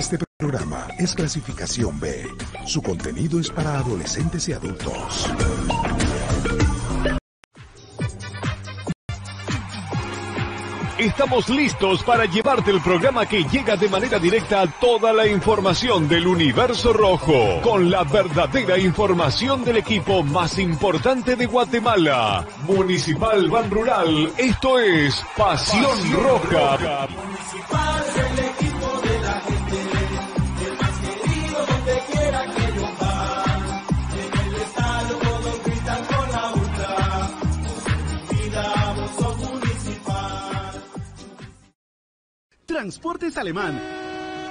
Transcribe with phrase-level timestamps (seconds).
[0.00, 2.26] Este programa es clasificación B.
[2.64, 5.30] Su contenido es para adolescentes y adultos.
[10.96, 16.08] Estamos listos para llevarte el programa que llega de manera directa a toda la información
[16.08, 22.46] del universo rojo, con la verdadera información del equipo más importante de Guatemala.
[22.66, 27.06] Municipal Ban Rural, esto es Pasión, Roja.
[42.70, 43.82] Transportes Alemán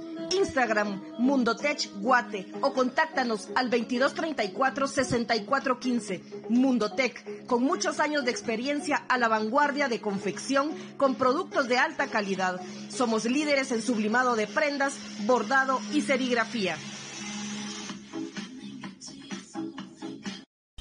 [0.31, 6.49] Instagram Mundotech Guate o contáctanos al 2234-6415.
[6.49, 12.07] Mundotech, con muchos años de experiencia a la vanguardia de confección con productos de alta
[12.07, 12.59] calidad.
[12.89, 14.95] Somos líderes en sublimado de prendas,
[15.25, 16.75] bordado y serigrafía.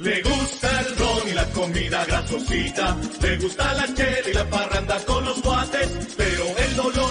[0.00, 4.98] Le gusta el ron y la comida grasosita, le gusta la chela y la parranda
[5.04, 7.10] con los guates, pero el dolor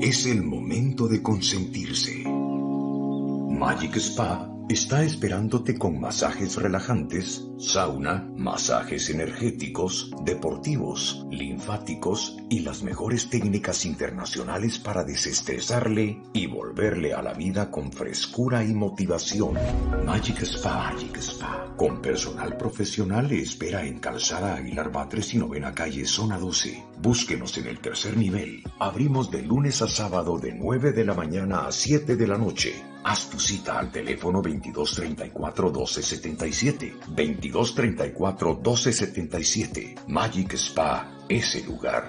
[0.00, 2.24] Es el momento de consentirse.
[2.26, 13.28] Magic Spa está esperándote con masajes relajantes, sauna, masajes energéticos, deportivos, linfáticos y las mejores
[13.28, 19.54] técnicas internacionales para desestresarle y volverle a la vida con frescura y motivación.
[20.06, 26.06] Magic Spa, Magic Spa, con personal profesional espera en Calzada Aguilar Batres y Novena Calle,
[26.06, 26.84] Zona 12.
[27.02, 28.62] Búsquenos en el tercer nivel.
[28.78, 32.93] Abrimos de lunes a sábado de 9 de la mañana a 7 de la noche.
[33.06, 39.94] Haz tu cita al teléfono 2234-1277, 2234 1277.
[40.06, 42.06] Magic Spa, ese lugar.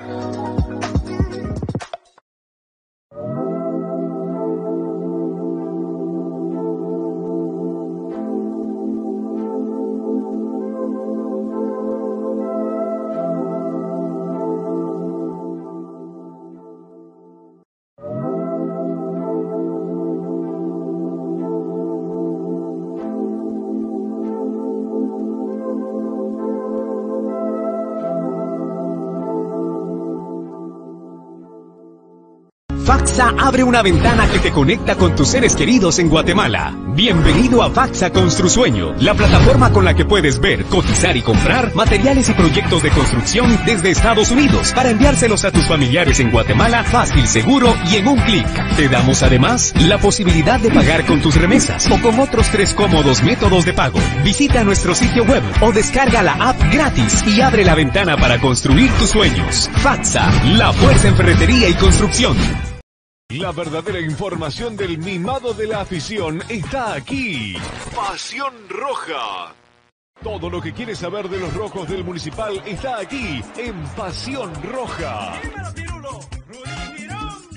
[33.15, 36.75] Faxa abre una ventana que te conecta con tus seres queridos en Guatemala.
[36.95, 42.27] Bienvenido a Faxa Construsueño, la plataforma con la que puedes ver, cotizar y comprar materiales
[42.27, 47.25] y proyectos de construcción desde Estados Unidos para enviárselos a tus familiares en Guatemala fácil,
[47.25, 48.75] seguro y en un clic.
[48.75, 53.23] Te damos además la posibilidad de pagar con tus remesas o con otros tres cómodos
[53.23, 53.99] métodos de pago.
[54.25, 58.91] Visita nuestro sitio web o descarga la app gratis y abre la ventana para construir
[58.99, 59.69] tus sueños.
[59.75, 62.35] Faxa, la fuerza en ferretería y construcción.
[63.39, 67.57] La verdadera información del mimado de la afición está aquí.
[67.93, 69.53] Pasión Roja.
[70.23, 75.33] Todo lo que quieres saber de los rojos del municipal está aquí en Pasión Roja.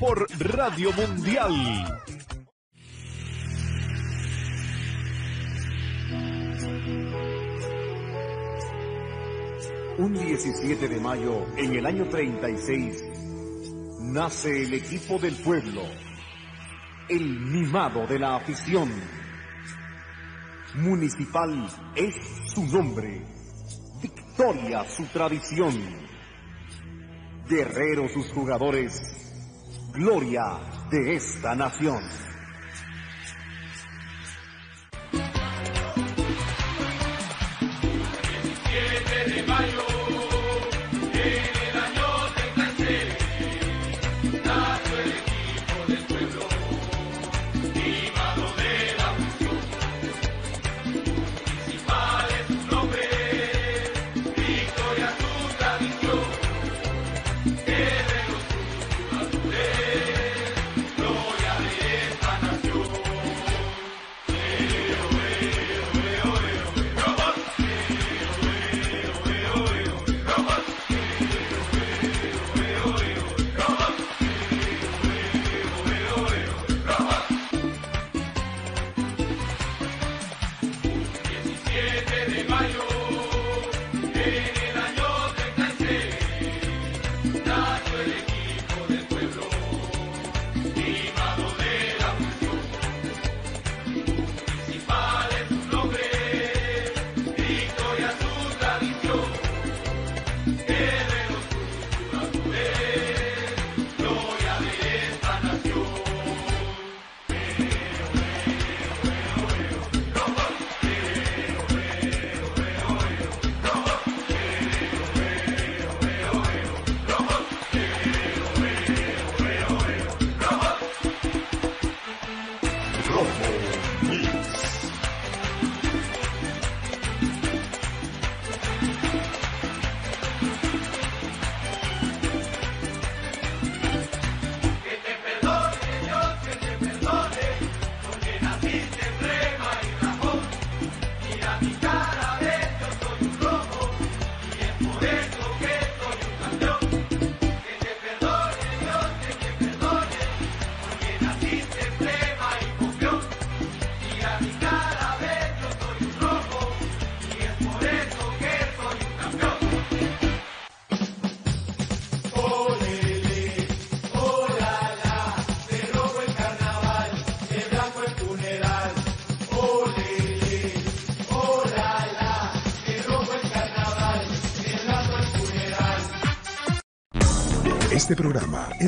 [0.00, 1.54] Por Radio Mundial.
[9.98, 13.07] Un 17 de mayo, en el año 36,
[14.08, 15.82] nace el equipo del pueblo,
[17.08, 18.90] el mimado de la afición.
[20.74, 22.14] Municipal es
[22.54, 23.22] su nombre,
[24.02, 25.74] victoria su tradición,
[27.48, 29.00] guerreros sus jugadores,
[29.92, 30.58] gloria
[30.90, 32.02] de esta nación.
[38.70, 39.97] Este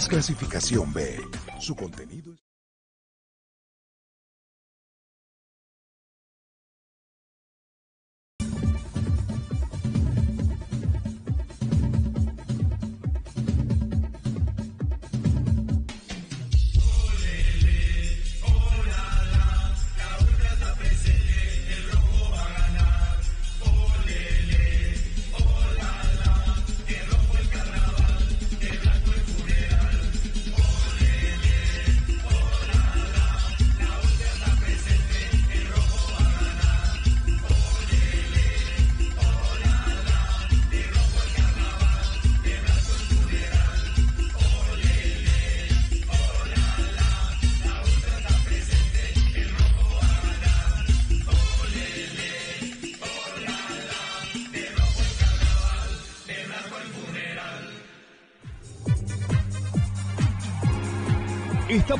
[0.00, 1.20] es clasificación B.
[1.58, 2.19] Su contenido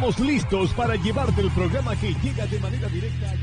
[0.00, 3.34] Estamos listos para llevarte el programa que llega de manera directa.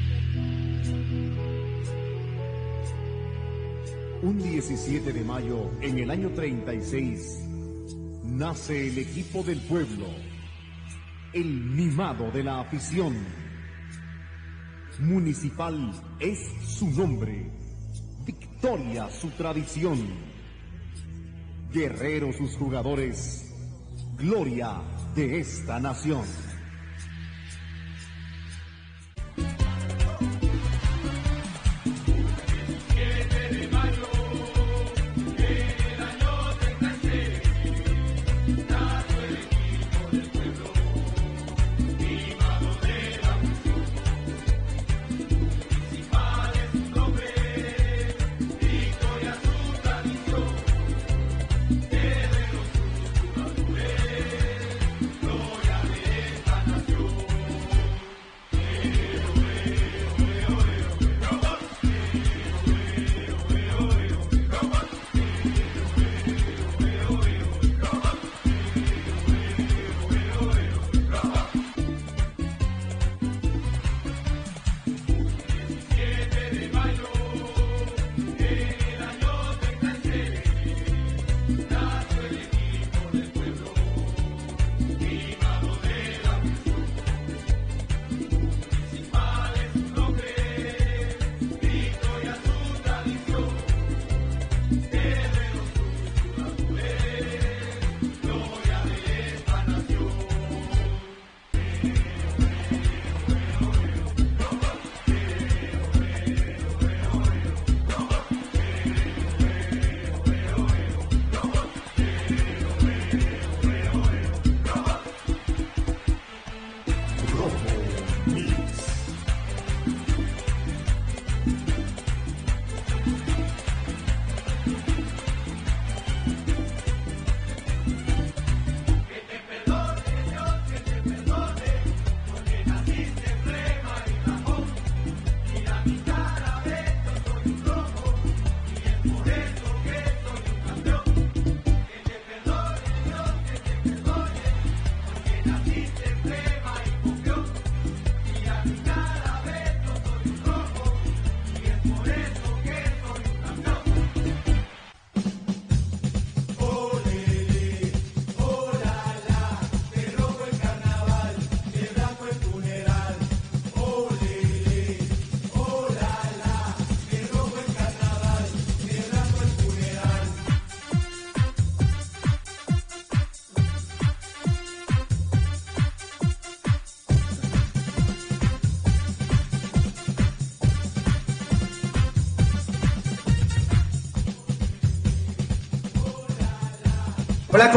[4.23, 7.43] Un 17 de mayo, en el año 36,
[8.23, 10.07] nace el equipo del pueblo,
[11.31, 13.15] el mimado de la afición.
[14.97, 17.51] Municipal es su nombre,
[18.25, 19.99] victoria su tradición,
[21.71, 23.53] guerrero sus jugadores,
[24.17, 24.81] gloria
[25.13, 26.47] de esta nación.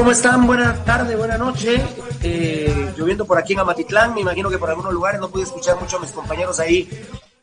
[0.01, 0.47] ¿Cómo están?
[0.47, 1.79] Buenas tardes, buenas noches.
[2.23, 5.79] Eh, lloviendo por aquí en Amatitlán, me imagino que por algunos lugares no pude escuchar
[5.79, 6.89] mucho a mis compañeros ahí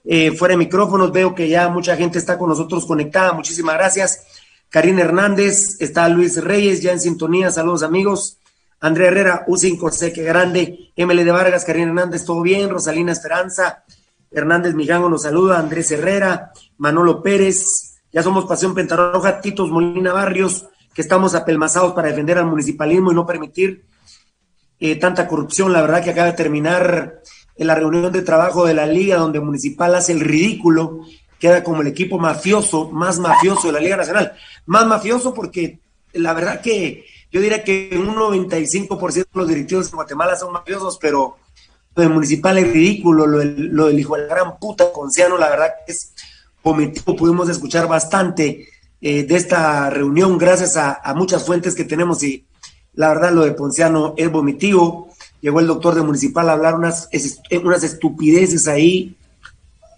[0.04, 1.12] eh, fuera de micrófonos.
[1.12, 3.32] Veo que ya mucha gente está con nosotros conectada.
[3.34, 4.26] Muchísimas gracias.
[4.70, 7.52] Karina Hernández, está Luis Reyes ya en sintonía.
[7.52, 8.40] Saludos, amigos.
[8.80, 10.92] Andrea Herrera, U5, sé que grande.
[10.98, 12.72] ML de Vargas, Karina Hernández, todo bien.
[12.72, 13.84] Rosalina Esperanza,
[14.32, 15.60] Hernández Mijango nos saluda.
[15.60, 18.00] Andrés Herrera, Manolo Pérez.
[18.12, 20.66] Ya somos Pasión Pentarroja, Titos Molina Barrios
[20.98, 23.86] que estamos apelmazados para defender al municipalismo y no permitir
[24.80, 25.72] eh, tanta corrupción.
[25.72, 27.22] La verdad que acaba de terminar
[27.56, 31.02] en la reunión de trabajo de la liga donde Municipal hace el ridículo,
[31.38, 34.34] queda como el equipo mafioso, más mafioso de la Liga Nacional.
[34.66, 35.82] Más mafioso porque
[36.14, 40.98] la verdad que yo diría que un 95% de los directivos de Guatemala son mafiosos,
[41.00, 41.38] pero
[41.94, 45.38] lo de Municipal es ridículo, lo del, lo del hijo de la gran puta Conciano,
[45.38, 46.16] la verdad que es
[46.64, 48.68] cometido, pudimos escuchar bastante
[49.00, 52.46] eh, de esta reunión gracias a, muchas fuentes que tenemos y
[52.94, 55.10] la verdad lo de Ponciano es vomitivo.
[55.40, 57.10] Llegó el doctor de municipal a hablar unas,
[57.64, 59.16] unas estupideces ahí,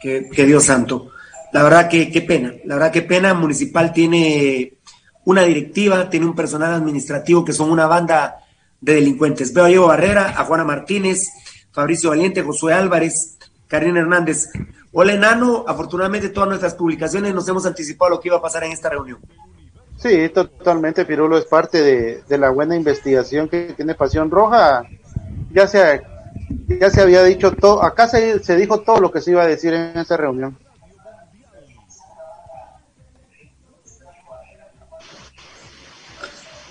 [0.01, 1.11] que, Dios santo.
[1.53, 3.33] La verdad que qué pena, la verdad que pena.
[3.33, 4.73] Municipal tiene
[5.25, 8.39] una directiva, tiene un personal administrativo que son una banda
[8.81, 9.53] de delincuentes.
[9.53, 11.29] Veo a Diego Barrera, a Juana Martínez,
[11.71, 13.37] Fabricio Valiente, Josué Álvarez,
[13.67, 14.49] Karina Hernández.
[14.91, 15.65] Hola, Enano.
[15.67, 19.19] Afortunadamente, todas nuestras publicaciones nos hemos anticipado lo que iba a pasar en esta reunión.
[19.97, 21.37] Sí, totalmente, Pirulo.
[21.37, 24.83] Es parte de, la buena investigación que tiene Pasión Roja.
[25.51, 26.01] Ya se,
[26.79, 27.83] ya se había dicho todo.
[27.83, 30.57] Acá se, se dijo todo lo que se iba a decir en esa reunión.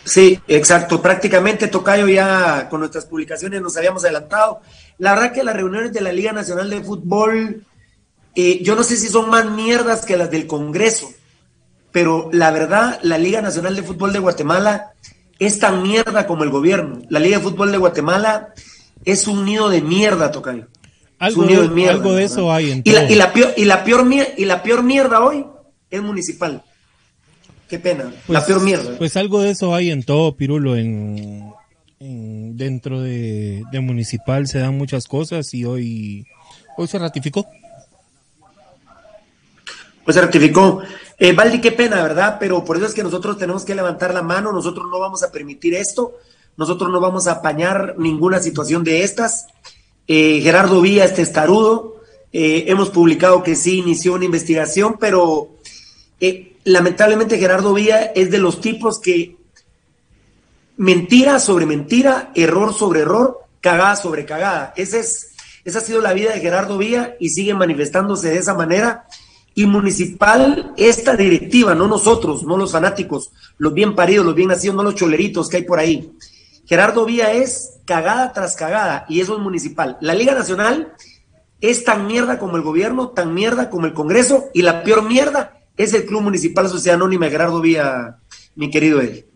[0.08, 1.02] Sí, exacto.
[1.02, 4.60] Prácticamente, Tocayo, ya con nuestras publicaciones nos habíamos adelantado.
[4.96, 7.62] La verdad que las reuniones de la Liga Nacional de Fútbol,
[8.40, 11.10] eh, yo no sé si son más mierdas que las del Congreso,
[11.90, 14.92] pero la verdad, la Liga Nacional de Fútbol de Guatemala
[15.40, 17.02] es tan mierda como el gobierno.
[17.08, 18.54] La Liga de Fútbol de Guatemala
[19.04, 20.66] es un nido de mierda, Tocayo.
[21.18, 23.82] Algo, de, mierda, algo de eso hay en y la, y la, peor, y la
[23.82, 25.44] peor y la peor mierda hoy
[25.90, 26.62] es municipal.
[27.68, 28.96] Qué pena, la Pues- peor mierda.
[28.98, 30.76] Pues algo de eso hay en todo, Pirulo.
[30.76, 31.52] En,
[31.98, 36.24] en- dentro de, de municipal se dan muchas cosas y hoy,
[36.76, 37.46] hoy se ratificó.
[40.08, 40.80] Pues se ratificó.
[41.18, 42.38] Eh, Valdi, qué pena, ¿verdad?
[42.40, 45.30] Pero por eso es que nosotros tenemos que levantar la mano, nosotros no vamos a
[45.30, 46.14] permitir esto,
[46.56, 49.48] nosotros no vamos a apañar ninguna situación de estas.
[50.06, 52.00] Eh, Gerardo Villa es testarudo,
[52.32, 55.50] eh, hemos publicado que sí inició una investigación, pero
[56.20, 59.36] eh, lamentablemente Gerardo Villa es de los tipos que
[60.78, 64.72] mentira sobre mentira, error sobre error, cagada sobre cagada.
[64.74, 65.32] Ese es,
[65.66, 69.04] esa ha sido la vida de Gerardo Villa y sigue manifestándose de esa manera.
[69.58, 74.76] Y municipal, esta directiva, no nosotros, no los fanáticos, los bien paridos, los bien nacidos,
[74.76, 76.12] no los choleritos que hay por ahí.
[76.64, 79.98] Gerardo Villa es cagada tras cagada y eso es municipal.
[80.00, 80.92] La Liga Nacional
[81.60, 85.58] es tan mierda como el gobierno, tan mierda como el Congreso y la peor mierda
[85.76, 88.20] es el Club Municipal Sociedad Anónima Gerardo Villa,
[88.54, 89.26] mi querido Eddie.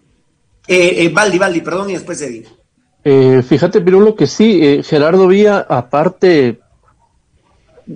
[0.69, 2.47] Eh, eh, Valdi, Valdi, perdón, y después Eddie.
[3.03, 6.61] Eh, fíjate, Pirulo, que sí, eh, Gerardo Villa, aparte,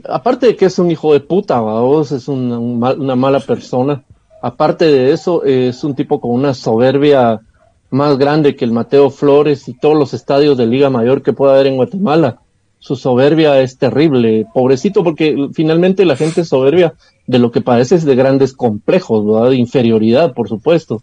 [0.08, 3.40] aparte de que es un hijo de puta, vos, es una, un mal- una mala
[3.40, 4.02] persona,
[4.42, 7.40] aparte de eso, eh, es un tipo con una soberbia
[7.90, 11.54] más grande que el Mateo Flores y todos los estadios de Liga Mayor que pueda
[11.54, 12.38] haber en Guatemala.
[12.78, 16.94] Su soberbia es terrible, pobrecito, porque finalmente la gente es soberbia
[17.26, 19.50] de lo que padece es de grandes complejos, ¿verdad?
[19.50, 21.02] de inferioridad, por supuesto,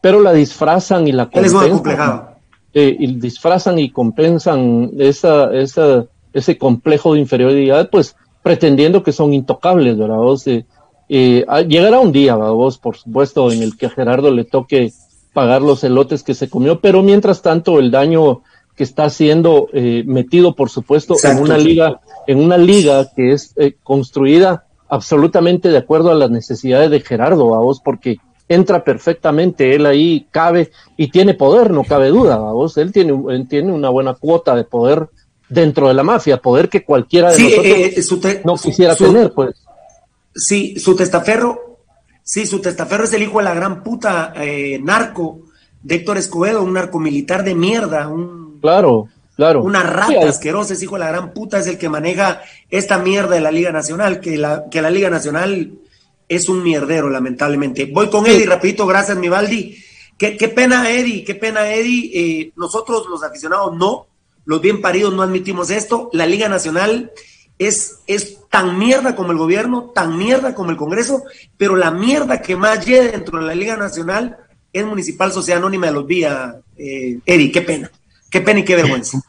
[0.00, 2.22] pero la disfrazan y la Él es muy compensan.
[2.74, 9.32] eh, y disfrazan y compensan esa, esa, ese complejo de inferioridad, pues pretendiendo que son
[9.32, 10.16] intocables, ¿verdad?
[10.16, 10.64] Vos, eh,
[11.08, 12.52] eh, ah, llegará un día, ¿verdad?
[12.52, 14.92] Vos, por supuesto, en el que a Gerardo le toque
[15.32, 18.42] pagar los elotes que se comió, pero mientras tanto el daño
[18.76, 21.38] que está siendo eh, metido, por supuesto, Exacto.
[21.38, 26.30] en una liga, en una liga que es eh, construida absolutamente de acuerdo a las
[26.30, 31.84] necesidades de Gerardo, a vos, porque entra perfectamente, él ahí cabe y tiene poder, no
[31.84, 35.08] cabe duda, a vos, él tiene, él tiene una buena cuota de poder
[35.52, 38.54] dentro de la mafia, poder que cualquiera de Sí, nosotros eh, eh, su te- no
[38.56, 39.54] quisiera su- tener, pues.
[40.34, 41.78] Sí, su testaferro,
[42.22, 45.40] sí, su testaferro es el hijo de la gran puta eh, narco
[45.82, 49.62] de Héctor Escobedo, un narcomilitar de mierda, un, Claro, claro.
[49.62, 52.40] una Sí, rata hay- asquerosa, ese hijo de la gran puta es el que maneja
[52.70, 55.72] esta mierda de la Liga Nacional, que la, que la Liga Nacional
[56.28, 57.84] es un mierdero, lamentablemente.
[57.92, 59.76] Voy con Eddie, rapidito, gracias, mi Valdi.
[60.16, 62.10] Qué, qué pena, Eddie, qué pena, Eddie.
[62.14, 64.06] Eh, nosotros, los aficionados, no.
[64.44, 66.10] Los bien paridos no admitimos esto.
[66.12, 67.12] La Liga Nacional
[67.58, 71.24] es, es tan mierda como el gobierno, tan mierda como el Congreso,
[71.56, 74.36] pero la mierda que más llega dentro de la Liga Nacional
[74.72, 76.54] es Municipal Sociedad Anónima de los Vías.
[76.76, 77.90] Eh, Eddie, qué pena.
[78.30, 79.20] Qué pena y qué vergüenza.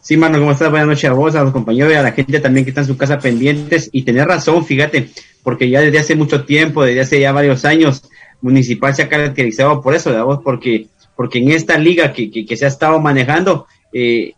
[0.00, 0.70] Sí, mano, ¿cómo estás?
[0.70, 2.86] Buenas noches a vos, a los compañeros y a la gente también que está en
[2.86, 3.88] su casa pendientes.
[3.92, 5.10] Y tenés razón, fíjate,
[5.42, 8.02] porque ya desde hace mucho tiempo, desde hace ya varios años,
[8.40, 10.40] Municipal se ha caracterizado por eso, ¿verdad vos?
[10.42, 14.32] Porque, porque en esta liga que se ha estado manejando, eh,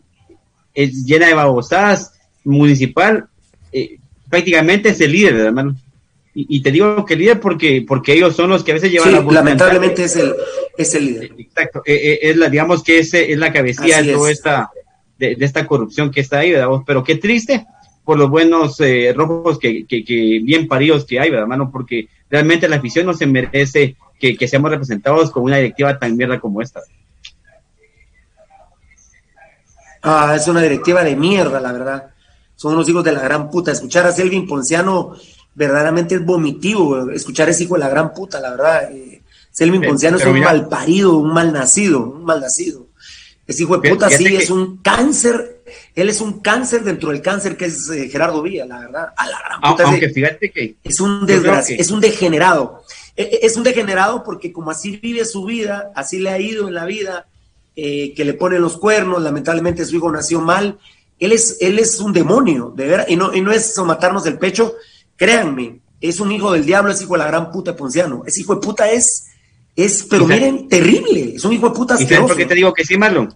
[0.73, 2.13] es llena de babosadas,
[2.43, 3.27] Municipal
[3.71, 3.97] eh,
[4.29, 5.75] prácticamente es el líder, ¿verdad, hermano?
[6.35, 8.91] Y, y te digo que el líder porque, porque ellos son los que a veces
[8.91, 10.33] llevan Sí, la lamentablemente es el,
[10.77, 11.31] es el líder.
[11.37, 14.37] Exacto, eh, eh, es la, digamos que es, es la cabecilla Así de toda es.
[14.39, 14.71] esta,
[15.17, 16.69] de, de esta corrupción que está ahí, ¿verdad?
[16.85, 17.65] Pero qué triste
[18.03, 21.69] por los buenos eh, rojos que, que, que bien paridos que hay, ¿verdad, mano?
[21.71, 26.17] Porque realmente la afición no se merece que, que seamos representados con una directiva tan
[26.17, 26.81] mierda como esta.
[30.03, 32.07] Ah, es una directiva de mierda, la verdad.
[32.55, 33.71] Son unos hijos de la gran puta.
[33.71, 35.15] Escuchar a Selvin Ponciano
[35.55, 37.09] verdaderamente es vomitivo.
[37.09, 38.91] Escuchar a ese hijo de la gran puta, la verdad.
[38.91, 42.87] Eh, Selvin Pero- Ponciano es un mira- mal parido, un mal nacido, un mal nacido.
[43.47, 45.61] Ese hijo de puta sí que- es un cáncer.
[45.95, 49.07] Él es un cáncer dentro del cáncer que es eh, Gerardo Villa, la verdad.
[49.15, 49.83] A la gran Au- puta.
[49.83, 52.83] ese- Aunque fíjate que es un desgracia, que- es un degenerado.
[53.15, 56.67] E- e- Es un degenerado porque como así vive su vida, así le ha ido
[56.67, 57.27] en la vida,
[57.75, 60.77] eh, que le ponen los cuernos, lamentablemente su hijo nació mal,
[61.19, 64.37] él es, él es un demonio, de verdad, y no, y no es matarnos el
[64.37, 64.75] pecho,
[65.15, 68.41] créanme, es un hijo del diablo, es hijo de la gran puta de Ponciano, ese
[68.41, 69.27] hijo de puta es,
[69.75, 72.83] es, pero miren, terrible, es un hijo de puta ¿Y por qué te digo que
[72.83, 73.33] sí, Marlon?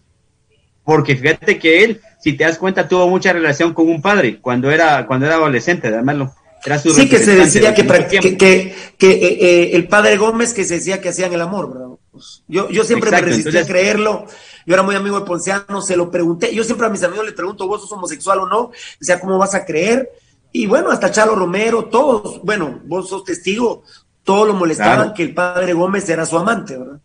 [0.83, 4.69] Porque fíjate que él, si te das cuenta, tuvo mucha relación con un padre cuando
[4.69, 6.31] era, cuando era adolescente, ¿verdad, Marlon?
[6.65, 10.65] Era su Sí, que se decía que, que, que, eh, eh, el padre Gómez que
[10.65, 11.87] se decía que hacían el amor, ¿verdad?
[12.17, 12.43] Pues.
[12.47, 14.25] Yo, yo siempre me resistí a creerlo.
[14.65, 16.53] Yo era muy amigo de Ponciano, se lo pregunté.
[16.53, 18.59] Yo siempre a mis amigos les pregunto, ¿vos sos homosexual o no?
[18.59, 20.09] O sea, ¿cómo vas a creer?
[20.51, 23.83] Y bueno, hasta Chalo Romero, todos, bueno, vos sos testigo,
[24.23, 26.99] todos lo molestaban que el padre Gómez era su amante, ¿verdad?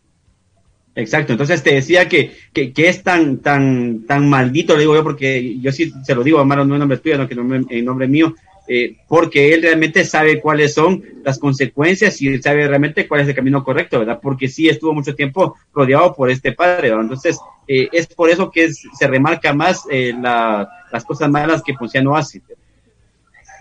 [0.94, 5.59] Exacto, entonces te decía que, que, es tan, tan, tan maldito, le digo yo, porque
[5.59, 8.35] yo sí se lo digo, Amaro, no en nombre tuyo, no que en nombre mío,
[8.74, 13.28] eh, porque él realmente sabe cuáles son las consecuencias y él sabe realmente cuál es
[13.28, 14.18] el camino correcto, ¿verdad?
[14.22, 17.02] Porque sí estuvo mucho tiempo rodeado por este padre, ¿verdad?
[17.02, 22.16] Entonces, eh, es por eso que se remarca más eh, las cosas malas que Ponciano
[22.16, 22.40] hace.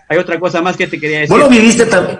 [0.08, 1.36] Hay otra cosa más que te quería decir.
[1.36, 2.18] Lo viviste también.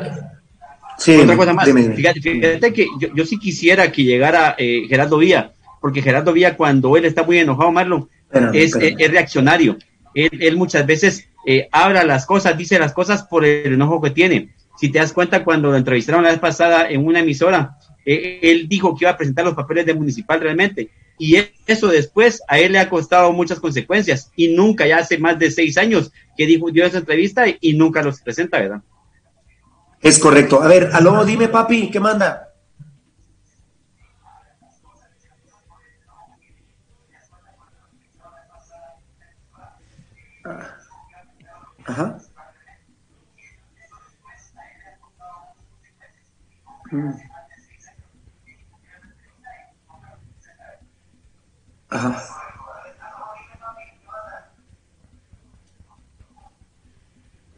[0.98, 1.70] Sí, otra cosa más.
[1.72, 7.22] Fíjate, que yo, sí quisiera que llegara Gerardo Vía, porque Gerardo Vía, cuando él está
[7.22, 8.07] muy enojado, Marlon,
[8.52, 9.78] es, es, reaccionario.
[10.14, 14.11] Él, él, muchas veces eh, habla las cosas, dice las cosas por el enojo que
[14.11, 14.55] tiene.
[14.79, 18.68] Si te das cuenta, cuando lo entrevistaron la vez pasada en una emisora, eh, él
[18.68, 20.90] dijo que iba a presentar los papeles de municipal realmente.
[21.18, 24.31] Y eso después a él le ha costado muchas consecuencias.
[24.35, 28.03] Y nunca, ya hace más de seis años que dijo, dio esa entrevista y, nunca
[28.03, 28.83] los presenta, ¿verdad?
[30.01, 30.62] Es correcto.
[30.62, 32.51] A ver, aló, dime, papi, ¿qué manda?
[41.87, 42.18] Ajá.
[46.92, 47.12] Mm.
[51.88, 52.23] Ajá.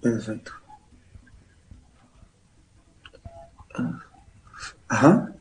[0.01, 0.53] Perfecto.
[4.89, 5.35] Ajá.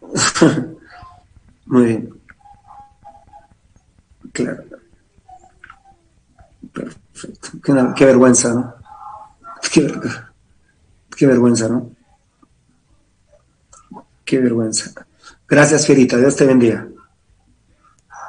[1.66, 2.20] Muy bien.
[4.32, 4.67] Claro.
[7.20, 7.94] Perfecto.
[7.96, 8.74] Qué, vergüenza, ¿no?
[11.16, 11.90] Qué, vergüenza, ¿no?
[14.24, 14.92] Qué vergüenza.
[15.48, 16.16] Gracias, Fierita.
[16.16, 16.86] Dios te bendiga.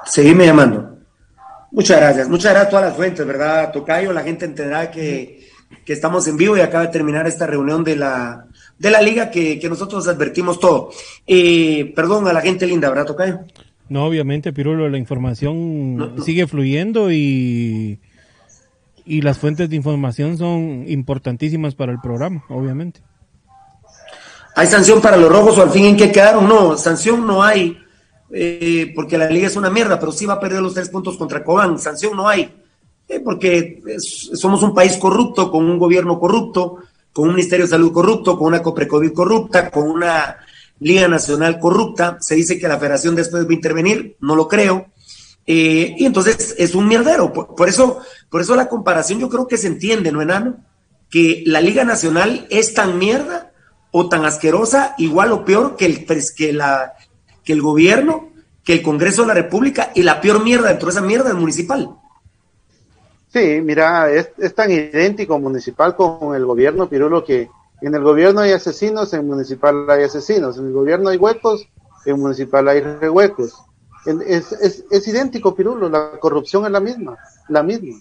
[0.05, 0.97] Seguime llamando.
[1.71, 2.29] Muchas gracias.
[2.29, 4.11] Muchas gracias a todas las fuentes, ¿verdad, Tocayo?
[4.11, 5.47] La gente entenderá que,
[5.85, 8.45] estamos en vivo y acaba de terminar esta reunión de la,
[8.77, 10.89] de la liga que, nosotros advertimos todo.
[11.27, 13.41] Eh, perdón a la gente linda, ¿verdad, Tocayo?
[13.87, 17.99] No, obviamente, Pirulo, la información sigue fluyendo y,
[19.05, 23.01] y las fuentes de información son importantísimas para el programa, obviamente.
[24.55, 26.47] ¿Hay sanción para los rojos o al fin en qué quedaron?
[26.47, 27.77] No, sanción no hay,
[28.31, 31.17] eh, porque la liga es una mierda, pero sí va a perder los tres puntos
[31.17, 31.79] contra Cobán.
[31.79, 32.53] Sanción no hay,
[33.07, 36.77] eh, porque somos un país corrupto, con un gobierno corrupto,
[37.13, 40.37] con un Ministerio de Salud corrupto, con una Coprecovid corrupta, con una
[40.79, 44.87] Liga Nacional corrupta, se dice que la federación después va a intervenir, no lo creo,
[45.45, 47.33] eh, y entonces es un mierdero.
[47.33, 47.99] Por, eso,
[48.29, 50.57] por eso la comparación yo creo que se entiende, ¿no, enano?
[51.09, 53.51] Que la Liga Nacional es tan mierda
[53.91, 56.93] o tan asquerosa, igual o peor que el, que la,
[57.43, 58.29] que el gobierno,
[58.63, 61.35] que el Congreso de la República, y la peor mierda dentro de esa mierda es
[61.35, 61.95] municipal.
[63.33, 67.49] Sí, mira, es, es tan idéntico municipal con el gobierno, Pirulo, que
[67.81, 70.57] en el gobierno hay asesinos, en municipal hay asesinos.
[70.57, 71.67] En el gobierno hay huecos,
[72.05, 73.53] en municipal hay huecos.
[74.05, 75.89] Es, es, es idéntico, Pirulo.
[75.89, 77.17] La corrupción es la misma,
[77.49, 77.99] la misma.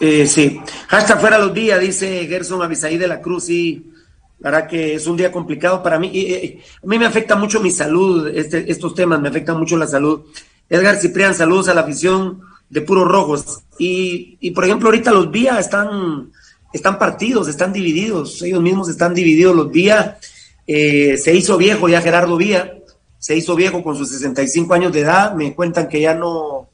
[0.00, 0.60] Eh, sí.
[0.90, 3.50] Hasta fuera los días, dice Gerson Avisaí de la Cruz.
[3.50, 3.92] Y
[4.38, 6.10] verdad que es un día complicado para mí.
[6.14, 9.86] Eh, a mí me afecta mucho mi salud, este, estos temas me afectan mucho la
[9.86, 10.22] salud.
[10.68, 13.62] Edgar Ciprián, saludos a la afición de Puros Rojos.
[13.78, 16.32] Y, y por ejemplo, ahorita los días están
[16.72, 20.18] están partidos, están divididos, ellos mismos están divididos los Vía.
[20.66, 22.78] Eh, se hizo viejo ya Gerardo Vía,
[23.22, 26.70] se hizo viejo con sus 65 años de edad, me cuentan que ya no,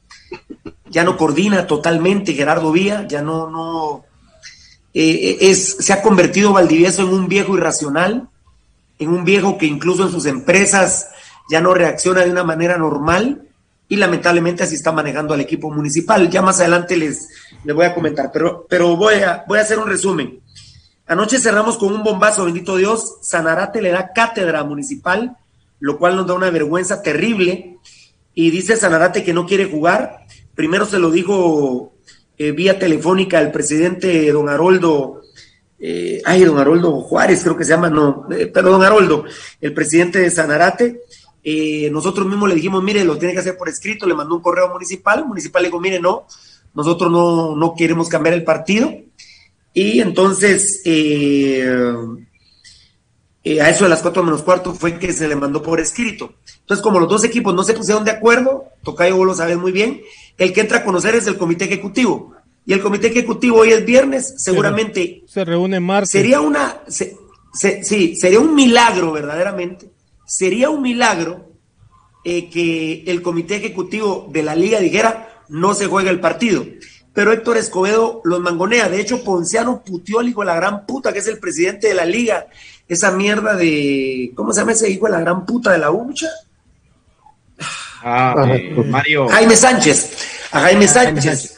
[0.89, 4.03] ya no coordina totalmente Gerardo Vía, ya no, no,
[4.95, 8.29] eh, es, se ha convertido Valdivieso en un viejo irracional,
[8.97, 11.09] en un viejo que incluso en sus empresas
[11.51, 13.43] ya no reacciona de una manera normal
[13.87, 16.31] y lamentablemente así está manejando al equipo municipal.
[16.31, 17.27] Ya más adelante les,
[17.63, 20.39] les voy a comentar, pero, pero voy, a, voy a hacer un resumen.
[21.05, 23.17] Anoche cerramos con un bombazo, bendito Dios.
[23.21, 25.37] Sanarate le da cátedra municipal,
[25.79, 27.77] lo cual nos da una vergüenza terrible.
[28.33, 30.25] Y dice Sanarate que no quiere jugar.
[30.55, 31.93] Primero se lo dijo
[32.37, 35.21] eh, vía telefónica el presidente don Haroldo,
[35.79, 39.25] eh, ay, don Haroldo Juárez, creo que se llama, no, eh, pero don Haroldo,
[39.61, 41.01] el presidente de Sanarate
[41.91, 44.69] nosotros mismos le dijimos, mire, lo tiene que hacer por escrito, le mandó un correo
[44.69, 46.25] municipal, municipal le dijo, mire, no,
[46.73, 48.93] nosotros no, no queremos cambiar el partido.
[49.73, 51.71] Y entonces, eh,
[53.43, 56.33] eh, a eso de las cuatro menos cuarto fue que se le mandó por escrito.
[56.59, 59.71] Entonces, como los dos equipos no se pusieron de acuerdo, Tocayo vos lo sabes muy
[59.71, 60.01] bien,
[60.37, 62.33] el que entra a conocer es el comité ejecutivo.
[62.65, 65.23] Y el comité ejecutivo hoy es viernes, seguramente.
[65.25, 66.11] Se reúne en marzo.
[66.11, 69.89] Sería una, sí, sería un milagro verdaderamente.
[70.25, 71.49] Sería un milagro
[72.23, 76.65] eh, que el comité ejecutivo de la liga dijera no se juega el partido.
[77.13, 78.87] Pero Héctor Escobedo los mangonea.
[78.87, 81.95] De hecho, Ponciano putió al hijo de la gran puta, que es el presidente de
[81.95, 82.47] la liga.
[82.89, 84.31] Esa mierda de.
[84.35, 86.27] ¿Cómo se llama ese hijo de la gran puta de la UMCHA?
[88.01, 89.27] Ah, eh, Mario.
[89.27, 90.17] Jaime Sánchez.
[90.51, 91.55] A Jaime Sánchez.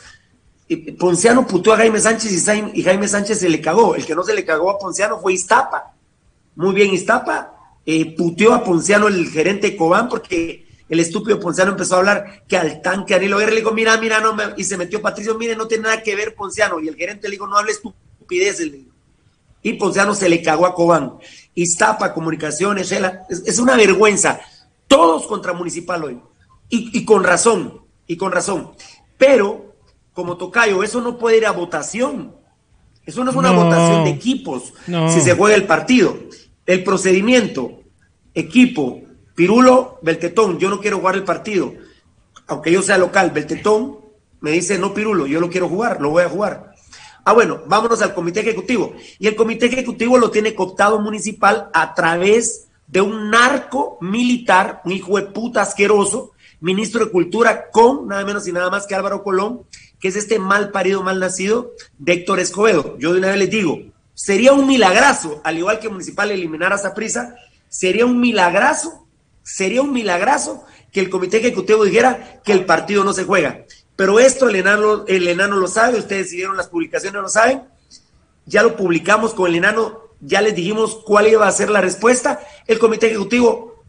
[1.00, 3.96] Ponciano puteó a Jaime Sánchez y Jaime Sánchez se le cagó.
[3.96, 5.94] El que no se le cagó a Ponciano fue Iztapa.
[6.56, 7.54] Muy bien, Iztapa.
[7.86, 12.58] Eh, puteó a Ponciano el gerente Cobán porque el estúpido Ponciano empezó a hablar que
[12.58, 14.44] al tanque Anilo Guerra le dijo, mira, mira, no me...
[14.58, 16.80] y se metió Patricio, mire, no tiene nada que ver Ponciano.
[16.80, 18.62] Y el gerente le dijo, no hable estupidez.
[19.64, 21.14] Y Ponciano se le cagó a Cobán.
[21.54, 24.40] Iztapa, comunicaciones, es, es una vergüenza.
[24.88, 26.20] Todos contra Municipal hoy.
[26.70, 28.72] Y, y con razón, y con razón.
[29.18, 29.76] Pero
[30.14, 32.36] como tocayo, eso no puede ir a votación.
[33.06, 36.18] Eso no es una votación de equipos si se juega el partido.
[36.66, 37.82] El procedimiento,
[38.34, 39.02] equipo,
[39.36, 41.74] Pirulo, Beltetón, yo no quiero jugar el partido.
[42.48, 44.00] Aunque yo sea local, Beltetón
[44.40, 46.71] me dice, no, Pirulo, yo lo quiero jugar, lo voy a jugar.
[47.24, 48.94] Ah, bueno, vámonos al comité ejecutivo.
[49.20, 54.92] Y el comité ejecutivo lo tiene cooptado municipal a través de un narco militar, un
[54.92, 59.24] hijo de puta asqueroso, ministro de Cultura, con nada menos y nada más que Álvaro
[59.24, 59.64] Colón,
[60.00, 62.98] que es este mal parido, mal nacido de Héctor Escobedo.
[62.98, 63.80] Yo de una vez les digo,
[64.14, 67.36] sería un milagrazo, al igual que Municipal eliminar a Zaprisa,
[67.70, 69.06] sería un milagrazo,
[69.44, 73.66] sería un milagrazo que el comité ejecutivo dijera que el partido no se juega.
[73.96, 77.64] Pero esto el enano, el enano lo sabe, ustedes siguieron las publicaciones, lo saben,
[78.46, 82.40] ya lo publicamos con el enano, ya les dijimos cuál iba a ser la respuesta.
[82.68, 83.84] El comité ejecutivo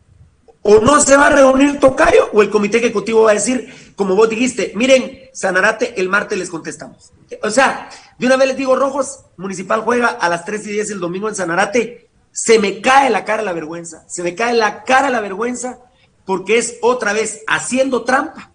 [0.63, 4.15] o no se va a reunir Tocayo o el comité ejecutivo va a decir, como
[4.15, 7.13] vos dijiste, miren, Sanarate, el martes les contestamos.
[7.43, 7.89] O sea,
[8.19, 11.29] de una vez les digo, Rojos, Municipal juega a las 3 y 10 el domingo
[11.29, 15.21] en Sanarate, se me cae la cara la vergüenza, se me cae la cara la
[15.21, 15.79] vergüenza
[16.25, 18.52] porque es otra vez haciendo trampa,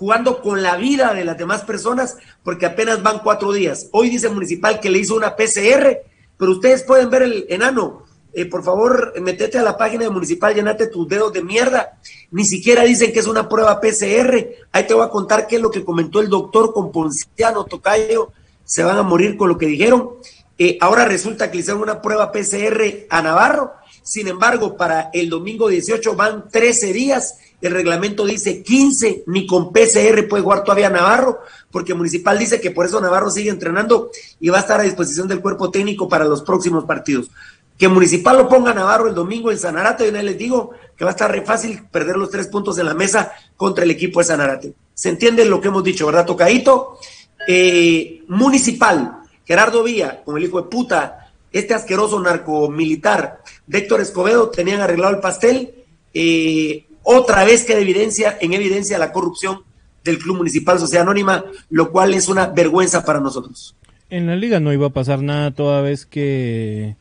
[0.00, 3.88] jugando con la vida de las demás personas porque apenas van cuatro días.
[3.92, 5.98] Hoy dice Municipal que le hizo una PCR,
[6.38, 10.54] pero ustedes pueden ver el enano, eh, por favor, metete a la página de Municipal,
[10.54, 11.98] llenate tus dedos de mierda.
[12.30, 14.48] Ni siquiera dicen que es una prueba PCR.
[14.72, 18.32] Ahí te voy a contar qué es lo que comentó el doctor con Ponciano Tocayo.
[18.64, 20.12] Se van a morir con lo que dijeron.
[20.56, 23.74] Eh, ahora resulta que le hicieron una prueba PCR a Navarro.
[24.02, 27.34] Sin embargo, para el domingo 18 van 13 días.
[27.60, 32.70] El reglamento dice 15, ni con PCR puede jugar todavía Navarro, porque Municipal dice que
[32.70, 36.24] por eso Navarro sigue entrenando y va a estar a disposición del cuerpo técnico para
[36.24, 37.30] los próximos partidos.
[37.76, 41.12] Que Municipal lo ponga Navarro el domingo en Sanarate, y les digo que va a
[41.12, 44.74] estar re fácil perder los tres puntos en la mesa contra el equipo de Sanarate.
[44.94, 46.98] ¿Se entiende lo que hemos dicho, verdad, Tocadito?
[47.46, 54.50] Eh, municipal, Gerardo Vía, con el hijo de puta, este asqueroso narcomilitar de Héctor Escobedo,
[54.50, 55.74] tenían arreglado el pastel.
[56.12, 59.62] Eh, otra vez queda evidencia, en evidencia la corrupción
[60.04, 63.76] del Club Municipal Sociedad Anónima, lo cual es una vergüenza para nosotros.
[64.08, 66.96] En la liga no iba a pasar nada toda vez que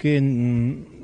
[0.00, 0.18] que,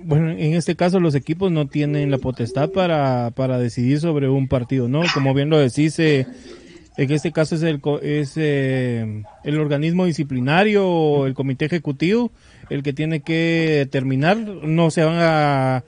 [0.05, 4.49] bueno, en este caso los equipos no tienen la potestad para, para decidir sobre un
[4.49, 5.03] partido, ¿no?
[5.13, 6.27] Como bien lo decís, eh,
[6.97, 12.33] en este caso es el, es, eh, el organismo disciplinario o el comité ejecutivo
[12.71, 15.85] el que tiene que determinar, no se van a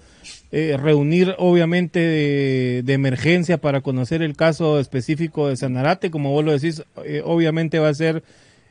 [0.50, 6.52] eh, reunir obviamente de, emergencia para conocer el caso específico de Sanarate, como vos lo
[6.52, 6.82] decís,
[7.24, 8.22] obviamente va a ser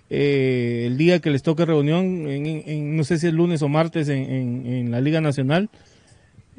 [0.09, 4.07] eh, el día que les toque reunión, en, no sé si es lunes o martes
[4.09, 5.69] en, la Liga Nacional.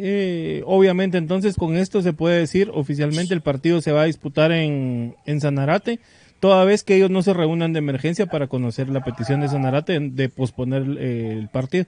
[0.00, 4.52] Eh, obviamente entonces con esto se puede decir oficialmente el partido se va a disputar
[4.52, 5.98] en, en Sanarate,
[6.38, 9.98] toda vez que ellos no se reúnan de emergencia para conocer la petición de Sanarate
[9.98, 11.86] de posponer eh, el partido.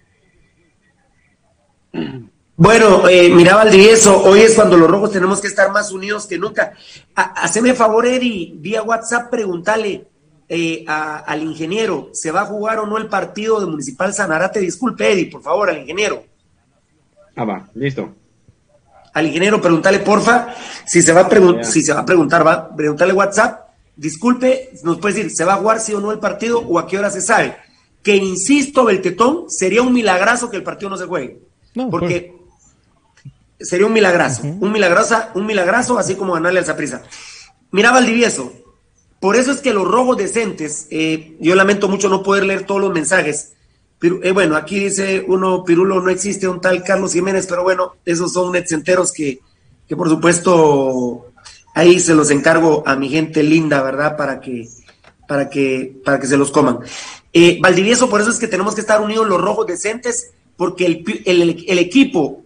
[2.60, 6.36] Bueno, eh, mira Valdivieso, hoy es cuando los rojos tenemos que estar más unidos que
[6.36, 6.74] nunca.
[7.14, 10.06] haceme favor, Eri, vía WhatsApp, pregúntale
[10.46, 14.60] eh, al ingeniero, ¿se va a jugar o no el partido de Municipal Sanarate?
[14.60, 16.22] Disculpe, Eddie, por favor, al ingeniero.
[17.34, 18.14] Ah, va, listo.
[19.14, 23.14] Al ingeniero, pregúntale, porfa, si se va a, si se va a preguntar, va, preguntarle
[23.14, 23.70] WhatsApp.
[23.96, 26.86] Disculpe, nos puede decir, ¿se va a jugar sí o no el partido o a
[26.86, 27.56] qué hora se sabe?
[28.02, 31.40] Que insisto, Beltetón, sería un milagrazo que el partido no se juegue.
[31.90, 32.39] porque pues.
[33.60, 37.02] Sería un milagrazo, un milagroso, un milagrazo, así como ganarle al Zaprisa.
[37.70, 38.52] Mira, Valdivieso,
[39.20, 42.80] por eso es que los rojos decentes, eh, yo lamento mucho no poder leer todos
[42.80, 43.52] los mensajes.
[43.98, 47.96] Pero, eh, bueno, aquí dice uno, Pirulo, no existe un tal Carlos Jiménez, pero bueno,
[48.06, 49.40] esos son netcenteros que,
[49.86, 51.26] que por supuesto
[51.74, 54.16] ahí se los encargo a mi gente linda, ¿verdad?
[54.16, 54.66] Para que,
[55.28, 56.78] para que, para que se los coman.
[57.32, 61.22] Eh, Valdivieso, por eso es que tenemos que estar unidos los rojos decentes, porque el,
[61.26, 62.39] el, el equipo,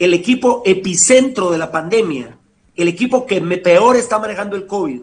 [0.00, 2.34] el equipo epicentro de la pandemia,
[2.74, 5.02] el equipo que peor está manejando el COVID,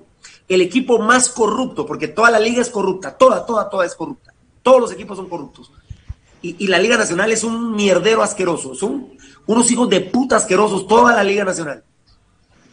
[0.50, 4.34] el equipo más corrupto, porque toda la liga es corrupta, toda, toda, toda es corrupta.
[4.64, 5.72] Todos los equipos son corruptos.
[6.42, 8.74] Y, la Liga Nacional es un mierdero asqueroso.
[8.74, 9.10] Son
[9.46, 11.84] unos hijos de puta asquerosos, toda la Liga Nacional.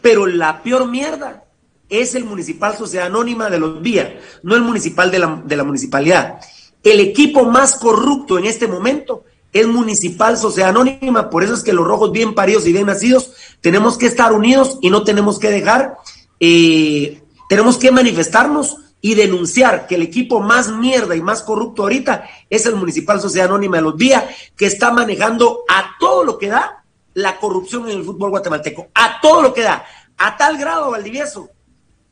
[0.00, 1.44] Pero la peor mierda
[1.88, 4.08] es el Municipal Sociedad Anónima de los Vías,
[4.42, 6.40] no el municipal de la, de la municipalidad.
[6.82, 11.72] El equipo más corrupto en este momento es Municipal Sociedad Anónima, por eso es que
[11.72, 15.48] los rojos bien paridos y bien nacidos tenemos que estar unidos y no tenemos que
[15.48, 15.96] dejar,
[16.40, 22.28] eh, tenemos que manifestarnos y denunciar que el equipo más mierda y más corrupto ahorita
[22.50, 24.24] es el Municipal Sociedad Anónima de los Días,
[24.56, 29.20] que está manejando a todo lo que da la corrupción en el fútbol guatemalteco, a
[29.20, 29.84] todo lo que da,
[30.18, 31.50] a tal grado, Valdivieso,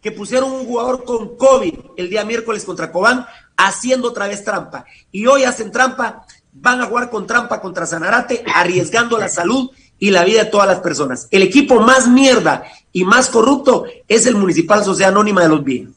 [0.01, 3.27] que pusieron un jugador con COVID el día miércoles contra Cobán,
[3.57, 4.85] haciendo otra vez trampa.
[5.11, 10.11] Y hoy hacen trampa, van a jugar con trampa contra Sanarate, arriesgando la salud y
[10.11, 11.29] la vida de todas las personas.
[11.31, 15.91] El equipo más mierda y más corrupto es el Municipal Sociedad Anónima de los Días.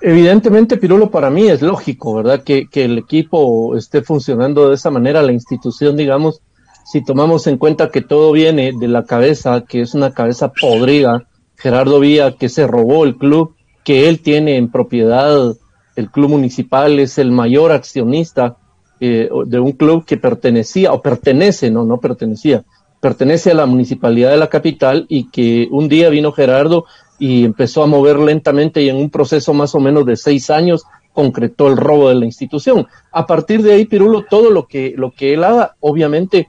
[0.00, 2.44] Evidentemente, Pirulo, para mí es lógico, ¿verdad?
[2.44, 6.42] Que, que, el equipo esté funcionando de esa manera, la institución, digamos,
[6.84, 11.26] si tomamos en cuenta que todo viene de la cabeza, que es una cabeza podrida,
[11.56, 15.56] Gerardo Vía, que se robó el club, que él tiene en propiedad
[15.96, 18.58] el club municipal, es el mayor accionista
[19.00, 22.64] eh, de un club que pertenecía, o pertenece, no, no pertenecía,
[23.00, 26.86] pertenece a la municipalidad de la capital y que un día vino Gerardo
[27.18, 30.84] y empezó a mover lentamente y en un proceso más o menos de seis años
[31.12, 32.86] concretó el robo de la institución.
[33.10, 36.48] A partir de ahí, Pirulo, todo lo que, lo que él haga, obviamente,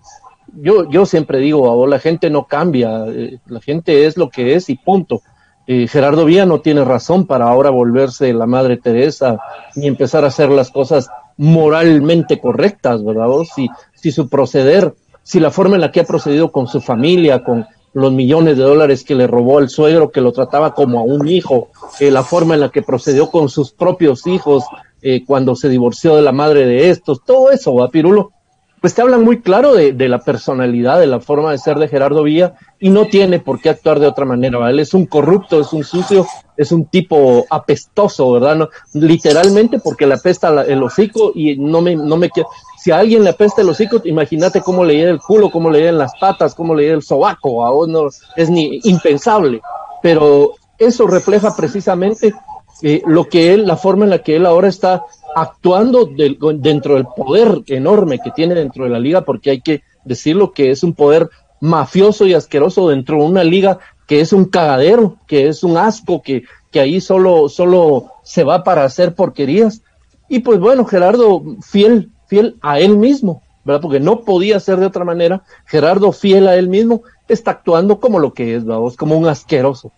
[0.62, 4.70] yo, yo siempre digo, la gente no cambia, eh, la gente es lo que es
[4.70, 5.22] y punto.
[5.68, 9.38] Eh, Gerardo Vía no tiene razón para ahora volverse la Madre Teresa
[9.76, 13.28] ni empezar a hacer las cosas moralmente correctas, ¿verdad?
[13.56, 17.44] Si, si su proceder, si la forma en la que ha procedido con su familia,
[17.44, 17.66] con,
[17.98, 21.28] los millones de dólares que le robó al suegro, que lo trataba como a un
[21.28, 21.70] hijo,
[22.00, 24.66] eh, la forma en la que procedió con sus propios hijos
[25.02, 28.34] eh, cuando se divorció de la madre de estos, todo eso, va Pirulo,
[28.82, 32.22] pues te hablan muy claro de, la personalidad, de la forma de ser de Gerardo
[32.22, 35.74] Villa, y no tiene por qué actuar de otra manera, Él es un corrupto, es
[35.74, 38.56] un sucio, es un tipo apestoso, ¿verdad?
[38.56, 42.30] No, literalmente porque le apesta el hocico y no me, no me
[42.78, 45.80] si a alguien le apesta el hocico, imagínate cómo le llega el culo, cómo le
[45.80, 49.62] llegan las patas, cómo le llega el sobaco, a no, es ni impensable.
[50.02, 52.34] Pero eso refleja precisamente
[52.82, 55.04] eh, lo que él, la forma en la que él ahora está
[55.36, 60.52] actuando dentro del poder enorme que tiene dentro de la liga, porque hay que decirlo
[60.52, 65.18] que es un poder mafioso y asqueroso dentro de una liga que es un cagadero,
[65.28, 69.84] que es un asco, que, que ahí solo, solo se va para hacer porquerías.
[70.30, 73.82] Y pues bueno, Gerardo, fiel fiel a él mismo, ¿verdad?
[73.82, 75.44] Porque no podía ser de otra manera.
[75.66, 79.92] Gerardo, fiel a él mismo, está actuando como lo que es, vamos, como un asqueroso.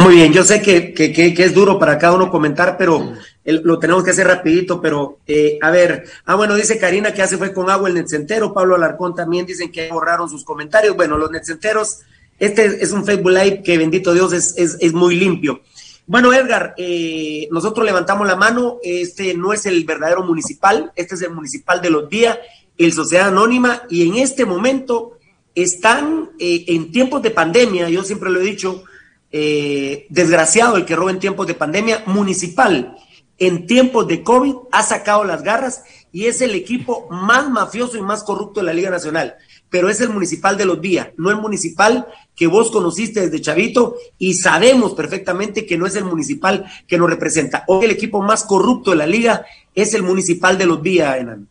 [0.00, 3.12] Muy bien, yo sé que, es duro para cada uno comentar, pero
[3.44, 7.36] lo tenemos que hacer rapidito, pero eh, a ver, ah bueno, dice Karina que hace
[7.36, 11.30] fue con agua el netcentero, Pablo Alarcón también dicen que borraron sus comentarios, bueno, los
[11.30, 11.98] netcenteros,
[12.38, 15.60] este es un Facebook Live que bendito Dios es, es, es muy limpio.
[16.06, 21.22] Bueno, Edgar, eh, nosotros levantamos la mano, este no es el verdadero municipal, este es
[21.22, 22.38] el municipal de los días,
[22.78, 25.18] el Sociedad Anónima, y en este momento
[25.54, 28.84] están eh, en tiempos de pandemia, yo siempre lo he dicho,
[29.32, 32.96] eh, desgraciado el que roba en tiempos de pandemia, municipal
[33.38, 38.02] en tiempos de COVID ha sacado las garras y es el equipo más mafioso y
[38.02, 39.36] más corrupto de la Liga Nacional
[39.70, 43.96] pero es el municipal de los días, no el municipal que vos conociste desde Chavito
[44.18, 47.64] y sabemos perfectamente que no es el municipal que nos representa.
[47.68, 51.48] Hoy el equipo más corrupto de la liga es el municipal de los días, Enan.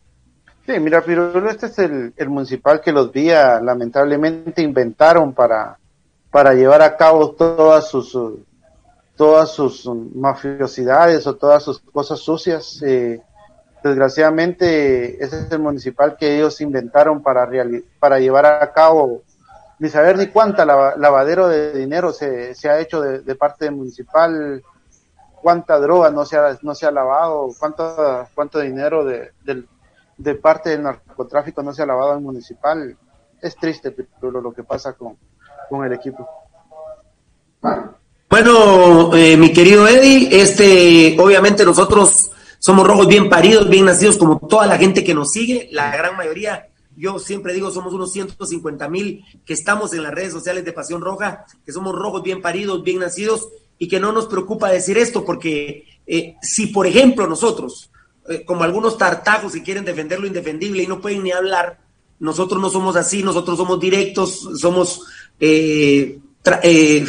[0.66, 5.78] Sí, mira, pero este es el, municipal que los días lamentablemente inventaron para,
[6.30, 8.16] para llevar a cabo todas sus
[9.16, 12.80] todas sus mafiosidades o todas sus cosas sucias.
[12.82, 13.20] Eh,
[13.82, 17.48] desgraciadamente ese es el municipal que ellos inventaron para,
[17.98, 19.22] para llevar a cabo
[19.80, 24.62] ni saber ni cuánta lavadero de dinero se, se ha hecho de, parte del municipal,
[25.40, 29.32] cuánta droga no se ha, no se ha lavado, cuánto, cuánto dinero de,
[30.18, 32.94] de, parte del narcotráfico no se ha lavado en municipal.
[33.40, 35.16] Es triste pero lo que pasa con,
[35.70, 36.28] con el equipo.
[38.28, 44.38] Bueno, eh, mi querido Eddie, este, obviamente nosotros somos rojos bien paridos, bien nacidos, como
[44.38, 46.68] toda la gente que nos sigue, la gran mayoría.
[46.96, 51.00] Yo siempre digo, somos unos 150 mil que estamos en las redes sociales de Pasión
[51.00, 53.48] Roja, que somos rojos bien paridos, bien nacidos
[53.78, 57.90] y que no nos preocupa decir esto, porque eh, si, por ejemplo, nosotros
[58.30, 61.80] eh, como algunos tartajos que quieren defender lo indefendible y no pueden ni hablar.
[62.20, 65.02] Nosotros no somos así, nosotros somos directos, somos
[65.40, 66.18] eh,
[66.62, 67.04] eh,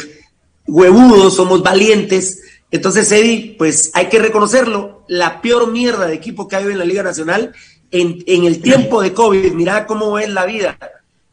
[0.66, 2.40] huevudos, somos valientes.
[2.70, 6.84] Entonces, Eddie, pues hay que reconocerlo, la peor mierda de equipo que hay en la
[6.84, 7.54] Liga Nacional
[7.90, 10.78] en, en el tiempo de COVID, mira cómo es la vida.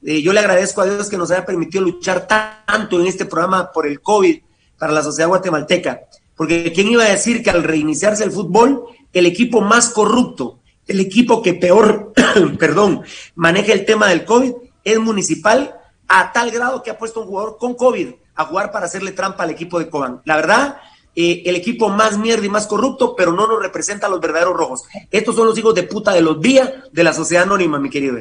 [0.04, 3.72] Eh, yo le agradezco a Dios que nos haya permitido luchar tanto en este programa
[3.72, 4.40] por el COVID
[4.78, 6.02] para la sociedad guatemalteca.
[6.36, 11.00] Porque ¿quién iba a decir que al reiniciarse el fútbol, el equipo más corrupto, el
[11.00, 12.14] equipo que peor,
[12.60, 13.04] perdón,
[13.36, 15.76] maneja el tema del COVID es municipal
[16.10, 19.44] a tal grado que ha puesto un jugador con COVID a jugar para hacerle trampa
[19.44, 20.22] al equipo de Cobán.
[20.26, 20.78] La verdad,
[21.16, 24.58] eh, el equipo más mierda y más corrupto, pero no nos representa a los verdaderos
[24.58, 24.84] rojos.
[25.12, 28.18] Estos son los hijos de puta de los días de la sociedad anónima, mi querido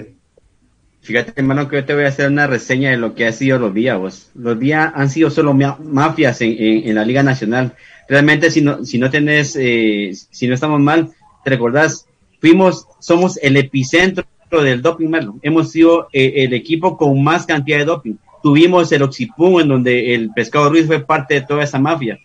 [1.00, 3.58] Fíjate, hermano, que yo te voy a hacer una reseña de lo que ha sido
[3.58, 4.30] los días.
[4.34, 7.76] Los días han sido solo mafias en, la Liga Nacional.
[8.08, 11.10] Realmente, si no, si no tenés, eh, si no estamos mal,
[11.44, 12.06] te recordás,
[12.40, 15.36] fuimos, somos el epicentro del doping, Merlo.
[15.42, 18.14] Hemos sido eh, el equipo con más cantidad de doping.
[18.42, 22.18] Tuvimos el Oxipum, en donde el Pescado Ruiz fue parte de toda esa mafia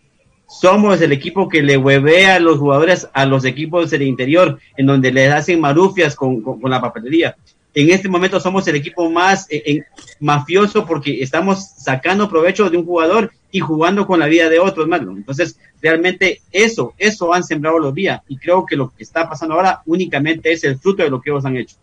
[0.60, 4.86] somos el equipo que le huevea a los jugadores a los equipos del interior, en
[4.86, 7.36] donde les hacen marufias con, con, la papelería.
[7.74, 9.82] En este momento somos el equipo más eh,
[10.20, 14.88] mafioso porque estamos sacando provecho de un jugador y jugando con la vida de otros,
[14.88, 15.18] Marlon.
[15.18, 19.56] Entonces, realmente eso, eso han sembrado los días y creo que lo que está pasando
[19.56, 21.78] ahora únicamente es el fruto de lo que ellos han hecho.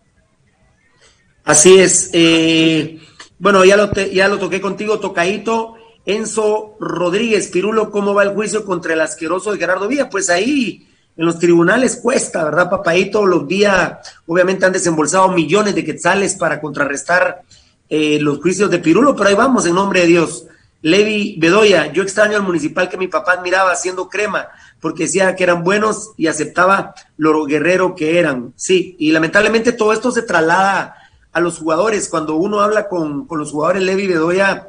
[1.45, 2.11] Así es.
[2.13, 3.01] Eh,
[3.39, 5.75] bueno, ya lo, ya lo toqué contigo, Tocadito.
[6.07, 10.09] Enzo Rodríguez, Pirulo, ¿cómo va el juicio contra el asqueroso de Gerardo Villa?
[10.09, 13.27] Pues ahí en los tribunales cuesta, ¿verdad, papadito?
[13.27, 17.43] Los días, obviamente, han desembolsado millones de quetzales para contrarrestar
[17.89, 20.47] eh, los juicios de Pirulo, pero ahí vamos, en nombre de Dios.
[20.83, 24.49] Levi Bedoya, yo extraño al municipal que mi papá admiraba haciendo crema,
[24.81, 28.55] porque decía que eran buenos y aceptaba lo guerrero que eran.
[28.57, 30.97] Sí, y lamentablemente todo esto se traslada
[31.33, 32.09] a los jugadores.
[32.09, 34.69] Cuando uno habla con, con los jugadores, Levi Bedoya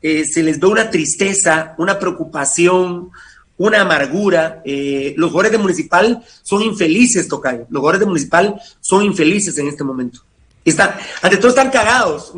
[0.00, 3.10] eh, se les ve una tristeza, una preocupación,
[3.56, 4.62] una amargura.
[4.64, 7.66] Eh, los jugadores de Municipal son infelices, Tocayo.
[7.68, 10.20] Los jugadores de Municipal son infelices en este momento.
[10.64, 12.32] Están, ante todo están cagados.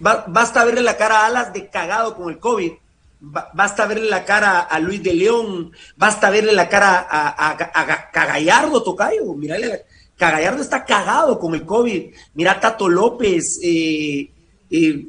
[0.00, 2.72] basta verle la cara a Alas de cagado con el COVID.
[3.20, 5.72] basta verle la cara a Luis de León.
[5.96, 9.32] Basta verle la cara a, a, Cagallardo, Tocayo.
[9.34, 9.86] Mirale,
[10.22, 12.14] Cagallardo está cagado con el COVID.
[12.34, 13.58] Mira Tato López.
[13.60, 14.30] eh,
[14.70, 15.04] eh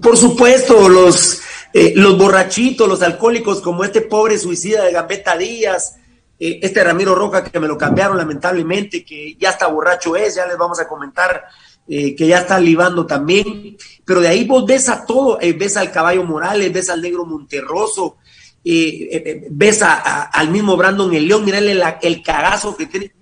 [0.00, 1.42] por supuesto, los,
[1.72, 5.96] eh, los borrachitos, los alcohólicos, como este pobre suicida de Gambetta Díaz,
[6.38, 10.56] este Ramiro Roca que me lo cambiaron lamentablemente, que ya está borracho es, ya les
[10.56, 11.44] vamos a comentar
[11.86, 13.76] que ya está libando también.
[14.04, 18.16] Pero de ahí vos ves a todo, ves al caballo Morales, ves al negro Monterroso,
[18.64, 23.12] ves al mismo Brandon el León, mirale el cagazo que tiene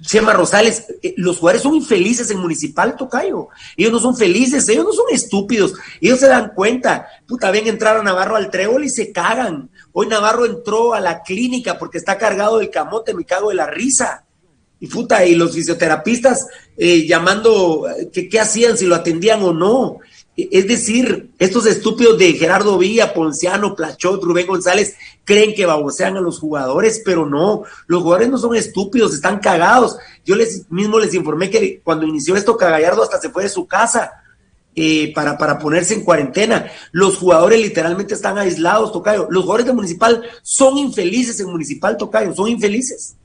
[0.00, 3.48] Chema Rosales, eh, los jugadores son infelices en Municipal Tocayo.
[3.76, 5.74] Ellos no son felices, ellos no son estúpidos.
[6.00, 7.06] Ellos se dan cuenta.
[7.26, 9.70] Puta, ven entrar a Navarro al trébol y se cagan.
[9.92, 13.66] Hoy Navarro entró a la clínica porque está cargado del camote, me cago de la
[13.66, 14.24] risa.
[14.82, 19.52] Y puta, y los fisioterapistas eh, llamando, eh, que qué hacían, si lo atendían o
[19.52, 19.98] no.
[20.52, 26.20] Es decir, estos estúpidos de Gerardo Villa, Ponciano, Plachot, Rubén González, creen que babosean a
[26.20, 29.96] los jugadores, pero no, los jugadores no son estúpidos, están cagados.
[30.24, 33.66] Yo les mismo les informé que cuando inició esto, Cagallardo hasta se fue de su
[33.66, 34.12] casa
[34.74, 36.70] eh, para, para ponerse en cuarentena.
[36.92, 39.26] Los jugadores literalmente están aislados, Tocayo.
[39.30, 43.16] Los jugadores de Municipal son infelices en Municipal, Tocayo, son infelices.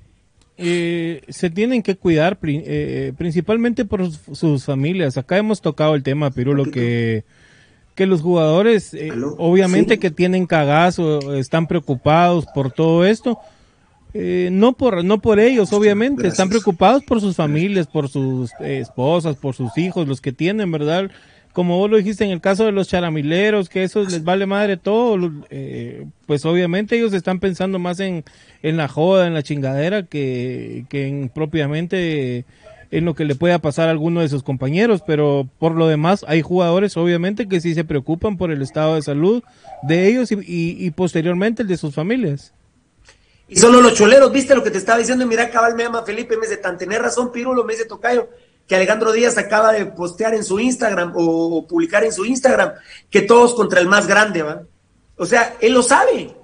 [0.57, 5.17] Eh, se tienen que cuidar eh, principalmente por sus familias.
[5.17, 7.25] Acá hemos tocado el tema, lo que,
[7.93, 13.37] que los jugadores, eh, obviamente que tienen cagazo, están preocupados por todo esto.
[14.13, 19.55] no por no por ellos, obviamente, están preocupados por sus familias, por sus esposas, por
[19.55, 21.11] sus hijos, los que tienen, ¿verdad?
[21.55, 24.75] Como vos lo dijiste en el caso de los charamileros, que eso les vale madre
[24.75, 28.25] todo, eh, pues obviamente ellos están pensando más en,
[28.61, 32.43] en la joda, en la chingadera, que, que en propiamente
[32.91, 36.25] en lo que le pueda pasar a alguno de sus compañeros, pero por lo demás
[36.27, 39.41] hay jugadores obviamente que sí se preocupan por el estado de salud
[39.81, 42.51] de ellos y, y, posteriormente el de sus familias.
[43.47, 46.35] Y solo los choleros, viste lo que te estaba diciendo, mira cabal me llama Felipe,
[46.35, 48.27] me dice, tan tener razón Pirulo, me dice Tocayo,
[48.67, 52.73] que Alejandro Díaz acaba de postear en su Instagram o, publicar en su Instagram,
[53.09, 54.63] que todos contra el más grande, ¿va?
[55.17, 56.35] O sea, él lo sabe.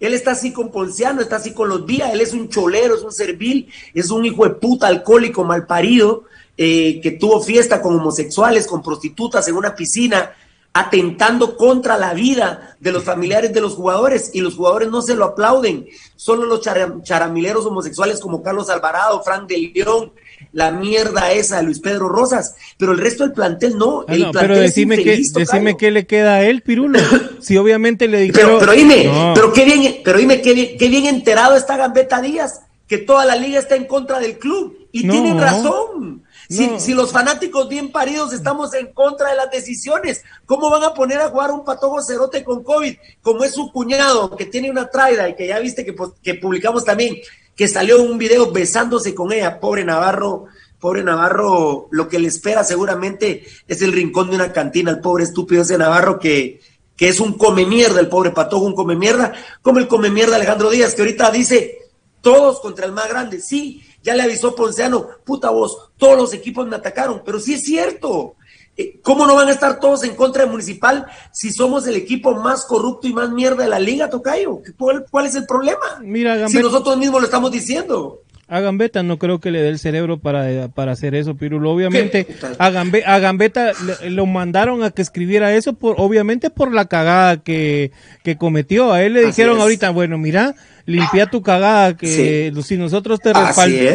[0.00, 3.02] Él está así con Ponciano, está así con los días, él es un cholero, es
[3.02, 6.24] un servil, es un hijo de puta alcohólico malparido,
[6.56, 10.32] eh, que tuvo fiesta con homosexuales, con prostitutas en una piscina,
[10.72, 15.16] atentando contra la vida de los familiares de los jugadores y los jugadores no se
[15.16, 15.88] lo aplauden.
[16.14, 16.60] Solo los
[17.02, 20.12] charamileros homosexuales como Carlos Alvarado, Frank de León,
[20.52, 24.04] la mierda esa de Luis Pedro Rosas, pero el resto del plantel no.
[24.08, 25.76] Ah, el no, plantel pero decime, qué, infeliz, decime tocayo.
[25.78, 26.98] qué le queda a él, Pirulo.
[27.40, 28.58] Si obviamente le dijeron...
[28.58, 29.32] Pero, pero dime, No.
[29.34, 33.24] pero qué bien, pero dime qué bien, qué bien enterado está Gambetta Díaz, que toda
[33.24, 34.76] la liga está en contra del club.
[34.90, 35.12] Y No.
[35.12, 36.24] tienen razón.
[36.48, 40.94] Si, si los fanáticos bien paridos estamos en contra de las decisiones, ¿cómo van a
[40.94, 42.94] poner a jugar un patojo cerote con COVID?
[43.20, 46.36] Como es su cuñado, que tiene una traida y que ya viste que, pu- que
[46.36, 47.16] publicamos también,
[47.58, 49.58] que salió un video besándose con ella.
[49.58, 50.44] Pobre Navarro,
[50.78, 55.24] pobre Navarro, lo que le espera seguramente es el rincón de una cantina, el pobre
[55.24, 56.60] estúpido ese Navarro que,
[56.94, 60.36] que es un come mierda, el pobre patojo, un come mierda, como el come mierda
[60.36, 61.78] Alejandro Díaz, que ahorita dice
[62.20, 63.40] todos contra el más grande.
[63.40, 67.64] Sí, ya le avisó Ponciano, puta voz, todos los equipos me atacaron, pero sí es
[67.64, 68.36] cierto.
[68.80, 72.34] Eh, ¿Cómo no van a estar todos en contra de Municipal si somos el equipo
[72.36, 74.60] más corrupto y más mierda de la liga, Tocayo?
[74.78, 75.80] ¿Cuál, cuál es el problema?
[76.00, 78.20] Mira, Si Gambetta- nosotros mismos lo estamos diciendo.
[78.50, 81.70] A Gambetta no creo que le dé el cerebro para, para hacer eso, Pirulo.
[81.70, 82.26] Obviamente,
[82.58, 86.86] a, Gambe- a Gambetta le- lo mandaron a que escribiera eso, por, obviamente por la
[86.86, 87.90] cagada que,
[88.24, 88.90] que cometió.
[88.92, 89.62] A él le Así dijeron es.
[89.64, 90.54] ahorita, bueno, mira,
[90.86, 93.32] limpia tu cagada, que si nosotros te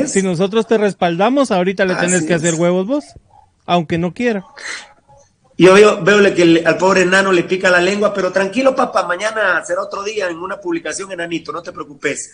[0.07, 3.05] si nosotros te respaldamos, ahorita le tenés Así que hacer huevos vos,
[3.65, 4.45] aunque no quiera.
[5.57, 6.03] Yo veo,
[6.33, 10.01] que el- al pobre enano le pica la lengua, pero tranquilo, papá, mañana será otro
[10.03, 12.31] día en una publicación, enanito, no te preocupes.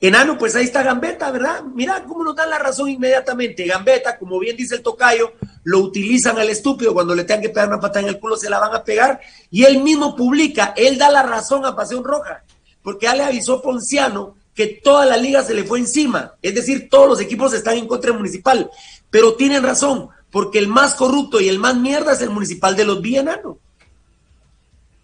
[0.00, 1.62] Enano, pues ahí está Gambetta, ¿verdad?
[1.62, 3.66] Mira cómo nos dan la razón inmediatamente.
[3.66, 6.92] Gambetta, como bien dice el tocayo, lo utilizan al estúpido.
[6.92, 9.20] Cuando le tengan que pegar una patada en el culo, se la van a pegar.
[9.50, 12.42] Y él mismo publica, él da la razón a Pasión Roja,
[12.82, 16.32] porque ya le avisó Ponciano que toda la liga se le fue encima.
[16.42, 18.70] Es decir, todos los equipos están en contra del municipal.
[19.08, 22.86] Pero tienen razón, porque el más corrupto y el más mierda es el municipal de
[22.86, 23.58] los Vienanos.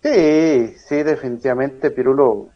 [0.02, 2.48] Sí, sí, definitivamente, Pirulo.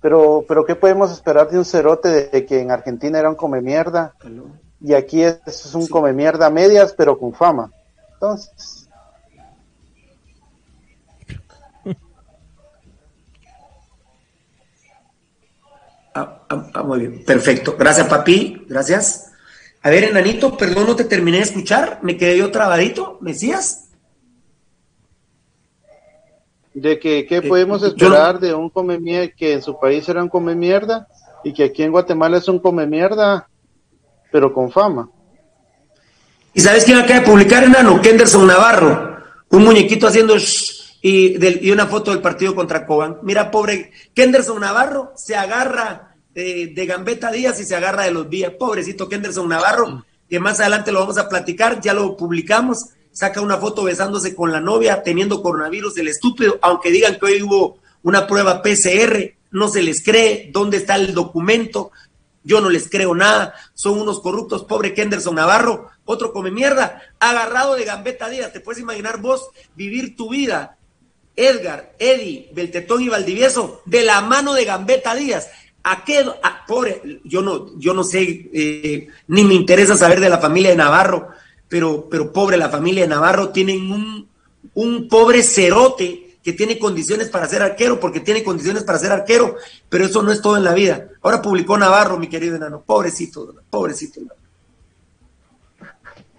[0.00, 3.60] Pero, pero ¿qué podemos esperar de un cerote de que en Argentina era un come
[3.60, 4.14] mierda?
[4.80, 7.72] Y aquí es, es un come mierda a medias, pero con fama.
[8.14, 8.88] Entonces,
[16.14, 17.76] Ah, ah, ah, muy bien, perfecto.
[17.78, 18.66] Gracias, papi.
[18.68, 19.27] Gracias.
[19.82, 22.00] A ver, enanito, perdón, no te terminé de escuchar.
[22.02, 23.18] Me quedé yo trabadito.
[23.20, 23.84] ¿Me decías?
[26.74, 30.22] de que qué podemos yo esperar de un come mierda que en su país era
[30.22, 31.08] un come mierda
[31.42, 33.48] y que aquí en Guatemala es un come mierda,
[34.30, 35.10] pero con fama.
[36.54, 38.00] ¿Y sabes quién acaba de publicar, enano?
[38.00, 39.16] Kenderson Navarro.
[39.50, 43.18] Un muñequito haciendo shh y, del- y una foto del partido contra Cobán.
[43.22, 46.07] Mira, pobre Kenderson Navarro se agarra
[46.38, 48.52] eh, de Gambetta Díaz y se agarra de los días.
[48.56, 52.90] Pobrecito Kenderson Navarro, que más adelante lo vamos a platicar, ya lo publicamos.
[53.10, 57.42] Saca una foto besándose con la novia, teniendo coronavirus, el estúpido, aunque digan que hoy
[57.42, 61.90] hubo una prueba PCR, no se les cree, ¿dónde está el documento?
[62.44, 67.74] Yo no les creo nada, son unos corruptos, pobre Kenderson Navarro, otro come mierda, agarrado
[67.74, 70.78] de Gambetta Díaz, te puedes imaginar vos vivir tu vida,
[71.34, 75.48] Edgar, Eddie, Beltetón y Valdivieso, de la mano de Gambetta Díaz.
[75.90, 76.24] ¿A qué?
[76.66, 80.76] pobre, yo no, yo no sé, eh, ni me interesa saber de la familia de
[80.76, 81.28] Navarro,
[81.66, 84.28] pero, pero pobre, la familia de Navarro tienen un,
[84.74, 89.56] un pobre cerote que tiene condiciones para ser arquero, porque tiene condiciones para ser arquero,
[89.88, 91.08] pero eso no es todo en la vida.
[91.22, 94.20] Ahora publicó Navarro, mi querido enano, pobrecito, pobrecito.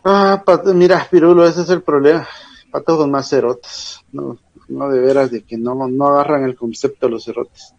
[0.04, 0.44] Ah,
[0.74, 2.28] mira, Pirulo, ese es el problema.
[2.72, 4.02] Patojos más cerotes.
[4.12, 4.38] No,
[4.68, 7.74] no de veras de que no, no agarran el concepto de los cerotes.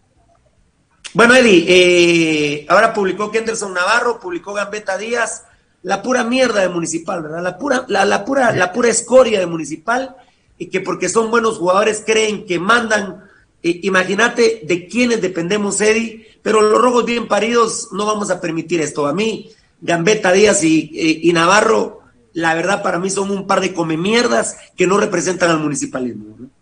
[1.13, 5.43] Bueno, Eddie, eh, ahora publicó Kenderson Navarro, publicó Gambetta Díaz,
[5.83, 7.43] la pura mierda de Municipal, ¿verdad?
[7.43, 10.15] La pura, la, la pura, la pura escoria de Municipal,
[10.57, 13.25] y que porque son buenos jugadores creen que mandan.
[13.61, 18.79] Eh, Imagínate de quiénes dependemos, Eddie, pero los rojos bien paridos no vamos a permitir
[18.79, 19.05] esto.
[19.05, 19.51] A mí,
[19.81, 22.01] Gambetta Díaz y, eh, Navarro,
[22.33, 26.35] la verdad para mí son un par de come mierdas que no representan al municipalismo.
[26.39, 26.60] ¿no?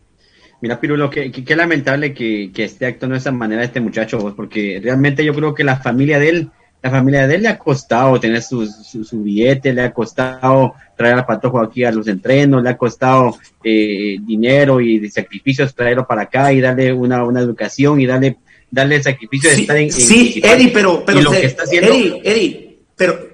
[0.61, 4.33] Mira, Pirulo, qué, qué- qué lamentable que, que esté actuando de esa manera este muchacho,
[4.35, 6.49] porque realmente yo creo que la familia de él,
[6.81, 10.73] la familia de él le ha costado tener su, su, su billete, le ha costado
[10.97, 15.73] traer al patojo aquí a los entrenos, le ha costado eh, dinero y de sacrificios
[15.73, 18.37] traerlo para acá y darle una, una educación y darle,
[18.69, 20.41] darle el sacrificio de Sí, estar en, en sí.
[20.43, 23.28] Eddie, pero, pero lo se- que está haciendo, Eddie, Eddie, pero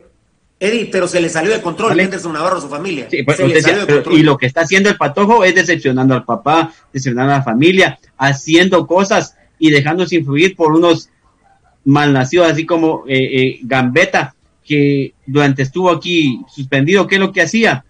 [0.59, 2.03] Eddie, pero se le salió de control Vale.
[2.03, 3.07] Henderson Navarro a su familia.
[3.09, 4.19] Sí, pues, se le salió decía, de control.
[4.19, 7.99] y lo que está haciendo el patojo es decepcionando al papá, decepcionando a la familia,
[8.17, 11.09] haciendo cosas y dejándose influir por unos
[11.83, 14.33] malnacidos, así como eh, eh, Gambetta,
[14.63, 17.83] que durante estuvo aquí suspendido, ¿qué es lo que hacía?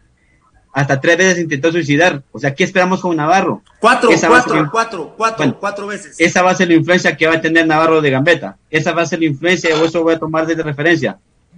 [0.74, 2.22] hasta tres veces intentó suicidar.
[2.34, 3.62] O sea, ¿qué esperamos con Navarro?
[3.80, 6.20] Cuatro, Esa cuatro, ser- cuatro, cuatro, Bueno, cuatro veces.
[6.20, 8.58] Esa va a ser la influencia que va a tener Navarro de Gambetta.
[8.70, 11.18] Esa va a ser la influencia, o eso voy a tomar desde referencia.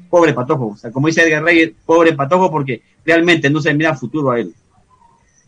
[0.10, 0.68] Pobre Patojo.
[0.70, 4.40] O sea, como dice Edgar Reyes, pobre Patojo, porque realmente no se mira futuro a
[4.40, 4.54] él.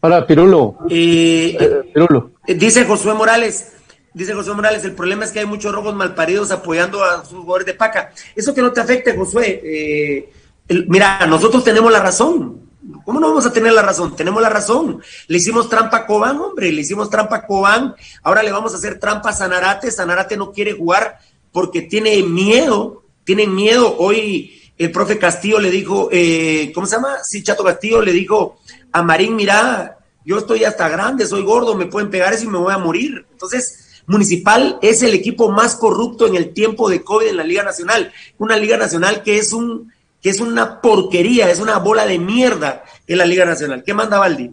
[0.02, 0.78] Ahora, Pirulo.
[0.90, 1.58] Eh,
[1.94, 2.32] Pirulo.
[2.48, 3.74] eh, dice Josué Morales,
[4.14, 7.66] dice Josué Morales, el problema es que hay muchos rojos malparidos apoyando a sus jugadores
[7.66, 8.12] de paca.
[8.36, 9.62] Eso que no te afecte, Josué.
[9.64, 10.30] eh,
[10.68, 12.62] el- mira, nosotros tenemos la razón.
[13.04, 14.16] ¿Cómo no vamos a tener la razón?
[14.16, 15.02] Tenemos la razón.
[15.28, 17.94] Le hicimos trampa a Cobán, hombre, le hicimos trampa a Cobán.
[18.24, 19.92] Ahora le vamos a hacer trampa a Sanarate.
[19.92, 21.18] Sanarate no quiere jugar
[21.52, 22.99] porque tiene miedo,
[23.30, 23.96] tiene miedo.
[24.00, 27.18] Hoy el profe Castillo le dijo, eh, ¿cómo se llama?
[27.22, 28.58] Sí, Chato Castillo le dijo
[28.92, 32.58] a Marín, mira, yo estoy hasta grande, soy gordo, me pueden pegar eso y me
[32.58, 33.28] voy a morir.
[33.32, 37.62] Entonces, Municipal es el equipo más corrupto en el tiempo de COVID en la Liga
[37.62, 38.12] Nacional.
[38.40, 42.84] Una Liga Nacional que es un que es una porquería, es una bola de mierda
[43.06, 43.84] en la Liga Nacional.
[43.86, 44.50] ¿Qué manda Valdi?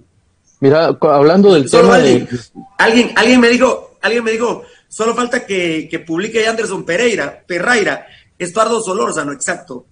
[0.61, 2.19] Mira, hablando del Solo tema Valdi.
[2.19, 2.39] de...
[2.77, 8.07] Alguien, alguien me dijo, alguien me dijo, solo falta que, que publique Anderson Pereira, Perraira,
[8.39, 9.87] Estuardo Solórzano, exacto.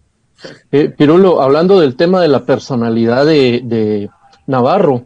[0.71, 4.11] Eh, Pirulo, hablando del tema de la personalidad de, de
[4.47, 5.05] Navarro,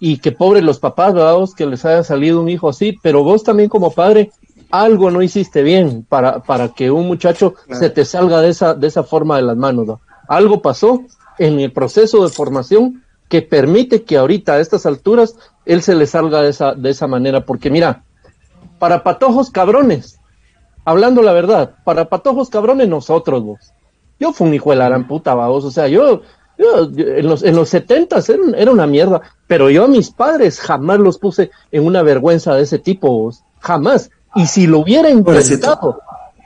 [0.00, 3.68] y que pobre los papás, que les haya salido un hijo así, pero vos también
[3.68, 4.32] como padre,
[4.70, 8.88] algo no hiciste bien para, para que un muchacho se te salga de esa, de
[8.88, 9.86] esa forma de las manos.
[9.86, 10.00] ¿no?
[10.28, 11.02] Algo pasó
[11.38, 16.06] en el proceso de formación que permite que ahorita a estas alturas él se le
[16.06, 18.04] salga de esa, de esa manera, porque mira,
[18.78, 20.18] para patojos cabrones,
[20.84, 23.72] hablando la verdad, para patojos cabrones nosotros vos.
[24.20, 25.64] Yo fui un hijo de la gran puta, vos.
[25.64, 26.20] O sea, yo,
[26.58, 29.88] yo- yo- en los, en los setentas era, un- era una mierda, pero yo a
[29.88, 33.42] mis padres jamás los puse en una vergüenza de ese tipo, vos.
[33.60, 34.10] Jamás.
[34.36, 36.00] Y si lo hubiera intentado,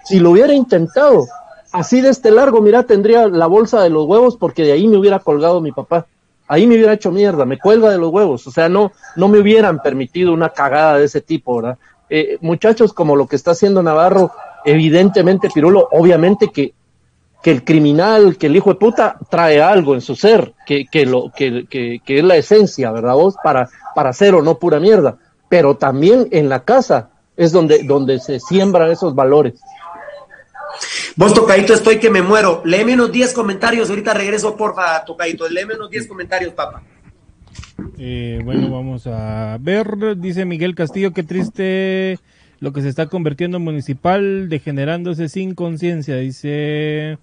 [0.05, 1.27] si lo hubiera intentado,
[1.73, 4.97] así de este largo, mira, tendría la bolsa de los huevos porque de ahí me
[4.97, 6.07] hubiera colgado mi papá.
[6.51, 8.47] Ahí me hubiera hecho mierda, me cuelga de los huevos.
[8.47, 11.77] O sea, no, no me hubieran permitido una cagada de ese tipo, ¿verdad?
[12.11, 14.33] Eh, muchachos como lo que está haciendo Navarro,
[14.65, 16.75] evidentemente, Pirulo, obviamente que
[17.43, 21.07] que el criminal, que el hijo de puta trae algo en su ser, que, que,
[21.07, 23.37] lo, que, que, que es la esencia, ¿verdad vos?
[23.43, 25.19] Para, para ser o no pura mierda.
[25.49, 29.61] Pero también en la casa es donde, donde se siembran esos valores.
[31.17, 32.63] Vos, Tocadito, estoy que me muero.
[32.65, 35.49] Léeme unos 10 comentarios, ahorita regreso, porfa, Tocadito.
[35.49, 36.83] Léeme unos 10 comentarios, papá.
[37.99, 42.19] Eh, bueno, vamos a ver, dice Miguel Castillo, qué triste
[42.61, 47.19] lo que se está convirtiendo en municipal, degenerándose sin conciencia, dice...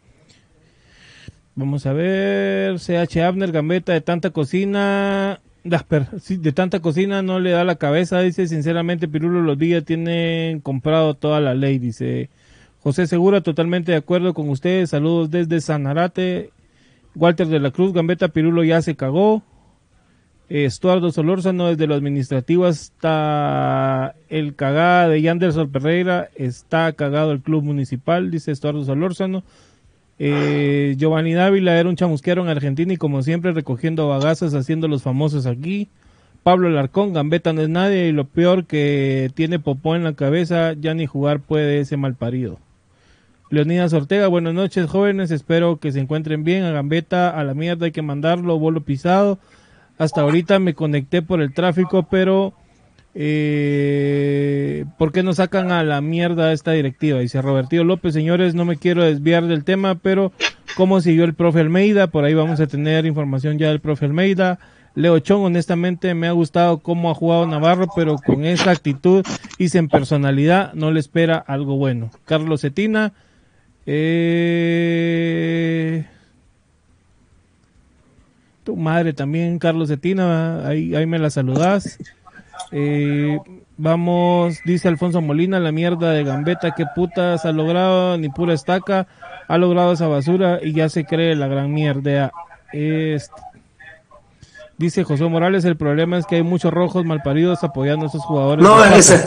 [1.57, 7.63] Vamos a ver, CH Abner, Gambeta, de tanta cocina, de tanta cocina no le da
[7.63, 12.29] la cabeza, dice, sinceramente Pirulo los Villas tienen comprado toda la ley, dice.
[12.81, 16.49] José Segura, totalmente de acuerdo con ustedes, saludos desde Sanarate,
[17.15, 19.41] Walter de la Cruz, Gambeta Pirulo ya se cagó,
[20.47, 27.63] Estuardo Solórzano desde lo administrativo hasta el cagada de Yanderson Pereira, está cagado el club
[27.63, 29.43] municipal, dice Estuardo Solórzano.
[30.19, 35.01] Eh, Giovanni Dávila era un chamusquero en Argentina y como siempre recogiendo bagazos haciendo los
[35.01, 35.89] famosos aquí.
[36.43, 40.73] Pablo Larcón, Gambetta no es nadie y lo peor que tiene popó en la cabeza,
[40.73, 42.59] ya ni jugar puede ese malparido.
[43.49, 46.63] Leonidas Ortega, buenas noches jóvenes, espero que se encuentren bien.
[46.63, 49.39] A Gambetta, a la mierda hay que mandarlo, bolo pisado.
[49.97, 52.53] Hasta ahorita me conecté por el tráfico, pero
[53.13, 57.19] eh, ¿por qué no sacan a la mierda esta directiva?
[57.19, 60.33] Dice Robertillo López, señores, no me quiero desviar del tema, pero
[60.75, 62.07] ¿cómo siguió el profe Almeida?
[62.07, 64.59] Por ahí vamos a tener información ya del profe Almeida.
[64.95, 69.25] Leo Chong, honestamente me ha gustado cómo ha jugado Navarro, pero con esa actitud
[69.57, 72.11] y sin personalidad no le espera algo bueno.
[72.25, 73.13] Carlos Cetina,
[73.85, 74.75] eh,
[78.65, 81.97] tu madre también, Carlos Cetina, ahí, ahí me la saludás.
[82.71, 83.37] Eh,
[83.77, 89.07] vamos, dice Alfonso Molina, la mierda de Gambetta, qué putas ha logrado, ni pura estaca,
[89.47, 92.31] ha logrado esa basura y ya se cree la gran mierda.
[92.73, 93.31] Este,
[94.79, 98.63] dice José Morales, el problema es que hay muchos rojos malparidos apoyando a esos jugadores.
[98.63, 99.23] No, ese,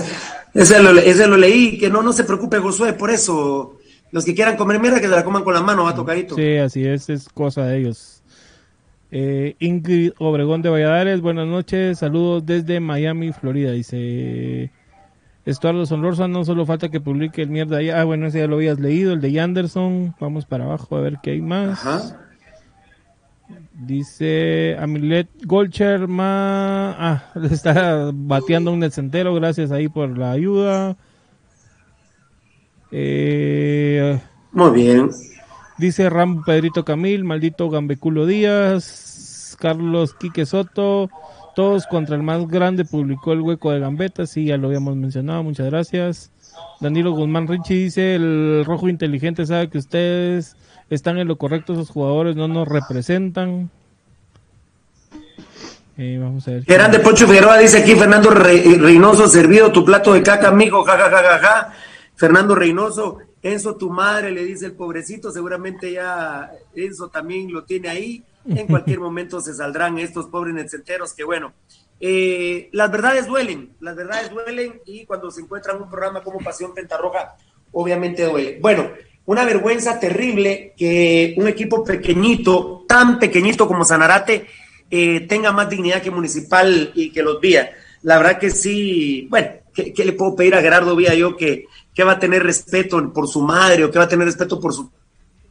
[0.53, 3.77] ese, lo, ese lo leí, que no, no se preocupe, Josué, por eso.
[4.11, 6.35] Los que quieran comer mierda, que se la coman con la mano, va tocadito.
[6.35, 8.18] Sí, así es, es cosa de ellos.
[9.11, 13.73] Eh, Ingrid Obregón de Valladares, buenas noches, saludos desde Miami, Florida.
[13.73, 14.71] Dice
[15.47, 18.01] Estuardo Solórzano, solo falta que publique el mierda allá.
[18.01, 20.15] Ah, bueno, ese ya lo habías leído, el de Yanderson.
[20.21, 22.15] Vamos para abajo a ver qué hay más.
[23.73, 26.95] Dice Amilet Golcher, ma...
[26.99, 30.97] ah, le está bateando un centero, gracias ahí por la ayuda.
[32.91, 34.21] Eh,
[34.53, 35.11] Muy bien.
[35.79, 39.57] Dice Rambo Pedrito Camil, maldito Gambeculo Díaz.
[39.61, 41.11] Carlos Quique Soto.
[41.55, 44.27] Todos contra el más grande publicó el hueco de Gambetta.
[44.27, 45.43] Sí, ya lo habíamos mencionado.
[45.43, 46.31] Muchas gracias.
[46.81, 50.57] Danilo Guzmán Richie dice: El rojo inteligente sabe que ustedes
[50.91, 51.73] están en lo correcto.
[51.73, 53.71] Esos jugadores no nos representan.
[55.97, 56.65] Eh, vamos a ver.
[56.65, 60.85] Qué grande Poncho Figueroa dice aquí Fernando Re- Reynoso, servido tu plato de caca, amigo,
[60.85, 61.73] ja, ja, ja, ja, ja.
[62.15, 67.89] Fernando Reynoso, Enzo, tu madre, le dice el pobrecito, seguramente ya Enzo también lo tiene
[67.89, 68.25] ahí.
[68.47, 71.53] En cualquier momento se saldrán estos pobres netcenteros que bueno,
[72.01, 76.73] eh, las verdades duelen, las verdades duelen y cuando se encuentran un programa como Pasión
[76.75, 77.37] Pentarroja,
[77.73, 78.59] obviamente duele.
[78.61, 78.91] Bueno,
[79.27, 84.47] una vergüenza terrible que un equipo pequeñito, tan pequeñito como Sanarate,
[84.91, 87.73] eh, tenga más dignidad que Municipal y que los Vía.
[88.03, 89.49] La verdad que sí, bueno,
[89.95, 93.29] ¿qué, le puedo pedir a Gerardo Vía yo que, que va a tener respeto por
[93.29, 94.91] su madre o que va a tener respeto por su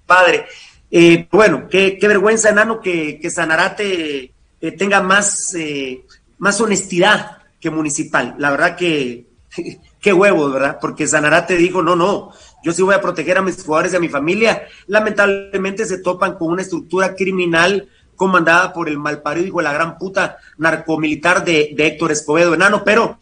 [0.05, 0.45] padre?
[0.89, 6.03] Eh, bueno, qué, qué vergüenza, enano, que, que Sanarate eh, tenga más, eh,
[6.37, 8.35] más honestidad que Municipal.
[8.37, 9.25] La verdad que,
[10.01, 10.77] qué huevo, ¿verdad?
[10.79, 12.31] Porque Sanarate dijo, no, no,
[12.63, 14.67] yo sí voy a proteger a mis jugadores y a mi familia.
[14.87, 19.97] Lamentablemente se topan con una estructura criminal comandada por el malparido hijo de la gran
[19.97, 23.19] puta narcomilitar de, de Héctor Escobedo, enano, pero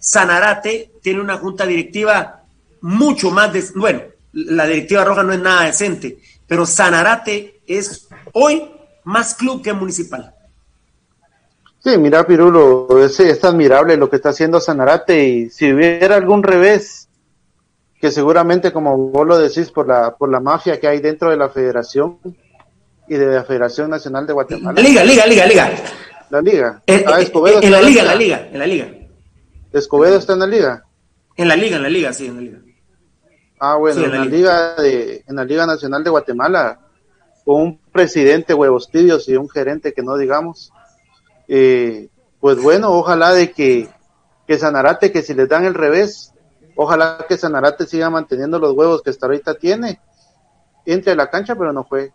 [0.00, 2.42] Sanarate tiene una junta directiva
[2.80, 4.00] mucho más, bueno,
[4.32, 8.70] la directiva roja no es nada decente, pero Sanarate es hoy
[9.04, 10.34] más club que municipal.
[11.82, 16.42] Sí, mira, Pirulo, es, es admirable lo que está haciendo Sanarate y si hubiera algún
[16.42, 17.08] revés,
[18.00, 21.36] que seguramente, como vos lo decís, por la, por la mafia que hay dentro de
[21.36, 22.18] la federación
[23.08, 24.80] y de la Federación Nacional de Guatemala.
[24.80, 25.70] Liga, liga, liga, liga.
[26.30, 26.82] La liga.
[26.86, 28.88] Eh, Ah, eh, Escobedo en la en liga, en la liga, en la liga.
[29.72, 30.84] Escobedo está en la liga.
[31.36, 32.58] En la liga, en la liga, sí, en la liga.
[33.58, 36.80] Ah, bueno, Sí, en, la liga de, en la Liga Nacional de Guatemala,
[37.44, 40.72] con un presidente huevos tibios y un gerente que no digamos,
[41.46, 42.08] eh,
[42.40, 43.88] pues bueno, ojalá de que,
[44.46, 46.32] que Sanarate, que si les dan el revés,
[46.74, 50.00] ojalá que Sanarate siga manteniendo los huevos que hasta ahorita tiene,
[50.86, 52.12] entre a la cancha pero no juegue.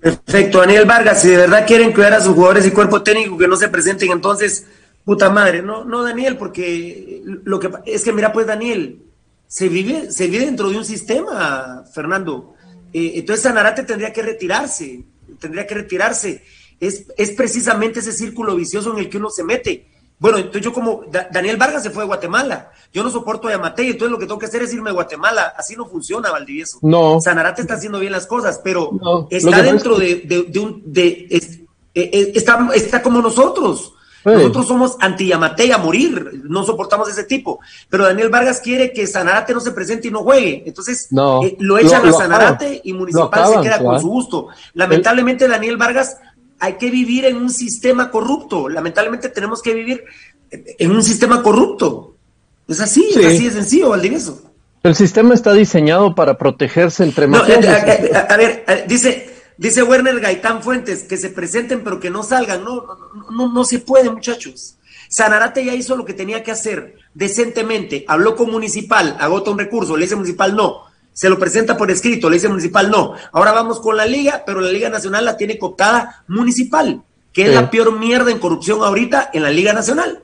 [0.00, 3.48] Perfecto, Daniel Vargas, si de verdad quieren cuidar a sus jugadores y cuerpo técnico que
[3.48, 4.64] no se presenten, entonces,
[5.04, 9.02] puta madre, no, no Daniel, porque lo que es que mira pues Daniel,
[9.48, 12.54] se vive, se vive dentro de un sistema, Fernando.
[12.92, 15.02] Eh, entonces Sanarate tendría que retirarse,
[15.40, 16.44] tendría que retirarse.
[16.78, 19.87] Es, es precisamente ese círculo vicioso en el que uno se mete.
[20.20, 23.52] Bueno, entonces yo como Da- Daniel Vargas se fue de Guatemala, yo no soporto a
[23.52, 25.54] Yamatei, entonces lo que tengo que hacer es irme a Guatemala.
[25.56, 26.78] Así no funciona, Valdivieso.
[26.82, 27.20] No.
[27.20, 28.90] Sanarate está haciendo bien las cosas, pero
[29.30, 31.60] está dentro es de, de- de un de es-
[31.94, 33.92] eh, eh, está, está como nosotros.
[34.24, 34.30] Sí.
[34.34, 37.60] Nosotros somos anti-Yamatei a morir, no soportamos ese tipo.
[37.88, 40.64] Pero Daniel Vargas quiere que Sanarate no se presente y no juegue.
[40.66, 41.42] Entonces No.
[41.44, 44.48] eh, lo echan Lo- a Sanarate y Municipal acaban, se queda con su gusto.
[44.74, 46.18] Lamentablemente Daniel Vargas
[46.60, 48.68] hay que vivir en un sistema corrupto.
[48.68, 50.04] Lamentablemente tenemos que vivir
[50.50, 52.14] en un sistema corrupto.
[52.66, 53.20] Es así, Sí.
[53.20, 54.42] es así de sencillo, Valdivieso.
[54.82, 57.64] El sistema está diseñado para protegerse entre No, mafiosos.
[57.64, 61.98] eh, a, a- a ver, eh, dice, dice Werner Gaitán Fuentes, que se presenten pero
[62.00, 62.62] que no salgan.
[62.64, 64.76] No, no, no, no se puede, muchachos.
[65.10, 68.04] Sanarate ya hizo lo que tenía que hacer decentemente.
[68.08, 70.82] Habló con Municipal, agota un recurso, le dice Municipal no.
[71.18, 73.12] Se lo presenta por escrito, le dice Municipal no.
[73.32, 77.02] Ahora vamos con la Liga, pero la Liga Nacional la tiene cooptada Municipal,
[77.32, 80.22] que es la peor mierda en corrupción ahorita en la Liga Nacional.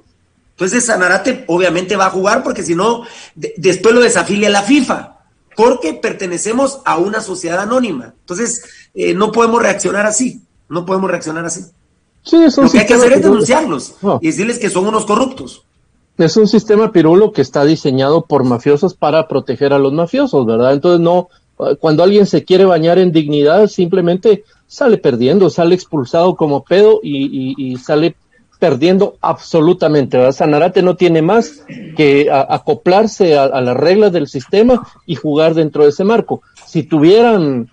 [0.52, 3.02] Entonces Sanarate obviamente va a jugar porque si no,
[3.34, 5.16] de- después lo desafilia la FIFA,
[5.56, 8.14] porque pertenecemos a una sociedad anónima.
[8.20, 8.62] Entonces
[8.94, 11.64] eh, no podemos reaccionar así, no podemos reaccionar así.
[12.22, 14.20] Sí, Lo que hay que hacer es denunciarlos No.
[14.22, 15.64] y decirles que son unos corruptos.
[16.16, 20.72] Es un sistema pirulo que está diseñado por mafiosos para proteger a los mafiosos, ¿verdad?
[20.72, 21.28] Entonces no,
[21.80, 27.24] cuando alguien se quiere bañar en dignidad, simplemente sale perdiendo, sale expulsado como pedo y,
[27.26, 28.14] y- y sale
[28.60, 30.32] perdiendo absolutamente, ¿verdad?
[30.32, 31.64] Sanarate no tiene más
[31.96, 36.42] que acoplarse a las reglas del sistema y jugar dentro de ese marco.
[36.66, 37.68] Si tuvieran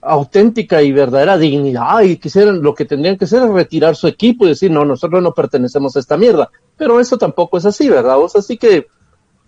[0.00, 4.44] auténtica y verdadera dignidad y quisieran, lo que tendrían que hacer es retirar su equipo
[4.44, 6.50] y decir, no, nosotros no pertenecemos a esta mierda.
[6.76, 8.18] Pero eso tampoco es así, ¿verdad?
[8.18, 8.86] O sea, así que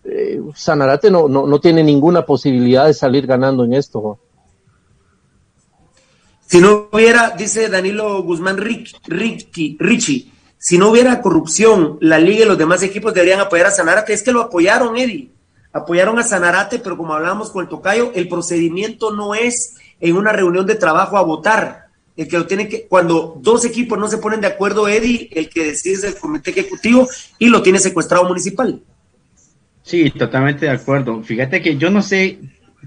[0.05, 4.19] eh, Sanarate no, no, no tiene ninguna posibilidad de salir ganando en esto.
[6.47, 12.45] Si no hubiera, dice Danilo Guzmán Ric- Ricky- Richie, si no hubiera corrupción, la liga
[12.45, 14.13] y los demás equipos deberían apoyar a Sanarate.
[14.13, 15.31] Es que lo apoyaron, Eddie.
[15.73, 20.33] Apoyaron a Sanarate, pero como hablábamos con el tocayo, el procedimiento no es en una
[20.33, 21.87] reunión de trabajo a votar.
[22.17, 25.49] El que lo tiene que, cuando dos equipos no se ponen de acuerdo, Eddie, el
[25.49, 28.81] que decide es el comité ejecutivo y lo tiene secuestrado municipal.
[29.83, 31.23] Sí, totalmente de acuerdo.
[31.23, 32.39] Fíjate que yo no sé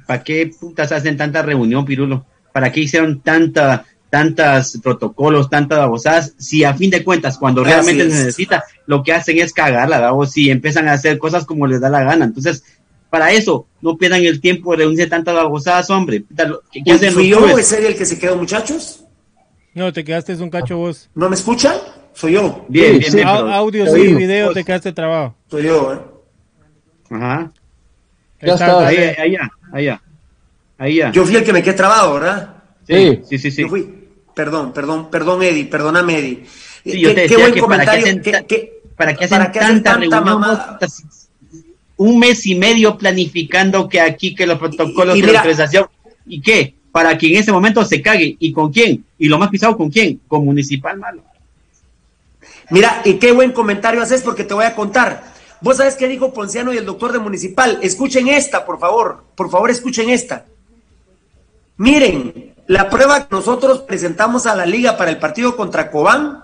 [0.06, 2.26] para qué putas hacen tanta reunión, Pirulo.
[2.52, 8.12] ¿Para qué hicieron tanta tantas protocolos, tantas babosadas, si a fin de cuentas, cuando realmente
[8.12, 10.28] se necesita, lo que hacen es cagarla, ¿verdad?
[10.30, 12.26] si empiezan a hacer cosas como les da la gana.
[12.26, 12.64] Entonces,
[13.14, 16.24] para eso, no pierdan el tiempo de reunirse tantas babosadas, hombre.
[16.72, 19.04] ¿Qué, qué hacen ¿Fui los yo ese el que se quedó, muchachos?
[19.76, 21.12] No, te quedaste un cacho vos.
[21.14, 21.76] ¿No me escuchan?
[22.16, 22.66] Soy yo.
[22.68, 23.28] Bien, bien, bien.
[23.28, 25.36] Au- pero- audio, te sí, video, te quedaste trabado.
[25.48, 26.00] Soy yo, ¿eh?
[27.12, 27.52] Ajá.
[28.42, 28.88] Ya Está.
[28.88, 29.32] Ahí,
[29.86, 30.02] ya.
[30.80, 31.12] Ahí, ya.
[31.12, 32.64] Yo fui el que me quedé trabado, ¿verdad?
[32.88, 33.52] Sí, sí, sí.
[33.52, 33.62] sí.
[33.62, 34.08] Yo fui.
[34.34, 36.46] Perdón, perdón, perdón, Eddie, perdóname, Eddie.
[36.84, 38.06] Sí, yo te qué, decía qué buen que para qué comentario.
[38.06, 40.24] hacen qué- qué- ¿Para qué hacen ¿Para qué hacen tanta, tanta reunión?
[40.42, 40.80] mamada?
[42.04, 45.86] Un mes y medio planificando que aquí, que los protocolos Y- y de mira- autorización.
[46.26, 46.76] ¿Y qué?
[46.92, 48.36] Para que en ese momento se cague.
[48.40, 49.06] ¿Y con quién?
[49.18, 50.20] Y lo más pisado, ¿con quién?
[50.28, 51.24] Con Municipal, malo.
[52.72, 55.24] Mira, y qué buen comentario haces porque te voy a contar.
[55.62, 57.80] Vos sabés qué dijo Ponciano y el doctor de Municipal.
[57.82, 59.24] Escuchen esta, por favor.
[59.36, 60.46] Por favor, escuchen esta.
[61.78, 66.44] Miren, la prueba que nosotros presentamos a la liga para el partido contra Cobán,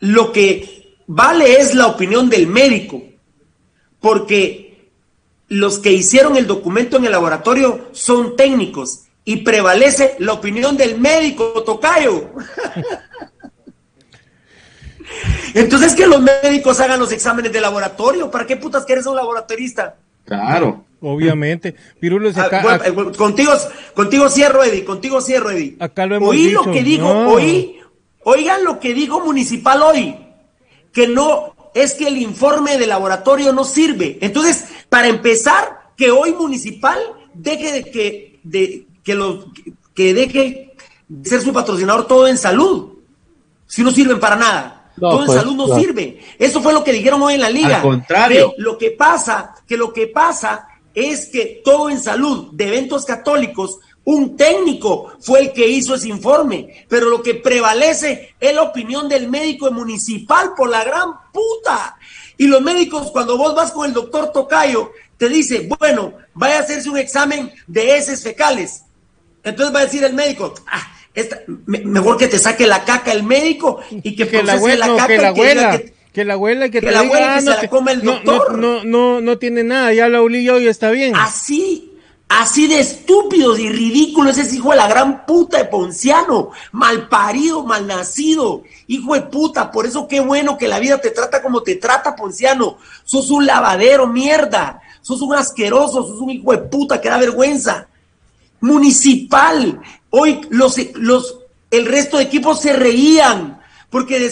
[0.00, 3.02] lo que vale es la opinión del médico,
[4.02, 4.90] porque
[5.48, 10.98] los que hicieron el documento en el laboratorio son técnicos y prevalece la opinión del
[10.98, 12.30] médico, Tocayo.
[15.54, 18.30] Entonces que los médicos hagan los exámenes de laboratorio.
[18.30, 19.96] ¿Para qué putas que eres un laboratorista?
[20.24, 20.84] Claro.
[21.00, 21.74] Obviamente.
[22.36, 23.52] Ah, bueno, eh, contigo,
[23.94, 24.84] contigo cierro, Eddie.
[24.84, 25.76] Contigo cierro, Eddie.
[25.80, 26.62] acá lo hemos Oí dicho.
[26.64, 27.30] lo que dijo, No.
[27.32, 27.80] oí,
[28.24, 30.16] oigan lo que dijo Municipal hoy,
[30.92, 34.18] que no, es que el informe de laboratorio no sirve.
[34.20, 36.98] Entonces, para empezar, que hoy Municipal
[37.34, 39.46] deje de que, de, que, lo,
[39.94, 40.74] que deje
[41.08, 42.94] de ser su patrocinador todo en salud,
[43.66, 44.90] si no sirven para nada.
[44.96, 46.20] No, todo pues, en salud no sirve.
[46.38, 47.76] Eso fue lo que dijeron hoy en la liga.
[47.76, 48.54] Al contrario.
[48.56, 53.04] Que lo que pasa, que lo que pasa es que todo en salud de eventos
[53.04, 58.62] católicos, un técnico fue el que hizo ese informe, pero lo que prevalece es la
[58.62, 61.96] opinión del médico municipal por la gran puta.
[62.36, 66.60] Y los médicos, cuando vos vas con el doctor Tocayo, te dice, bueno, vaya a
[66.62, 68.82] hacerse un examen de heces fecales.
[69.44, 73.12] Entonces va a decir el médico, ah, esta- me- mejor que te saque la caca
[73.12, 76.34] el médico y que, que la abuela, caca que y la abuela, que- que la
[76.34, 78.04] abuela que, que te la diga, abuela ah, que se no la te- coma el
[78.04, 78.58] no, doctor.
[78.58, 81.14] No, no, no, no tiene nada, ya la olí yo y está bien.
[81.16, 81.91] Así,
[82.40, 87.62] así de estúpidos y ridículos es hijo de la gran puta de Ponciano, mal parido,
[87.64, 91.62] mal nacido, hijo de puta, por eso qué bueno que la vida te trata como
[91.62, 97.00] te trata Ponciano, sos un lavadero, mierda, sos un asqueroso, sos un hijo de puta
[97.00, 97.88] que da vergüenza.
[98.60, 100.78] Municipal, hoy los,
[101.70, 103.60] el resto de equipos se reían,
[103.90, 104.30] porque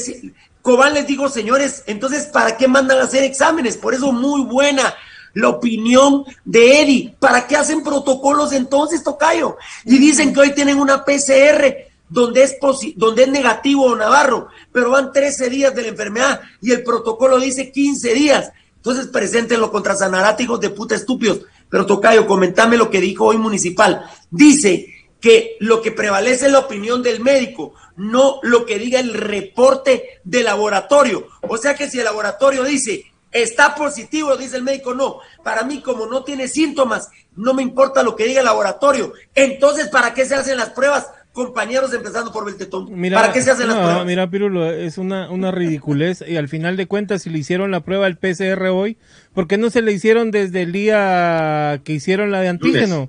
[0.62, 3.76] Cobán les dijo, señores, entonces, ¿para qué mandan a hacer exámenes?
[3.76, 4.94] Por eso muy buena
[5.34, 7.16] la opinión de Eddie.
[7.18, 9.56] ¿Para qué hacen protocolos entonces, Tocayo?
[9.84, 12.56] Y dicen que hoy tienen una PCR donde es,
[12.96, 17.70] donde es negativo Navarro, pero van 13 días de la enfermedad y el protocolo dice
[17.70, 18.52] 15 días.
[18.76, 21.40] Entonces preséntenlo contra Sanarate, hijos de puta estúpidos.
[21.68, 24.04] Pero Tocayo, comentame lo que dijo hoy Municipal.
[24.30, 24.86] Dice
[25.20, 30.20] que lo que prevalece es la opinión del médico, no lo que diga el reporte
[30.24, 31.28] de laboratorio.
[31.42, 35.18] O sea que si el laboratorio dice está positivo, dice el médico, no.
[35.42, 39.12] Para mí, como no tiene síntomas, no me importa lo que diga el laboratorio.
[39.34, 42.88] Entonces, ¿para qué se hacen las pruebas, compañeros, empezando por Beltetón?
[42.92, 44.06] Mira, ¿Para qué se hacen las pruebas?
[44.06, 46.24] Mira, Pirulo, es una, una ridiculez.
[46.26, 48.96] Y al final de cuentas, si le hicieron la prueba al PCR hoy,
[49.32, 53.08] ¿por qué no se le hicieron desde el día que hicieron la de antígeno?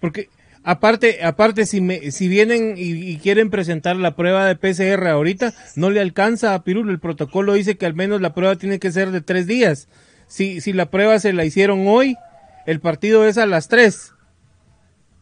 [0.00, 0.28] Porque
[0.64, 5.54] aparte, aparte si me, si vienen y, y quieren presentar la prueba de PCR ahorita,
[5.76, 6.90] no le alcanza a Pirulo.
[6.90, 9.88] El protocolo dice que al menos la prueba tiene que ser de tres días.
[10.26, 12.16] Si, si la prueba se la hicieron hoy,
[12.66, 14.13] el partido es a las tres.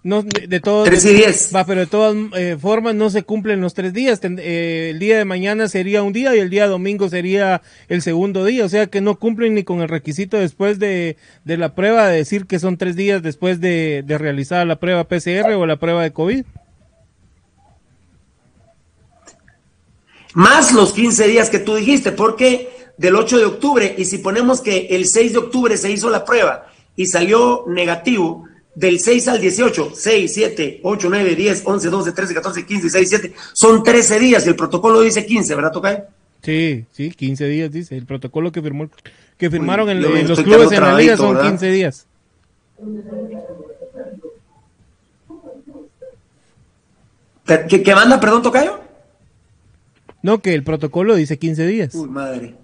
[0.05, 1.53] No, de, de todos, Tres y diez.
[1.55, 4.18] Va, pero de todas eh, formas no se cumplen los tres días.
[4.18, 8.03] Ten- eh, el día de mañana sería un día y el día domingo sería el
[8.03, 8.64] segundo día.
[8.64, 12.16] O sea que no cumplen ni con el requisito después de, de la prueba de
[12.16, 16.03] decir que son tres días después de, de realizar la prueba PCR o la prueba
[16.03, 16.44] de COVID.
[20.34, 24.61] Más los 15 días que tú dijiste, porque del 8 de octubre, y si ponemos
[24.61, 29.41] que el 6 de octubre se hizo la prueba y salió negativo, del 6 al
[29.41, 34.18] 18, 6, 7, 8, 9, 10, 11, 12, 13, 14, 15, 16, 17, son 13
[34.18, 35.99] días y el protocolo dice 15, ¿verdad, Tocay?
[36.43, 37.97] Sí, sí, 15 días dice.
[37.97, 38.89] El protocolo que firmó,
[39.39, 41.51] que firmaron en, yo me en los clubes en la liga son ¿verdad?
[41.51, 42.07] 15 días.
[47.68, 48.81] ¿Qué, qué manda, perdón, Tocayo?
[50.23, 51.95] No, que el protocolo dice 15 días.
[51.95, 52.55] Uy, madre.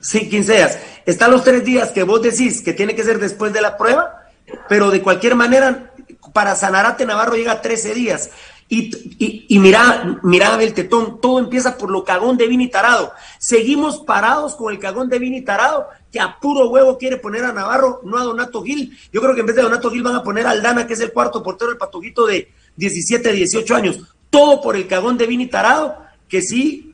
[0.00, 0.78] Sí, 15 días.
[1.06, 4.26] Están los tres días que vos decís que tiene que ser después de la prueba,
[4.68, 5.92] pero de cualquier manera,
[6.32, 8.30] para Sanarate Navarro llega a 13 días.
[8.68, 13.12] Y, y, y mira, mira, Beltetón, todo empieza por lo cagón de Vini Tarado.
[13.38, 17.52] Seguimos parados con el cagón de Vini Tarado, que a puro huevo quiere poner a
[17.52, 18.96] Navarro, no a Donato Gil.
[19.12, 21.00] Yo creo que en vez de Donato Gil van a poner a Aldana, que es
[21.00, 24.00] el cuarto portero del patojito de 17, 18 años.
[24.30, 25.96] Todo por el cagón de Vini Tarado,
[26.28, 26.89] que sí,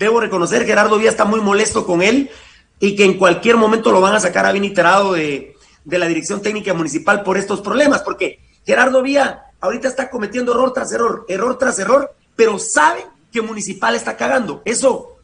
[0.00, 2.30] debo reconocer, Gerardo Vía está muy molesto con él
[2.80, 6.06] y que en cualquier momento lo van a sacar a Vini Tarado de, de la
[6.06, 11.26] dirección técnica municipal por estos problemas, porque Gerardo Vía ahorita está cometiendo error tras error,
[11.28, 14.62] error tras error, pero sabe que Municipal está cagando.
[14.64, 15.18] Eso,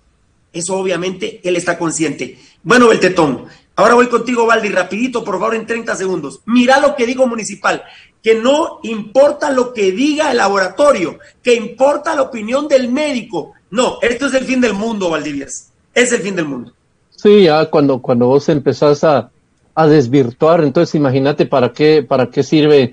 [0.53, 2.39] eso obviamente él está consciente.
[2.63, 6.43] Bueno, Beltetón, ahora voy contigo, Valdi, rapidito, por favor, en 30 segundos.
[6.45, 7.83] Mira lo que digo Municipal,
[8.23, 13.55] que no importa lo que diga el laboratorio, que importa la opinión del médico.
[13.71, 15.73] No, esto es el fin del mundo, Valdivias.
[15.95, 16.73] Es el fin del mundo.
[17.11, 19.31] Sí, ya cuando, cuando vos empezás a,
[19.75, 22.93] a desvirtuar, entonces imagínate para qué, para qué sirve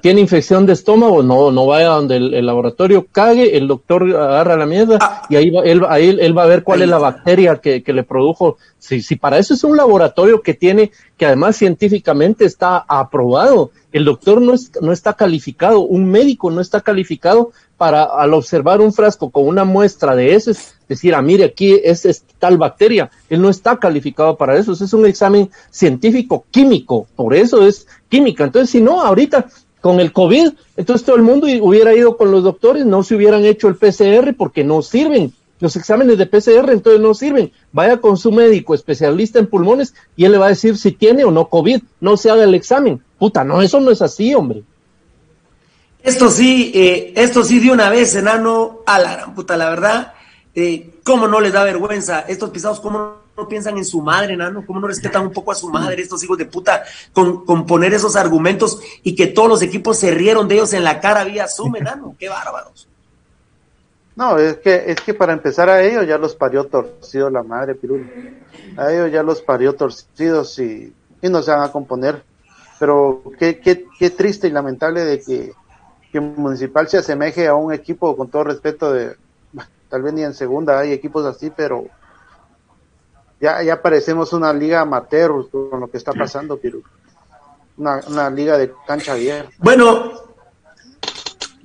[0.00, 4.66] tiene infección de estómago, no, no vaya donde el, laboratorio cague, el doctor agarra la
[4.66, 5.22] mierda ah.
[5.28, 7.92] y ahí va, él, ahí él va a ver cuál es la bacteria que, que
[7.92, 8.56] le produjo.
[8.78, 14.04] Si, si para eso es un laboratorio que tiene, que además científicamente está aprobado, el
[14.04, 18.92] doctor no, es, no está calificado, un médico no está calificado para al observar un
[18.92, 23.10] frasco con una muestra de heces, decir, ah, mire, aquí es, tal bacteria.
[23.30, 24.72] Él no está calificado para eso.
[24.72, 27.06] es un examen científico químico.
[27.14, 28.44] Por eso es química.
[28.44, 29.46] Entonces, si no, ahorita
[29.80, 33.44] con el COVID, entonces todo el mundo hubiera ido con los doctores, no se hubieran
[33.44, 35.32] hecho el PCR porque no sirven.
[35.60, 37.50] Los exámenes de PCR entonces no sirven.
[37.72, 41.24] Vaya con su médico especialista en pulmones y él le va a decir si tiene
[41.24, 41.82] o no COVID.
[42.00, 43.02] No se haga el examen.
[43.18, 44.62] Puta, no, eso no es así, hombre.
[46.02, 50.12] Esto sí, eh, esto sí de una vez, enano, a la puta, la verdad.
[50.54, 52.20] Eh, ¿Cómo no les da vergüenza?
[52.20, 54.64] Estos pisados, ¿cómo no piensan en su madre, nano?
[54.66, 56.82] ¿Cómo no respetan un poco a su madre estos hijos de puta
[57.12, 60.82] con, con poner esos argumentos y que todos los equipos se rieron de ellos en
[60.82, 62.16] la cara vía Zoom, nano?
[62.18, 62.88] ¡Qué bárbaros!
[64.16, 67.76] No, es que, es que para empezar a ellos ya los parió torcidos la madre,
[67.76, 68.04] Pirulo.
[68.76, 72.24] A ellos ya los parió torcidos y, y no se van a componer.
[72.80, 75.52] Pero qué, qué, qué triste y lamentable de que,
[76.10, 79.16] que Municipal se asemeje a un equipo, con todo respeto, de
[79.88, 81.86] tal vez ni en segunda hay equipos así, pero
[83.40, 86.82] ya, ya parecemos una liga amateur con lo que está pasando, Piru.
[87.76, 89.50] Una, una liga de cancha abierta.
[89.58, 90.12] Bueno,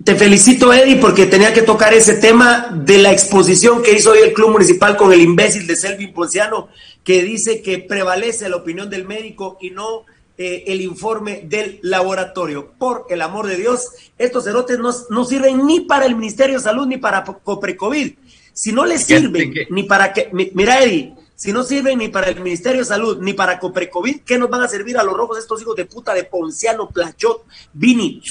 [0.03, 4.19] te felicito, Eddie, porque tenía que tocar ese tema de la exposición que hizo hoy
[4.19, 6.67] el Club Municipal con el imbécil de Selvin Ponciano,
[7.03, 10.05] que dice que prevalece la opinión del médico y no
[10.37, 12.73] eh, el informe del laboratorio.
[12.77, 16.63] Por el amor de Dios, estos cerotes no, no sirven ni para el Ministerio de
[16.63, 18.15] Salud ni para Coprecovid.
[18.51, 22.39] Si no les sirven ni para que, mira, Eddie, si no sirven ni para el
[22.39, 25.61] Ministerio de Salud ni para Coprecovid, ¿qué nos van a servir a los rojos estos
[25.61, 28.23] hijos de puta de Ponciano, Plachot, Vini?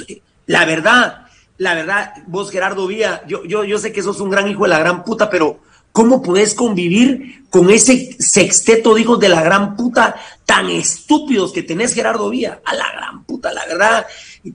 [0.46, 1.26] La verdad,
[1.58, 4.70] la verdad, vos Gerardo Vía, yo, yo, yo sé que sos un gran hijo de
[4.70, 5.58] la gran puta, pero
[5.92, 11.62] ¿cómo podés convivir con ese sexteto de hijos de la gran puta tan estúpidos que
[11.62, 12.62] tenés, Gerardo Vía?
[12.64, 14.06] A la gran puta, la verdad.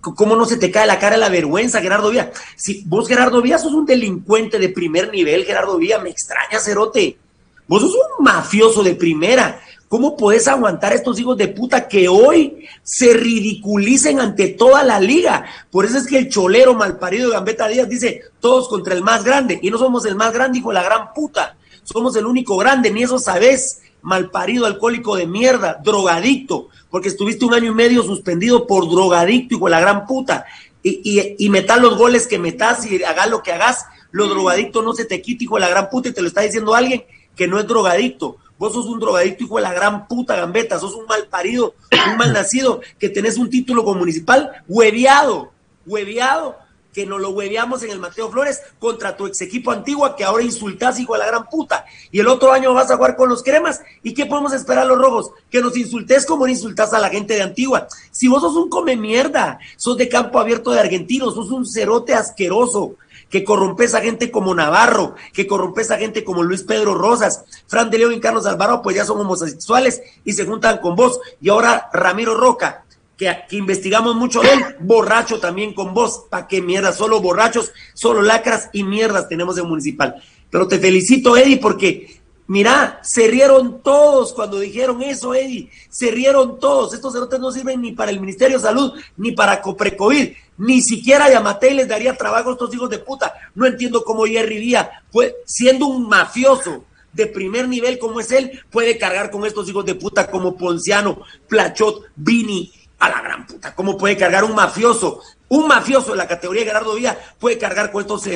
[0.01, 2.31] ¿Cómo no se te cae la cara la vergüenza, Gerardo Vía?
[2.55, 7.19] Si vos, Gerardo Vía, sos un delincuente de primer nivel, Gerardo Vía, me extraña, Cerote.
[7.68, 9.59] Vos sos un mafioso de primera.
[9.89, 14.99] ¿Cómo puedes aguantar a estos hijos de puta que hoy se ridiculicen ante toda la
[14.99, 15.45] liga?
[15.72, 19.24] Por eso es que el cholero malparido de Gambetta Díaz dice todos contra el más
[19.24, 19.59] grande.
[19.61, 21.57] Y no somos el más grande, hijo de la gran puta.
[21.84, 23.82] Somos el único grande, ni eso sabes.
[24.01, 29.65] Malparido, alcohólico de mierda, drogadicto, porque estuviste un año y medio suspendido por drogadicto, hijo
[29.65, 30.45] de la gran puta.
[30.84, 34.82] Y, y, y metas los goles que metas y hagas lo que hagas, lo drogadicto
[34.82, 37.03] no se te quita, hijo de la gran puta, y te lo está diciendo alguien
[37.38, 38.38] que no es drogadicto.
[38.57, 41.75] Vos sos un drogadicto, hijo de la gran puta gambeta, sos un mal parido,
[42.11, 45.51] un mal nacido, que tenés un título como municipal, hueviado,
[45.85, 46.57] hueviado,
[46.97, 50.43] que nos lo hueveamos en el Mateo Flores contra tu ex equipo antiguo, que ahora
[50.43, 51.85] insultás, hijo de la gran puta.
[52.09, 53.81] Y el otro año vas a jugar con los cremas.
[54.01, 55.29] ¿Y qué podemos esperar los rojos?
[55.51, 57.88] Que nos insultes como insultas a la gente de Antigua.
[58.09, 62.15] Si vos sos un come mierda, sos de campo abierto de argentinos, sos un cerote
[62.15, 62.95] asqueroso,
[63.30, 67.89] que corrompes a gente como Navarro, que corrompes a gente como Luis Pedro Rosas, Fran
[67.89, 71.19] de León y Carlos Alvaro, pues ya son homosexuales y se juntan con vos.
[71.41, 72.86] Y ahora Ramiro Roca,
[73.17, 76.25] que, investigamos mucho de él, borracho también con vos.
[76.30, 76.93] ¿Para qué mierda?
[76.93, 80.15] Solo borrachos, solo lacras y mierdas tenemos en Municipal.
[80.49, 82.16] Pero te felicito, Eddie, porque
[82.47, 85.69] Mira, se rieron todos cuando dijeron eso, Eddie.
[85.89, 86.93] Se rieron todos.
[86.93, 90.33] Estos cerotes no sirven ni para el Ministerio de Salud, ni para Coprecovid.
[90.57, 93.33] Ni siquiera Yamate les daría trabajo a estos hijos de puta.
[93.53, 98.63] No entiendo cómo Jerry Vía, fue, siendo un mafioso de primer nivel como es él,
[98.71, 103.75] puede cargar con estos hijos de puta como Ponciano, Plachot, Vini, a la gran puta.
[103.75, 107.91] ¿Cómo puede cargar un mafioso Un mafioso de la categoría de Gerardo Villa puede cargar
[107.91, 108.27] con estos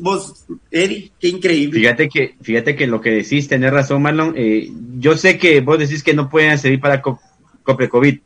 [0.00, 1.80] vos, Eddie, qué increíble.
[1.80, 4.34] Fíjate que, fíjate que lo que decís, tenés razón, Marlon.
[4.36, 7.20] Eh, yo sé que vos decís que no pueden servir para co
[7.64, 8.18] COVID.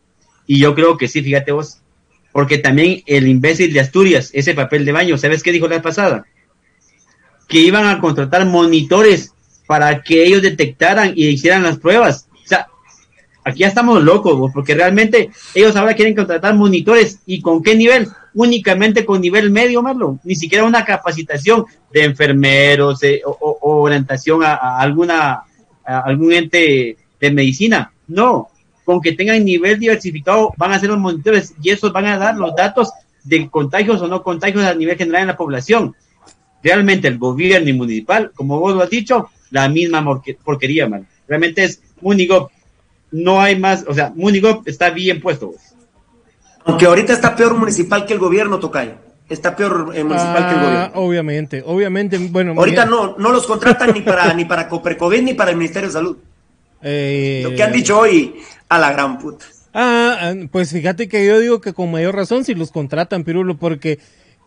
[0.47, 1.79] Y yo creo que sí, fíjate vos.
[2.33, 6.27] Porque también el imbécil de Asturias, ese papel de baño, ¿sabes qué dijo la pasada?
[7.49, 9.33] Que iban a contratar monitores
[9.67, 12.28] para que ellos detectaran y hicieran las pruebas.
[13.49, 17.21] Aquí ya estamos locos, porque realmente ellos ahora quieren contratar monitores.
[17.27, 18.09] ¿Y con qué nivel?
[18.35, 20.21] Únicamente con nivel medio, Marlon.
[20.25, 25.43] Ni siquiera una capacitación de enfermeros eh, o, orientación a, alguna
[25.85, 27.93] algún ente de medicina.
[28.07, 28.49] No,
[28.85, 32.37] con que tengan nivel diversificado van a ser los monitores y esos van a dar
[32.37, 32.91] los datos
[33.25, 35.95] de contagios o no contagios a nivel general en la población.
[36.63, 40.05] Realmente el gobierno municipal, como vos lo has dicho, la misma
[40.45, 41.07] porquería, man.
[41.27, 42.51] Realmente es Munigop.
[43.11, 45.53] No hay más, o sea, Munigop está bien puesto.
[46.65, 48.93] Aunque ahorita está peor municipal que el gobierno, Tocayo.
[49.29, 50.91] Está peor eh, municipal que el Ah, gobierno.
[50.95, 52.55] obviamente, obviamente, bueno.
[52.57, 55.93] Ahorita no, no los contratan ni para ni para Coprecovid ni para el Ministerio de
[55.93, 56.17] Salud.
[56.83, 58.37] eh, Lo que han dicho hoy,
[58.69, 59.45] a la gran puta.
[59.75, 63.99] Ah, pues fíjate que yo digo que con mayor razón si los contratan, Pirulo, porque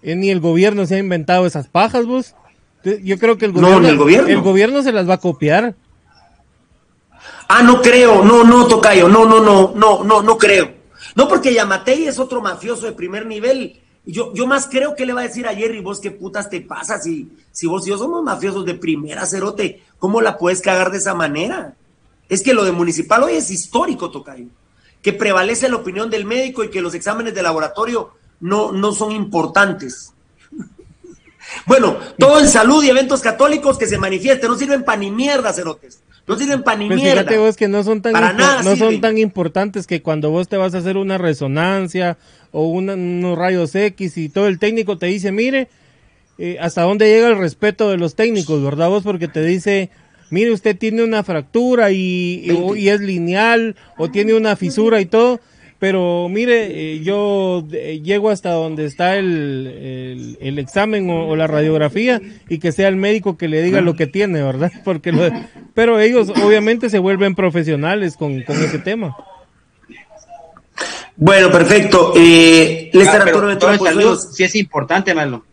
[0.01, 2.36] eh, ni el gobierno se ha inventado esas pajas, vos.
[3.03, 4.28] Yo creo que el No, gobierno, ni el gobierno.
[4.30, 5.76] el gobierno se las va a copiar.
[7.54, 10.74] Ah, no creo, no, no, Tocayo, no, no, no, no, no, no creo.
[11.16, 13.82] No, porque Yamatei es otro mafioso de primer nivel.
[14.06, 16.62] Yo, yo más creo que le va a decir a Jerry, vos qué putas te
[16.62, 20.91] pasa si, si vos y yo somos mafiosos de primera, cerote, ¿cómo la puedes cagar
[20.91, 21.76] de esa manera?
[22.30, 24.45] Es que lo de municipal hoy es histórico, Tocayo.
[25.02, 29.12] Que prevalece la opinión del médico y que los exámenes de laboratorio no, no son
[29.12, 30.14] importantes.
[31.66, 35.52] Bueno, todo en salud y eventos católicos que se manifiesten, no sirven para ni mierda,
[35.52, 36.02] cerotes.
[36.28, 37.22] No sirven para ni Pues mierda.
[37.24, 40.47] fíjate vos que no son tan Para nada no son tan importantes que cuando vos
[40.47, 42.17] te vas a hacer una resonancia
[42.51, 45.67] o una- unos rayos X y todo el técnico te dice, mire,
[46.38, 49.03] eh, hasta dónde llega el respeto de los técnicos, ¿verdad vos?
[49.03, 49.89] Porque te dice,
[50.30, 55.01] mire, usted tiene una fractura y, y- o- y es lineal o tiene una fisura
[55.01, 55.39] y todo,
[55.82, 61.36] pero mire, eh, yo eh, llego hasta donde está el, el, el examen o, o
[61.36, 64.71] la radiografía y que sea el médico que le diga lo que tiene, ¿verdad?
[64.86, 65.32] Porque lo-
[65.73, 69.17] pero ellos obviamente se vuelven profesionales con, con ese tema.
[71.18, 72.14] Bueno, perfecto.
[72.15, 75.43] Eh, Lester Ah, pero todo en salud sí es importante, Marlon.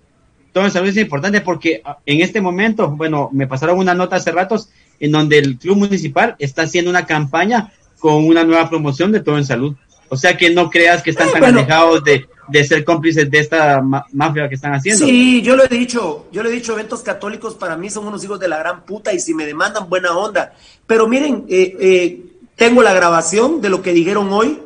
[0.52, 4.16] Todo en salud es importante porque ah, en este momento, bueno, me pasaron una nota
[4.16, 4.68] hace ratos
[5.00, 9.38] en donde el club municipal está haciendo una campaña con una nueva promoción de todo
[9.38, 9.74] en salud.
[10.08, 11.58] O sea que no creas que están Eh, tan bueno.
[11.60, 15.04] alejados de, de ser cómplices de esta ma- mafia que están haciendo.
[15.06, 18.24] Sí, yo lo he dicho, yo lo he dicho, eventos católicos para mí son unos
[18.24, 20.54] hijos de la gran puta y si me demandan buena onda.
[20.86, 22.22] Pero miren, eh, eh,
[22.56, 24.60] tengo la grabación de lo que dijeron hoy,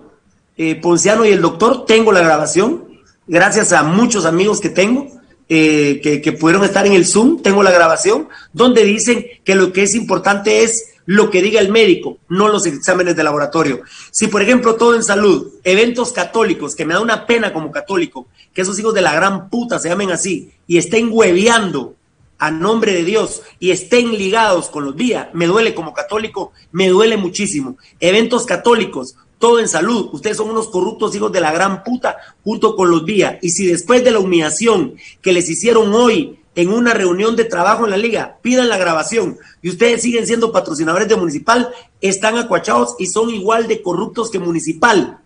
[0.56, 2.84] eh, Ponciano y el doctor, tengo la grabación,
[3.26, 5.08] gracias a muchos amigos que tengo.
[5.54, 9.70] eh, que, que pudieron estar en el Zoom, tengo la grabación, donde dicen que lo
[9.70, 13.82] que es importante es lo que diga el médico, no los exámenes de laboratorio.
[14.10, 18.28] Si, por ejemplo, todo en salud, eventos católicos, que me da una pena como católico,
[18.54, 21.96] que esos hijos de la gran puta se llamen así y estén hueveando
[22.38, 26.88] a nombre de Dios y estén ligados con los días, me duele como católico, me
[26.88, 27.76] duele muchísimo.
[28.00, 32.74] Eventos católicos, todo en salud, ustedes son unos corruptos hijos de la gran puta junto
[32.74, 33.36] con los días.
[33.42, 37.84] Y si después de la humillación que les hicieron hoy en una reunión de trabajo
[37.84, 42.94] en la liga, pidan la grabación y ustedes siguen siendo patrocinadores de Municipal, están acuachados
[42.98, 45.18] y son igual de corruptos que Municipal.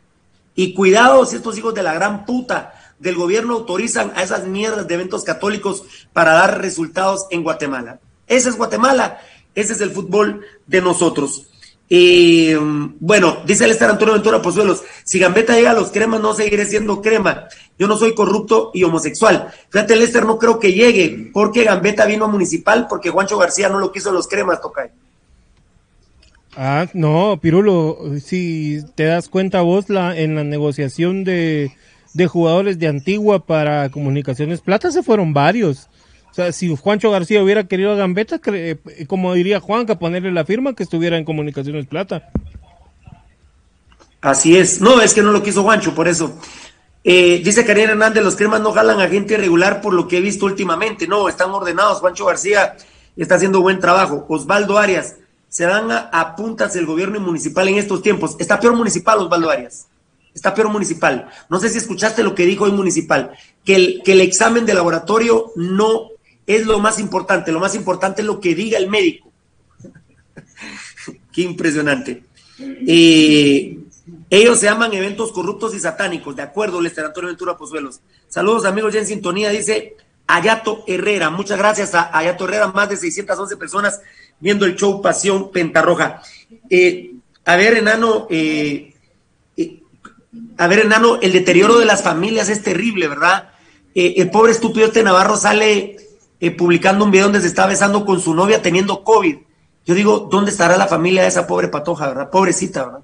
[0.55, 4.87] Y cuidado si estos hijos de la gran puta del gobierno autorizan a esas mierdas
[4.87, 8.01] de eventos católicos para dar resultados en Guatemala.
[8.27, 9.21] Ese es Guatemala,
[9.55, 11.49] ese es el fútbol de nosotros.
[11.89, 16.35] Y bueno, dice el Estar Antonio Ventura Pozuelos, si Gambetta llega a los cremas no
[16.35, 17.47] seguiré siendo crema.
[17.79, 19.53] Yo no soy corrupto y homosexual.
[19.71, 23.79] Fíjate, Lester no creo que llegue, porque Gambetta vino a municipal, porque Juancho García no
[23.79, 24.91] lo quiso los cremas, toca.
[26.57, 31.71] Ah, no, Pirulo, si te das cuenta vos, la, en la negociación de,
[32.15, 35.89] de jugadores de Antigua para Comunicaciones Plata se fueron varios.
[36.37, 38.77] O sea, si Juancho García hubiera querido a eh,
[39.07, 42.29] como diría Juanca, ponerle la firma que estuviera en Comunicaciones Plata.
[44.21, 44.83] Así es.
[44.83, 46.39] No, es que no lo quiso Juancho, por eso.
[47.03, 50.21] Eh, dice Karina Hernández, los cremas no jalan a gente irregular por lo que he
[50.21, 51.09] visto últimamente.
[51.09, 52.01] No, están ordenados.
[52.01, 52.77] Juancho García
[53.17, 54.27] está haciendo buen trabajo.
[54.29, 55.17] Osvaldo Arias,
[55.49, 58.37] se dan a, a puntas el gobierno municipal en estos tiempos.
[58.39, 59.87] Está peor municipal, Osvaldo Arias.
[60.35, 61.31] Está peor municipal.
[61.49, 63.31] No sé si escuchaste lo que dijo hoy municipal,
[63.65, 66.11] que el, que el examen de laboratorio no
[66.47, 67.53] es lo más importante.
[67.53, 69.33] Lo más importante es lo que diga el médico.
[71.33, 72.23] Qué impresionante.
[72.59, 73.79] Eh,
[74.31, 78.01] Ellos se llaman eventos corruptos y satánicos, de acuerdo, Lester Antonio Ventura Pozuelos.
[78.29, 79.97] Saludos amigos ya en sintonía, dice
[80.27, 81.31] Ayato Herrera.
[81.31, 84.01] Muchas gracias a Ayato Herrera, más de 611 personas
[84.39, 86.23] viendo el show Pasión Pentarroja.
[86.71, 87.13] Eh,
[87.45, 88.95] a ver, enano, eh,
[90.59, 93.51] a ver, enano, el deterioro de las familias es terrible, ¿verdad?
[93.95, 95.97] el pobre estúpido este Navarro sale
[96.57, 99.37] publicando un video donde se está besando con su novia teniendo COVID.
[99.85, 102.31] Yo digo, ¿dónde estará la familia de esa pobre patoja, verdad?
[102.31, 103.01] Pobrecita, ¿verdad?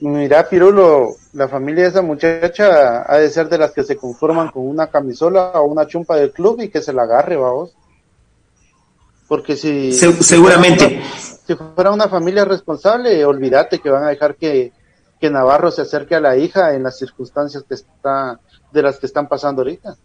[0.00, 4.50] Mira, Pirulo, la familia de esa muchacha ha de ser de las que se conforman
[4.50, 7.76] con una camisola o una chumpa del club y que se la agarre, vamos.
[9.28, 9.92] Porque si...
[9.92, 11.02] seguramente.
[11.46, 14.72] Si fuera, una, familia responsable, olvídate que van a dejar que,
[15.20, 18.40] que Navarro se acerque a la hija en las circunstancias que está,
[18.72, 19.96] de las que están pasando ahorita.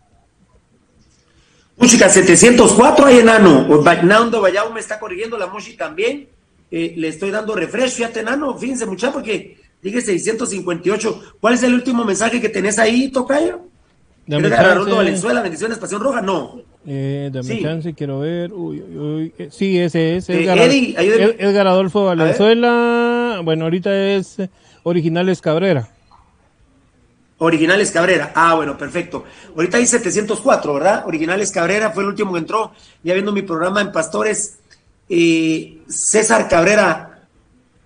[1.80, 3.68] Música 704 hay enano.
[4.04, 6.28] Nando Vallao me está corrigiendo, la música también.
[6.72, 11.22] Eh, le estoy dando refresh, fíjate enano, fíjense mucha porque dije 658.
[11.40, 13.62] ¿Cuál es el último mensaje que tenés ahí, Tocayo?
[14.28, 14.92] Dame chance.
[14.92, 16.62] Valenzuela, bendiciones, Pasión Roja, no.
[16.86, 18.54] Eh, dame chance, quiero ver.
[18.54, 19.34] Uy, uy, uy.
[19.40, 20.30] Eh, sí, ese es.
[20.30, 23.42] Edgar, Edgar Adolfo Valenzuela.
[23.44, 24.38] Bueno, ahorita es
[24.84, 25.90] Originales Cabrera.
[27.40, 28.32] Originales Cabrera.
[28.36, 29.24] Ah, bueno, perfecto.
[29.56, 31.04] Ahorita hay 704, ¿verdad?
[31.08, 32.74] Originales Cabrera fue el último que entró.
[33.04, 34.60] Ya viendo mi programa en Pastores,
[35.10, 37.28] eh, César Cabrera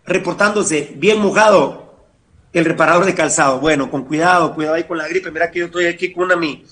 [0.06, 1.96] reportándose bien mojado,
[2.52, 3.60] el reparador de calzado.
[3.60, 5.32] Bueno, con cuidado, cuidado ahí con la gripe.
[5.32, 6.66] Mira que yo estoy aquí con una, mi,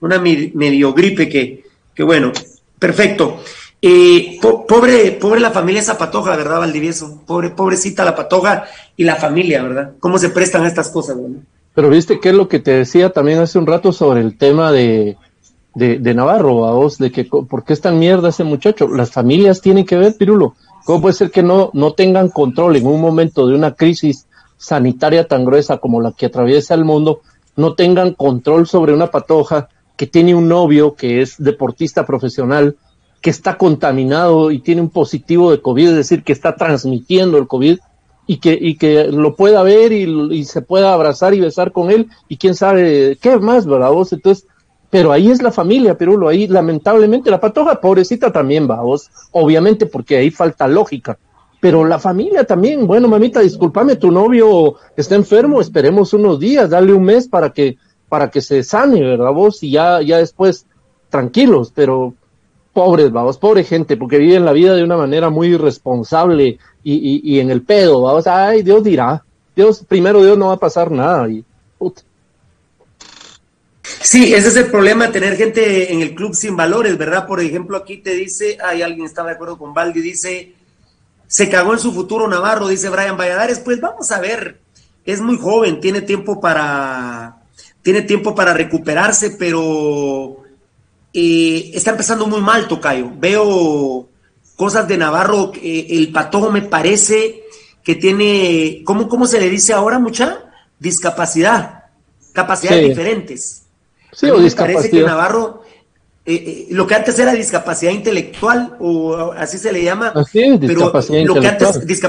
[0.00, 2.32] una medio gripe que, que bueno,
[2.78, 3.42] perfecto.
[3.80, 7.22] Eh, pobre, pobre la familia Zapatoja, ¿verdad, Valdivieso?
[7.24, 8.64] Pobre, pobrecita la Patoja
[8.96, 9.92] y la familia, ¿verdad?
[10.00, 11.42] ¿Cómo se prestan estas cosas, ¿verdad?
[11.78, 14.72] Pero viste qué es lo que te decía también hace un rato sobre el tema
[14.72, 15.16] de,
[15.76, 18.88] de, Navarro, a vos, de que por qué es tan mierda ese muchacho.
[18.88, 20.56] Las familias tienen que ver, Pirulo.
[20.84, 24.26] ¿Cómo puede ser que no, no tengan control en un momento de una crisis
[24.56, 27.20] sanitaria tan gruesa como la que atraviesa el mundo,
[27.54, 32.76] no tengan control sobre una patoja que tiene un novio que es deportista profesional,
[33.20, 37.46] que está contaminado y tiene un positivo de COVID, es decir, que está transmitiendo el
[37.46, 37.78] COVID
[38.30, 42.08] y que, y que lo pueda ver y, se pueda abrazar y besar con él
[42.28, 43.90] y quién sabe qué más, ¿verdad?
[43.90, 44.12] Vos?
[44.12, 44.46] Entonces,
[44.90, 49.86] pero ahí es la familia, Pirulo, ahí lamentablemente la patoja pobrecita también va, vos, obviamente
[49.86, 51.18] porque ahí falta lógica,
[51.58, 56.92] pero la familia también, bueno, mamita, discúlpame, tu novio está enfermo, esperemos unos días, dale
[56.92, 57.78] un mes para que,
[58.10, 59.62] para que se sane, ¿verdad vos?
[59.62, 60.66] Y ya, ya después,
[61.08, 62.12] tranquilos, pero
[62.72, 67.50] pobres, vamos, pobre gente, porque viven la vida de una manera muy irresponsable y, en
[67.50, 69.22] el pedo, vamos, ay, Dios dirá,
[69.54, 71.28] Dios, primero Dios no va a pasar nada.
[71.28, 71.44] Y,
[74.00, 77.26] Sí, ese es el problema tener gente en el club sin valores, ¿verdad?
[77.26, 80.54] Por ejemplo, aquí te dice, hay alguien estaba de acuerdo con Valdi, dice,
[81.26, 84.60] se cagó en su futuro Navarro, dice Brian Valladares, pues vamos a ver,
[85.04, 87.42] es muy joven, tiene tiempo para,
[87.82, 90.37] tiene tiempo para recuperarse, pero
[91.12, 93.10] eh, está empezando muy mal, Tocayo.
[93.18, 94.08] Veo
[94.56, 97.44] cosas de Navarro, el patojo me parece
[97.88, 100.40] que tiene, ¿cómo, cómo se le dice ahora, mucha?
[100.78, 101.84] Discapacidad,
[102.34, 103.62] capacidades diferentes.
[104.12, 104.80] Sí, o discapacidad.
[104.80, 105.62] Parece que Navarro,
[106.26, 110.60] eh, eh, lo que antes era discapacidad intelectual, o así se le llama, así es,
[110.60, 112.02] discapacidad pero lo que antes,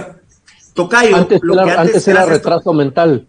[0.73, 3.25] Tocayo, antes lo era, que antes, era retraso mental.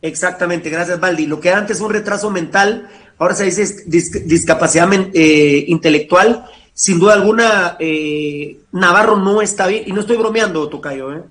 [0.00, 1.26] Exactamente, gracias Valdi.
[1.26, 2.88] Lo que antes un retraso mental,
[3.22, 6.44] ahora se dice discapacidad eh, intelectual
[6.74, 11.22] sin duda alguna, eh, Navarro no está bien, y no estoy bromeando, Tocayo, ¿eh?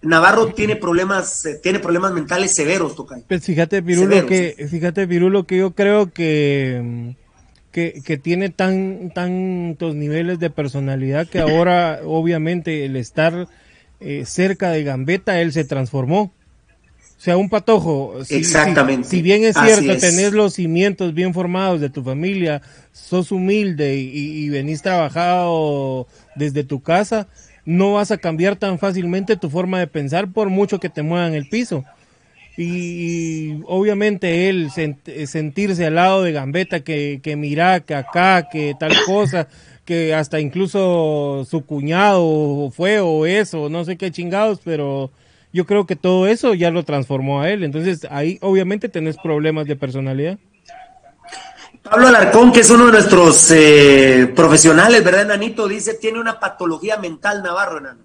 [0.00, 3.24] Navarro tiene problemas, eh, tiene problemas mentales severos, Tocayo.
[3.26, 7.16] Pues fíjate, Pirulo, que, fíjate, Pirulo, que yo creo que,
[7.72, 13.48] que, que, tiene tan, tantos niveles de personalidad que ahora, obviamente, el estar
[13.98, 16.32] eh, cerca de Gambetta, él se transformó.
[17.18, 18.24] O sea, un patojo.
[18.24, 19.08] Si, Exactamente.
[19.08, 22.62] Si, bien es cierto, tenés los cimientos bien formados de tu familia,
[22.92, 27.26] sos humilde y, venís trabajado desde tu casa,
[27.64, 31.34] no vas a cambiar tan fácilmente tu forma de pensar por mucho que te muevan
[31.34, 31.84] el piso.
[32.56, 34.70] Y, obviamente él
[35.26, 39.48] sentirse al lado de Gambetta, que, que mira, que acá, que tal cosa,
[39.84, 45.10] que hasta incluso su cuñado fue o eso, no sé qué chingados, pero
[45.52, 47.64] yo creo que todo eso ya lo transformó a él.
[47.64, 50.38] Entonces ahí obviamente tenés problemas de personalidad.
[51.82, 55.66] Pablo Alarcón, que es uno de nuestros eh, profesionales, ¿verdad, Nanito?
[55.68, 58.02] Dice, tiene una patología mental Navarro, Enano.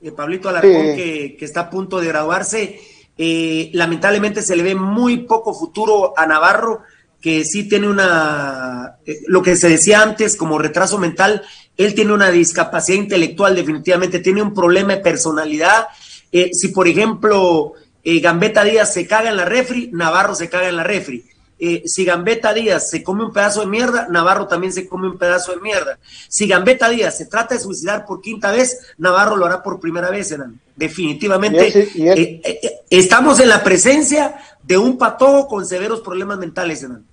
[0.00, 2.80] Eh, Pablito Alarcón, que, está a punto de graduarse.
[3.16, 6.82] Eh, lamentablemente se le ve muy poco futuro a Navarro,
[7.20, 8.96] que sí tiene una,
[9.26, 11.42] lo que se decía antes como retraso mental,
[11.76, 15.86] él tiene una discapacidad intelectual definitivamente, tiene un problema de personalidad
[16.34, 20.68] eh, si, por ejemplo, eh, Gambetta Díaz se caga en la refri, Navarro se caga
[20.68, 21.24] en la refri.
[21.60, 25.16] Eh, si Gambetta Díaz se come un pedazo de mierda, Navarro también se come un
[25.16, 25.96] pedazo de mierda.
[26.28, 30.10] Si Gambetta Díaz se trata de suicidar por quinta vez, Navarro lo hará por primera
[30.10, 30.60] vez, Enan.
[30.74, 31.88] Definitivamente.
[31.94, 37.04] Eh, estamos en la presencia de un patojo con severos problemas mentales, Enan.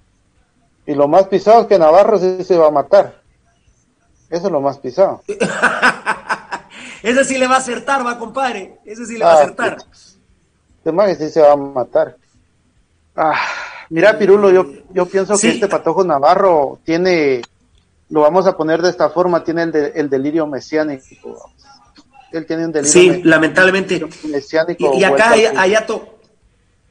[0.87, 3.21] Y lo más pisado es que Navarro sí se va a matar.
[4.31, 5.21] Eso es lo más pisado.
[7.03, 8.77] Ese sí le va a acertar, va, compadre.
[8.85, 9.77] Ese sí le va a Ah, acertar.
[10.77, 12.15] Este man sí se va a matar.
[13.15, 13.39] Ah,
[13.89, 15.47] mira, Pirulo, yo, yo pienso Sí.
[15.47, 17.41] que este patojo Navarro tiene,
[18.09, 21.51] lo vamos a poner de esta forma, tiene el, de- el delirio mesiánico.
[22.31, 24.01] Él tiene un delirio Sí, me- lamentablemente.
[24.29, 24.93] mesiánico.
[24.95, 26.17] Y, y acá, allá, Ayato,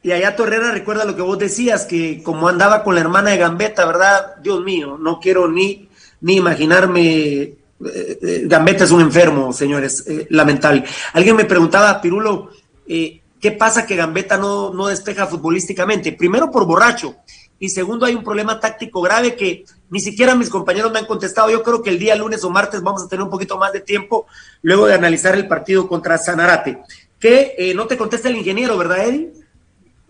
[0.03, 3.39] y Ayato Herrera recuerda lo que vos decías, que como andaba con la hermana de
[3.39, 4.37] Gambetta, ¿verdad?
[4.43, 5.89] Dios mío, no quiero ni,
[6.21, 7.55] ni imaginarme.
[7.85, 10.85] Eh, eh, Gambetta es un enfermo, señores, eh, lamentable.
[11.13, 12.51] Alguien me preguntaba, Pirulo,
[12.87, 16.13] ¿qué pasa que Gambetta no, no despeja futbolísticamente?
[16.13, 17.17] Primero por borracho.
[17.63, 21.51] Y segundo, hay un problema táctico grave que ni siquiera mis compañeros me han contestado.
[21.51, 23.81] Yo creo que el día lunes o martes vamos a tener un poquito más de
[23.81, 24.27] tiempo
[24.63, 26.79] luego de analizar el partido contra Sanarate.
[27.19, 29.33] Que eh, no te contesta el ingeniero, ¿verdad, Eddie?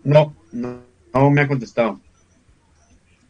[0.05, 0.77] No, no,
[1.13, 1.99] no me ha contestado.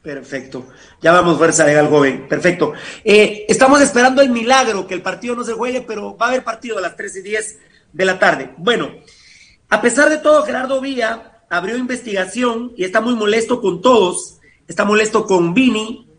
[0.01, 0.67] Perfecto.
[1.01, 2.27] Ya vamos, fuerza legal, joven.
[2.27, 2.73] Perfecto.
[3.03, 6.43] Eh, estamos esperando el milagro, que el partido no se juegue, pero va a haber
[6.43, 7.59] partido a las 3 y 10
[7.93, 8.53] de la tarde.
[8.57, 8.89] Bueno,
[9.69, 14.39] a pesar de todo, Gerardo Villa abrió investigación y está muy molesto con todos.
[14.67, 16.09] Está molesto con Vini,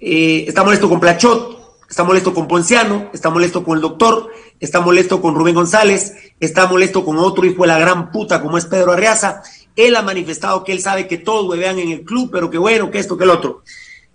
[0.00, 4.80] eh, está molesto con Plachot, está molesto con Ponciano, está molesto con el doctor, está
[4.80, 8.66] molesto con Rubén González, está molesto con otro hijo de la gran puta como es
[8.66, 9.42] Pedro Arriaza.
[9.86, 12.90] Él ha manifestado que él sabe que todos huevean en el club, pero que bueno,
[12.90, 13.62] que esto, que el otro.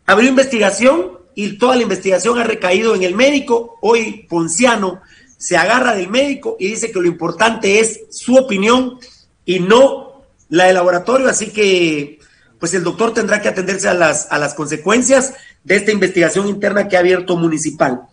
[0.05, 3.77] Abrió investigación y toda la investigación ha recaído en el médico.
[3.81, 5.01] Hoy Ponciano
[5.37, 8.99] se agarra del médico y dice que lo importante es su opinión
[9.45, 12.19] y no la del laboratorio, así que
[12.59, 15.33] pues el doctor tendrá que atenderse a las, a las consecuencias
[15.63, 18.03] de esta investigación interna que ha abierto municipal.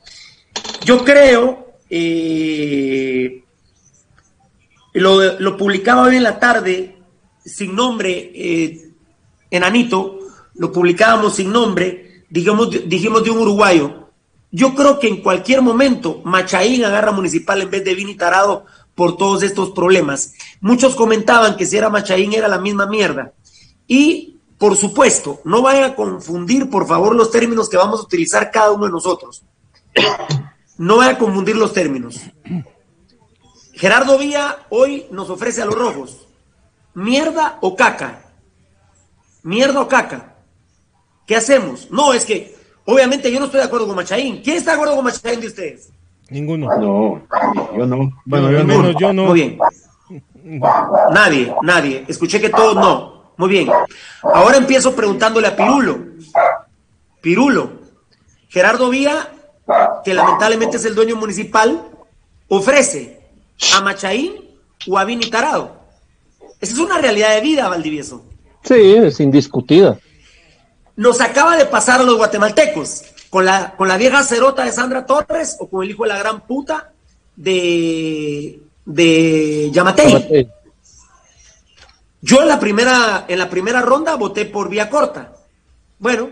[0.84, 3.44] Yo creo, eh,
[4.94, 6.96] lo, lo publicaba hoy en la tarde,
[7.44, 8.92] sin nombre, eh,
[9.50, 10.18] Enanito,
[10.54, 14.08] lo publicábamos sin nombre, dijimos, dijimos de un uruguayo.
[14.50, 18.64] Yo creo que en cualquier momento Machaín agarra municipal en vez de Vini Tarado
[18.94, 20.34] por todos estos problemas.
[20.60, 23.32] Muchos comentaban que si era Machaín era la misma mierda.
[23.86, 28.50] Y, por supuesto, no vayan a confundir, por favor, los términos que vamos a utilizar
[28.50, 29.44] cada uno de nosotros.
[30.78, 32.20] No vayan a confundir los términos.
[33.74, 36.26] Gerardo Villa hoy nos ofrece a los rojos
[36.94, 38.20] mierda o caca.
[39.42, 40.34] Mierda o caca.
[41.26, 41.90] ¿Qué hacemos?
[41.90, 42.54] No, es que,
[42.84, 44.42] obviamente yo no estoy de acuerdo con Machaín.
[44.42, 45.90] ¿Quién está de acuerdo con Machaín de ustedes?
[46.30, 46.68] Ninguno.
[46.78, 47.22] No,
[47.76, 48.10] yo no.
[48.24, 48.64] Bueno, yo no.
[48.64, 49.24] menos yo no.
[49.26, 49.58] Muy bien.
[51.12, 52.04] Nadie, nadie.
[52.08, 53.32] Escuché que todos no.
[53.36, 53.70] Muy bien.
[54.22, 55.98] Ahora empiezo preguntándole a Pirulo.
[57.20, 57.70] Pirulo,
[58.48, 59.32] Gerardo Vía,
[60.04, 61.88] que lamentablemente es el dueño municipal,
[62.48, 63.20] ofrece
[63.74, 64.34] a Machaín
[64.88, 65.81] o a Vini Tarado.
[66.62, 68.24] Esa es una realidad de vida, Valdivieso.
[68.62, 69.98] Sí, es indiscutida.
[70.94, 75.04] Nos acaba de pasar a los guatemaltecos con la, con la vieja cerota de Sandra
[75.04, 76.92] Torres o con el hijo de la gran puta
[77.34, 80.48] de, de Yamatei.
[82.20, 85.32] Yo en la primera, en la primera ronda voté por vía corta.
[85.98, 86.30] Bueno,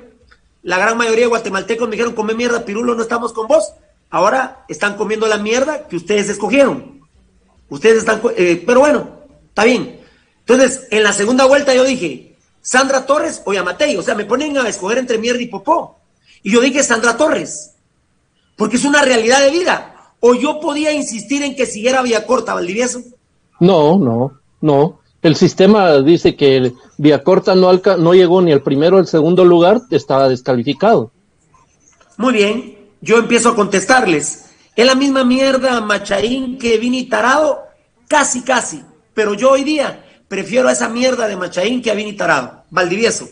[0.63, 3.73] la gran mayoría de guatemaltecos me dijeron, come mierda, Pirulo, no estamos con vos.
[4.11, 7.01] Ahora están comiendo la mierda que ustedes escogieron.
[7.69, 9.11] Ustedes están, eh, pero bueno,
[9.49, 10.00] está bien.
[10.41, 12.31] Entonces, en la segunda vuelta yo dije,
[12.63, 13.97] Sandra Torres o Yamatei.
[13.97, 15.99] O sea, me ponen a escoger entre mierda y popó.
[16.43, 17.75] Y yo dije Sandra Torres.
[18.57, 20.15] Porque es una realidad de vida.
[20.21, 23.01] O yo podía insistir en que siguiera vía corta, Valdivieso.
[23.59, 25.01] No, no, no.
[25.23, 29.45] El sistema dice que Villacorta no, alca no llegó ni al primero o al segundo
[29.45, 31.11] lugar, estaba descalificado.
[32.17, 34.47] Muy bien, yo empiezo a contestarles.
[34.77, 37.65] Es la misma mierda Machaín que Vini Tarado,
[38.09, 38.83] casi, casi.
[39.13, 42.63] Pero yo hoy día prefiero a esa mierda de Machaín que a Vini Tarado.
[42.71, 43.29] Valdivieso.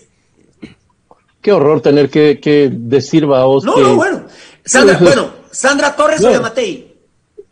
[1.41, 3.83] Qué horror tener que, que decir, vaos, No, que...
[3.83, 4.25] no, bueno.
[4.65, 6.31] Sandra, bueno, Sandra Torres o.
[6.33, 6.93] Yamatei.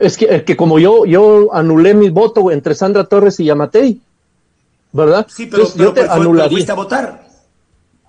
[0.01, 4.01] Es que, es que como yo, yo anulé mi voto entre Sandra Torres y Yamatei,
[4.93, 5.27] ¿verdad?
[5.31, 6.51] Sí, pero, Entonces, pero, yo te pero pero anularía.
[6.51, 7.27] fuiste a votar.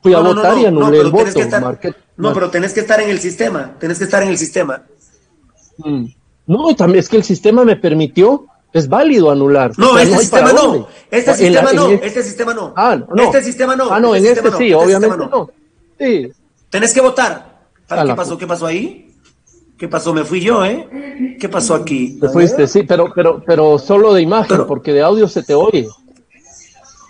[0.01, 1.39] Fui a No, no, no, votar y anulé el voto.
[1.39, 3.75] estar- No, pero tenés que estar en el sistema.
[3.79, 4.81] Tenés que estar en el sistema.
[5.77, 6.05] Mm.
[6.47, 8.47] No, también es que el sistema me permitió,
[8.77, 9.71] es válido anular.
[9.77, 10.87] No, O sea, este hay sistema para no.
[11.11, 11.87] Este sistema la- no.
[11.89, 12.73] este- Este sistema no.
[12.75, 13.23] Ah, no.
[13.23, 13.91] Este sistema no.
[13.91, 15.49] Ah, no, en este sí, Este obviamente no.
[15.99, 16.31] Sí.
[16.69, 17.57] Tenés que votar.
[17.89, 18.37] A ¿Qué pasó?
[18.37, 19.13] ¿Qué pasó ahí?
[19.77, 20.13] ¿Qué pasó?
[20.13, 21.37] Me fui yo, ¿eh?
[21.39, 22.17] ¿Qué pasó aquí?
[22.19, 25.87] Te fuiste, sí, pero, pero, pero solo de imagen, porque de audio se te oye.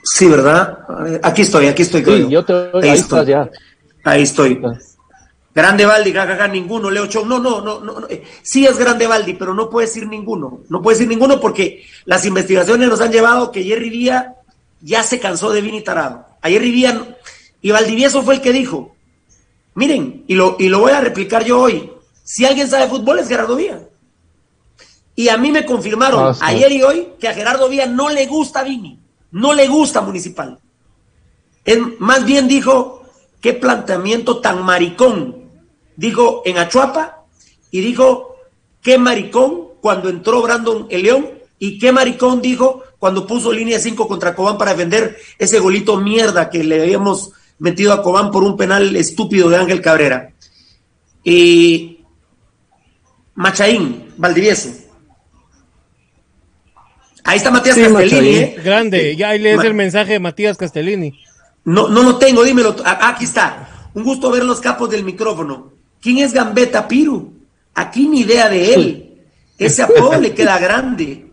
[0.04, 0.80] Sí, ¿verdad?
[1.24, 2.04] Aquí estoy, aquí estoy.
[2.04, 3.20] creo Sí, yo te Ahí ahí estoy.
[3.20, 3.50] estás ya.
[4.04, 4.62] Ahí estoy.
[5.58, 7.28] Grande Baldi, jajaja, ninguno, Leo Chong.
[7.28, 8.08] No, no, no, no, no.
[8.08, 10.60] eh, Sí es Grande Baldi, pero no puede decir ninguno.
[10.70, 14.36] No puede decir ninguno porque las investigaciones nos han llevado que Jerry Vía
[14.82, 16.28] ya se cansó de Vini Tarado.
[16.44, 17.18] A Jerry Vía,
[17.60, 18.96] y Valdivieso fue el que dijo,
[19.74, 21.92] miren, y lo, y lo voy a replicar yo hoy,
[22.24, 23.82] si alguien sabe fútbol es Gerardo Vía.
[25.16, 26.42] Y a mí me confirmaron Ah, sí.
[26.44, 29.00] ayer y hoy que a Gerardo Vía no le gusta Vini,
[29.32, 30.60] no le gusta Municipal.
[31.98, 33.02] Más bien dijo,
[33.42, 35.37] qué planteamiento tan maricón.
[35.98, 37.26] Dijo en Achuapa
[37.72, 38.38] y dijo,
[38.82, 41.28] qué maricón cuando entró Brandon el León
[41.60, 46.50] y qué maricón dijo cuando puso línea 5 contra Cobán para defender ese golito mierda
[46.50, 50.32] que le habíamos metido a Cobán por un penal estúpido de Ángel Cabrera.
[51.24, 52.00] Y
[53.36, 54.70] Machaín, Valdivieso.
[57.24, 58.36] Ahí está Matías Sí, Castellini.
[58.38, 58.56] ¿eh?
[58.64, 61.20] Grande, ya ahí lees Ma- el mensaje de Matías Castellini.
[61.66, 62.76] No, no lo tengo, dímelo.
[62.86, 63.90] A- Aquí está.
[63.94, 65.74] Un gusto ver los capos del micrófono.
[66.02, 67.34] ¿Quién es Gambetta Piru?
[67.74, 69.04] Aquí ni idea de él.
[69.58, 71.32] Ese apodo le queda grande.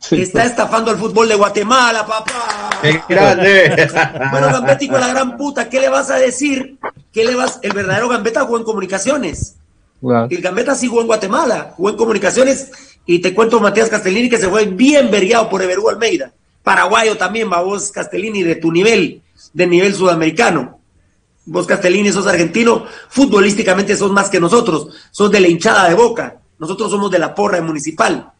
[0.10, 2.70] Está estafando al fútbol de Guatemala, papá.
[2.80, 3.88] ¡Qué grande!
[4.30, 6.78] Bueno, Gambetta, hijo de la gran puta, ¿qué le vas a decir?
[7.12, 7.58] ¿Qué le vas?
[7.62, 9.56] El verdadero Gambetta jugó en comunicaciones.
[10.02, 12.70] El Gambetta sí jugó en Guatemala, jugó en comunicaciones.
[13.06, 16.32] Y te cuento Matías Castellini que se fue bien vergueado por Everú Almeida.
[16.62, 19.22] Paraguayo también, va vos Castellini, de tu nivel,
[19.52, 20.77] de nivel sudamericano.
[21.50, 26.40] Vos Castellini sos argentino, futbolísticamente sos más que nosotros, sos de la hinchada de boca.
[26.58, 28.30] Nosotros somos de la porra de municipal.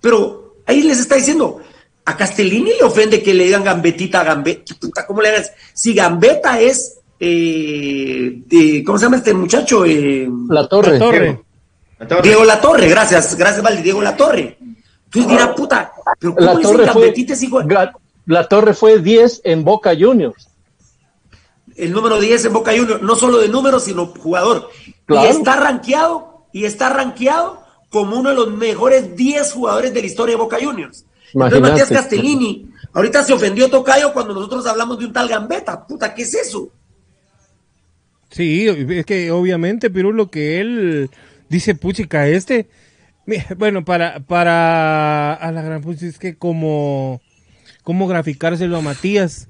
[0.00, 1.60] Pero ahí les está diciendo,
[2.04, 4.74] a Castellini le ofende que le digan gambetita a Gambetta.
[4.80, 5.52] Puta, ¿Cómo le hagas?
[5.74, 9.84] Si Gambetta es, eh, de- ¿cómo se llama este muchacho?
[9.84, 10.98] Eh, La Torre.
[11.98, 12.22] La Torre.
[12.22, 14.58] Diego La Torre, gracias, gracias, Valdi, Diego La Torre.
[15.04, 17.60] Entonces dirá, puta, pero ¿cómo La Torre fue, Gambetita hijo
[18.26, 20.48] la Torre fue 10 en Boca Juniors.
[21.76, 24.70] El número 10 en Boca Juniors, no solo de número, sino jugador.
[25.06, 25.26] Claro.
[25.26, 30.06] Y está rankeado, y está rankeado como uno de los mejores 10 jugadores de la
[30.06, 31.04] historia de Boca Juniors.
[31.34, 31.60] Entonces.
[31.60, 35.86] Matías Castellini, ahorita se ofendió Tocayo cuando nosotros hablamos de un tal Gambetta.
[35.86, 36.70] Puta, ¿qué es eso?
[38.30, 41.10] Sí, es que obviamente, Pirulo, que él
[41.48, 42.68] dice, puchica, este.
[43.56, 45.34] Bueno, para, para.
[45.34, 47.20] A la gran pucha, es que como.
[47.82, 49.48] ¿Cómo graficárselo a Matías?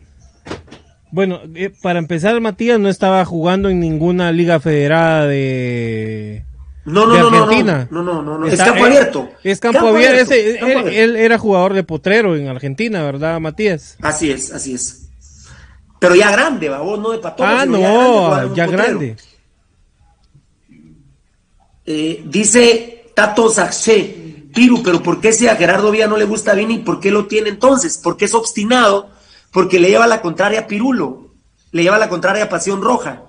[1.12, 6.44] Bueno, eh, para empezar, Matías no estaba jugando en ninguna liga federada de.
[6.84, 7.86] No, no, de no, no, Argentina.
[7.92, 9.28] no, no, no, es campo abierto.
[9.44, 10.32] Es campo, Campo abierto.
[10.32, 11.00] abierto, ese- campo él, abierto.
[11.00, 13.96] él era jugador de potrero en Argentina, ¿verdad, Matías?
[14.00, 15.10] Así es, así es.
[16.00, 17.46] Pero ya grande, babos, no de patón.
[17.48, 19.16] Ah, no, ya grande, ya grande.
[21.84, 26.54] Eh, dice Tato Saché, Piru, pero ¿por qué si a Gerardo Villa no le gusta
[26.54, 26.78] Vini?
[26.78, 27.98] ¿Por qué lo tiene entonces?
[28.02, 29.10] Porque es obstinado,
[29.52, 31.30] porque le lleva la contraria a Pirulo,
[31.70, 33.22] le lleva la contraria a Pasión Roja.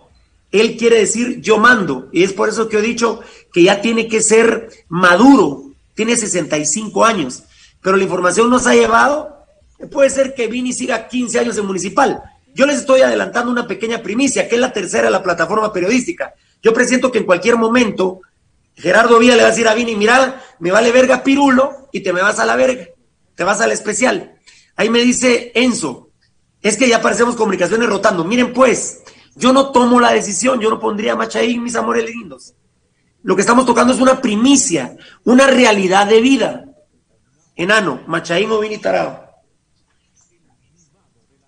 [0.51, 3.21] Él quiere decir yo mando, y es por eso que he dicho
[3.51, 7.43] que ya tiene que ser maduro, tiene 65 años,
[7.81, 9.45] pero la información nos ha llevado,
[9.91, 12.23] puede ser que Vini siga 15 años en municipal.
[12.55, 16.33] Yo les estoy adelantando una pequeña primicia, que es la tercera de la plataforma periodística.
[16.61, 18.21] Yo presiento que en cualquier momento
[18.75, 22.13] Gerardo Villa le va a decir a Vini, mira, me vale verga Pirulo y te
[22.13, 22.85] me vas a la verga,
[23.35, 24.35] te vas al especial.
[24.75, 26.02] Ahí me dice Enzo,
[26.63, 28.23] es que ya parecemos comunicaciones rotando.
[28.23, 29.03] Miren pues,
[29.35, 32.55] yo no tomo la decisión, yo no pondría a Machaín, mis amores lindos.
[33.21, 34.95] Lo que estamos tocando es una primicia,
[35.25, 36.65] una realidad de vida.
[37.55, 39.23] Enano, Machaín o Vini Tarado.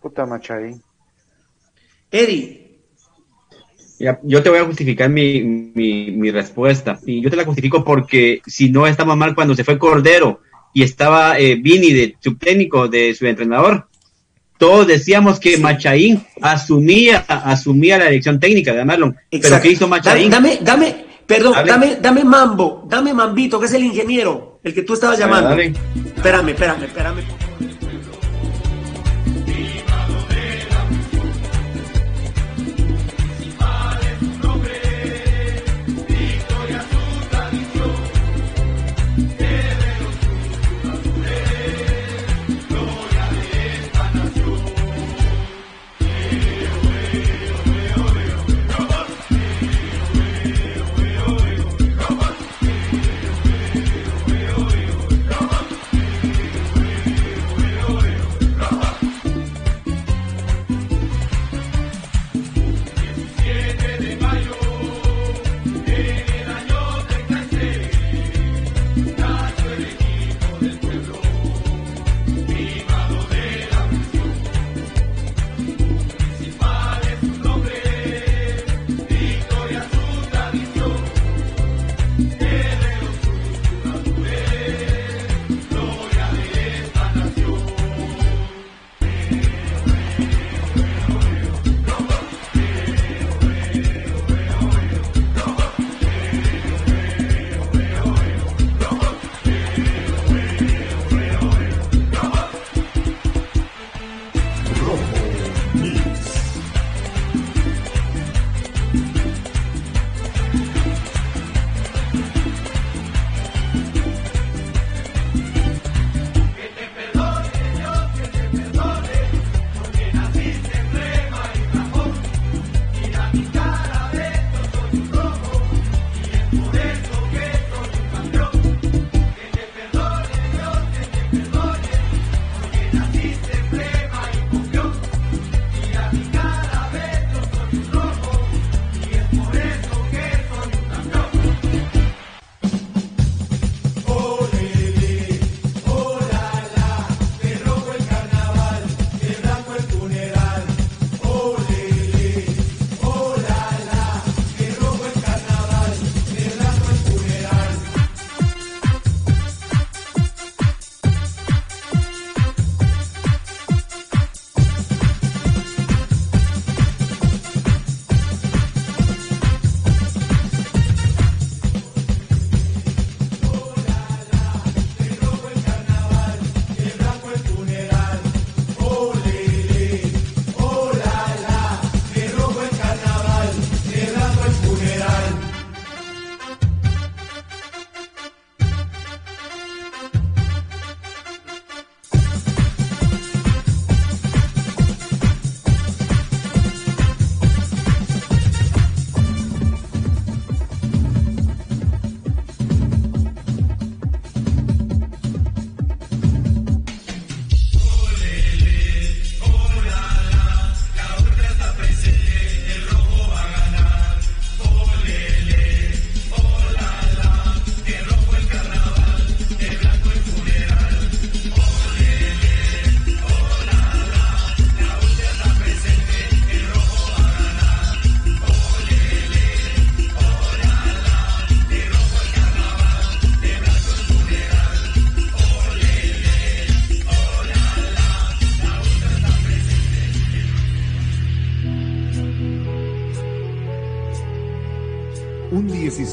[0.01, 0.83] Puta Machaín.
[2.11, 2.81] Eddie,
[3.97, 6.99] Ya, yo te voy a justificar mi, mi, mi respuesta.
[7.05, 10.41] Y yo te la justifico porque si no estaba mal cuando se fue Cordero
[10.73, 13.87] y estaba eh, Vini de subtécnico de su entrenador,
[14.57, 19.15] todos decíamos que Machaín asumía, asumía la dirección técnica de Marlon.
[19.29, 19.61] Pero.
[19.61, 20.29] ¿qué hizo Machaín?
[20.29, 24.93] Dame, dame, perdón, dame, dame Mambo, dame Mambito, que es el ingeniero, el que tú
[24.93, 25.49] estabas llamando.
[25.49, 25.73] dale.
[26.15, 27.44] Espérame, espérame, espérame.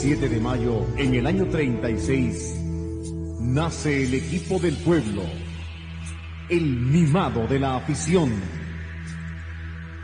[0.03, 2.57] Un 17 de mayo, en el año 36,
[3.41, 5.23] nace el equipo del pueblo,
[6.49, 8.33] el mimado de la afición.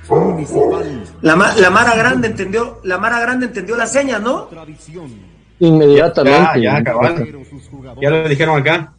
[0.09, 1.03] Municipal.
[1.23, 4.49] La, ma- la Mara Grande entendió, la Mara Grande entendió la seña, ¿no?
[5.59, 6.61] Inmediatamente.
[6.63, 6.85] Ya, ya.
[8.01, 8.93] Ya lo dijeron acá.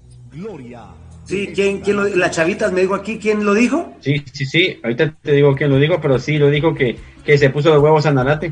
[1.24, 3.94] Sí, ¿quién, quién lo, la chavitas me dijo aquí, ¿quién lo dijo?
[4.02, 4.80] Sí, sí, sí.
[4.84, 7.82] Ahorita te digo quién lo dijo, pero sí lo dijo que, que se puso los
[7.82, 8.52] huevos a Narate.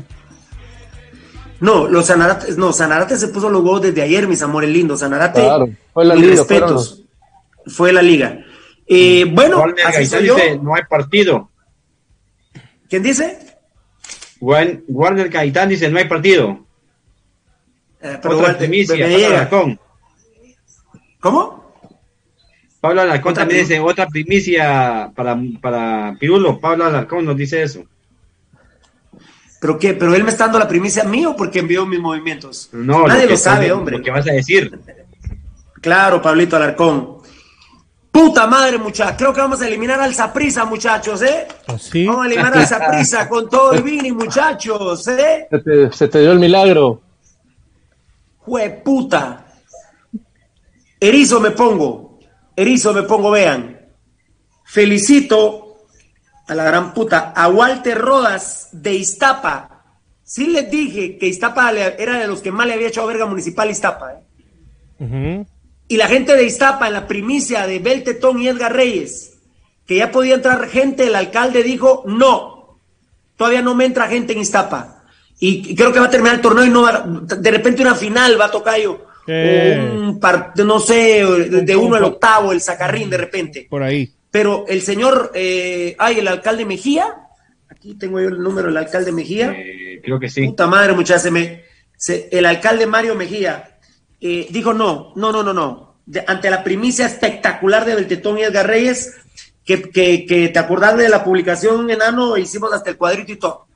[1.60, 5.00] No, los Sanarate, no, Sanarate se puso los huevos desde ayer, mis amores lindos.
[5.00, 7.02] Sanarate, Claro, fue la mis liga, respetos.
[7.66, 8.44] Fue la liga.
[8.86, 11.50] Eh, bueno, Warner así dice, no hay partido.
[12.88, 13.38] ¿Quién dice?
[14.40, 16.64] Juan- Warner Gaitán dice, no hay partido.
[18.00, 19.78] Eh, pero Otra Walter, primicia, Pablo.
[21.20, 21.72] ¿Cómo?
[22.80, 26.60] Pablo Alarcón también dice, otra primicia para, para Pirulo.
[26.60, 27.84] Pablo Alarcón nos dice eso.
[29.60, 29.94] ¿Pero qué?
[29.94, 32.68] ¿Pero él me está dando la primicia a mí o porque envió mis movimientos?
[32.72, 34.00] No, Nadie lo sabe, hombre.
[34.02, 34.78] Que vas a decir.
[35.80, 37.18] Claro, Pablito Alarcón.
[38.10, 39.16] Puta madre, muchachos.
[39.16, 41.46] Creo que vamos a eliminar al Zaprisa, muchachos, ¿eh?
[41.66, 42.06] ¿Así?
[42.06, 45.46] Vamos a eliminar al Zaprisa con todo el Vini, muchachos, ¿eh?
[45.50, 47.00] Se te, se te dio el milagro.
[48.38, 49.46] Jueputa.
[51.00, 52.18] Erizo me pongo.
[52.56, 53.78] Erizo me pongo, vean.
[54.64, 55.67] Felicito
[56.48, 59.84] a la gran puta, a Walter Rodas de Iztapa.
[60.24, 63.70] Sí les dije que Iztapa era de los que más le había echado verga municipal
[63.70, 64.12] Iztapa.
[65.00, 65.44] ¿eh?
[65.88, 69.38] Y la gente de Iztapa, en la primicia de Beltetón y Edgar Reyes,
[69.86, 72.78] que ya podía entrar gente, el alcalde dijo, no,
[73.36, 75.04] todavía no me entra gente en Iztapa.
[75.40, 78.38] Y creo que va a terminar el torneo y no va, de repente una final
[78.38, 79.06] va a tocar yo.
[79.26, 79.94] Eh.
[79.94, 83.66] Un par- no sé, de, de uno al octavo, el sacarrín de repente.
[83.70, 84.12] Por ahí.
[84.30, 87.14] Pero el señor, eh, ay, el alcalde Mejía,
[87.68, 89.52] aquí tengo yo el número del alcalde Mejía.
[89.56, 90.44] Eh, creo que sí.
[90.46, 91.64] Puta madre, muchachos, se me,
[91.96, 93.78] se- el alcalde Mario Mejía
[94.20, 95.96] eh, dijo no, no, no, no, no.
[96.04, 99.14] De- ante la primicia espectacular de Beltetón y Edgar Reyes,
[99.64, 103.66] que, que, que te acordás de la publicación, enano, hicimos hasta el cuadrito y todo.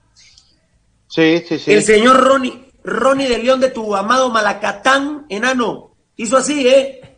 [1.07, 1.73] Sí, sí, sí.
[1.73, 7.12] El señor Ronnie, Ronnie de León de tu amado Malacatán, enano, hizo así, ¿eh?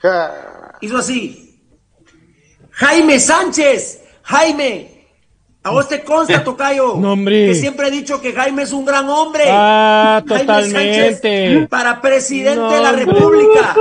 [0.00, 0.32] Ja.
[0.80, 1.46] Hizo así.
[2.70, 5.06] Jaime Sánchez, Jaime,
[5.62, 9.08] a vos te consta, Tocayo, No, que siempre he dicho que Jaime es un gran
[9.10, 9.44] hombre.
[9.48, 11.12] Ah, Jaime totalmente.
[11.12, 12.92] Sánchez para presidente No, de la.
[12.92, 13.74] República.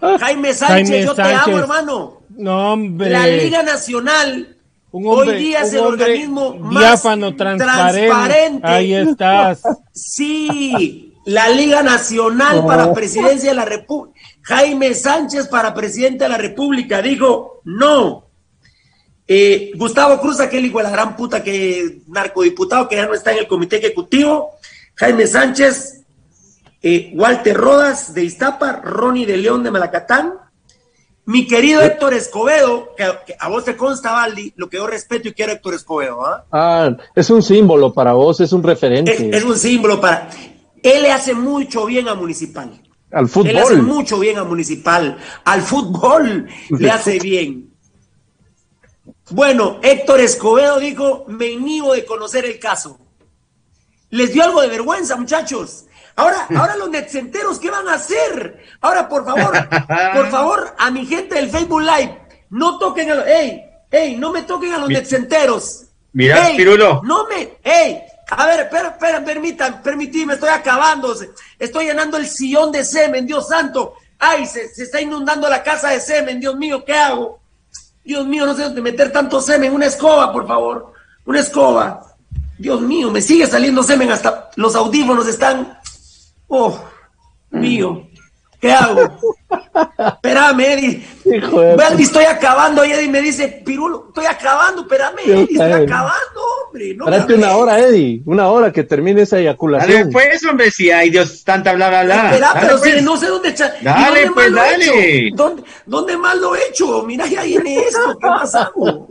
[0.20, 2.22] Jaime Sánchez, Jaime yo te amo, hermano.
[2.30, 3.10] No, hombre.
[3.10, 4.56] La Liga Nacional
[4.90, 8.06] hombre- hoy día es el organismo más diáfano, transparente.
[8.06, 8.66] transparente.
[8.66, 9.62] Ahí estás.
[9.92, 14.17] Sí, la Liga Nacional para presidencia de la República.
[14.48, 18.24] Jaime Sánchez para presidente de la República dijo no.
[19.26, 23.32] Eh, Gustavo Cruz, aquel hijo de la gran puta que narcodiputado que ya no está
[23.32, 24.52] en el comité ejecutivo.
[24.94, 26.02] Jaime Sánchez,
[26.80, 30.32] eh, Walter Rodas de Iztapa, Ronnie de León de Malacatán.
[31.26, 35.28] Mi querido Héctor Escobedo, que, que a vos te consta, Valdi, lo que yo respeto
[35.28, 36.46] y quiero a Héctor Escobedo, ¿ah?
[36.50, 40.30] Ah, es un símbolo para vos, es un Es, referente es un símbolo para.
[40.82, 42.80] Él le hace mucho bien a Municipal.
[43.12, 43.82] Al Él le hace fútbol.
[43.82, 45.16] mucho bien a Municipal.
[45.44, 47.70] Al fútbol le hace bien.
[49.30, 52.98] Bueno, Héctor Escobedo dijo: Me niego de conocer el caso.
[54.10, 55.84] Les dio algo de vergüenza, muchachos.
[56.16, 58.58] Ahora, ahora los netcenteros, ¿qué van a hacer?
[58.80, 59.52] Ahora, por favor,
[60.14, 62.18] por favor, a mi gente del Facebook Live,
[62.50, 63.26] no toquen a los.
[63.26, 63.62] ¡Ey!
[63.90, 64.16] ¡Ey!
[64.16, 65.84] No me toquen a los Mi- netcenteros.
[66.12, 67.02] Mira, Ey, Pirulo.
[67.04, 67.58] No me.
[67.62, 68.00] ¡Ey!
[68.30, 71.14] A ver, espera, espera, permitan, permitidme, estoy acabando.
[71.58, 73.94] Estoy llenando el sillón de semen, Dios santo.
[74.18, 77.40] Ay, se, se está inundando la casa de semen, Dios mío, ¿qué hago?
[78.04, 79.72] Dios mío, no sé dónde meter tanto semen.
[79.72, 80.92] Una escoba, por favor.
[81.26, 82.16] Una escoba.
[82.58, 85.78] Dios mío, me sigue saliendo semen hasta los audífonos están.
[86.48, 86.78] Oh,
[87.50, 88.07] mío.
[88.60, 89.00] ¿Qué hago?
[90.14, 91.06] Espérame, Eddie.
[91.24, 92.84] Hijo de Valdi, estoy acabando.
[92.84, 94.82] Y Eddie me dice, Pirulo, estoy acabando.
[94.82, 96.94] Espérame, Eddie, estoy acabando, hombre.
[96.96, 100.10] No Espérate una hora, Eddie, una hora que termine esa Dale eyaculación.
[100.10, 102.26] pues, hombre, si hay Dios tanta bla bla bla.
[102.30, 102.94] Espera, Dale, pero pues.
[102.94, 103.74] si no sé dónde echar.
[103.80, 105.30] ¿Y Dale, dónde pues, he dale.
[105.34, 107.02] ¿Dónde, ¿Dónde más lo he hecho?
[107.04, 108.18] Mira, ya viene esto.
[108.20, 109.06] ¿Qué más hago?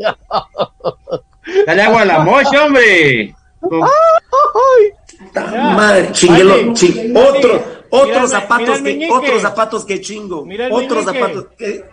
[1.65, 3.33] Dale agua a la mocha, hombre.
[3.61, 5.45] Puta
[5.75, 10.71] Madre, chinguelo, ching- otro, otros mira el zapatos que, otros zapatos que chingo, Mira el
[10.73, 11.19] otros meñique.
[11.19, 11.83] zapatos que,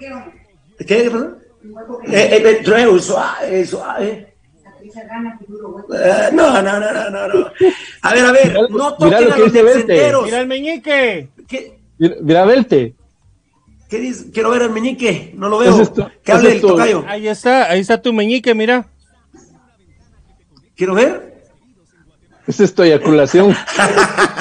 [0.86, 1.06] ¿qué?
[1.06, 1.10] Eh,
[2.12, 4.34] eh, eh, traigo suave, suave.
[4.84, 7.46] Eh, no, no, no, no, no, no.
[8.02, 9.78] A ver, a ver, Mira- no mira toquen lo a los dice Verte.
[9.80, 10.24] netcenteros.
[10.24, 11.28] Mira el meñique.
[11.48, 12.94] ¿Qué, Mira, mira, velte.
[13.88, 14.30] qué dice?
[14.30, 15.92] Quiero ver el meñique, no lo veo.
[16.22, 17.04] Que hable el tocayo.
[17.08, 18.86] Ahí está, ahí está tu meñique, mira.
[20.76, 21.33] Quiero ver.
[22.46, 23.56] Es esto eyaculación.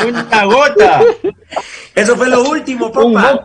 [0.08, 1.02] Una gota.
[1.96, 3.44] Eso fue lo último, papá.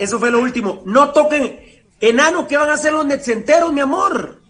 [0.00, 0.82] Eso fue lo último.
[0.86, 1.60] No toquen.
[2.00, 4.40] Enano, ¿qué van a hacer los netcenteros, mi amor?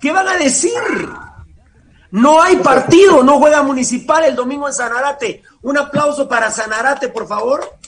[0.00, 0.72] ¿Qué van a decir?
[2.10, 5.42] No hay partido, no juega Municipal el domingo en Sanarate.
[5.62, 7.78] Un aplauso para Sanarate, por favor.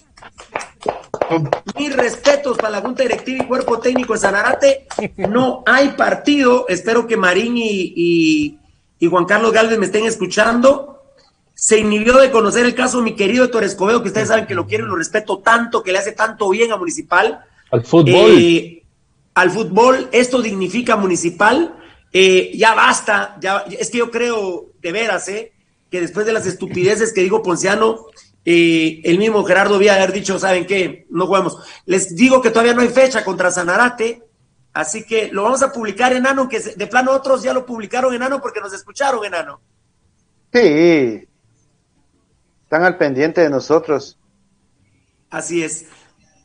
[1.79, 4.87] Mis respetos para la Junta Directiva y Cuerpo Técnico de Sanarate.
[5.17, 6.67] No hay partido.
[6.69, 8.59] Espero que Marín y, y,
[9.07, 11.03] Juan Carlos Galvez me estén escuchando.
[11.55, 14.55] Se inhibió de conocer el caso de mi querido Héctor Escobedo, que ustedes saben que
[14.55, 17.45] lo quiero y lo respeto tanto, que le hace tanto bien a Municipal.
[17.71, 18.31] Al fútbol.
[18.39, 18.83] Eh,
[19.35, 21.79] al fútbol, esto dignifica Municipal.
[22.13, 25.53] Eh, ya basta, ya, es que yo creo de veras, eh,
[25.91, 28.07] que después de las estupideces que digo Ponciano,
[28.45, 31.07] eh, el mismo Gerardo Vía haber dicho, ¿saben qué?
[31.11, 31.57] No jugamos.
[31.87, 34.23] Les digo que todavía no hay fecha contra Sanarate,
[34.73, 38.41] así que lo vamos a publicar, enano, que de plano otros ya lo publicaron, enano,
[38.41, 39.61] porque nos escucharon, enano.
[40.53, 41.29] Sí,
[42.63, 44.19] están al pendiente de nosotros.
[45.31, 45.87] Así es.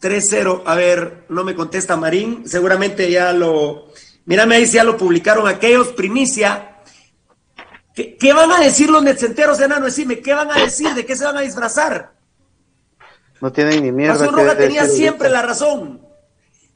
[0.02, 3.88] 3-0, a ver, no me contesta Marín, seguramente ya lo,
[4.26, 6.78] mírame ahí si ya lo publicaron aquellos, primicia,
[8.20, 9.86] ¿Qué, van a decir los netcenteros, enano?
[9.86, 10.94] Decime, ¿qué van a decir?
[10.94, 12.12] ¿De qué se van a disfrazar?
[13.42, 14.28] No tienen ni mierda.
[14.28, 16.07] Roja tenía siempre la razón.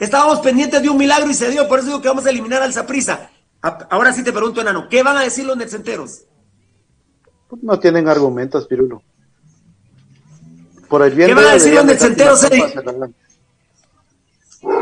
[0.02, 2.64] Estábamos pendientes de un milagro y se dio, por eso digo que vamos a eliminar
[2.64, 3.30] al Zaprisa.
[3.62, 6.24] Ahora sí te pregunto, enano, ¿qué van a decir los netcenteros?
[7.62, 9.04] No tienen argumentos, Pirulo.
[10.90, 12.74] Por el bien ¿Qué van a decir los netcenteros, Eddie?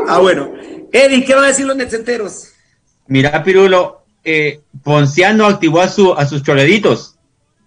[0.08, 0.54] Ah, bueno.
[0.90, 2.54] Eddie, ¿qué van a decir los netcenteros?
[3.06, 7.18] Mira, Pirulo, eh, Ponciano activó a, su, a sus choreditos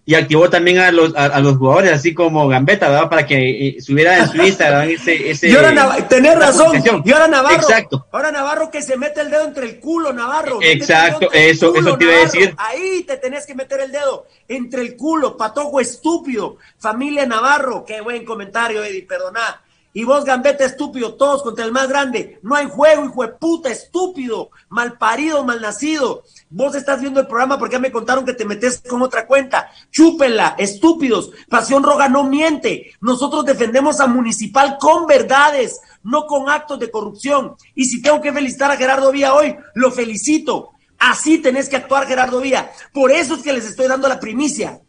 [0.06, 3.10] y activó también a los, a, los jugadores, así como Gambetta, ¿verdad?
[3.10, 5.32] Para que eh, subiera en su Instagram ese...
[5.32, 8.06] ese y ahora, tenés razón, y ahora Navarro, Exacto.
[8.12, 10.60] ahora Navarro que se mete el dedo entre el culo, Navarro.
[10.62, 12.54] Exacto, eso, eso te iba a decir.
[12.58, 18.02] Ahí te tenés que meter el dedo, entre el culo, patojo estúpido, familia Navarro, qué
[18.02, 19.62] buen comentario, Eddie, perdona.
[19.95, 22.40] Y vos, Gambetta, estúpido, todos contra el más grande.
[22.41, 26.24] No hay juego, hijo de puta, estúpido, mal parido, mal nacido.
[26.49, 29.70] Vos estás viendo el programa porque ya me contaron que te metes con otra cuenta.
[29.91, 31.32] Chúpenla, estúpidos.
[31.48, 32.94] Pasión Roja no miente.
[33.02, 37.56] Nosotros defendemos a Municipal con verdades, no con actos de corrupción.
[37.76, 40.72] Y si tengo que felicitar a Gerardo Vía hoy, lo felicito.
[40.98, 42.72] Así tenés que actuar, Gerardo Vía.
[42.94, 44.82] Por eso es que les estoy dando la primicia.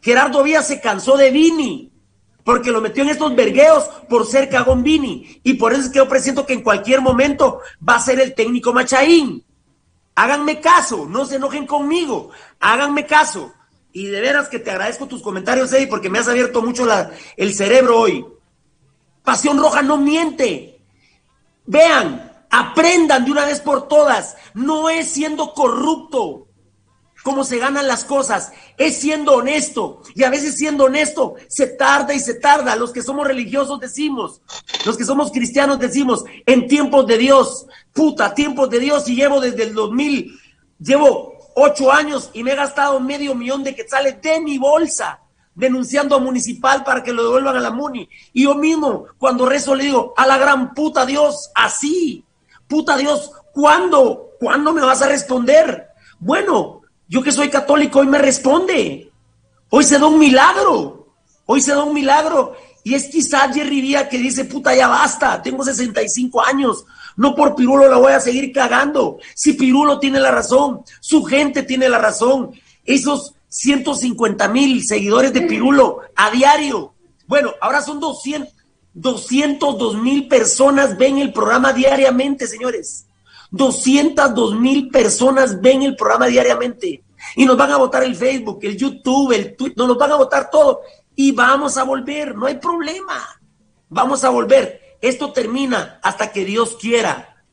[0.00, 1.91] Gerardo Vía se cansó de Vini,
[2.44, 5.40] porque lo metió en estos vergueos por ser cagón Vini.
[5.42, 8.34] Y por eso es que yo presiento que en cualquier momento va a ser el
[8.34, 9.44] técnico Machaín.
[10.14, 13.52] Háganme caso, no se enojen conmigo, háganme caso.
[13.92, 17.10] Y de veras que te agradezco tus comentarios, Eddie, porque me has abierto mucho la,
[17.36, 18.24] el cerebro hoy.
[19.22, 20.80] Pasión Roja no miente.
[21.66, 24.36] Vean, aprendan de una vez por todas.
[24.54, 26.48] No es siendo corrupto
[27.22, 30.02] cómo se ganan las cosas, es siendo honesto.
[30.14, 32.76] Y a veces siendo honesto se tarda y se tarda.
[32.76, 34.40] Los que somos religiosos decimos,
[34.84, 39.40] los que somos cristianos decimos, en tiempos de Dios, puta, tiempos de Dios y llevo
[39.40, 40.38] desde el 2000,
[40.78, 45.20] llevo ocho años y me he gastado medio millón de quetzales de mi bolsa
[45.54, 48.08] denunciando a municipal para que lo devuelvan a la MUNI.
[48.32, 52.24] Y yo mismo, cuando rezo, le digo, a la gran puta Dios, así,
[52.66, 54.30] puta Dios, ¿cuándo?
[54.40, 55.88] ¿Cuándo me vas a responder?
[56.18, 56.81] Bueno,
[57.12, 59.12] yo que soy católico, hoy me responde.
[59.68, 61.08] Hoy se da un milagro.
[61.44, 62.56] Hoy se da un milagro.
[62.84, 66.86] Y es quizás Jerry Vía que dice, puta, ya basta, tengo 65 años,
[67.18, 69.18] no por Pirulo la voy a seguir cagando.
[69.34, 72.52] Si Pirulo tiene la razón, su gente tiene la razón.
[72.82, 76.94] Esos 150 mil seguidores de Pirulo a diario.
[77.26, 78.54] Bueno, ahora son 200,
[78.94, 83.04] 202 mil personas ven el programa diariamente, señores.
[83.52, 87.04] 202 mil personas ven el programa diariamente
[87.36, 90.50] y nos van a votar el Facebook, el YouTube, el Twitter, nos van a votar
[90.50, 90.80] todo
[91.14, 93.22] y vamos a volver, no hay problema.
[93.88, 94.96] Vamos a volver.
[95.02, 97.44] Esto termina hasta que Dios quiera.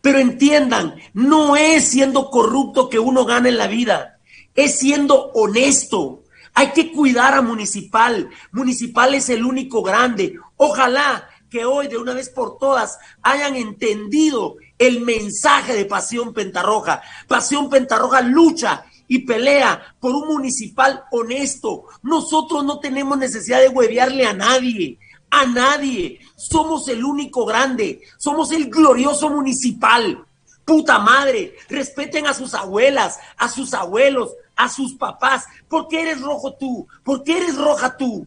[0.00, 4.20] Pero entiendan, no es siendo corrupto que uno gana en la vida,
[4.54, 6.22] es siendo honesto.
[6.54, 8.30] Hay que cuidar a Municipal.
[8.52, 10.36] Municipal es el único grande.
[10.56, 17.02] Ojalá que hoy de una vez por todas hayan entendido el mensaje de Pasión Pentarroja.
[17.28, 21.84] Pasión Pentarroja lucha y pelea por un municipal honesto.
[22.02, 24.98] Nosotros no tenemos necesidad de huevearle a nadie,
[25.30, 26.18] a nadie.
[26.34, 30.24] Somos el único grande, somos el glorioso municipal.
[30.64, 35.44] Puta madre, respeten a sus abuelas, a sus abuelos, a sus papás.
[35.68, 36.86] ¿Por qué eres rojo tú?
[37.04, 38.26] ¿Por qué eres roja tú?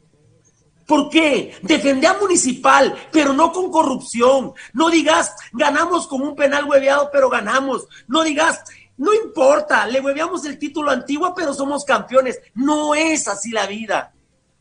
[0.85, 1.55] ¿Por qué?
[1.61, 4.53] Defende a Municipal, pero no con corrupción.
[4.73, 7.87] No digas, ganamos con un penal hueveado, pero ganamos.
[8.07, 8.63] No digas,
[8.95, 12.39] No importa, le hueveamos el título antiguo, pero somos campeones.
[12.53, 14.13] No es así la vida.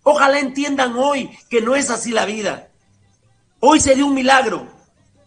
[0.04, 2.68] Ojalá entiendan hoy que no es así la vida.
[3.60, 4.66] Hoy se dio un milagro,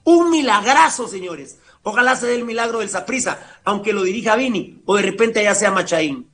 [0.04, 1.60] un milagrazo, señores.
[1.84, 5.54] Ojalá se dé el milagro del Saprisa, aunque lo dirija Vini o de repente ya
[5.54, 6.28] sea Machaín.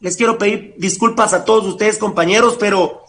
[0.00, 3.03] Les quiero pedir disculpas a todos ustedes, compañeros, pero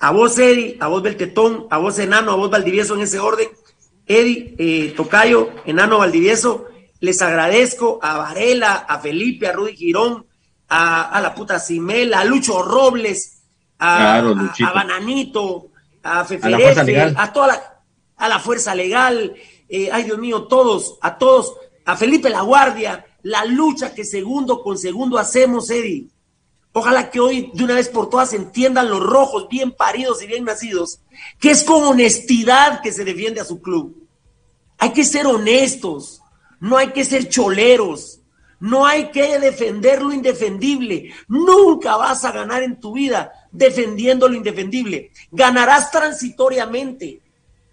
[0.00, 3.48] a vos, Eddie, a vos, Beltetón, a vos, Enano, a vos, Valdivieso, en ese orden.
[4.06, 6.66] Eddie, eh, Tocayo, Enano, Valdivieso,
[7.00, 10.26] les agradezco a Varela, a Felipe, a Rudy Girón,
[10.68, 13.42] a, la puta Simela, a Lucho Robles,
[13.78, 15.68] a, a, Bananito,
[16.02, 17.82] a Feferefe, a, toda la,
[18.16, 19.34] a la Fuerza Legal,
[19.68, 21.54] eh, ay Dios mío, todos, a todos,
[21.84, 26.08] a Felipe La Guardia, la lucha que segundo con segundo hacemos, Eddie.
[26.72, 30.44] Ojalá que hoy de una vez por todas entiendan los rojos bien paridos y bien
[30.44, 31.00] nacidos,
[31.40, 34.06] que es con honestidad que se defiende a su club.
[34.78, 36.22] Hay que ser honestos,
[36.60, 38.20] no hay que ser choleros,
[38.60, 41.12] no hay que defender lo indefendible.
[41.26, 45.10] Nunca vas a ganar en tu vida defendiendo lo indefendible.
[45.32, 47.20] Ganarás transitoriamente,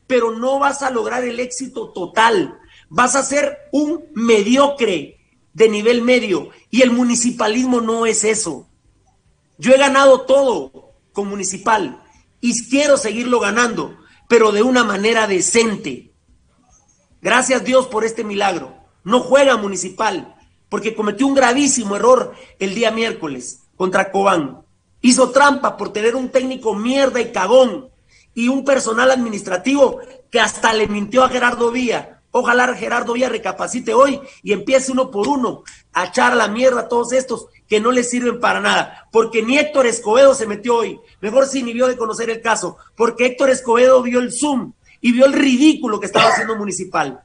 [0.08, 2.58] pero no vas a lograr el éxito total.
[2.90, 5.20] Vas a ser un mediocre
[5.54, 8.68] de nivel medio y el municipalismo no es eso.
[9.58, 12.04] Yo he ganado todo con municipal
[12.42, 13.98] y quiero seguirlo ganando,
[14.28, 16.14] pero de una manera decente.
[17.22, 18.76] Gracias Dios por este milagro.
[19.04, 20.36] No juega municipal
[20.70, 24.62] porque cometió un gravísimo error el día miércoles contra Cobán.
[25.02, 27.90] Hizo trampa por tener un técnico mierda y cagón
[28.34, 32.22] y un personal administrativo que hasta le mintió a Gerardo Vía.
[32.32, 35.64] Ojalá Gerardo Vía recapacite hoy y empiece uno por uno
[35.94, 39.08] a echar la mierda a todos estos que no les sirven para nada.
[39.12, 41.00] Porque ni Héctor Escobedo se metió hoy.
[41.22, 42.78] Mejor si ni vio de conocer el caso.
[42.96, 47.22] Porque Héctor Escobedo vio el Zoom y vio el ridículo que estaba haciendo Municipal.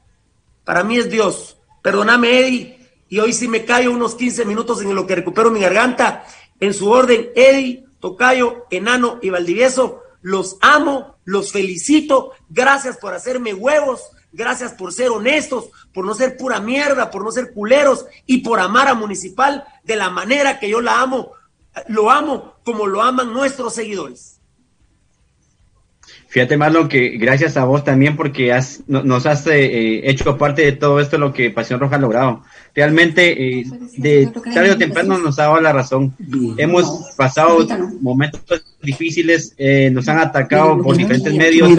[0.63, 1.57] Para mí es Dios.
[1.81, 2.79] Perdóname, Eddie.
[3.09, 6.25] Y hoy sí me callo unos 15 minutos en lo que recupero mi garganta.
[6.59, 10.01] En su orden, Eddie, Tocayo, Enano y Valdivieso.
[10.21, 12.31] Los amo, los felicito.
[12.49, 14.01] Gracias por hacerme huevos.
[14.33, 18.59] Gracias por ser honestos, por no ser pura mierda, por no ser culeros y por
[18.59, 21.31] amar a Municipal de la manera que yo la amo.
[21.87, 24.39] Lo amo como lo aman nuestros seguidores.
[26.33, 30.71] Fíjate, Marlon, que gracias a vos también porque has, nos has eh, hecho parte de
[30.71, 32.41] todo esto lo que Pasión Roja ha logrado.
[32.73, 33.65] Realmente, eh,
[33.97, 36.15] de tarde o temprano nos ha dado la razón.
[36.57, 37.67] Hemos pasado
[38.01, 38.41] momentos
[38.81, 41.69] difíciles, eh, nos han atacado por diferentes medios,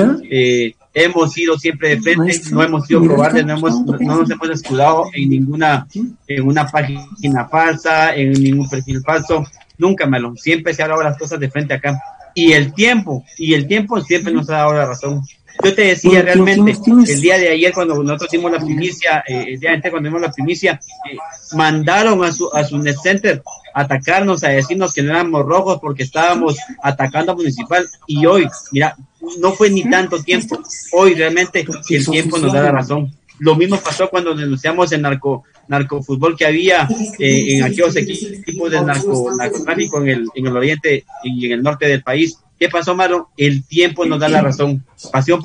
[0.95, 5.07] hemos sido siempre de frente, no hemos sido cobardes, no, hemos, no nos hemos escudado
[5.12, 5.87] en ninguna
[6.29, 9.45] en una página falsa, en ningún perfil falso.
[9.77, 10.39] Nunca, Marlon.
[10.39, 12.01] Siempre se ha hablado las cosas de frente acá
[12.35, 15.23] y el tiempo, y el tiempo siempre nos ha dado la razón.
[15.62, 16.77] Yo te decía realmente,
[17.09, 20.09] el día de ayer cuando nosotros hicimos la primicia, eh, el día de antes cuando
[20.09, 21.16] hicimos la primicia, eh,
[21.53, 23.41] mandaron a su, a su net center
[23.73, 28.49] a atacarnos, a decirnos que no éramos rojos porque estábamos atacando a Municipal y hoy,
[28.73, 28.97] mira,
[29.39, 33.13] no fue ni tanto tiempo, hoy realmente el tiempo nos da la razón.
[33.39, 36.89] Lo mismo pasó cuando denunciamos el narco, narcofútbol que había
[37.19, 41.63] eh, en aquellos equipos de narco, narcotráfico en el, en el oriente y en el
[41.63, 42.39] norte del país.
[42.59, 43.31] ¿Qué pasó, Malo?
[43.37, 44.85] El tiempo nos da la razón.
[45.13, 45.43] Pasión,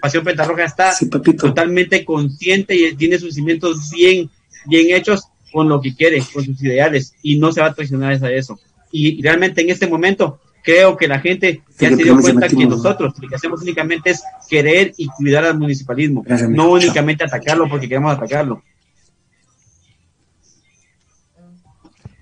[0.00, 0.94] Pasión Pentarroja está
[1.38, 4.28] totalmente consciente y tiene sus cimientos bien,
[4.66, 8.22] bien hechos con lo que quiere, con sus ideales, y no se va a traicionar
[8.22, 8.60] a eso.
[8.92, 13.14] Y realmente en este momento creo que la gente ya se dio cuenta que nosotros
[13.18, 18.16] lo que hacemos únicamente es querer y cuidar al municipalismo, no únicamente atacarlo porque queremos
[18.16, 18.62] atacarlo.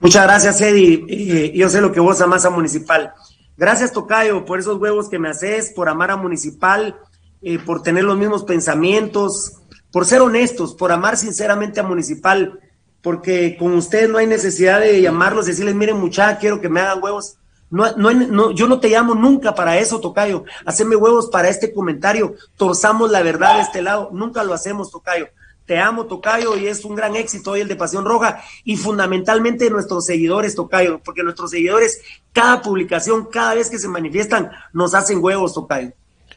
[0.01, 1.05] Muchas gracias, Eddie.
[1.09, 3.13] Eh, yo sé lo que vos amas a Municipal.
[3.57, 6.97] Gracias, Tocayo, por esos huevos que me haces, por amar a Municipal,
[7.43, 9.55] eh, por tener los mismos pensamientos,
[9.91, 12.61] por ser honestos, por amar sinceramente a Municipal,
[13.03, 16.81] porque con ustedes no hay necesidad de llamarlos y decirles, miren, muchacha, quiero que me
[16.81, 17.39] hagan huevos.
[17.71, 20.45] No, no, no, yo no te llamo nunca para eso, Tocayo.
[20.65, 22.35] Haceme huevos para este comentario.
[22.57, 24.11] Torzamos la verdad de este lado.
[24.13, 25.29] Nunca lo hacemos, Tocayo.
[25.67, 29.69] Te amo, Tocayo, y es un gran éxito hoy el de Pasión Roja y fundamentalmente
[29.69, 32.01] nuestros seguidores, Tocayo, porque nuestros seguidores,
[32.33, 35.93] cada publicación, cada vez que se manifiestan, nos hacen huevos, Tocayo.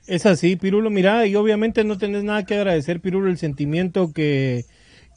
[0.06, 4.66] Es así, Pirulo, mira, y obviamente no tenés nada que agradecer, Pirulo, el sentimiento que,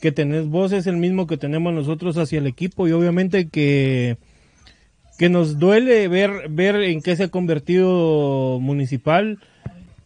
[0.01, 4.19] que tenés vos es el mismo que tenemos nosotros hacia el equipo y obviamente que
[5.19, 9.39] que nos duele ver, ver en qué se ha convertido municipal.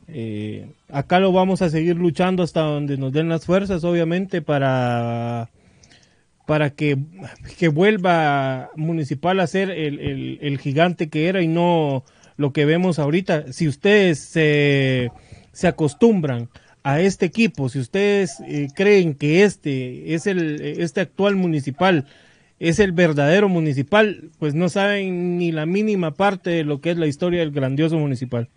[0.08, 5.50] Eh, acá lo vamos a seguir luchando hasta donde nos den las fuerzas, obviamente, para,
[6.46, 6.98] para que,
[7.58, 12.04] que vuelva municipal a ser el, el, gigante que era y no
[12.36, 13.52] lo que vemos ahorita.
[13.52, 15.10] Si ustedes se,
[15.52, 16.48] se acostumbran
[16.82, 22.06] a este equipo, si ustedes eh, creen que este es el este actual municipal
[22.58, 26.98] es el verdadero municipal, pues no saben ni la mínima parte de lo que es
[26.98, 28.48] la historia del grandioso municipal.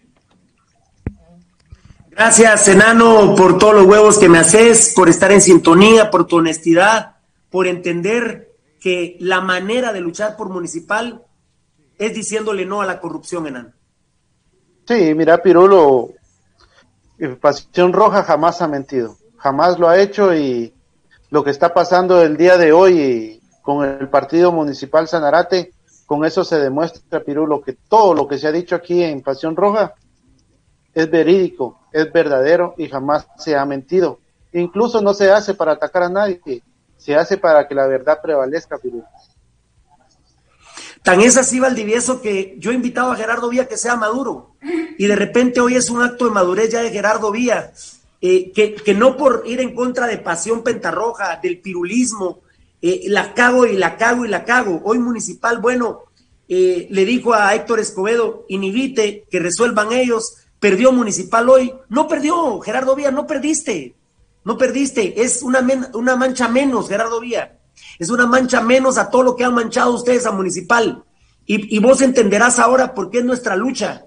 [2.10, 6.38] Gracias, Enano, por todos los huevos que me haces, por estar en sintonía, por tu
[6.38, 7.16] honestidad,
[7.50, 11.24] por entender que la manera de luchar por municipal
[11.98, 13.72] es diciéndole no a la corrupción, Enano.
[14.88, 16.10] Sí, mira, Pirulo,
[17.20, 20.74] eh, Pasión Roja jamás ha mentido, jamás lo ha hecho y
[21.30, 25.74] lo que está pasando el día de hoy con el partido municipal Sanarate,
[26.06, 29.56] con eso se demuestra, Pirulo, que todo lo que se ha dicho aquí en Pasión
[29.56, 29.94] Roja
[30.94, 34.20] es verídico, es verdadero y jamás se ha mentido.
[34.54, 36.64] Incluso no se hace para atacar a nadie,
[36.98, 39.06] se hace para que la verdad prevalezca, Pirulo.
[41.04, 44.56] Tan es así, Valdivieso, que yo he invitado a Gerardo Vía que sea maduro.
[44.98, 47.74] Y de repente hoy es un acto de madurez ya de Gerardo Vía,
[48.20, 52.42] eh, que, que, no por ir en contra de Pasión Pentarroja, del pirulismo,
[52.82, 54.82] eh, la cago y la cago y la cago.
[54.84, 56.06] Hoy Municipal, bueno,
[56.48, 60.36] eh, le dijo a Héctor Escobedo, inhibite, que resuelvan ellos.
[60.60, 61.74] Perdió Municipal hoy.
[61.90, 63.96] No perdió, Gerardo Vía, no perdiste.
[64.44, 65.22] No perdiste.
[65.22, 67.60] Es una, una mancha menos, Gerardo Vía.
[68.00, 71.04] Es una mancha menos a todo lo que han manchado ustedes a Municipal.
[71.46, 74.06] Y, y vos entenderás ahora por qué es nuestra lucha.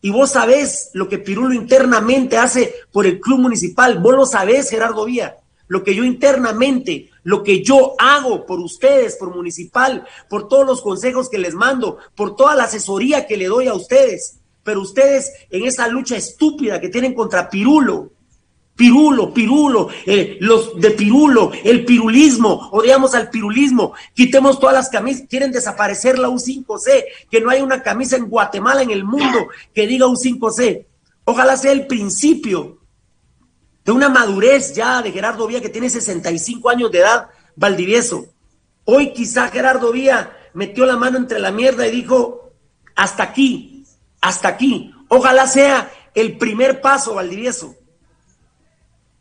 [0.00, 3.98] Y vos sabés lo que Pirulo internamente hace por el club municipal.
[4.00, 5.36] Vos lo sabés, Gerardo Vía.
[5.66, 10.80] Lo que yo internamente lo que yo hago por ustedes, por municipal, por todos los
[10.80, 14.38] consejos que les mando, por toda la asesoría que le doy a ustedes.
[14.62, 18.10] Pero ustedes en esa lucha estúpida que tienen contra Pirulo,
[18.76, 25.26] Pirulo, Pirulo, eh, los de Pirulo, el pirulismo, odiamos al pirulismo, quitemos todas las camisas,
[25.28, 29.86] quieren desaparecer la U5C, que no hay una camisa en Guatemala, en el mundo, que
[29.86, 30.86] diga U5C.
[31.24, 32.78] Ojalá sea el principio
[33.84, 38.26] de una madurez ya de Gerardo Vía que tiene 65 años de edad, Valdivieso.
[38.84, 42.52] Hoy quizá Gerardo Vía metió la mano entre la mierda y dijo,
[42.94, 43.84] hasta aquí,
[44.20, 44.92] hasta aquí.
[45.08, 47.76] Ojalá sea el primer paso, Valdivieso.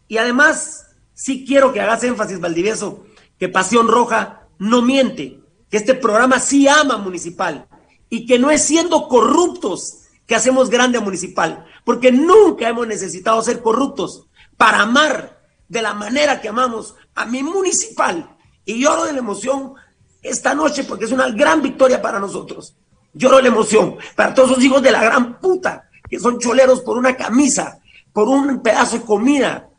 [0.07, 3.05] Y además, sí quiero que hagas énfasis, Valdivieso,
[3.37, 7.67] que Pasión Roja no miente, que este programa sí ama Municipal
[8.09, 13.41] y que no es siendo corruptos que hacemos grande a Municipal, porque nunca hemos necesitado
[13.41, 14.27] ser corruptos
[14.57, 18.37] para amar de la manera que amamos a mi municipal.
[18.65, 19.73] Y lloro de la emoción
[20.21, 22.75] esta noche porque es una gran victoria para nosotros.
[23.13, 26.81] Lloro de la emoción para todos esos hijos de la gran puta que son choleros
[26.81, 27.79] por una camisa,
[28.11, 29.69] por un pedazo de comida,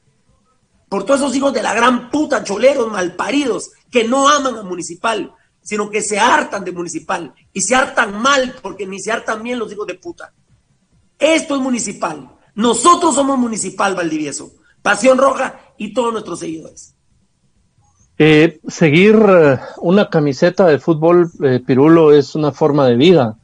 [0.89, 5.33] por todos esos hijos de la gran puta, choleros malparidos, que no aman a municipal,
[5.63, 9.59] sino que se hartan de municipal y se hartan mal porque ni se hartan bien
[9.59, 10.33] los hijos de puta.
[11.19, 12.37] Esto es municipal.
[12.55, 14.53] Nosotros somos municipal, Valdivieso.
[14.85, 16.95] Pasión Roja y todos nuestros seguidores.
[18.19, 23.39] Eh, seguir eh, una camiseta de fútbol, eh, Pirulo, es una forma de vida.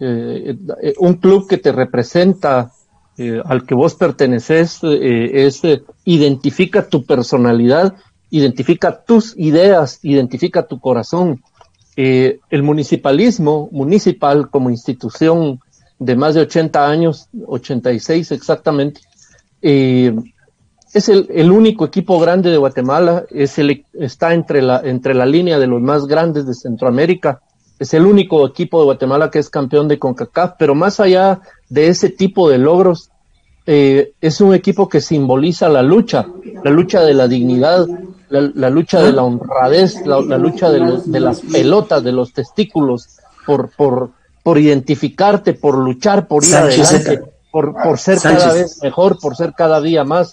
[0.00, 2.72] un club que te representa,
[3.44, 5.60] al que vos perteneces, es,
[6.06, 7.94] identifica tu personalidad,
[8.30, 11.42] identifica tus ideas, identifica tu corazón.
[11.94, 15.60] el municipalismo, municipal como institución
[15.98, 19.02] de más de 80 años, 86 exactamente,
[20.92, 25.26] es el, el, único equipo grande de Guatemala, es el, está entre la, entre la
[25.26, 27.40] línea de los más grandes de Centroamérica,
[27.78, 31.88] es el único equipo de Guatemala que es campeón de CONCACAF, pero más allá de
[31.88, 33.10] ese tipo de logros,
[33.66, 36.26] eh, es un equipo que simboliza la lucha,
[36.62, 37.86] la lucha de la dignidad,
[38.28, 43.70] la, lucha de la honradez, la, lucha de, de, las pelotas, de los testículos, por,
[43.70, 44.10] por,
[44.42, 49.52] por identificarte, por luchar, por ir adelante, por, por ser cada vez mejor, por ser
[49.56, 50.32] cada día más.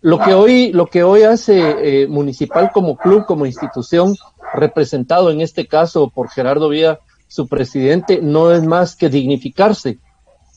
[0.00, 4.14] Lo que hoy, lo que hoy hace eh, Municipal como club, como institución,
[4.52, 9.98] representado en este caso por Gerardo Vía, su presidente, no es más que dignificarse.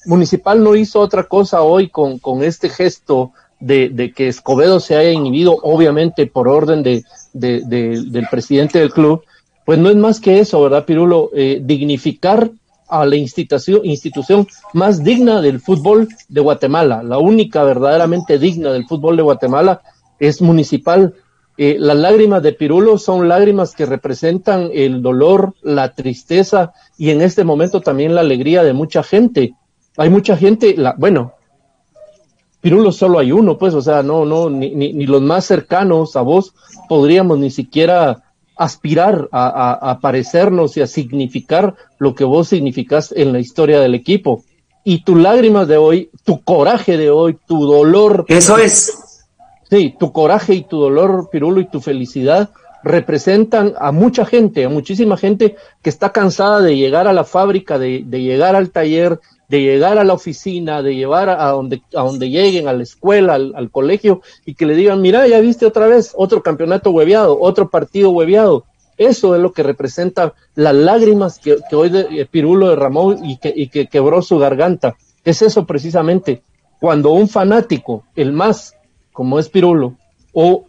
[0.06, 4.96] Municipal no hizo otra cosa hoy con, con este gesto de, de, que Escobedo se
[4.96, 7.04] haya inhibido, obviamente por orden de,
[7.34, 9.24] de, del presidente del club,
[9.66, 11.32] pues no es más que eso, ¿verdad, Pirulo?
[11.34, 12.52] Eh, dignificar
[12.88, 17.04] a la institución, institución más digna del fútbol de Guatemala.
[17.04, 19.82] La única verdaderamente digna del fútbol de Guatemala
[20.20, 21.14] es municipal.
[21.58, 27.22] Eh, las lágrimas de Pirulo son lágrimas que representan el dolor, la tristeza y en
[27.22, 29.56] este momento también la alegría de mucha gente.
[29.98, 31.34] Hay mucha gente, la, bueno,
[32.62, 36.16] Pirulo solo hay uno, pues, o sea, no, no, ni, ni, ni los más cercanos
[36.16, 36.54] a vos
[36.88, 38.24] podríamos ni siquiera
[38.58, 43.96] aspirar a, a, parecernos y a significar lo que vos significás en la historia del
[43.96, 44.44] equipo.
[44.84, 48.26] Y tus lágrimas de hoy, tu coraje de hoy, tu dolor.
[48.28, 49.26] Eso es.
[49.70, 52.50] Sí, tu coraje y tu dolor, Pirulo, y tu felicidad
[52.84, 57.78] representan a mucha gente, a muchísima gente que está cansada de llegar a la fábrica,
[57.78, 62.02] de, de llegar al taller, de llegar a la oficina, de llevar a, donde, a
[62.02, 65.88] donde lleguen, a la escuela, al, colegio, y que le digan, mira, ya viste otra
[65.88, 68.66] vez otro campeonato hueveado, otro partido hueveado.
[68.98, 73.38] Eso es lo que representa las lágrimas que, que hoy de, eh, Pirulo derramó y
[73.38, 74.98] que, y que quebró su garganta.
[75.24, 76.42] Es eso precisamente,
[76.80, 78.76] cuando un fanático, el más,
[79.14, 79.96] como es Pirulo,
[80.34, 80.66] o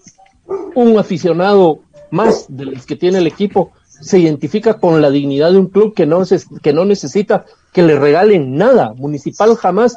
[0.75, 1.81] un aficionado
[2.11, 5.95] más de los que tiene el equipo, se identifica con la dignidad de un club
[5.95, 8.95] que no, se, que no necesita que le regalen nada.
[8.95, 9.97] Municipal jamás,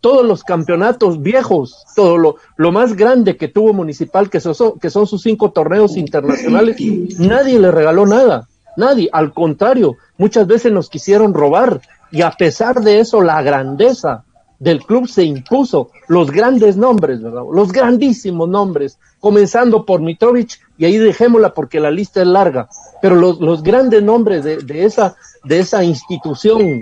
[0.00, 4.90] todos los campeonatos viejos, todo lo, lo más grande que tuvo Municipal, que son, que
[4.90, 6.76] son sus cinco torneos internacionales,
[7.18, 8.48] nadie le regaló nada.
[8.76, 14.24] Nadie, al contrario, muchas veces nos quisieron robar y a pesar de eso la grandeza
[14.62, 17.42] del club se impuso, los grandes nombres, ¿verdad?
[17.52, 22.68] Los grandísimos nombres, comenzando por Mitrovic, y ahí dejémosla porque la lista es larga,
[23.00, 26.80] pero los, los grandes nombres de, de, esa, de esa institución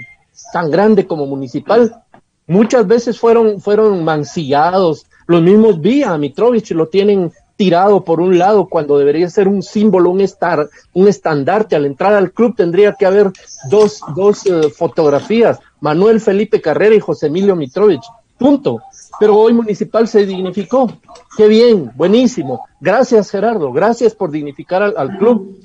[0.52, 2.04] tan grande como municipal,
[2.46, 8.70] muchas veces fueron, fueron mancillados, los mismos Vía, Mitrovic lo tienen tirado por un lado
[8.70, 11.76] cuando debería ser un símbolo, un, estar, un estandarte.
[11.76, 13.30] Al entrar al club tendría que haber
[13.68, 18.00] dos, dos uh, fotografías, Manuel Felipe Carrera y José Emilio Mitrovic.
[18.38, 18.80] Punto.
[19.18, 20.90] Pero hoy Municipal se dignificó.
[21.36, 22.64] Qué bien, buenísimo.
[22.80, 25.60] Gracias Gerardo, gracias por dignificar al club.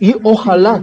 [0.00, 0.82] Y ojalá,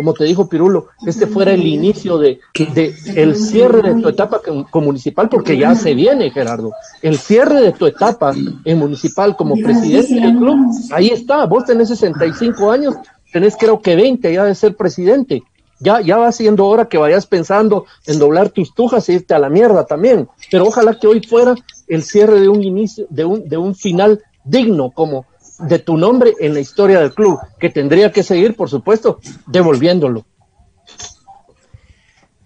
[0.00, 2.40] como te dijo Pirulo, este fuera el inicio de,
[2.72, 6.72] de el cierre de tu etapa con, con, municipal, porque ya se viene, Gerardo.
[7.02, 8.32] El cierre de tu etapa
[8.64, 10.56] en municipal como presidente del club,
[10.90, 11.44] ahí está.
[11.44, 12.94] Vos tenés 65 años,
[13.30, 15.42] tenés creo que 20 ya de ser presidente.
[15.80, 19.38] Ya, ya va siendo hora que vayas pensando en doblar tus tujas e irte a
[19.38, 20.30] la mierda también.
[20.50, 21.54] Pero ojalá que hoy fuera
[21.88, 25.26] el cierre de un inicio, de un, de un final digno como
[25.60, 30.24] de tu nombre en la historia del club, que tendría que seguir, por supuesto, devolviéndolo.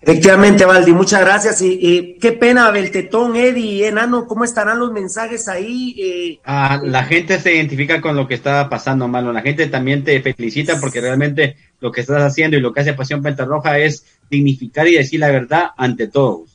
[0.07, 1.63] Efectivamente, Valdi, muchas gracias.
[1.63, 5.97] Y, y, qué pena, Beltetón, Eddie, Enano, ¿cómo estarán los mensajes ahí?
[5.99, 9.33] Eh, ah, la gente se identifica con lo que está pasando, Malo.
[9.33, 12.93] La gente también te felicita porque realmente lo que estás haciendo y lo que hace
[12.93, 16.54] Pasión Pentarroja es dignificar y decir la verdad ante todos.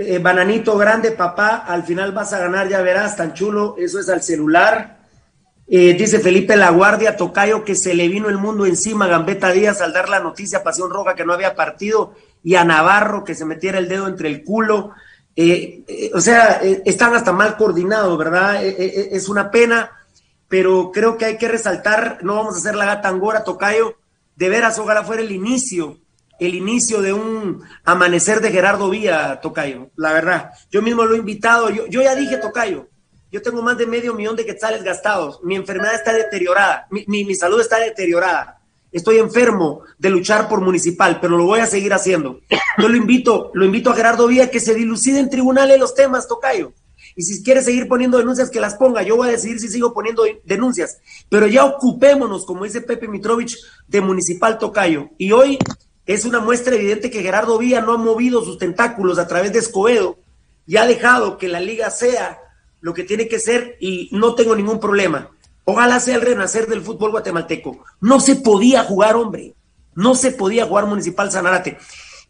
[0.00, 4.08] Eh, bananito grande, papá, al final vas a ganar, ya verás, tan chulo, eso es
[4.08, 5.00] al celular.
[5.66, 9.50] Eh, dice Felipe La Guardia, Tocayo, que se le vino el mundo encima a Gambetta
[9.50, 12.14] Díaz al dar la noticia a Pasión Roja que no había partido
[12.44, 14.92] y a Navarro que se metiera el dedo entre el culo.
[15.34, 18.64] Eh, eh, o sea, están hasta mal coordinados, ¿verdad?
[18.64, 19.90] Es una pena,
[20.46, 23.96] pero creo que hay que resaltar, no vamos a hacer la gata angora, Tocayo,
[24.36, 25.98] de veras, ojalá fuera el inicio,
[26.38, 30.50] el inicio de un amanecer de Gerardo Vía, Tocayo, la verdad.
[30.70, 32.88] Yo mismo lo he invitado, yo, ya dije, Tocayo,
[33.30, 35.40] yo tengo más de medio millón de quetzales gastados.
[35.42, 36.86] Mi enfermedad está deteriorada.
[36.90, 38.60] Mi, salud está deteriorada.
[38.90, 42.40] Estoy enfermo de luchar por municipal, pero lo voy a seguir haciendo.
[42.78, 46.26] Yo lo invito, lo invito a Gerardo Vía que se dilucide en tribunales los temas,
[46.26, 46.72] Tocayo.
[47.16, 49.02] Y si quiere seguir poniendo denuncias, que las ponga.
[49.02, 50.98] Yo voy a decidir si sigo poniendo denuncias.
[51.28, 53.58] Pero ya ocupémonos, como dice Pepe Mitrovich,
[53.88, 55.10] de municipal Tocayo.
[55.18, 55.58] Y hoy
[56.08, 59.58] es una muestra evidente que Gerardo Vía no ha movido sus tentáculos a través de
[59.58, 60.16] Escobedo
[60.66, 62.38] y ha dejado que la liga sea
[62.80, 65.28] lo que tiene que ser y no tengo ningún problema.
[65.64, 67.84] Ojalá sea el renacer del fútbol guatemalteco.
[68.00, 69.54] No se podía jugar, hombre.
[69.94, 71.76] No se podía jugar Municipal Sanarate.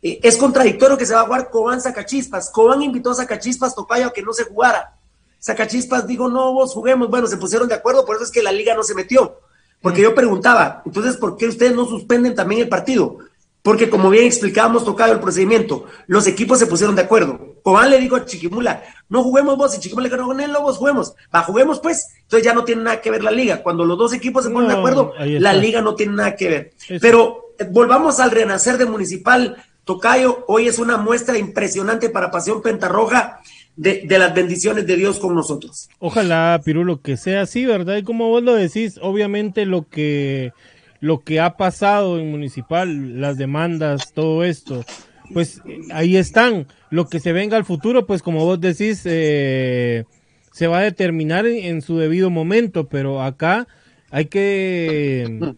[0.03, 2.51] Eh, es contradictorio que se va a jugar Cobán Sacachispas.
[2.51, 4.99] Cobán invitó a Sacachispas Tocayo a que no se jugara.
[5.39, 7.09] Sacachispas dijo, no, vos juguemos.
[7.09, 9.39] Bueno, se pusieron de acuerdo, por eso es que la liga no se metió.
[9.81, 13.19] Porque yo preguntaba, entonces, ¿por qué ustedes no suspenden también el partido?
[13.63, 17.57] Porque como bien explicábamos, tocado el procedimiento, los equipos se pusieron de acuerdo.
[17.63, 20.79] Cobán le dijo a Chiquimula, no juguemos vos, y Chiquimula le dijo, no, no, vos
[20.79, 21.15] juguemos.
[21.35, 22.07] Va, juguemos pues.
[22.23, 23.63] Entonces ya no tiene nada que ver la liga.
[23.63, 26.49] Cuando los dos equipos se ponen no, de acuerdo, la liga no tiene nada que
[26.49, 26.73] ver.
[26.89, 27.01] Eso.
[27.01, 29.57] Pero eh, volvamos al renacer de Municipal.
[29.85, 33.41] Tocayo, hoy es una muestra impresionante para Pasión Pentarroja
[33.75, 35.89] de, de, las bendiciones de Dios con nosotros.
[35.99, 37.97] Ojalá, Pirulo, que sea así, ¿verdad?
[37.97, 40.53] Y como vos lo decís, obviamente lo que
[41.01, 44.85] lo que ha pasado en municipal, las demandas, todo esto,
[45.33, 45.63] pues
[45.93, 46.67] ahí están.
[46.91, 50.05] Lo que se venga al futuro, pues como vos decís, eh,
[50.53, 53.69] se va a determinar en, en, su debido momento, pero acá
[54.11, 55.55] hay que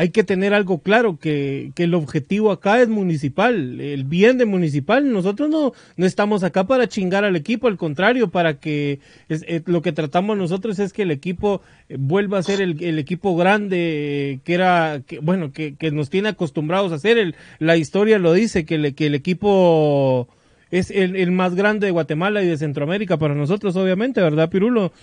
[0.00, 4.46] hay que tener algo claro, que, que, el objetivo acá es municipal, el bien de
[4.46, 5.12] municipal.
[5.12, 9.60] Nosotros no, no estamos acá para chingar al equipo, al contrario, para que es, eh,
[9.66, 11.60] lo que tratamos nosotros es que el equipo
[11.90, 15.90] eh, vuelva a ser el, el equipo grande eh, que era, que, bueno, que, que,
[15.90, 17.18] nos tiene acostumbrados a ser.
[17.18, 20.28] El, la historia lo dice, que, le, que el equipo
[20.70, 24.94] es el, el, más grande de Guatemala y de Centroamérica para nosotros, obviamente, ¿verdad, Pirulo?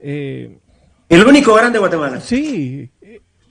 [0.00, 0.58] Eh,
[1.08, 2.20] el único grande de Guatemala.
[2.20, 2.90] Sí,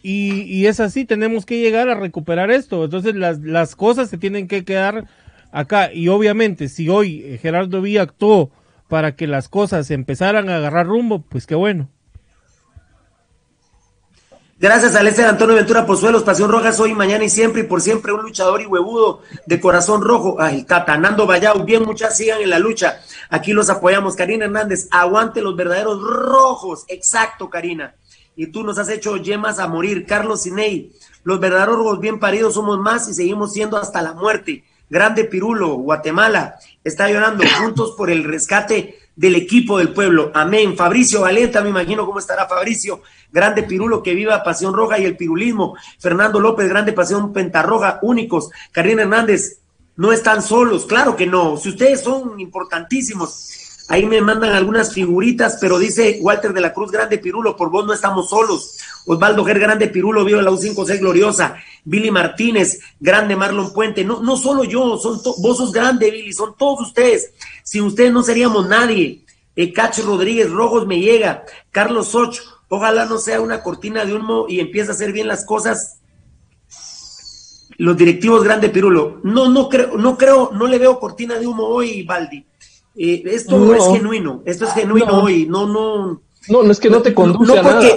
[0.03, 2.83] y, y, es así, tenemos que llegar a recuperar esto.
[2.83, 5.07] Entonces las, las cosas se tienen que quedar
[5.53, 5.93] acá.
[5.93, 8.51] Y obviamente, si hoy Gerardo Villa actuó
[8.89, 11.89] para que las cosas empezaran a agarrar rumbo, pues qué bueno.
[14.59, 18.13] Gracias a Lester Antonio Ventura Pozuelos, Pasión Roja, hoy, mañana y siempre, y por siempre
[18.13, 20.35] un luchador y huevudo de corazón rojo.
[20.39, 22.99] Ay, Catanando Vallao, bien muchas sigan en la lucha.
[23.29, 24.15] Aquí los apoyamos.
[24.15, 26.83] Karina Hernández, aguante los verdaderos rojos.
[26.89, 27.95] Exacto, Karina
[28.35, 30.05] y tú nos has hecho yemas a morir.
[30.05, 30.91] Carlos Sinei,
[31.23, 34.63] los verdaderos bien paridos somos más y seguimos siendo hasta la muerte.
[34.89, 40.31] Grande Pirulo, Guatemala, está llorando juntos por el rescate del equipo del pueblo.
[40.33, 40.75] Amén.
[40.75, 43.01] Fabricio Valenta, me imagino cómo estará Fabricio.
[43.31, 45.75] Grande Pirulo, que viva Pasión Roja y el pirulismo.
[45.99, 48.49] Fernando López, Grande Pasión Pentarroja, únicos.
[48.71, 49.59] Karina Hernández,
[49.95, 51.57] no están solos, claro que no.
[51.57, 56.89] Si ustedes son importantísimos, Ahí me mandan algunas figuritas, pero dice Walter de la Cruz
[56.89, 58.77] Grande Pirulo, por vos no estamos solos.
[59.05, 61.57] Osvaldo Ger Grande Pirulo, vio la U5C gloriosa.
[61.83, 64.05] Billy Martínez, Grande Marlon Puente.
[64.05, 67.33] No, no solo yo, son vos sos grande, Billy, son todos ustedes.
[67.63, 69.25] Sin ustedes no seríamos nadie.
[69.55, 69.73] Eh,
[70.05, 71.43] Rodríguez, Rojos me llega.
[71.69, 72.39] Carlos Soch,
[72.69, 75.99] ojalá no sea una cortina de humo y empiece a hacer bien las cosas.
[77.77, 79.19] Los directivos Grande Pirulo.
[79.23, 82.45] No, no creo, no creo, no le veo cortina de humo hoy, Baldi
[82.95, 85.23] eh, esto no, es genuino, esto es genuino no.
[85.23, 86.21] hoy, no, no.
[86.49, 87.87] No, no es que no te conduce a nada.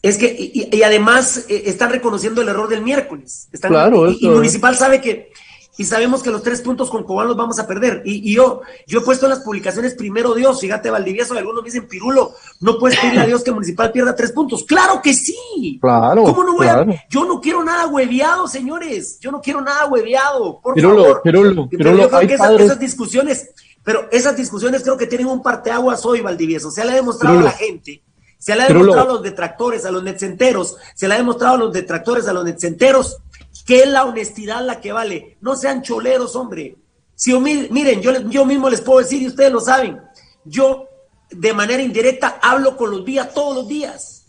[0.00, 3.48] Es que, y, y además eh, están reconociendo el error del miércoles.
[3.52, 5.32] Están, claro, y, y, Municipal sabe que,
[5.76, 8.02] y sabemos que los tres puntos con Cobán los vamos a perder.
[8.04, 11.88] Y, yo, yo he puesto en las publicaciones primero Dios, fíjate, Valdivieso, y algunos dicen,
[11.88, 14.64] Pirulo, no puedes pedirle a Dios que Municipal pierda tres puntos.
[14.64, 15.78] ¡Claro que sí!
[15.80, 16.22] Claro.
[16.22, 16.92] ¿Cómo no voy claro.
[16.92, 17.04] a.?
[17.10, 19.18] Yo no quiero nada hueveado, señores.
[19.20, 20.60] Yo no quiero nada hueveado.
[20.60, 21.22] Por Pirulo, favor.
[21.22, 23.50] Pirulo, Pirulo, yo creo hay que esas, padres- esas discusiones,
[23.88, 26.70] pero esas discusiones creo que tienen un parteaguas hoy, Valdivieso.
[26.70, 28.02] Se le ha demostrado a la gente,
[28.38, 31.58] se le ha demostrado a los detractores, a los netcenteros, se le ha demostrado a
[31.58, 33.16] los detractores, a los netcenteros,
[33.64, 35.38] que es la honestidad la que vale.
[35.40, 36.76] No sean choleros, hombre.
[37.14, 39.98] Si yo, mi- miren, yo, yo mismo les puedo decir, y ustedes lo saben,
[40.44, 40.84] yo
[41.30, 44.26] de manera indirecta hablo con los días todos los días.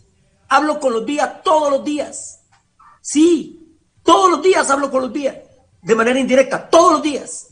[0.48, 2.40] Hablo con los días todos los días.
[3.02, 5.36] Sí, todos los días hablo con los días.
[5.82, 7.48] De manera indirecta, todos los días.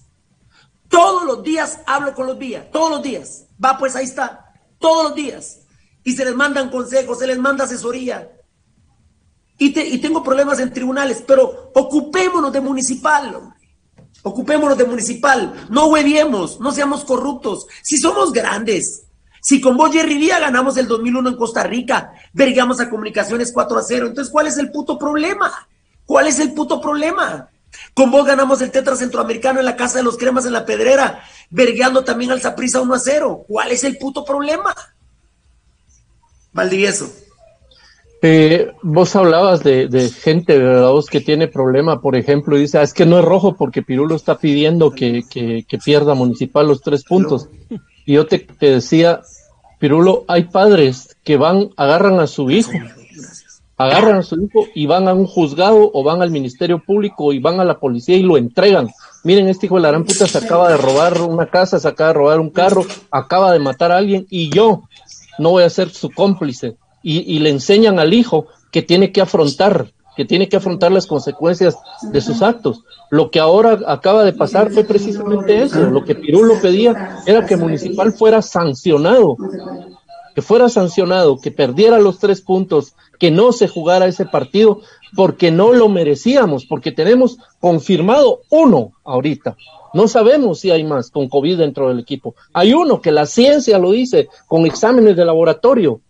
[0.88, 3.46] Todos los días hablo con los días, todos los días.
[3.62, 5.60] Va, pues ahí está, todos los días.
[6.04, 8.30] Y se les mandan consejos, se les manda asesoría.
[9.58, 13.52] Y, te- y tengo problemas en tribunales, pero ocupémonos de municipal.
[14.22, 15.66] Ocupémonos de municipal.
[15.70, 17.66] No hueviemos, no seamos corruptos.
[17.82, 19.04] Si somos grandes,
[19.42, 23.78] si con vos, Jerry Díaz, ganamos el 2001 en Costa Rica, vergamos a Comunicaciones 4
[23.78, 25.52] a 0, entonces, ¿cuál es el puto problema?
[26.06, 27.48] ¿Cuál es el puto problema?
[27.94, 31.22] Con vos ganamos el Tetra Centroamericano en la Casa de los Cremas en la Pedrera,
[31.50, 33.44] vergueando también al Saprissa 1 a 0.
[33.48, 34.74] ¿Cuál es el puto problema?
[36.52, 37.10] Valdivieso.
[38.20, 40.90] Eh, vos hablabas de, de gente, ¿verdad?
[40.90, 43.82] Vos que tiene problema, por ejemplo, y dice, "Ah, es que no es rojo porque
[43.82, 47.48] Pirulo está pidiendo que, que, que pierda Municipal los tres puntos.
[48.04, 49.20] Y yo te, te decía,
[49.78, 52.72] Pirulo, hay padres que van, agarran a su hijo,
[53.78, 57.38] agarran a su hijo y van a un juzgado o van al Ministerio Público y
[57.38, 58.88] van a la policía y lo entregan.
[59.24, 62.14] Miren, este hijo de la gran se acaba de robar una casa, se acaba de
[62.14, 64.82] robar un carro, acaba de matar a alguien y yo
[65.38, 66.76] no voy a ser su cómplice.
[67.02, 71.06] Y, y le enseñan al hijo que tiene que afrontar, que tiene que afrontar las
[71.06, 71.76] consecuencias
[72.10, 72.82] de sus actos.
[73.10, 75.78] Lo que ahora acaba de pasar fue precisamente eso.
[75.90, 79.36] Lo que Pirulo pedía era que Municipal fuera sancionado,
[80.38, 84.82] que fuera sancionado, que perdiera los tres puntos, que no se jugara ese partido,
[85.16, 89.56] porque no lo merecíamos, porque tenemos confirmado uno ahorita.
[89.94, 92.36] No sabemos si hay más con COVID dentro del equipo.
[92.52, 96.02] Hay uno que la ciencia lo dice, con exámenes de laboratorio.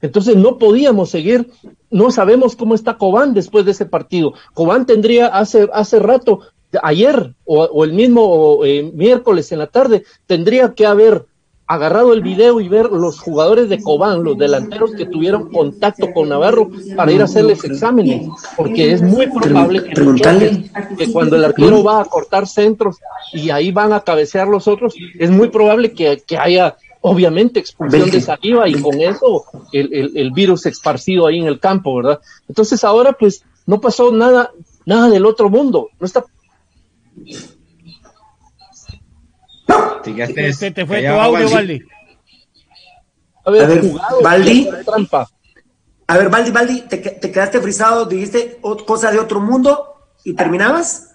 [0.00, 1.50] Entonces no podíamos seguir,
[1.90, 4.32] no sabemos cómo está Cobán después de ese partido.
[4.54, 6.40] Cobán tendría hace, hace rato,
[6.82, 11.26] ayer o, o el mismo eh, miércoles en la tarde, tendría que haber
[11.66, 16.28] agarrado el video y ver los jugadores de Cobán, los delanteros que tuvieron contacto con
[16.28, 20.70] Navarro para ir a hacerles exámenes, porque es muy probable que, Preguntarle.
[20.98, 22.98] que cuando el arquero va a cortar centros
[23.32, 28.10] y ahí van a cabecear los otros, es muy probable que, que haya obviamente expulsión
[28.10, 32.20] de saliva y con eso el, el, el, virus esparcido ahí en el campo, ¿verdad?
[32.48, 34.50] Entonces ahora pues no pasó nada,
[34.84, 36.24] nada del otro mundo, no está...
[40.52, 41.82] Se te fue tu audio, Valdi.
[43.44, 43.82] A ver, a ver
[44.22, 44.68] Valdi.
[44.84, 45.28] Trampa.
[46.06, 51.13] A ver, Valdi, Valdi, te, te quedaste frisado, dijiste cosa de otro mundo y terminabas.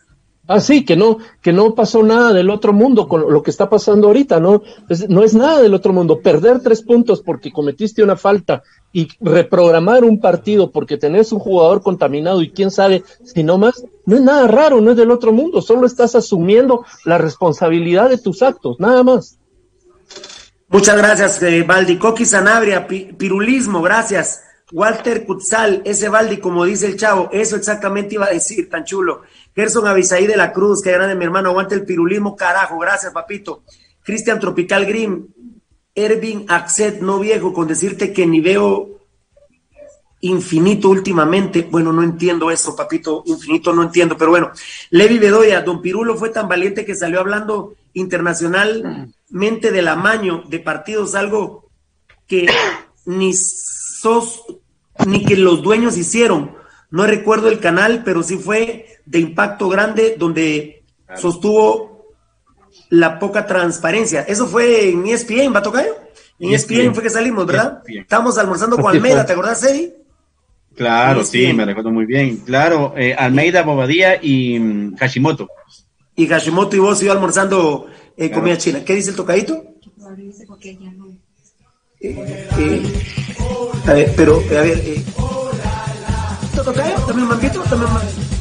[0.51, 3.69] Ah, sí, que no, que no pasó nada del otro mundo con lo que está
[3.69, 4.63] pasando ahorita, ¿no?
[4.89, 6.21] Es, no es nada del otro mundo.
[6.21, 11.84] Perder tres puntos porque cometiste una falta y reprogramar un partido porque tenés un jugador
[11.84, 15.31] contaminado y quién sabe si no más, no es nada raro, no es del otro
[15.31, 15.61] mundo.
[15.61, 19.38] Solo estás asumiendo la responsabilidad de tus actos, nada más.
[20.69, 21.99] Muchas gracias, eh, Valdi.
[21.99, 24.41] Coqui Sanabria, pirulismo, gracias.
[24.71, 29.21] Walter Kutzal, ese Valdi, como dice el chavo, eso exactamente iba a decir, tan chulo.
[29.60, 33.64] Gerson Avisaí de la Cruz, que grande mi hermano, aguante el pirulismo, carajo, gracias, papito.
[34.02, 35.27] Cristian Tropical Green,
[35.94, 39.02] Ervin Axet, no viejo, con decirte que ni veo
[40.22, 41.68] infinito últimamente.
[41.69, 44.52] Bueno, no entiendo eso, papito, infinito no entiendo, pero bueno.
[44.91, 51.15] Levi Bedoya, don Pirulo fue tan valiente que salió hablando internacionalmente del amaño de partidos,
[51.15, 51.69] algo
[52.27, 52.48] que
[53.06, 54.41] ni sos,
[55.06, 56.57] ni que los dueños hicieron.
[56.91, 60.84] No recuerdo el canal, pero sí fue de impacto grande donde
[61.15, 62.14] sostuvo
[62.90, 64.22] la poca transparencia.
[64.22, 65.86] Eso fue en ESPN, ¿va a tocar?
[66.38, 67.81] En ESPN, fue que salimos, ¿verdad?
[67.88, 69.95] Estábamos almorzando con Almeida, ¿te acordás, Eddie?
[70.76, 72.38] Claro, sí, me recuerdo muy bien.
[72.38, 75.49] Claro, eh, Almeida, Bobadilla y mm, Hashimoto.
[76.15, 78.86] Y Hashimoto y vos iba almorzando eh, comida china.
[78.86, 79.65] ¿Qué dice el tocadito?
[81.99, 82.84] Eh, eh,
[83.88, 85.03] a ver, pero, a ver, eh?
[86.64, 87.61] ¿También un manguito?
[87.64, 88.39] ¿También un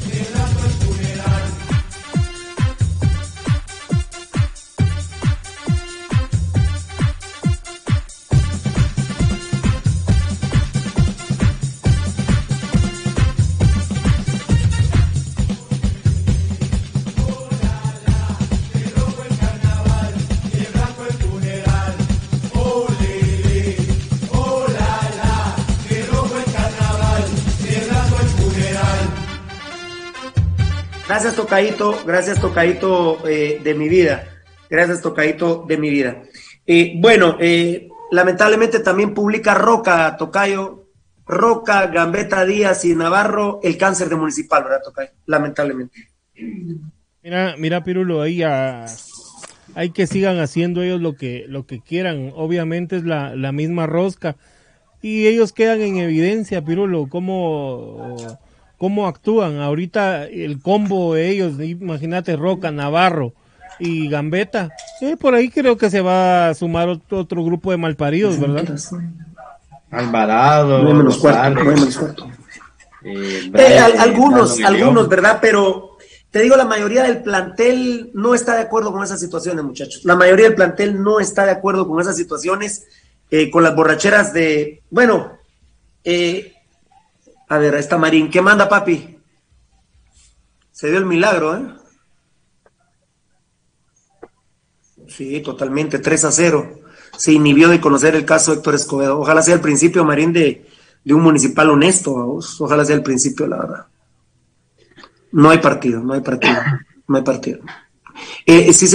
[31.19, 32.05] Gracias, Tocadito.
[32.07, 34.23] Gracias, Tocadito eh, de mi vida.
[34.71, 36.23] Gracias, Tocadito de mi vida.
[36.65, 40.87] Eh, bueno, eh, lamentablemente también publica Roca, Tocayo,
[41.27, 45.11] Roca, Gambetta Díaz y Navarro el cáncer de municipal, ¿verdad, Tocayo?
[45.27, 46.09] Lamentablemente.
[47.25, 52.31] Mira, mira, Pirulo, ahí hay que sigan haciendo ellos lo que, lo que quieran.
[52.37, 54.37] Obviamente es la, la misma rosca.
[55.03, 58.39] Y ellos quedan en evidencia, Pirulo, cómo
[58.79, 59.61] cómo actúan.
[59.61, 63.35] Ahorita el combo de ellos, imagínate Roca, Navarro
[63.79, 68.41] y Gambetta, eh, por ahí creo que se va a sumar otro, grupo de malparidos,
[68.41, 68.65] ¿verdad?
[69.91, 70.81] Alvarado,
[73.05, 75.39] eh, eh, algunos, algunos, ¿verdad?
[75.41, 75.97] Pero
[76.31, 80.05] te digo, la mayoría del plantel no está de acuerdo con esas situaciones, muchachos.
[80.05, 82.87] La mayoría del plantel no está de acuerdo con esas situaciones,
[83.53, 85.39] con las borracheras de, bueno,
[86.11, 86.55] eh,
[87.49, 88.31] a ver, esta Marín.
[88.31, 89.19] ¿Qué manda, papi?
[90.71, 91.63] Se dio el milagro, ¿eh?
[95.09, 95.99] Sí, totalmente.
[95.99, 96.81] 3 a 0.
[97.17, 99.19] Se inhibió de conocer el caso de Héctor Escobedo.
[99.19, 100.67] Ojalá sea el principio, Marín, de,
[101.07, 102.13] un municipal honesto.
[102.61, 103.87] Ojalá sea el principio, la verdad.
[105.33, 106.57] No hay partido, no hay partido.
[107.07, 107.61] No hay partido.
[108.45, 108.87] Eh, sí,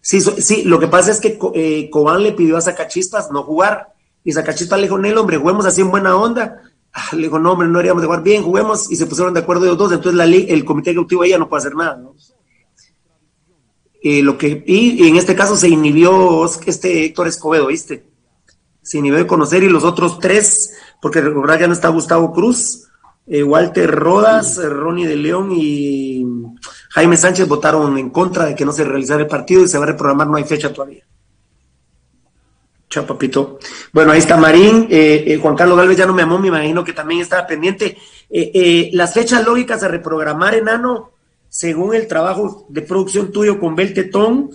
[0.00, 3.94] sí, sí, lo que pasa es que eh, Cobán le pidió a Zacachispas no jugar.
[4.22, 6.69] Y Zacachispas le dijo, Nel, hombre, juguemos así en buena onda
[7.12, 9.66] le digo, no, hombre, no haríamos de jugar bien, juguemos, y se pusieron de acuerdo
[9.66, 12.14] los dos, entonces la ley, el comité ejecutivo ya no puede hacer nada, ¿no?
[14.02, 18.06] Eh, lo que, y, en este caso se inhibió este Héctor Escobedo, ¿viste?
[18.82, 20.72] Se inhibió de conocer y los otros tres,
[21.02, 22.88] porque recordar ya no está Gustavo Cruz,
[23.26, 26.24] eh, Walter Rodas, Ronnie de León y
[26.90, 29.84] Jaime Sánchez votaron en contra de que no se realizara el partido y se va
[29.84, 31.04] a reprogramar, no hay fecha todavía.
[32.90, 33.60] Chao, papito.
[33.92, 34.88] Bueno, ahí está Marín.
[34.90, 37.96] Eh, eh, Juan Carlos Galvez ya no me amó, me imagino que también estaba pendiente.
[38.28, 41.12] Eh, las fechas lógicas a reprogramar, enano,
[41.48, 44.50] según el trabajo de producción tuyo con Beltetón,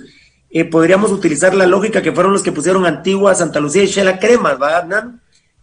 [0.69, 4.59] podríamos utilizar la lógica que fueron los que pusieron Antigua, Santa Lucía y Shela Cremas,
[4.59, 5.11] ¿verdad,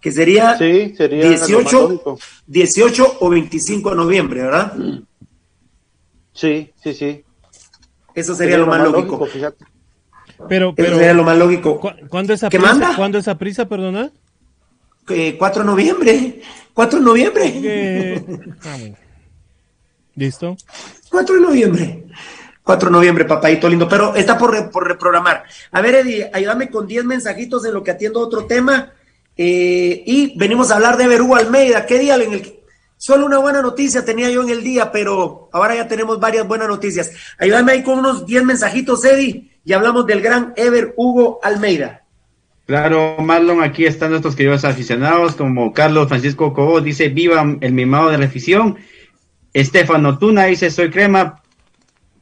[0.00, 4.74] Que sería, sí, sería 18, 18 o 25 de noviembre, ¿verdad?
[6.32, 7.24] Sí, sí, sí.
[8.14, 9.26] Eso sería, lo, más, lógico.
[10.48, 11.80] Pero, pero lo más lógico.
[12.08, 12.66] ¿Cuándo esa prisa?
[12.66, 12.96] Manda?
[12.96, 14.10] ¿Cuándo esa prisa, perdona?
[15.06, 16.42] 4 de noviembre.
[16.74, 18.24] 4 de noviembre.
[18.64, 18.78] Ah,
[20.14, 20.56] ¿Listo?
[21.10, 22.04] 4 de noviembre.
[22.62, 25.42] 4 de noviembre, papadito lindo, pero está por, re- por reprogramar.
[25.72, 28.92] A ver, Eddie, ayúdame con 10 mensajitos en lo que atiendo otro tema.
[29.36, 31.86] Eh, y venimos a hablar de Berú Almeida.
[31.86, 32.62] ¿Qué día en el que-
[32.98, 36.68] Solo una buena noticia tenía yo en el día, pero ahora ya tenemos varias buenas
[36.68, 37.10] noticias.
[37.36, 42.02] Ayúdame ahí con unos 10 mensajitos, Eddie, y hablamos del gran Ever Hugo Almeida.
[42.66, 48.10] Claro, Marlon, aquí están nuestros queridos aficionados, como Carlos Francisco Cobo dice, viva el mimado
[48.10, 48.76] de la afición.
[49.52, 51.42] Estefano Tuna dice, soy crema,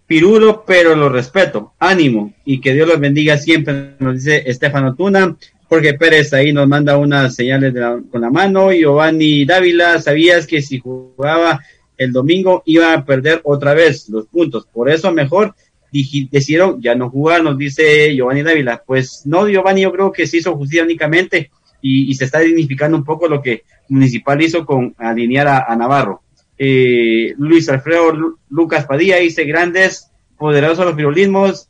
[0.07, 1.75] pirulo, pero lo respeto.
[1.79, 5.37] Ánimo y que Dios los bendiga siempre, nos dice Estefano Tuna.
[5.69, 8.73] Jorge Pérez ahí nos manda unas señales de la- con la mano.
[8.73, 11.61] Giovanni Dávila, ¿sabías que si jugaba
[11.97, 14.67] el domingo iba a perder otra vez los puntos?
[14.67, 15.55] Por eso mejor
[15.93, 18.83] decidieron ya no jugar, nos dice Giovanni Dávila.
[18.87, 21.51] Pues no, Giovanni, yo creo que se hizo justicia únicamente
[21.83, 26.23] y, se está dignificando un poco lo que Municipal hizo con alinear a, Navarro.
[26.59, 31.69] Eh, Luis Alfredo Lu- Lucas Padilla dice grandes, poderosos los virulismos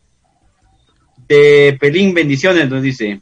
[1.29, 3.21] de Pelín, bendiciones, nos dice.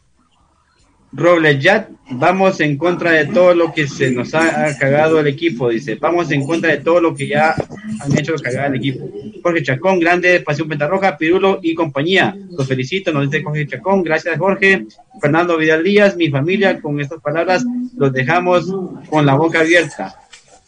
[1.12, 5.70] Robles Yat, vamos en contra de todo lo que se nos ha, cagado el equipo,
[5.70, 5.94] dice.
[5.94, 7.54] Vamos en contra de todo lo que ya
[8.00, 9.08] han hecho cagar el equipo.
[9.42, 12.36] Jorge Chacón, grande, Pasión Pentarroja, Pirulo y compañía.
[12.50, 14.02] Los felicito, nos dice Jorge Chacón.
[14.02, 14.86] Gracias, Jorge.
[15.20, 17.64] Fernando Vidal Díaz, mi familia, con estas palabras
[17.96, 18.72] los dejamos
[19.08, 20.14] con la boca abierta.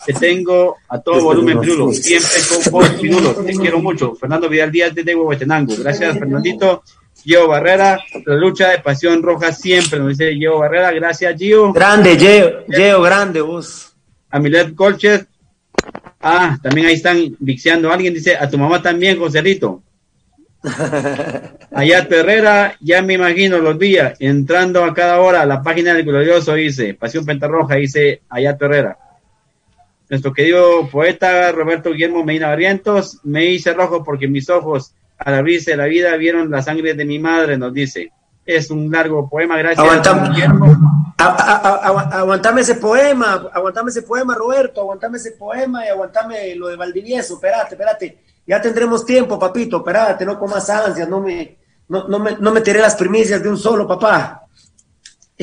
[0.06, 1.92] Te tengo a todo volumen, Pirulo.
[1.92, 3.34] Siempre con vos, Pirulo.
[3.34, 4.14] Te quiero mucho.
[4.14, 5.74] Fernando Vidal Díaz desde Huehuetenango.
[5.78, 6.82] Gracias, Fernandito.
[7.22, 10.90] Gio Barrera, la lucha de pasión roja siempre, nos dice Gio Barrera.
[10.92, 11.72] Gracias, Gio.
[11.72, 13.94] Grande, Gio, Gio, grande vos.
[14.30, 15.26] Amilet Colches.
[16.20, 17.92] Ah, también ahí están vixeando.
[17.92, 19.82] Alguien dice, a tu mamá también, Joselito.
[21.72, 26.04] Ayat Herrera, ya me imagino los días, entrando a cada hora a la página del
[26.04, 28.98] glorioso, dice, Pasión Pentarroja, dice Ayat Herrera.
[30.10, 34.92] Nuestro querido poeta Roberto Guillermo Medina Barrientos, me hice rojo porque mis ojos,
[35.24, 38.10] al abrirse la vida, vieron la sangre de mi madre, nos dice.
[38.46, 39.78] Es un largo poema, gracias.
[41.18, 45.88] A- a- a- agu- aguantame ese poema, aguantame ese poema, Roberto, aguantame ese poema y
[45.88, 48.18] aguantame lo de Valdivieso, espérate, espérate.
[48.46, 52.62] Ya tendremos tiempo, papito, espérate, no comas ansias, no me, no, no me, no me
[52.62, 54.42] tiré las primicias de un solo, papá.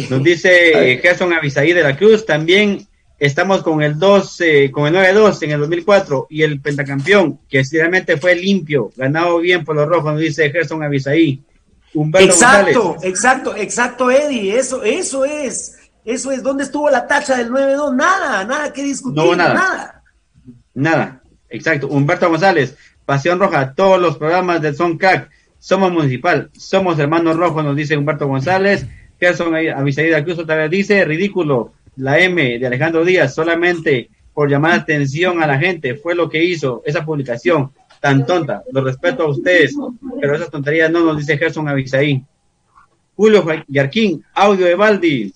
[0.09, 2.87] Nos dice Gerson Avisaí de la Cruz, también
[3.19, 7.63] estamos con el 2, eh, con el 9-2 en el 2004 y el pentacampeón, que
[7.63, 11.41] sinceramente fue limpio, ganado bien por los rojos, nos dice Gerson Avisaí.
[11.93, 13.09] Humberto Exacto, González.
[13.13, 17.95] exacto, exacto, Eddie, eso, eso es, eso es, ¿dónde estuvo la tacha del 9-2?
[17.95, 19.53] Nada, nada que discutir, No hubo nada.
[19.53, 20.03] nada.
[20.73, 21.87] Nada, exacto.
[21.87, 22.75] Humberto González,
[23.05, 25.29] Pasión Roja, todos los programas del Son Crack,
[25.59, 28.85] somos municipal, somos hermanos rojos, nos dice Humberto González.
[29.19, 34.49] Gerson Avisaí de Cruz otra vez dice, ridículo, la M de Alejandro Díaz, solamente por
[34.49, 38.63] llamar atención a la gente, fue lo que hizo esa publicación tan tonta.
[38.71, 39.75] Lo respeto a ustedes,
[40.21, 42.23] pero esas tonterías no nos dice Gerson Avisaí.
[43.15, 45.33] Julio Yarquín, audio de Baldi.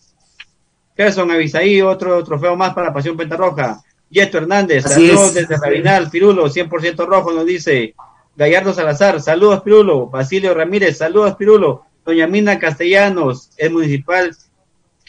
[0.96, 3.82] Gerson Avisaí, otro trofeo más para Pasión Pentarroja.
[4.12, 5.48] Yeto Hernández, Así saludos es.
[5.48, 7.96] desde Rabinal, Pirulo, 100% rojo, nos dice.
[8.36, 10.08] Gallardo Salazar, saludos Pirulo.
[10.08, 11.86] Basilio Ramírez, saludos Pirulo.
[12.06, 14.36] Doña Mina Castellanos, el municipal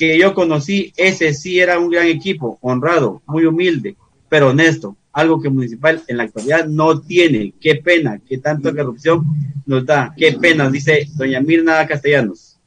[0.03, 3.95] que yo conocí, ese sí era un gran equipo, honrado, muy humilde,
[4.29, 4.97] pero honesto.
[5.13, 7.55] Algo que Municipal en la actualidad no tiene.
[7.61, 9.25] Qué pena, qué tanta corrupción
[9.65, 10.13] nos da.
[10.17, 12.59] Qué pena, dice doña Mirna Castellanos.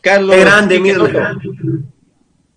[0.00, 0.36] Carlos.
[0.36, 1.40] Qué grande, Mirna.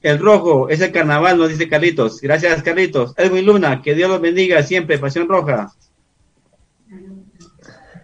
[0.02, 2.22] El rojo es el carnaval, nos dice Carlitos.
[2.22, 3.16] Gracias, Carlitos.
[3.18, 5.00] Edwin Luna, que Dios los bendiga siempre.
[5.00, 5.72] Pasión Roja.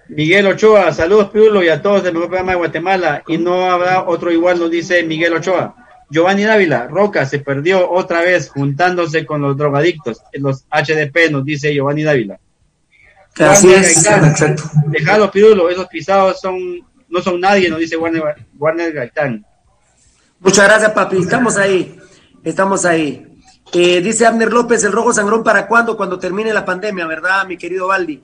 [0.09, 3.23] Miguel Ochoa, saludos Pirulo y a todos del mejor programa de Guatemala.
[3.27, 5.75] Y no habrá otro igual, nos dice Miguel Ochoa.
[6.09, 11.73] Giovanni Dávila, Roca se perdió otra vez juntándose con los drogadictos, los HDP, nos dice
[11.73, 12.39] Giovanni Dávila.
[13.39, 14.63] Así es, exacto.
[14.87, 16.59] Dejalo Pirulo, esos pisados son,
[17.09, 19.43] no son nadie, nos dice Warner, Warner Gaitán.
[20.39, 21.17] Muchas gracias, papi.
[21.17, 21.97] Estamos ahí.
[22.43, 23.25] Estamos ahí.
[23.71, 25.97] Eh, dice Abner López, el rojo sangrón para cuándo?
[25.97, 28.21] Cuando termine la pandemia, ¿verdad, mi querido Baldi?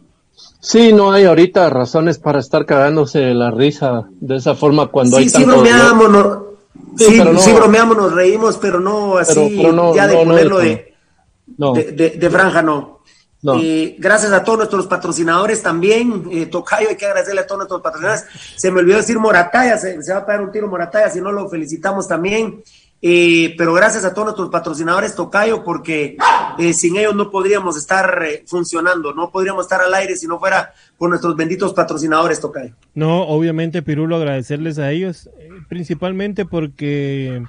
[0.61, 5.17] Sí, no hay ahorita razones para estar cagándose de la risa de esa forma cuando
[5.17, 6.25] Sí, hay sí tanto bromeamos, dolor.
[6.25, 6.49] no-
[6.97, 10.07] Sí, sí, pero no- sí bromeamos, nos reímos, pero no así, Pero- pero no- ya
[10.07, 12.99] de ponerlo de- de, franja, no.
[13.41, 13.55] No.
[13.61, 16.25] Eh, gracias a todos nuestros patrocinadores también.
[16.29, 18.25] Eh, Tocayo, hay que agradecerle a todos nuestros patrocinadores.
[18.57, 21.31] Se me olvidó decir Morataya, se, se va a pegar un tiro Morataya, si no
[21.31, 22.61] lo felicitamos también.
[23.01, 26.17] Eh, pero gracias a todos nuestros patrocinadores, Tocayo, porque
[26.57, 30.37] eh, sin ellos no podríamos estar eh, funcionando, no podríamos estar al aire si no
[30.37, 32.75] fuera por nuestros benditos patrocinadores, Tocayo.
[32.93, 37.41] No, obviamente Pirulo agradecerles a ellos, eh, principalmente porque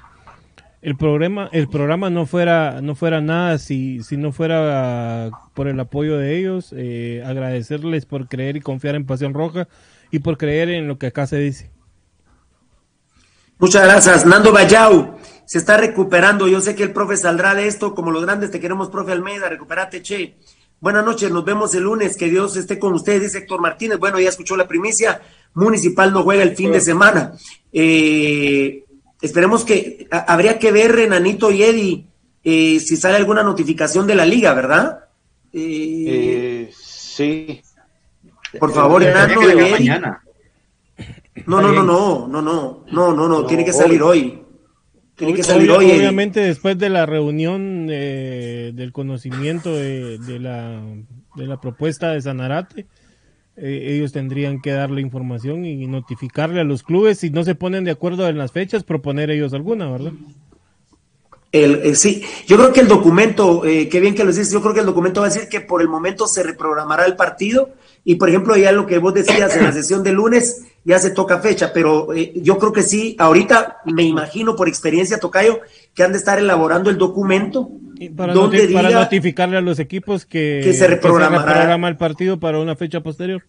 [0.81, 5.79] el programa el programa no fuera no fuera nada si si no fuera por el
[5.79, 9.67] apoyo de ellos eh, agradecerles por creer y confiar en Pasión Roja
[10.09, 11.69] y por creer en lo que acá se dice
[13.59, 15.17] muchas gracias Nando Bayau
[15.51, 18.61] se está recuperando yo sé que el profe saldrá de esto como los grandes te
[18.61, 20.37] queremos profe Almeida recuperate che
[20.79, 24.17] buenas noches nos vemos el lunes que Dios esté con ustedes dice Héctor Martínez bueno
[24.17, 25.21] ya escuchó la primicia
[25.53, 27.33] Municipal no juega el fin de semana
[27.73, 28.85] eh,
[29.21, 32.05] Esperemos que habría que ver, Renanito y Eddie,
[32.43, 35.05] eh, si sale alguna notificación de la liga, ¿verdad?
[35.53, 37.61] Eh, sí.
[38.59, 40.01] Por favor, Eddie.
[41.45, 44.41] No, no, no, no, no, no, no, no, no, tiene que salir hoy.
[45.21, 45.85] Tiene que salir hoy.
[45.85, 50.81] Obviamente, después de la reunión del conocimiento de, la,
[51.35, 52.87] de la propuesta de Sanarate,
[53.55, 57.83] eh, ellos tendrían que darle información y notificarle a los clubes si no se ponen
[57.83, 60.13] de acuerdo en las fechas, proponer ellos alguna, ¿verdad?
[61.51, 64.61] El, eh, sí, yo creo que el documento, eh, qué bien que lo dices, yo
[64.61, 67.69] creo que el documento va a decir que por el momento se reprogramará el partido
[68.03, 71.11] y por ejemplo ya lo que vos decías en la sesión de lunes ya se
[71.11, 75.61] toca fecha, pero yo creo que sí, ahorita me imagino por experiencia, Tocayo,
[75.93, 77.69] que han de estar elaborando el documento
[78.15, 83.43] para, para notificarle a los equipos que, se, reprograma el partido para una fecha posterior.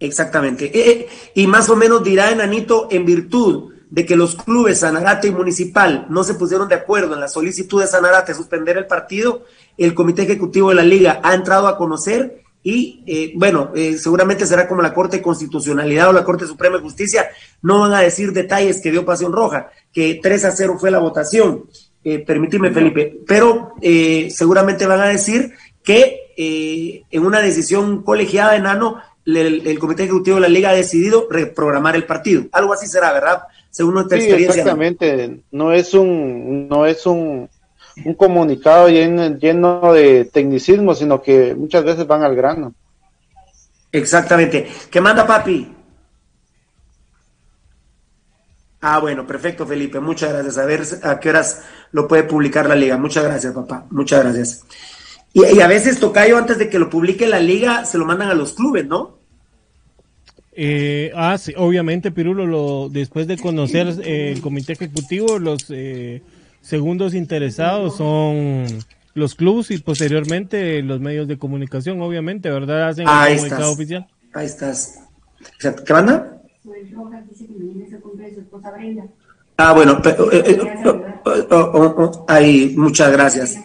[0.00, 0.66] Exactamente.
[0.66, 5.28] Eh, eh, y más o menos dirá Enanito, en virtud de que los clubes Sanarate
[5.28, 9.44] y Municipal no se pusieron de acuerdo en la solicitud de Sanarate suspender el partido,
[9.76, 14.68] el Comité Ejecutivo de la Liga ha entrado a conocer y, eh, bueno, seguramente será
[14.68, 17.28] como la Corte de Constitucionalidad o la Corte Suprema de Justicia,
[17.62, 20.98] no van a decir detalles que dio Pasión Roja, que 3 a 0 fue la
[20.98, 21.64] votación
[22.04, 25.52] eh, permíteme Felipe, pero eh, seguramente van a decir
[25.82, 30.74] que eh, en una decisión colegiada de Nano, el, Comité Ejecutivo de la Liga ha
[30.74, 32.44] decidido reprogramar el partido.
[32.52, 33.42] Algo así será, ¿verdad?
[33.68, 34.62] Según nuestra experiencia.
[34.62, 37.50] Exactamente, no es un, no es un,
[38.04, 42.74] un comunicado lleno, lleno de tecnicismo, sino que muchas veces van al grano.
[43.92, 44.68] Exactamente.
[44.90, 45.74] ¿Qué manda papi?
[48.80, 49.98] Ah, bueno, perfecto, Felipe.
[49.98, 50.58] Muchas gracias.
[50.58, 51.62] A ver a qué horas
[51.92, 52.96] lo puede publicar la liga.
[52.96, 53.86] Muchas gracias, papá.
[53.90, 54.64] Muchas gracias.
[55.32, 58.34] Y, a veces, Tocayo, antes de que lo publique la liga, se lo mandan a
[58.34, 59.18] los clubes, ¿no?
[60.52, 66.22] Eh, ah, sí, obviamente, Pirulo, lo, después de conocer eh, el comité ejecutivo, los eh,
[66.68, 68.66] segundos interesados son
[69.14, 72.88] los clubes y posteriormente los medios de comunicación, obviamente, ¿verdad?
[72.88, 74.06] Hacen el comunicado oficial.
[74.34, 75.00] Ahí estás.
[75.58, 76.42] ¿Qué manda?
[79.56, 80.00] Ah, bueno,
[82.28, 83.58] ahí, muchas gracias.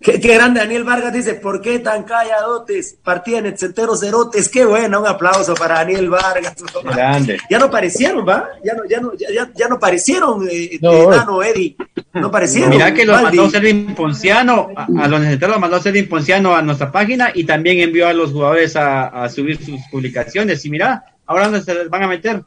[0.00, 2.96] Qué, grande, Daniel Vargas dice, ¿por qué tan calladotes?
[3.02, 6.54] Partida en el centero Cerotes, qué bueno, un aplauso para Daniel Vargas.
[6.84, 7.38] Grande.
[7.50, 8.48] Ya no parecieron, ¿va?
[8.62, 11.10] Ya no, ya no, ya, ya no parecieron, eh, no.
[11.10, 11.76] Nano, Eddie.
[12.12, 12.70] No parecieron.
[12.70, 16.62] Mira que los mandó Servín Ponciano, a, a, los necesitados los mandó Servín Ponciano a
[16.62, 20.64] nuestra página y también envió a los jugadores a, a subir sus publicaciones.
[20.64, 22.44] Y mira, ahora dónde se les van a meter.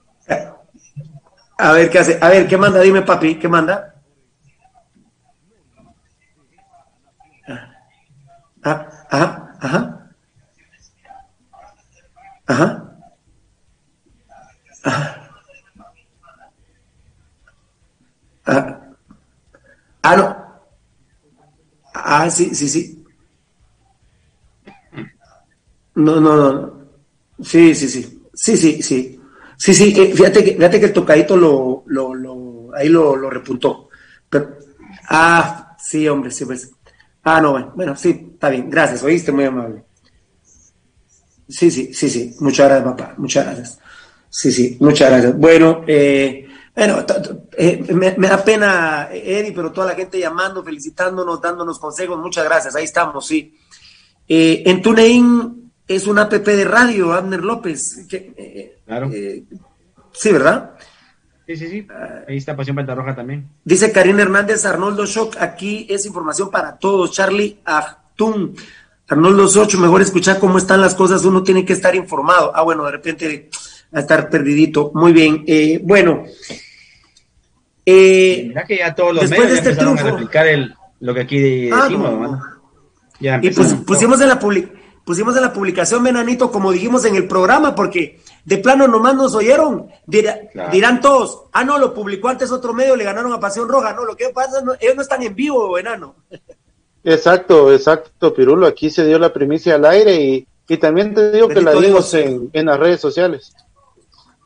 [1.57, 2.17] A ver qué hace.
[2.21, 2.79] A ver, ¿qué manda?
[2.79, 3.91] Dime, papi, ¿qué manda?
[8.63, 9.81] Ah, ajá, ajá.
[12.47, 12.67] Ajá.
[14.83, 15.17] Ajá.
[18.45, 18.91] Ah,
[20.03, 20.35] ah, no.
[21.93, 23.03] Ah, sí, sí, sí.
[25.95, 26.73] No, no, no.
[27.43, 28.21] Sí, sí, sí.
[28.33, 29.19] Sí, sí, sí.
[29.57, 33.29] Sí, sí, eh, fíjate que, fíjate que el tocadito lo, lo, lo ahí lo, lo
[33.29, 33.89] repuntó.
[34.29, 34.57] Pero,
[35.09, 36.71] ah, sí, hombre, sí, pues.
[37.23, 39.83] Ah, no, bueno, bueno, sí, está bien, gracias, oíste, muy amable.
[41.47, 43.79] Sí, sí, sí, sí, muchas gracias, papá, muchas gracias.
[44.29, 45.37] Sí, sí, muchas gracias.
[45.37, 47.05] Bueno, eh, bueno,
[47.57, 52.45] eh, me, me, da pena, Eddie, pero toda la gente llamando, felicitándonos, dándonos consejos, muchas
[52.45, 53.53] gracias, ahí estamos, sí.
[54.27, 58.05] Eh, en TuneIn es una app de radio, Abner López.
[58.07, 59.09] Que, eh, claro.
[59.11, 59.43] Eh,
[60.13, 60.71] sí, ¿verdad?
[61.51, 61.87] Sí, sí, sí.
[62.29, 63.49] Ahí está Pasión Roja también.
[63.65, 67.11] Dice Karina Hernández, Arnoldo Shock, aquí es información para todos.
[67.11, 68.55] Charlie Achtun,
[69.09, 72.53] Arnoldo Socho, mejor escuchar cómo están las cosas, uno tiene que estar informado.
[72.55, 73.49] Ah, bueno, de repente
[73.91, 74.91] a estar perdidito.
[74.93, 75.43] Muy bien.
[75.45, 76.23] Eh, bueno.
[77.85, 81.19] Eh, Mira que ya todos los medios de este empezaron a replicar el, lo que
[81.21, 82.39] aquí ah, decimos,
[83.19, 87.27] y pues pusimos en la publicación pusimos en la publicación, Menanito, como dijimos en el
[87.27, 89.87] programa, porque de plano nomás nos oyeron.
[90.05, 93.93] Dirán todos, ah, no, lo publicó antes otro medio, le ganaron a Pasión Roja.
[93.93, 96.15] No, lo que pasa, no, ellos no están en vivo, enano.
[97.03, 98.67] Exacto, exacto, Pirulo.
[98.67, 102.13] Aquí se dio la primicia al aire y, y también te digo que la dimos
[102.13, 103.53] en, en, las redes sociales.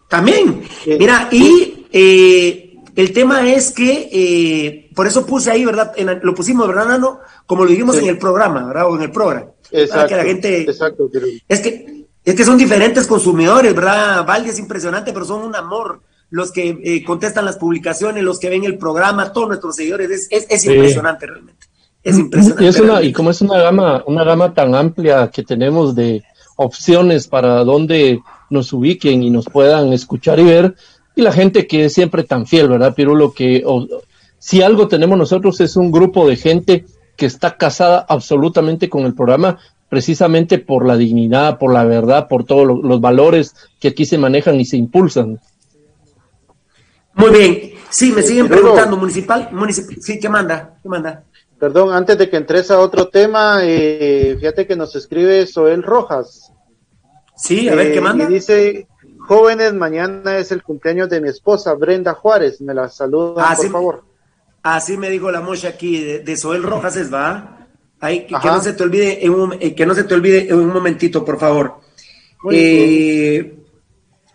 [0.08, 0.64] También.
[0.86, 5.92] Eh, Mira, y eh, El tema es que, eh, por eso puse ahí, ¿verdad?
[5.98, 7.20] En- lo pusimos, ¿verdad, Nano?
[7.46, 8.04] Como lo dijimos Sí.
[8.04, 8.90] en el programa, ¿verdad?
[8.90, 9.48] O en el programa.
[9.70, 10.62] Para Exacto, que la gente...
[10.62, 11.34] exacto, Pirulo.
[11.50, 11.95] Es que,
[12.26, 14.26] es que son diferentes consumidores, ¿verdad?
[14.26, 16.02] Valdi es impresionante, pero son un amor.
[16.32, 20.28] Los que eh, contestan las publicaciones, los que ven el programa, todos nuestros seguidores, es,
[20.32, 20.74] es, es Sí.
[20.74, 21.68] impresionante realmente.
[22.04, 22.64] Es impresionante.
[22.64, 26.24] Y, es una, y como es una gama, una gama tan amplia que tenemos de
[26.58, 28.20] opciones para donde
[28.50, 30.76] nos ubiquen y nos puedan escuchar y ver,
[31.16, 33.32] y la gente que es siempre tan fiel, ¿verdad, Pirulo?
[33.34, 33.88] Que o-
[34.40, 36.86] si algo tenemos nosotros es un grupo de gente
[37.16, 39.58] que está casada absolutamente con el programa,
[39.90, 44.18] precisamente por la dignidad, por la verdad, por todos lo- los valores que aquí se
[44.18, 45.40] manejan y se impulsan.
[47.14, 47.72] Muy bien.
[47.90, 49.95] Sí, me siguen preguntando, municipal, municipal.
[50.02, 50.78] Sí, ¿qué manda?
[50.84, 51.24] ¿Qué manda?
[51.57, 56.52] Perdón, antes de que entres a otro tema, eh, fíjate que nos escribe Soel Rojas.
[57.38, 58.26] Sí, a ver, ¿qué Eh, manda?
[58.26, 58.88] Y dice,
[59.20, 62.60] jóvenes, mañana es el cumpleaños de mi esposa, Brenda Juárez.
[62.60, 63.72] Me la saludan, Ah, por sí.
[63.72, 64.03] favor.
[64.64, 67.55] Así me dijo la mocha aquí de, de Soel Rojas, es va.
[68.06, 70.56] Ahí, que, no se te olvide en un, eh, que no se te olvide en
[70.56, 71.80] un momentito, por favor.
[72.52, 73.56] Eh,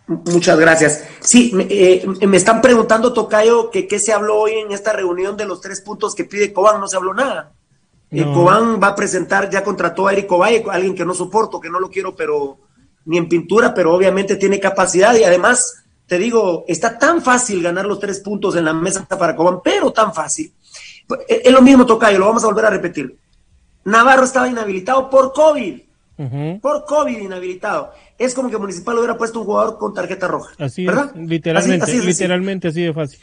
[0.07, 1.05] muchas gracias.
[1.21, 5.37] Sí, me, eh, me están preguntando, Tocayo, que qué se habló hoy en esta reunión
[5.37, 6.81] de los tres puntos que pide Cobán.
[6.81, 7.53] No se habló nada.
[8.11, 8.33] Eh, No.
[8.33, 11.79] Cobán va a presentar, ya contrató a Eric Valle, alguien que no soporto, que no
[11.79, 12.57] lo quiero, pero
[13.05, 17.85] ni en pintura, pero obviamente tiene capacidad y además, te digo, está tan fácil ganar
[17.85, 20.51] los tres puntos en la mesa para Cobán, pero tan fácil.
[21.27, 23.15] Eh, Es lo mismo, Tocayo, lo vamos a volver a repetir.
[23.85, 25.79] Navarro estaba inhabilitado por COVID,
[26.61, 27.91] por COVID inhabilitado.
[28.17, 30.53] Es como que Municipal hubiera puesto un jugador con tarjeta roja.
[30.59, 31.11] Así ¿verdad?
[31.15, 32.07] es, literalmente, Así- así es, así.
[32.11, 33.19] literalmente así de fácil.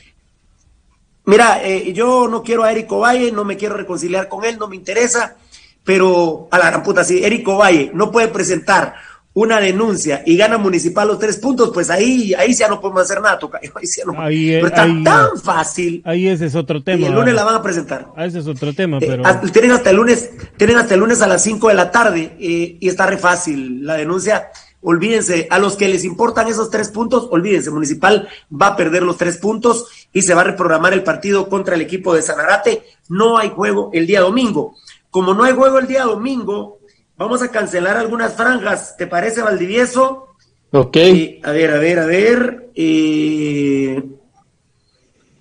[1.25, 4.67] Mira, eh, yo no quiero a Eric Valle, no me quiero reconciliar con él, no
[4.67, 5.37] me interesa,
[5.85, 8.95] pero a la gran puta, si Eric Valle no puede presentar
[9.41, 13.21] una denuncia y gana municipal los tres puntos, pues ahí, ahí ya no podemos hacer
[13.21, 13.59] nada, toca.
[13.63, 16.03] Ahí, ya no- Ahí, pero está ahí- tan fácil.
[16.05, 17.07] Ahí ese es otro Y tema.
[17.07, 18.09] el lunes la van a presentar.
[18.17, 21.23] Ah, ese es otro tema, Eh, pero tienen hasta el lunes, tienen hasta el lunes
[21.23, 24.49] a las 5 de la tarde eh, y está re fácil la denuncia.
[24.81, 29.17] Olvídense, a los que les importan esos tres puntos, olvídense, Municipal va a perder los
[29.19, 32.83] tres puntos y se va a reprogramar el partido contra el equipo de Sanarate.
[33.09, 34.75] No hay juego el día domingo.
[35.11, 36.78] Como no hay juego el día domingo,
[37.19, 38.97] vamos a cancelar algunas franjas.
[38.97, 40.37] ¿Te parece, Valdivieso?
[40.71, 40.97] Ok.
[40.97, 42.71] Eh, a ver, a ver, a ver.
[42.75, 44.03] eh,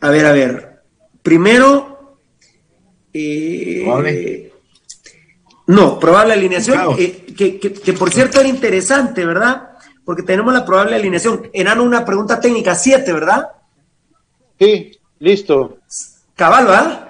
[0.02, 0.82] a ver, a ver.
[1.22, 2.18] Primero.
[3.14, 4.54] eh, Probable.
[5.68, 6.96] No, probable alineación.
[6.98, 9.72] Eh, que, que- que por cierto era interesante, ¿verdad?
[10.06, 11.50] Porque tenemos la probable alineación.
[11.54, 12.74] Enano, una pregunta técnica.
[12.76, 13.50] Siete, ¿verdad?
[14.58, 15.80] Sí, listo.
[16.36, 17.10] Cabal, ¿verdad?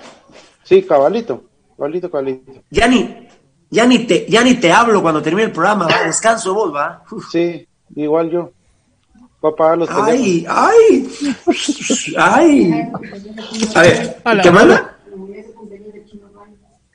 [0.64, 1.44] Sí, cabalito,
[1.77, 2.52] cabalito, cabalito.
[2.72, 3.26] Ya ni,
[3.69, 6.03] ya ni te, ya ni te hablo cuando termine el programa, ¿va?
[6.03, 7.03] Descanso vos, ¿va?
[7.31, 8.52] Sí, igual yo.
[9.41, 11.10] Voy a pagar los Ay, ay,
[12.18, 12.84] ay.
[13.76, 14.98] A ver, ¿qué manda?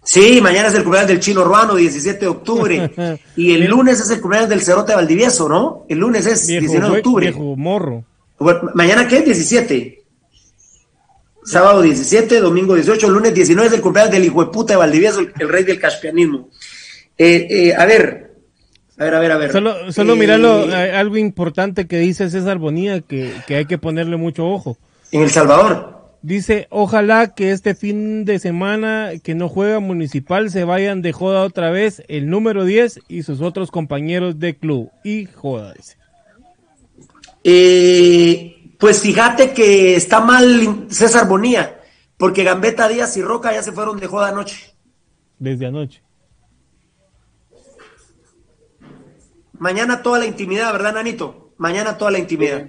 [0.05, 3.21] Sí, mañana es el cumpleaños del chino urbano, 17 de octubre.
[3.37, 5.85] Y el lunes es el cumpleaños del Cerote Valdivieso, ¿no?
[5.89, 7.27] El lunes es viejo, 19 de octubre.
[7.31, 8.05] viejo morro.
[8.75, 9.21] ¿Mañana qué?
[9.23, 10.03] 17.
[11.45, 15.21] Sábado 17, domingo 18, lunes 19 es el cumpleaños del hijo de puta de Valdivieso,
[15.21, 16.49] el, el rey del caspianismo.
[17.25, 18.33] Eh, eh, a ver,
[18.99, 19.53] a ver, a ver, a ver.
[19.53, 23.79] Solo, solo Eh, miralo, eh, algo importante que dice César Bonilla que, que hay que
[23.79, 24.77] ponerle mucho ojo.
[25.13, 26.03] En El Salvador.
[26.23, 31.45] Dice, ojalá que este fin de semana que no juega Municipal se vayan de joda
[31.45, 34.91] otra vez el número 10 y sus otros compañeros de club.
[35.05, 35.99] Y joda, dice.
[37.45, 41.77] Eh, pues fíjate que está mal César Bonilla,
[42.17, 44.75] porque Gambetta Díaz y Roca ya se fueron de joda anoche.
[45.39, 46.03] Desde anoche.
[49.63, 51.53] Mañana toda la intimidad, ¿verdad, Nanito?
[51.59, 52.65] Mañana toda la intimidad.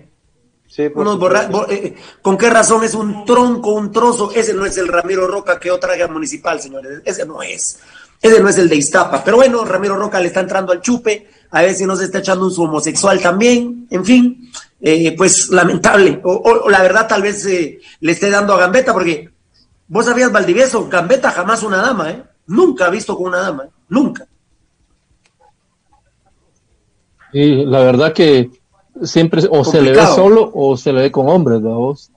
[0.67, 4.31] Sí, por Unos borra- bo- eh, ¿Con qué razón es un tronco, un trozo?
[4.31, 7.01] Ese no es el Ramiro Roca que otra haga municipal, señores.
[7.03, 7.80] Ese no es.
[8.22, 9.23] Ese no es el de Iztapa.
[9.23, 11.27] Pero bueno, Ramiro Roca le está entrando al chupe.
[11.49, 13.88] A ver si no se está echando un su homosexual también.
[13.89, 16.22] En fin, eh, pues lamentable.
[16.23, 19.31] O, o- o la verdad, tal vez eh, le esté dando a Gambetta, porque
[19.88, 22.23] vos sabías, Valdivieso, Gambetta jamás una dama, ¿eh?
[22.45, 23.69] Nunca ha visto con una dama, ¿eh?
[23.89, 24.27] Nunca.
[27.33, 28.49] Y la verdad que
[29.01, 32.11] siempre o se le ve solo o se le ve con hombres, ¿verdad vos?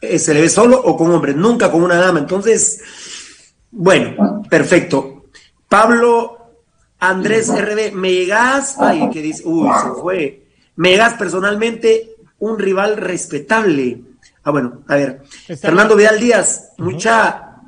[0.00, 2.20] Eh, se le ve solo o con hombres, nunca con una dama.
[2.20, 2.80] Entonces,
[3.70, 5.24] bueno, perfecto.
[5.68, 6.38] Pablo
[6.98, 10.46] Andrés RD, me llegas, ay, que dice, uy, se fue.
[10.76, 14.02] Me llegas personalmente un rival respetable.
[14.44, 15.22] Ah, bueno, a ver.
[15.48, 17.60] Está Fernando Vidal Díaz, mucha,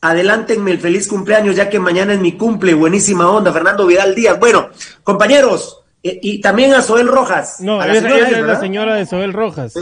[0.00, 4.38] adelántenme el feliz cumpleaños, ya que mañana es mi cumple, buenísima onda, Fernando Vidal Díaz.
[4.38, 4.68] Bueno,
[5.02, 7.60] compañeros, y también a Soel Rojas.
[7.60, 9.74] No, a la esa, señora esa es, es la señora de Soel Rojas.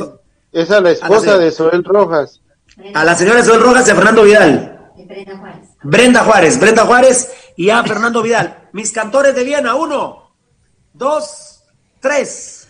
[0.52, 2.40] Esa es la esposa de Soel Rojas.
[2.94, 4.92] A la señora Soel Rojas y a Fernando Vidal.
[5.82, 8.68] Brenda Juárez, Brenda Juárez y a Fernando Vidal.
[8.72, 10.34] Mis cantores de Viena, uno,
[10.92, 11.62] dos,
[12.00, 12.68] tres.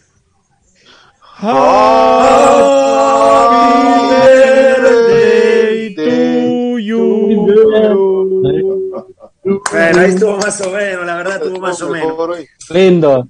[9.72, 12.38] Bueno, ahí estuvo más o menos, la verdad estuvo más o menos.
[12.70, 13.28] Lindo.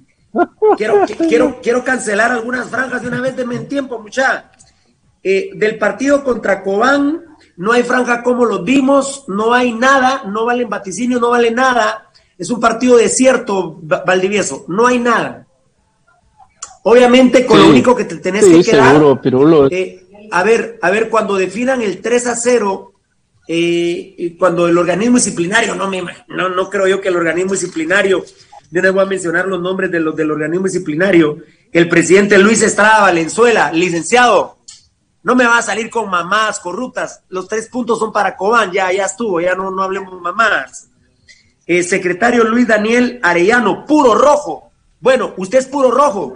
[0.77, 4.51] Quiero, quiero, quiero cancelar algunas franjas de una vez, denme en tiempo, mucha.
[5.23, 7.23] Eh, del partido contra Cobán,
[7.57, 12.09] no hay franja como los vimos, no hay nada, no valen vaticinio, no vale nada.
[12.37, 15.45] Es un partido desierto, Va- Valdivieso, no hay nada.
[16.83, 18.93] Obviamente, con lo único que te tenés Sí, que quedar.
[18.93, 19.67] seguro, Pirulo.
[19.69, 22.93] eh, a ver, a ver, cuando definan el 3 a 0,
[23.47, 28.23] eh, cuando el organismo disciplinario, no me no, no creo yo que el organismo disciplinario,
[28.71, 31.37] yo les voy a mencionar los nombres de los del organismo disciplinario,
[31.71, 34.57] el presidente Luis Estrada Valenzuela, licenciado,
[35.23, 38.91] no me va a salir con mamás corruptas, los tres puntos son para Cobán, ya,
[38.91, 40.89] ya estuvo, ya no, no hablemos mamás.
[41.67, 44.71] Eh, secretario Luis Daniel Arellano, puro rojo.
[44.99, 46.33] Bueno, usted es puro rojo.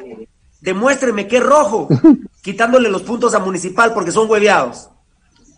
[0.62, 1.88] Demuéstreme que es rojo,
[2.44, 4.90] quitándole los puntos a Municipal porque son hueveados.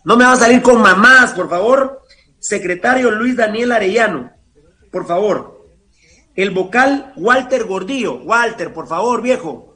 [0.04, 2.02] No me va a salir con mamás, por favor.
[2.38, 4.30] Secretario Luis Daniel Arellano,
[4.90, 5.57] por favor.
[6.38, 8.14] El vocal Walter Gordillo.
[8.22, 9.74] Walter, por favor, viejo.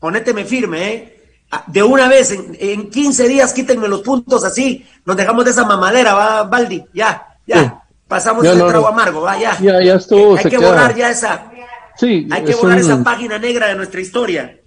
[0.00, 1.18] Ponéteme firme, ¿eh?
[1.50, 4.86] Ah, De una vez, en, en 15 días, quítenme los puntos así.
[5.04, 6.82] Nos dejamos de esa mamadera, va, Baldi.
[6.94, 7.82] Ya, ya.
[8.08, 9.58] Pasamos Ya no, trago amargo, va, ya.
[9.60, 10.66] Ya, ya estuvo, Hay que queda.
[10.66, 11.50] borrar ya esa.
[11.98, 14.60] Sí, Hay que borrar un- esa página negra de nuestra historia.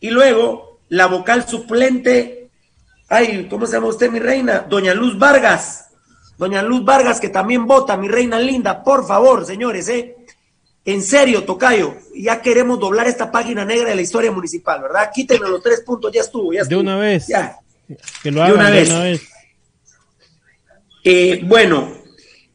[0.00, 2.50] Y luego, la vocal suplente,
[3.08, 4.66] ay, ¿cómo se llama usted, mi reina?
[4.68, 5.90] Doña Luz Vargas.
[6.36, 10.16] Doña Luz Vargas, que también vota, mi reina linda, por favor, señores, ¿eh?
[10.90, 15.10] En serio, Tocayo, ya queremos doblar esta página negra de la historia municipal, ¿verdad?
[15.14, 16.80] Quítenme los tres puntos, ya estuvo, ya De estuvo.
[16.80, 17.26] una vez.
[17.26, 17.58] Ya.
[18.22, 18.88] Que lo De hagan una de vez.
[18.90, 19.22] una vez.
[21.04, 21.88] Eh, bueno,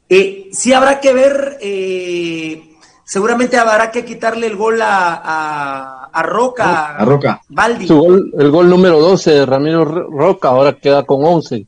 [0.09, 6.23] eh, sí habrá que ver, eh, seguramente habrá que quitarle el gol a, a, a
[6.23, 6.97] Roca.
[6.97, 7.41] A Roca.
[7.49, 7.87] Baldi.
[7.87, 11.67] Su gol, el gol número 12 de Ramiro Ro- Roca, ahora queda con 11.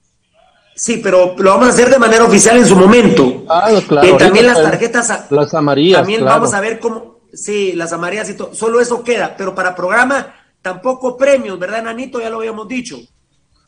[0.75, 3.43] Sí, pero lo vamos a hacer de manera oficial en su momento.
[3.47, 4.07] Ah, claro.
[4.07, 6.35] Eh, ahorita también las tarjetas, a- Las amarillas, también claro.
[6.41, 10.35] vamos a ver cómo, sí, las amarillas y todo, solo eso queda, pero para programa
[10.61, 12.19] tampoco premios, ¿verdad, Nanito?
[12.19, 12.97] Ya lo habíamos dicho.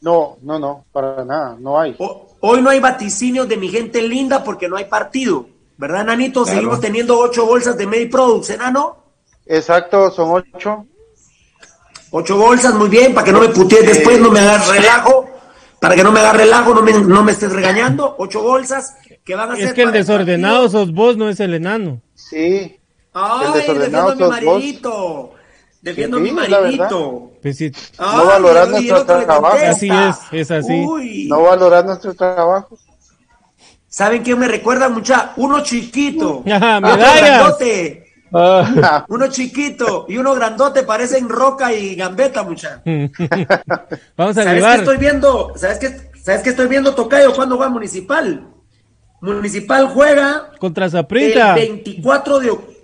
[0.02, 1.96] No, no, no, para nada, no hay.
[2.42, 6.44] Hoy no hay vaticinios de mi gente linda porque no hay partido, ¿verdad, Nanito?
[6.44, 6.56] Claro.
[6.58, 8.98] Seguimos teniendo ocho bolsas de Medi Products, enano.
[9.46, 10.86] Exacto, son ocho.
[12.12, 15.26] Ocho bolsas, muy bien, para que no me putees después, no me hagas relajo,
[15.80, 18.16] para que no me hagas relajo, no me, no me estés regañando.
[18.18, 21.54] Ocho bolsas que van a ser Es que el desordenado sos vos, no es el
[21.54, 22.02] enano.
[22.14, 22.80] Sí.
[23.14, 25.32] Ay, El defiendo desordenado a mi maridito.
[25.82, 27.32] Defiendo a Sí, mi maridito.
[27.42, 27.72] Pues sí.
[27.98, 29.58] Ay, No valorar nuestro el trabajo.
[29.66, 30.74] Así es, es así.
[30.74, 31.28] Uy.
[31.28, 32.78] No valorar nuestro trabajo.
[33.88, 35.34] ¿Saben quién me recuerda mucha?
[35.38, 36.44] Uno chiquito.
[36.52, 37.22] Ajá, otro medallas.
[37.22, 38.07] grandote.
[38.34, 42.82] Ah, Uno chiquito y uno grandote parecen Roca y Gambeta, mucha.
[44.18, 45.54] Vamos a ¿Sabes qué estoy viendo?
[45.56, 47.34] ¿Sabes qué, ¿Sabes qué estoy viendo, Tocayo?
[47.34, 48.48] ¿Cuándo va Municipal?
[49.22, 51.56] Municipal juega Contra el Zaprita.
[51.56, 52.78] 24 de octubre.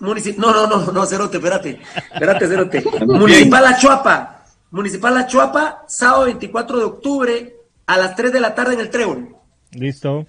[0.00, 1.80] No, no, no, no, Cerote, espérate.
[2.12, 2.84] Espérate, Cerote.
[3.06, 4.44] Municipal Achuapa.
[4.70, 7.56] Municipal Achuapa, sábado 24 de octubre
[7.86, 9.34] a las 3 de la tarde en el Trébol.
[9.72, 10.26] Listo.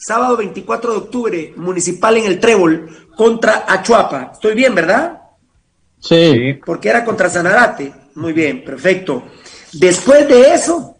[0.00, 4.30] Sábado 24 de octubre, Municipal en el Trébol contra Achuapa.
[4.32, 5.22] Estoy bien, ¿verdad?
[5.98, 6.54] sí.
[6.64, 7.92] Porque era contra Sanarate.
[8.14, 9.24] Muy bien, perfecto.
[9.72, 10.96] Después de eso,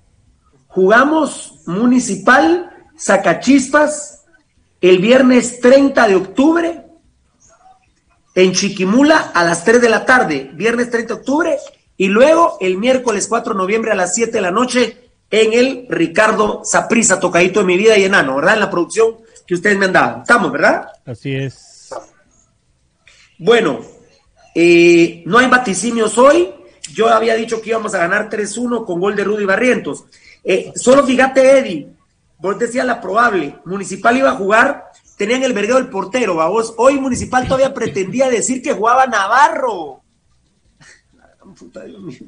[0.67, 4.25] jugamos Municipal Sacachispas
[4.81, 6.85] el viernes 30 de octubre
[8.35, 11.57] en Chiquimula a las 3 de la tarde, viernes 30 de octubre,
[11.97, 15.86] y luego el miércoles 4 de noviembre a las 7 de la noche en el
[15.89, 18.55] Ricardo Saprisa, tocadito de mi vida y enano, ¿verdad?
[18.55, 19.16] En la producción
[19.47, 20.18] que ustedes me han dado.
[20.20, 20.89] Estamos, ¿verdad?
[21.05, 21.90] Así es.
[23.39, 23.81] Bueno,
[24.55, 26.50] eh, no hay vaticinios hoy.
[26.92, 30.05] Yo había dicho que íbamos a ganar 3-1 con gol de Rudy Barrientos.
[30.42, 31.89] Eh, solo fíjate, Eddie,
[32.39, 33.58] vos decías la probable.
[33.65, 36.74] Municipal iba a jugar, tenían el vergueo del portero, vos.
[36.78, 39.98] Hoy Municipal todavía pretendía decir que jugaba Navarro.
[41.59, 42.19] Puta, Dios mío.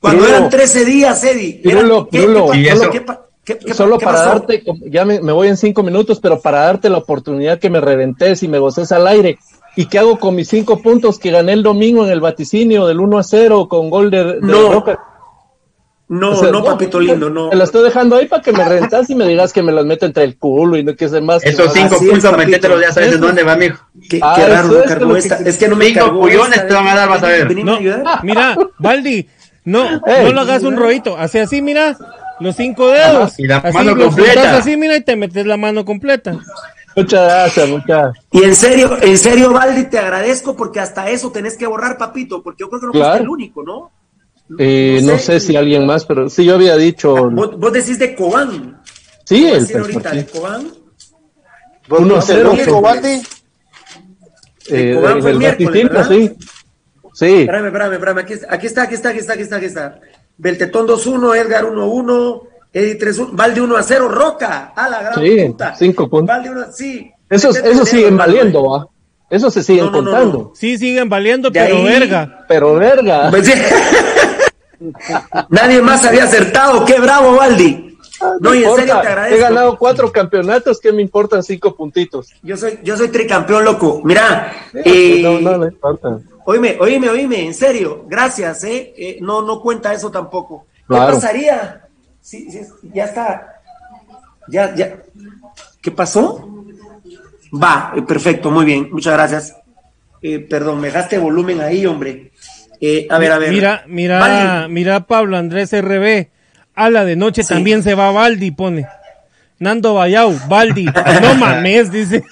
[0.00, 1.60] Cuando eran 13 días, Eddie.
[1.62, 1.70] ¿qué-
[2.10, 2.18] qué-
[2.52, 4.28] qué- eso- qué pa- qué- qué- Solo para pasó?
[4.30, 7.80] darte, ya me, me voy en cinco minutos, pero para darte la oportunidad que me
[7.80, 9.38] reventes y me goces al aire.
[9.76, 12.98] ¿Y qué hago con mis cinco puntos que gané el domingo en el vaticinio del
[13.00, 14.72] 1 a 0 con gol de, de No.
[14.72, 14.98] Roca?
[16.08, 17.48] No, O sea, no, papito lindo, no.
[17.50, 19.84] Te la estoy dejando ahí para que me rentas y me digas que me las
[19.84, 21.42] meto entre el culo y no que sé más.
[21.44, 22.36] Esos cinco papito.
[22.36, 23.84] métetelos, ya sabes en dónde va, mijo.
[24.08, 25.36] Qué, Ah, qué raro no es cargó lo que- esta.
[25.38, 26.66] Es que no me Cinco esta.
[26.68, 27.48] te van a dar, vas a ver.
[27.48, 28.04] Venime a ayudar.
[28.22, 29.28] Mira, Baldi,
[29.64, 31.16] No, no lo hagas un rollito.
[31.18, 31.96] Hace así, mira,
[32.38, 33.36] los cinco dedos.
[33.40, 34.56] Y la así, mano los completa.
[34.58, 36.38] así, mira, y te metes la mano completa.
[36.94, 38.12] Muchas gracias, muchas.
[38.30, 42.44] Y en serio, en serio, Valdi, te agradezco porque hasta eso tenés que borrar, papito,
[42.44, 43.08] porque yo creo que no Claro.
[43.08, 43.90] fuiste el único, ¿no?
[44.58, 45.40] Eh, No no sé.
[45.40, 47.14] si alguien más, pero sí, yo había dicho.
[47.30, 48.80] Vos, vos decís de Cobán.
[49.24, 50.26] Sí, ¿Cómo el ahorita de.
[50.26, 50.68] Cobán?
[51.88, 52.52] ¿Vos Uno no a cero.
[52.52, 53.22] el único, Valdi?
[54.68, 56.08] Eh, Cobán fue el el ¿verdad?
[56.08, 56.32] sí.
[57.14, 57.24] Sí.
[57.40, 58.18] Espérame, espérame, espérame.
[58.18, 60.00] Aquí, está, aquí está, aquí está, aquí está, aquí está, aquí está.
[60.36, 62.42] Beltetón 2-1, Edgar 1-1,
[62.74, 64.72] Eddie 3-1, Valdi 1-0, Roca.
[64.76, 65.74] A la gran Sí, puta.
[65.76, 66.28] cinco puntos.
[66.36, 67.10] Valdi 1, sí.
[67.30, 68.62] Esos, esos siguen valiendo.
[68.68, 68.86] ¿va?
[69.30, 70.52] Esos se siguen No, no, no, contando.
[70.54, 72.44] Sí, siguen valiendo, De pero ahí- verga.
[72.46, 73.30] Pero verga.
[73.30, 73.52] Pues sí.
[75.48, 76.84] Nadie más había acertado.
[76.84, 77.96] Qué bravo, Valdi.
[78.40, 79.36] No, y en serio te agradezco.
[79.36, 82.32] He ganado cuatro campeonatos, que me importan cinco puntitos?
[82.42, 84.00] Yo soy, yo soy tricampeón, loco.
[84.04, 86.20] Mira, eh, no, no importa.
[86.44, 88.94] oíme, oíme, oíme, en serio, gracias, ¿eh?
[88.96, 90.66] Eh, no, no cuenta eso tampoco.
[90.88, 91.82] ¿Qué pasaría?
[92.20, 92.60] Sí, sí,
[92.94, 93.60] ya está.
[94.48, 95.02] Ya, ya.
[95.82, 96.64] ¿Qué pasó?
[97.52, 99.56] Va, eh, perfecto, muy bien, muchas gracias.
[100.22, 102.32] Eh, perdón, me dejaste volumen ahí, hombre.
[102.80, 103.50] Eh, a ver, a ver.
[103.50, 106.28] Mira, mira, Valdi, mira Pablo Andrés RB.
[106.74, 107.54] A la de noche Sí.
[107.54, 108.86] también se va Baldi, pone.
[109.58, 110.84] Nando Bayau, Baldi.
[111.22, 112.22] No mames, dice.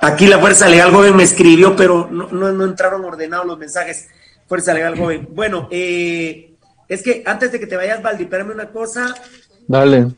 [0.00, 4.08] Aquí la Fuerza Legal Joven me escribió, pero no, no, no entraron ordenados los mensajes.
[4.46, 5.28] Fuerza Legal Joven.
[5.30, 6.54] Bueno, eh,
[6.88, 9.14] es que antes de que te vayas, Valdi, espérame una cosa.
[9.66, 10.08] Dale.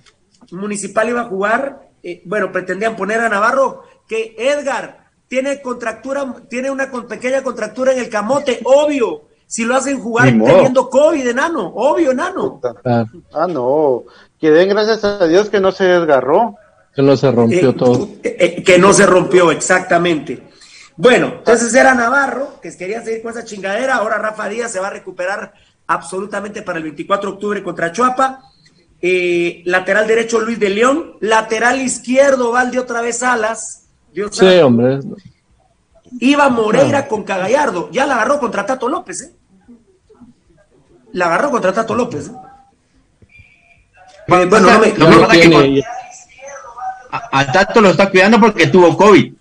[0.50, 6.70] Municipal iba a jugar, eh, bueno, pretendían poner a Navarro, que Edgar tiene contractura, tiene
[6.70, 9.22] una con- pequeña contractura en el camote, obvio.
[9.48, 12.60] Si lo hacen jugar teniendo COVID, enano, obvio, enano.
[13.32, 14.02] Ah, no.
[14.40, 16.56] Que den gracias a Dios que no se desgarró.
[16.94, 18.08] Que no se rompió Eh, todo.
[18.24, 20.42] eh, eh, que no se rompió, exactamente.
[20.96, 23.96] Bueno, entonces era Navarro, que quería seguir con esa chingadera.
[23.96, 25.52] Ahora Rafa Díaz se va a recuperar
[25.86, 28.40] absolutamente para el 24 de octubre contra Chuapa.
[29.00, 31.16] Eh, lateral derecho Luis de León.
[31.20, 33.85] Lateral izquierdo Valde otra vez Alas.
[34.16, 35.00] Dios Sí, hombre.
[36.20, 37.90] Iba Moreira con Cagallardo.
[37.92, 39.30] Ya la agarró contra Tato López, ¿eh?
[41.12, 42.32] La agarró contra Tato López, ¿eh?
[44.28, 45.82] Eh, bueno, no me- Lo es que
[47.12, 49.34] a, a Tato lo está cuidando porque tuvo COVID.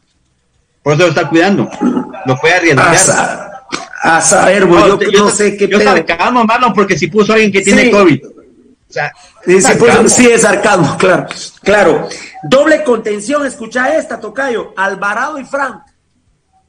[0.83, 1.69] Por eso lo está cuidando.
[2.25, 2.89] Lo puede arriesgar.
[2.89, 3.51] A, sa-
[4.03, 6.45] a saber, güey, yo, no sé qué yo pedo.
[6.45, 7.91] Marlon, porque si puso a alguien que tiene Sí.
[7.91, 8.19] COVID.
[8.95, 9.11] O sea,
[9.43, 10.09] Sí, sí, pues, sarcasmo.
[10.09, 11.25] sí, es sarcasmo, claro.
[11.61, 12.07] Claro.
[12.43, 14.73] Doble contención, escucha esta, Tocayo.
[14.77, 15.81] Alvarado y Frank.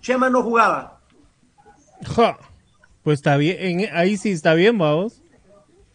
[0.00, 0.98] Chema no jugaba.
[2.16, 2.36] Ja.
[3.04, 5.22] Pues está bien, en- ahí sí está bien, vamos.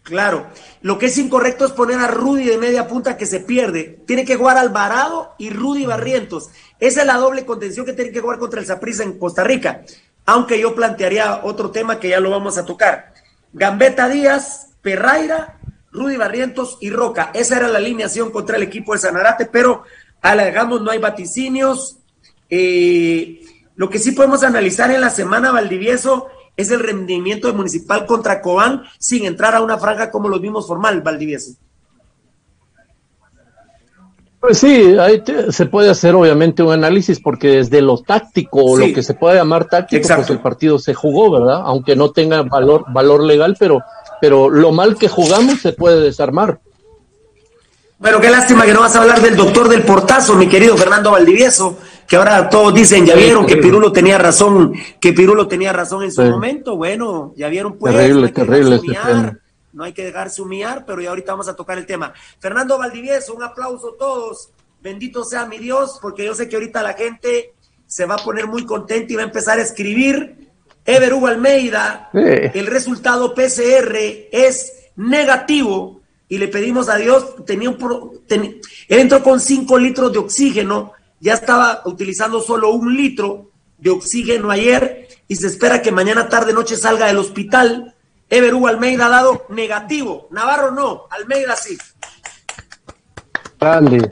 [0.03, 0.47] Claro.
[0.81, 3.99] Lo que es incorrecto es poner a Rudy de media punta que se pierde.
[4.07, 6.49] Tiene que jugar Alvarado y Rudy Barrientos.
[6.79, 9.81] Esa es la doble contención que tiene que jugar contra el Saprissa en Costa Rica.
[10.25, 13.13] Aunque yo plantearía otro tema que ya lo vamos a tocar.
[13.53, 15.59] Gambetta Díaz, Perraira,
[15.91, 17.31] Rudy Barrientos y Roca.
[17.33, 19.83] Esa era la alineación contra el equipo de Sanarate, pero
[20.21, 21.97] alegamos no hay vaticinios.
[22.49, 23.41] Eh,
[23.75, 28.41] lo que sí podemos analizar en la semana Valdivieso es el rendimiento de Municipal contra
[28.41, 31.53] Cobán sin entrar a una franja como los vimos formal, Valdivieso.
[34.39, 38.77] Pues sí, ahí te- se puede hacer obviamente un análisis porque desde lo táctico, o
[38.77, 38.87] Sí.
[38.89, 40.21] lo que se puede llamar táctico, Exacto.
[40.27, 41.61] pues el partido se jugó, ¿verdad?
[41.63, 43.81] Aunque no tenga valor, valor legal, pero,
[44.21, 46.59] pero lo mal que jugamos se puede desarmar.
[47.99, 51.11] Bueno, qué lástima que no vas a hablar del doctor del portazo, mi querido Fernando
[51.11, 51.77] Valdivieso,
[52.07, 53.57] que ahora todos dicen, ya vieron que.
[53.57, 56.29] Pirulo tenía razón, que Pirulo tenía razón en su Sí.
[56.29, 56.75] momento.
[56.75, 57.93] Bueno, ya vieron pues.
[57.93, 59.37] Terrible, no hay que terrible este tema.
[59.73, 62.11] No hay que dejarse humillar, pero ya ahorita vamos a tocar el tema.
[62.39, 64.49] Fernando Valdivieso, un aplauso a todos.
[64.81, 67.53] Bendito sea mi Dios, porque yo sé que ahorita la gente
[67.85, 70.49] se va a poner muy contenta y va a empezar a escribir.
[70.85, 72.19] Ever Hugo Almeida, Sí.
[72.59, 78.99] el resultado PCR es negativo y le pedimos a Dios, tenía un pro- ten- él
[78.99, 85.07] entró con 5 litros de oxígeno, ya estaba utilizando solo un litro de oxígeno ayer
[85.27, 87.95] y se espera que mañana tarde noche salga del hospital.
[88.29, 91.77] Ever Hugo Almeida ha dado negativo, Navarro no, Almeida sí.
[93.59, 94.09] Grande.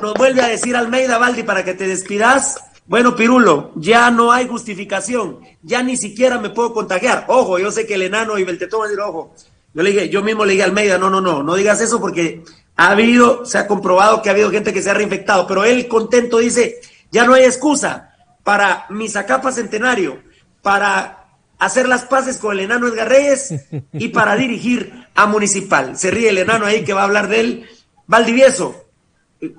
[0.00, 2.58] Nos vuelve a decir Almeida Baldi para que te despidas.
[2.90, 5.38] Bueno, Pirulo, ya no hay justificación.
[5.62, 7.24] Ya ni siquiera me puedo contagiar.
[7.28, 9.32] Ojo, yo sé que el enano y Beltetón van a decir, ojo.
[9.72, 12.00] Yo le dije, yo mismo le dije a Almeida, no, no, no, no digas eso
[12.00, 12.42] porque
[12.74, 15.46] ha habido, se ha comprobado que ha habido gente que se ha reinfectado.
[15.46, 16.80] Pero él contento dice,
[17.12, 18.12] ya no hay excusa
[18.42, 20.20] para Mizacapa Centenario,
[20.60, 21.28] para
[21.60, 23.54] hacer las paces con el enano Edgar Reyes
[23.92, 25.96] y para dirigir a Municipal.
[25.96, 27.68] Se ríe el enano ahí que va a hablar de él.
[28.08, 28.84] Valdivieso,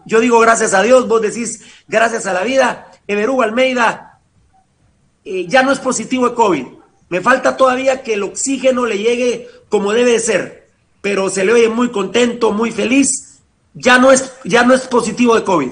[0.06, 2.91] yo digo gracias a Dios, vos decís gracias a la vida.
[3.08, 4.20] Everú Almeida,
[5.24, 6.66] eh, ya no es positivo de COVID.
[7.10, 10.68] Me falta todavía que el oxígeno le llegue como debe de ser,
[11.02, 13.42] pero se le oye muy contento, muy feliz.
[13.74, 15.70] Ya no es, ya no es positivo de COVID.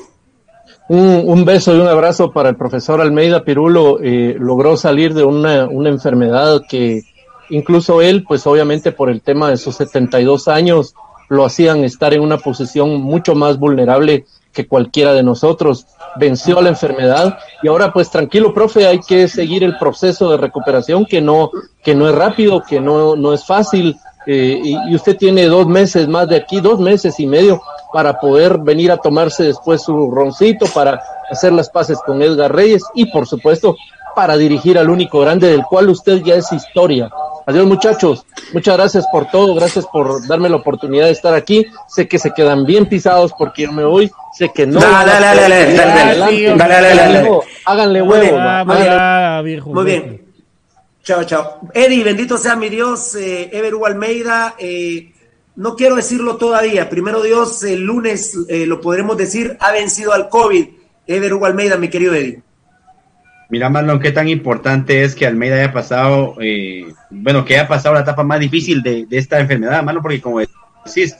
[0.90, 4.00] Un, un beso y un abrazo para el profesor Almeida Pirulo.
[4.02, 7.04] Eh, logró salir de una, una enfermedad que
[7.50, 10.94] incluso él, pues obviamente por el tema de sus 72 años,
[11.30, 14.26] lo hacían estar en una posición mucho más vulnerable
[14.60, 15.86] que cualquiera de nosotros.
[16.18, 21.06] Venció la enfermedad y ahora pues tranquilo, profe, hay que seguir el proceso de recuperación
[21.06, 21.50] que no,
[21.82, 23.96] que no es rápido, que no, no es fácil.
[24.26, 27.62] eh, y, y usted tiene dos meses más de aquí, dos meses y medio
[27.94, 32.84] para poder venir a tomarse después su roncito, para hacer las paces con Edgar Reyes
[32.96, 33.78] y por supuesto
[34.16, 37.10] para dirigir al único grande del cual usted ya es historia.
[37.50, 41.66] Adiós muchachos, muchas gracias por todo, gracias por darme la oportunidad de estar aquí.
[41.88, 44.80] Sé que se quedan bien pisados porque yo me voy, sé que no.
[44.80, 47.22] Dale, dale, dale, dale, dale, dale, Adelante, dale, dale, dale.
[47.28, 48.66] hijo, Háganle Muy bien, huevo.
[48.66, 48.88] muy bien.
[48.94, 50.22] háganle- Muy bien.
[51.04, 51.60] Chao, chao.
[51.74, 54.54] Eddie, bendito sea mi Dios, eh, Ever Hugo Almeida.
[54.60, 55.12] eh,
[55.56, 56.88] no quiero decirlo todavía.
[56.88, 60.68] Primero Dios, el lunes eh, lo podremos decir, ha vencido al COVID.
[61.08, 62.44] Ever Hugo Almeida, mi querido Eddie.
[63.50, 67.96] Mira, Marlon, qué tan importante es que Almeida haya pasado, eh, bueno, que haya pasado
[67.96, 71.16] la etapa más difícil de, de esta enfermedad, Marlon, porque como decís,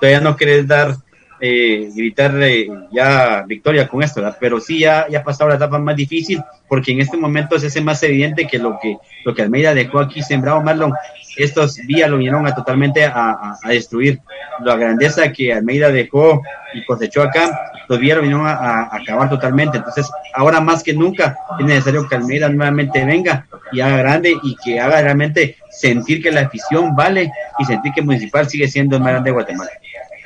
[0.00, 0.96] todavía no querés dar,
[1.40, 4.22] eh, gritar eh, ya victoria con esto.
[4.40, 7.80] Pero sí ya, ha pasado la etapa más difícil, porque en este momento se hace
[7.80, 10.92] más evidente que lo que, lo que Almeida dejó aquí sembrado, Marlon,
[11.36, 14.20] estos días lo vinieron a totalmente a, destruir.
[14.60, 19.78] La grandeza que Almeida dejó y cosechó acá, los días lo vinieron a, acabar totalmente.
[19.78, 24.56] Entonces, ahora más que nunca es necesario que Almeida nuevamente venga y haga grande y
[24.64, 29.02] que haga realmente sentir que la afición vale y sentir que Municipal sigue siendo el
[29.02, 29.70] más grande de Guatemala.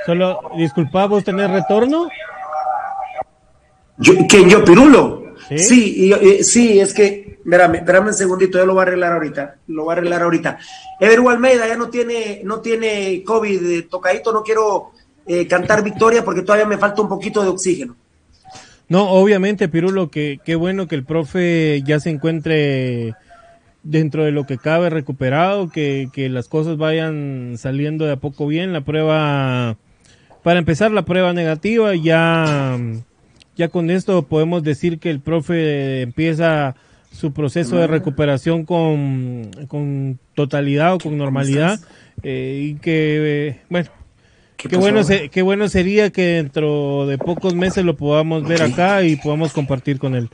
[0.08, 2.08] Solo, disculpa, ¿vos tenés retorno?
[3.98, 5.34] Yo, ¿Quién yo, Pirulo?
[5.50, 5.58] ¿Sí?
[5.58, 8.82] Sí, y yo- eh, sí, es que, espérame, espérame un segundito, yo lo voy a
[8.84, 10.58] arreglar ahorita, lo voy a arreglar ahorita.
[10.98, 14.92] Ever Almeida ya no tiene, no tiene COVID, eh, tocadito, no quiero
[15.26, 17.94] eh, cantar victoria porque todavía me falta un poquito de oxígeno.
[18.88, 23.12] No, obviamente, Pirulo, que qué bueno que el profe ya se encuentre
[23.82, 28.46] dentro de lo que cabe recuperado, que, que las cosas vayan saliendo de a poco
[28.46, 28.72] bien.
[28.72, 29.76] La prueba,
[30.42, 32.78] para empezar, la prueba negativa, ya,
[33.57, 36.75] ya con esto podemos decir que el profe empieza
[37.10, 41.81] su proceso de recuperación con, con totalidad o con normalidad
[42.23, 43.89] eh, y que, eh, bueno,
[44.57, 49.02] Qué, bueno, se- qué bueno sería que dentro de pocos meses lo podamos ver acá
[49.05, 50.28] y podamos compartir con él.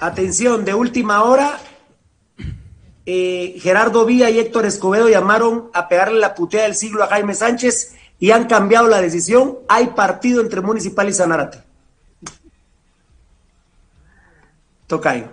[0.00, 1.60] Atención, de última hora,
[3.06, 7.34] eh, Gerardo Villa y Héctor Escobedo llamaron a pegarle la putea del siglo a Jaime
[7.34, 9.58] Sánchez y han cambiado la decisión.
[9.68, 11.62] Hay partido entre Municipal y Sanarate.
[14.88, 15.28] Tocayo.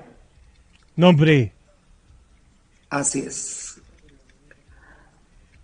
[0.96, 1.52] No, hombre.
[2.90, 3.82] Así es.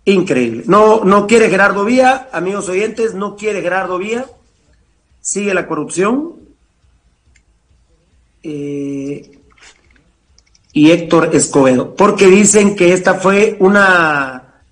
[0.04, 0.64] Increíble.
[0.66, 4.26] No, no quiere Gerardo Vía, amigos oyentes, no quiere Gerardo Vía.
[5.26, 6.34] Sigue la corrupción.
[8.44, 9.40] Eh,
[10.72, 14.62] y Héctor Escobedo, porque dicen que esta fue una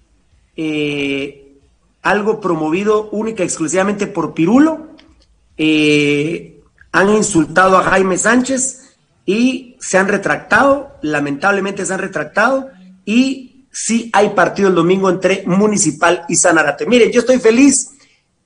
[0.56, 1.56] eh,
[2.02, 4.90] algo promovido única exclusivamente por Pirulo.
[5.58, 8.94] Eh, han insultado a Jaime Sánchez
[9.26, 12.70] y se han retractado, lamentablemente se han retractado
[13.04, 16.86] y sí hay partido el domingo entre Municipal y Sanarate.
[16.86, 17.90] Miren, yo estoy feliz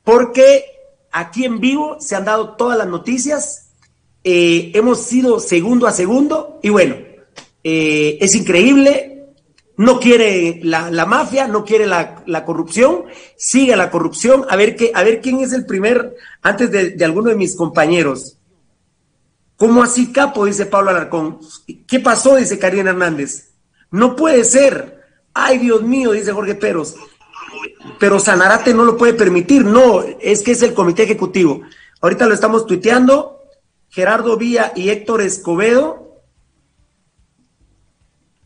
[0.03, 0.78] porque
[1.13, 3.71] aquí en vivo se han dado todas las noticias,
[4.25, 6.97] eh, hemos sido segundo a segundo y bueno,
[7.65, 9.27] eh, es increíble,
[9.77, 13.05] no quiere la, la mafia, no quiere la, la, corrupción,
[13.37, 17.05] sigue la corrupción, a ver, qué, a ver quién es el primer, antes de, de
[17.05, 18.39] alguno de mis compañeros.
[19.57, 20.45] ¿Cómo así, capo?
[20.47, 21.41] Dice Pablo Alarcón.
[21.87, 22.37] ¿Qué pasó?
[22.37, 23.55] Dice Karina Hernández.
[23.91, 25.03] No puede ser.
[25.35, 26.95] Ay, Dios mío, dice Jorge Peros.
[27.99, 29.65] Pero Sanarate no lo puede permitir.
[29.65, 31.63] No, es que es el comité ejecutivo.
[32.01, 33.43] Ahorita lo estamos tuiteando.
[33.91, 36.21] Gerardo Vía y Héctor Escobedo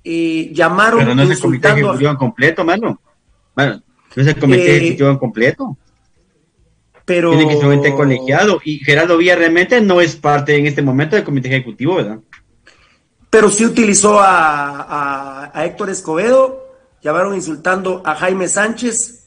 [0.04, 1.00] eh, llamaron.
[1.00, 3.00] Pero no es el comité ejecutivo en completo, mano.
[3.54, 3.82] Bueno,
[4.16, 5.76] no es el comité Eh, ejecutivo completo.
[7.04, 7.30] Pero.
[7.36, 8.60] Tiene que ser un ente colegiado.
[8.64, 12.18] Y Gerardo Villa realmente no es parte en este momento del comité ejecutivo, ¿verdad?
[13.30, 16.71] Pero sí utilizó a, a- a Héctor Escobedo,
[17.02, 19.24] llamaron insultando a Jaime Sánchez,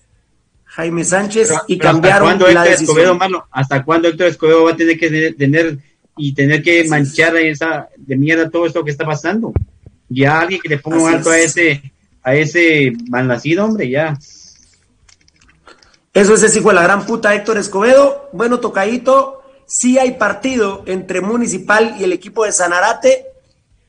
[0.64, 2.90] Jaime Sánchez, Pero- y pero ¿hasta cambiaron cuándo la Héctor decisión.
[2.98, 3.46] Escobedo, mano?
[3.52, 5.78] ¿Hasta cuándo Héctor Escobedo va a tener que tener,
[6.18, 9.54] y tener que manchar esa de mierda todo esto que está pasando?
[10.10, 11.58] Ya alguien que le ponga un alto a es.
[11.58, 11.92] ese
[12.24, 14.18] a ese malnacido, hombre, ya.
[16.14, 18.30] Eso es ese hijo de la gran puta Héctor Escobedo.
[18.32, 23.26] Bueno, tocadito, sí hay partido entre Municipal y el equipo de Sanarate.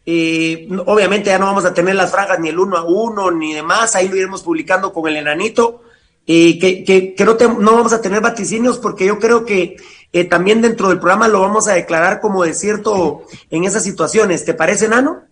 [0.09, 3.53] Eh, obviamente ya no vamos a tener las franjas ni el uno a uno ni
[3.55, 5.83] demás, ahí lo iremos publicando con el enanito.
[6.29, 9.77] Eh, que que, que no, te- no vamos a tener vaticinios porque yo creo que
[10.13, 14.45] eh, también dentro del programa lo vamos a declarar como desierto en esas situaciones.
[14.45, 15.23] ¿Te parece, Nano?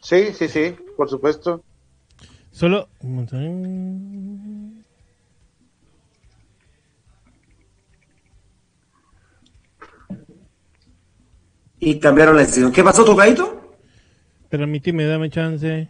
[0.00, 1.62] Sí, sí, sí, por supuesto.
[2.52, 2.88] Solo.
[11.80, 12.72] Y cambiaron la decisión.
[12.72, 13.60] ¿Qué pasó, tocadito?
[14.58, 15.88] Permíteme, dame chance.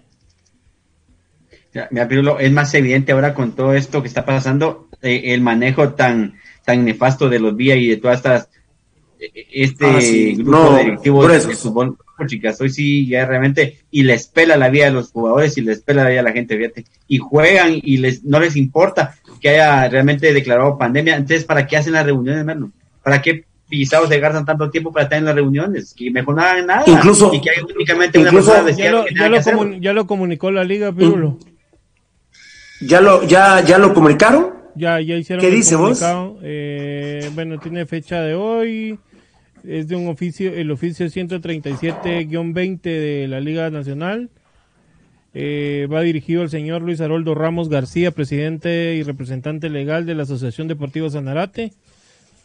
[1.90, 5.90] Mira, Pirulo, es más evidente ahora con todo esto que está pasando, eh, el manejo
[5.92, 8.48] tan, tan nefasto de los vías y de todas estas,
[9.20, 10.34] eh, este Ah, sí.
[10.36, 14.70] grupo No, directivo de, de fútbol, chicas, hoy sí ya realmente, y les pela la
[14.70, 17.74] vida a los jugadores y les pela la vida a la gente, fíjate, y juegan
[17.82, 22.06] y les, no les importa que haya realmente declarado pandemia, entonces, ¿para qué hacen las
[22.06, 22.72] reuniones, hermano?
[23.02, 23.44] ¿Para qué
[23.78, 25.94] pisados se gastan tanto tiempo para estar en las reuniones?
[25.94, 26.84] Que mejor no hagan nada.
[26.86, 29.60] Incluso- y que haya únicamente una persona Ya lo, que ya, lo que hacerlo.
[29.62, 31.38] comun- ya lo comunicó la liga, Pirulo.
[32.80, 34.52] ¿Ya lo, ya, ya lo comunicaron?
[34.76, 36.02] Ya, ya hicieron ¿Qué dice vos?
[36.42, 38.98] Eh, bueno, tiene fecha de hoy.
[39.66, 44.28] Es de un oficio, el oficio 137-20 de la Liga Nacional.
[45.32, 50.24] Eh, va dirigido al señor Luis Haroldo Ramos García, presidente y representante legal de la
[50.24, 51.72] Asociación Deportiva Sanarate.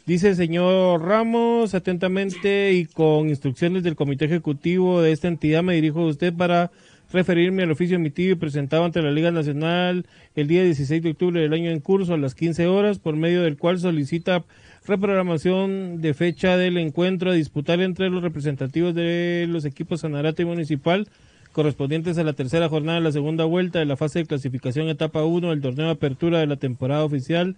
[0.09, 5.75] Dice el señor Ramos, atentamente y con instrucciones del comité ejecutivo de esta entidad, me
[5.75, 6.71] dirijo a usted para
[7.13, 11.39] referirme al oficio emitido y presentado ante la Liga Nacional el día 16 de octubre
[11.39, 14.45] del año en curso a las 15 horas, por medio del cual solicita
[14.87, 20.45] reprogramación de fecha del encuentro a disputar entre los representativos de los equipos Sanarate y
[20.45, 21.07] Municipal
[21.51, 25.23] correspondientes a la tercera jornada de la segunda vuelta de la fase de clasificación etapa
[25.23, 27.55] 1 del torneo de apertura de la temporada oficial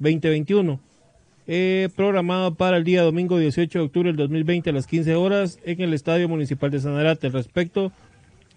[0.00, 0.80] 2021
[1.46, 5.58] eh, programado para el día domingo 18 de octubre del 2020 a las 15 horas
[5.64, 7.26] en el Estadio Municipal de Sanarate.
[7.26, 7.90] Al respecto,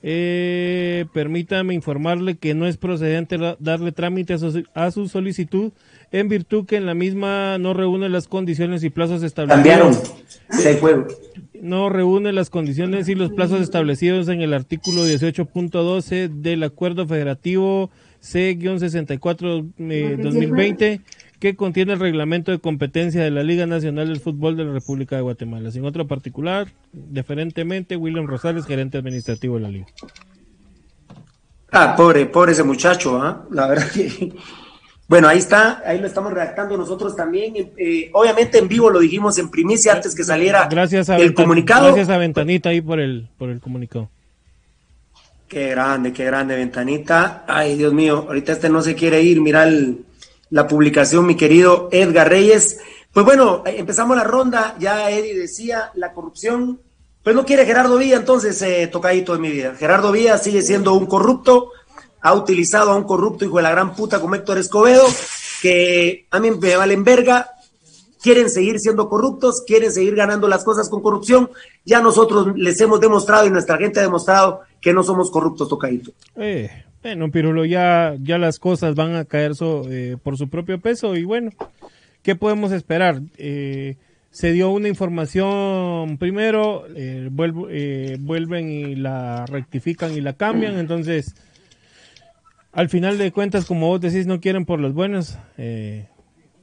[0.03, 5.71] eh, permítame informarle que no es procedente darle trámite a su, a su solicitud
[6.11, 10.79] en virtud que en la misma no reúne las condiciones y plazos Cambiaron establecidos.
[10.79, 11.07] juego.
[11.59, 17.89] No reúne las condiciones y los plazos establecidos en el artículo 18.12 del Acuerdo Federativo
[18.19, 21.01] C-64-2020
[21.39, 25.15] que contiene el reglamento de competencia de la Liga Nacional del Fútbol de la República
[25.15, 25.69] de Guatemala.
[25.71, 29.85] Sin otro particular, diferentemente, William Rosales, gerente administrativo de la Liga.
[31.71, 33.45] Ah, pobre, pobre ese muchacho, ¿ah?
[33.51, 34.33] La verdad que.
[35.07, 37.53] Bueno, ahí está, ahí lo estamos redactando nosotros también.
[37.77, 41.43] eh, obviamente en vivo lo dijimos en primicia antes que saliera Gracias a, el Ventan-
[41.43, 41.85] comunicado.
[41.87, 44.09] gracias a Ventanita ahí por el, por el comunicado.
[45.47, 47.45] Qué grande, qué grande, ventanita.
[47.47, 49.41] Ay, Dios mío, ahorita este no se quiere ir.
[49.41, 49.99] Mira el-
[50.49, 52.79] la publicación, mi querido Edgar Reyes.
[53.11, 54.75] Pues bueno, empezamos la ronda.
[54.79, 56.79] Ya Eddie decía, la corrupción.
[57.23, 59.73] Pues no quiere Gerardo Villa, entonces, eh, tocadito de mi vida.
[59.75, 61.71] Gerardo Villa sigue siendo un corrupto.
[62.21, 65.05] ha utilizado a un corrupto hijo de la gran puta como Héctor Escobedo,
[65.61, 67.51] que a mí me valen verga,
[68.21, 71.51] quieren seguir siendo corruptos, quieren seguir ganando las cosas con corrupción.
[71.85, 76.11] Ya nosotros les hemos demostrado y nuestra gente ha demostrado que no somos corruptos, Tocadito.
[76.35, 81.15] Eh, bueno, Pirulo, ya, ya las cosas van a caer eh, por su propio peso
[81.15, 81.51] y bueno,
[82.23, 83.21] ¿qué podemos esperar?
[83.37, 83.97] Eh,
[84.31, 91.35] se dio una información primero, eh, vuelven y la rectifican y la cambian, entonces
[92.71, 95.37] al final de cuentas, como vos decís, no quieren por los buenos,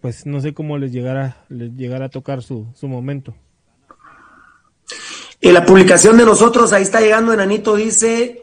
[0.00, 3.32] pues no sé cómo les llegará, les llegará a tocar su, su momento.
[5.40, 8.42] En la publicación de nosotros, ahí está llegando, Enanito dice,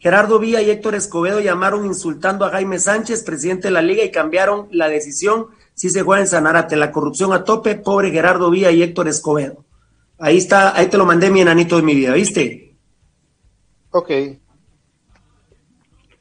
[0.00, 4.10] Gerardo Villa y Héctor Escobedo llamaron insultando a Jaime Sánchez, presidente de la liga, y
[4.10, 6.74] cambiaron la decisión si se juega en Sanarate.
[6.74, 9.64] La corrupción a tope, pobre Gerardo Villa y Héctor Escobedo.
[10.18, 12.74] Ahí está, ahí te lo mandé mi enanito de mi vida, ¿viste?
[13.90, 14.10] Ok.
[14.10, 14.40] Eh,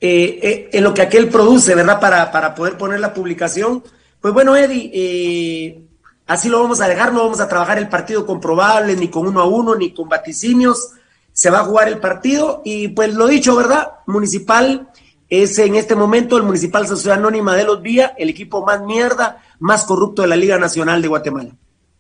[0.02, 2.02] eh, en lo que aquel produce, ¿verdad?
[2.02, 3.82] Para, para poder poner la publicación,
[4.20, 5.82] pues bueno, Eddie, eh,
[6.28, 9.26] así lo vamos a dejar, no vamos a trabajar el partido con probables, ni con
[9.26, 10.92] uno a uno, ni con vaticinios.
[11.40, 13.94] Se va a jugar el partido y pues lo dicho, ¿verdad?
[14.08, 14.90] Municipal
[15.30, 19.44] es en este momento el Municipal Sociedad Anónima de Los Vía, el equipo más mierda,
[19.60, 21.52] más corrupto de la Liga Nacional de Guatemala.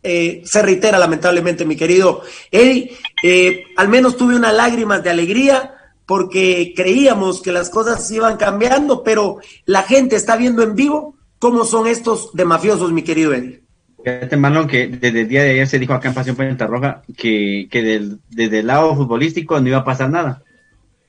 [0.03, 2.97] Eh, se reitera lamentablemente, mi querido Eddie.
[3.23, 9.03] Eh, al menos tuve unas lágrimas de alegría porque creíamos que las cosas iban cambiando,
[9.03, 13.63] pero la gente está viendo en vivo ¿Cómo son estos de mafiosos, mi querido Eddie?
[14.03, 17.01] Fíjate, hermano, que desde el día de ayer se dijo acá en Pasión Puente Roja
[17.17, 20.41] que, que desde el lado futbolístico no iba a pasar nada.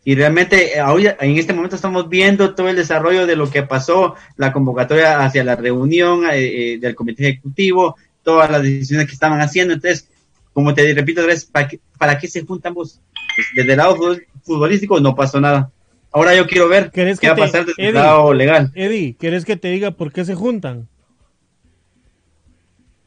[0.05, 4.15] Y realmente ahora, en este momento estamos viendo todo el desarrollo de lo que pasó,
[4.37, 9.41] la convocatoria hacia la reunión eh, eh, del comité ejecutivo, todas las decisiones que estaban
[9.41, 9.75] haciendo.
[9.75, 10.09] Entonces,
[10.53, 13.01] como te repito, ¿para qué, para qué se juntan vos?
[13.37, 13.97] Pues, desde el lado
[14.43, 15.71] futbolístico no pasó nada.
[16.13, 18.73] Ahora yo quiero ver qué va a pasar del lado legal.
[18.75, 20.89] Eddie, ¿quieres que te diga por qué se juntan?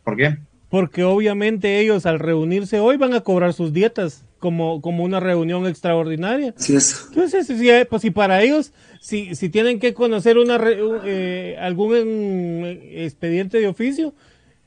[0.03, 0.37] ¿Por qué?
[0.69, 5.67] Porque obviamente ellos al reunirse hoy van a cobrar sus dietas como, como una reunión
[5.67, 6.53] extraordinaria.
[6.57, 7.05] Sí, es.
[7.09, 10.59] Entonces, si, pues si para ellos, si, si tienen que conocer una
[11.05, 14.13] eh, algún expediente de oficio,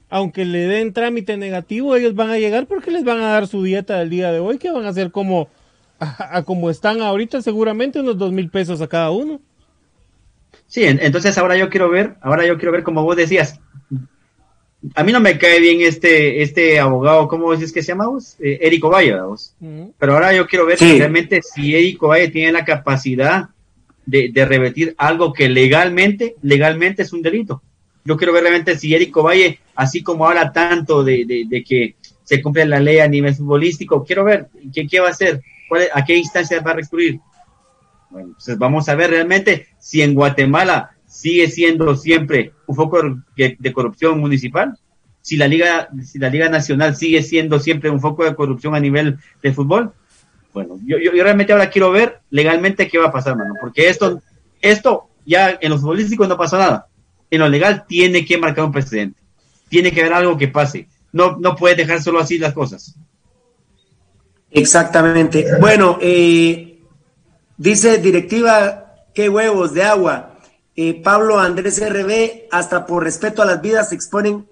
[0.08, 3.62] aunque le den trámite negativo, ellos van a llegar porque les van a dar su
[3.62, 5.48] dieta del día de hoy, que van a ser como
[5.98, 9.40] a, como están ahorita, seguramente unos dos mil pesos a cada uno.
[10.66, 13.60] Sí, entonces ahora yo quiero ver, ahora yo quiero ver como vos decías,
[14.94, 18.36] a mí no me cae bien este este abogado, ¿cómo es que se llama vos?
[18.40, 19.16] Eh, Eric Valle,
[19.98, 23.48] Pero ahora yo quiero ver realmente si Eric Valle tiene la capacidad
[24.04, 27.62] de, de, revertir algo que legalmente, legalmente es un delito.
[28.04, 32.40] Yo quiero ver realmente si Eric Valle, así como habla tanto de, de, que se
[32.40, 35.42] cumple la ley a nivel futbolístico, quiero ver qué, qué va a hacer
[35.92, 37.20] ¿A qué instancia va a recurrir?
[38.10, 43.00] Bueno, pues vamos a ver realmente si en Guatemala sigue siendo siempre un foco
[43.36, 44.78] de, corrupción municipal,
[45.22, 48.80] si la liga, si la liga nacional sigue siendo siempre un foco de corrupción a
[48.80, 49.92] nivel de fútbol.
[50.52, 54.22] Bueno, yo, yo, realmente ahora quiero ver legalmente qué va a pasar, mano, porque esto,
[54.60, 56.86] esto ya en los futbolísticos no pasó nada.
[57.30, 59.20] En lo legal tiene que marcar un precedente,
[59.68, 60.88] tiene que haber algo que pase.
[61.12, 62.94] No, no puede dejar solo así las cosas.
[64.50, 65.46] Exactamente.
[65.60, 66.78] Bueno, eh,
[67.56, 70.35] dice directiva, qué huevos de agua.
[71.02, 74.46] Pablo Andrés RB, hasta por respeto a las vidas, se exponen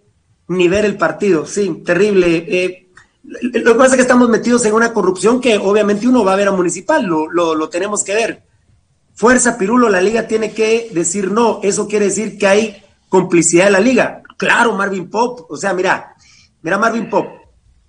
[0.48, 1.46] ni ver el partido.
[1.46, 2.44] Sí, terrible.
[2.48, 2.88] Eh,
[3.24, 6.36] lo que pasa es que estamos metidos en una corrupción que obviamente uno va a
[6.36, 8.42] ver a municipal, lo, lo, lo tenemos que ver.
[9.14, 11.60] Fuerza Pirulo, la liga tiene que decir no.
[11.62, 14.22] Eso quiere decir que hay complicidad de la liga.
[14.36, 15.46] Claro, Marvin Pop.
[15.50, 16.14] O sea, mira,
[16.62, 17.26] mira Marvin Pop.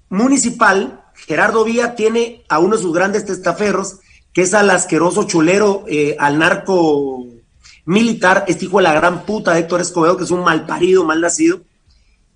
[0.09, 3.99] Municipal Gerardo Vía tiene a uno de sus grandes testaferros,
[4.33, 7.25] que es al asqueroso chulero, eh, al narco
[7.85, 11.03] militar, este hijo de la gran puta de Héctor Escobedo, que es un mal parido,
[11.03, 11.61] mal nacido,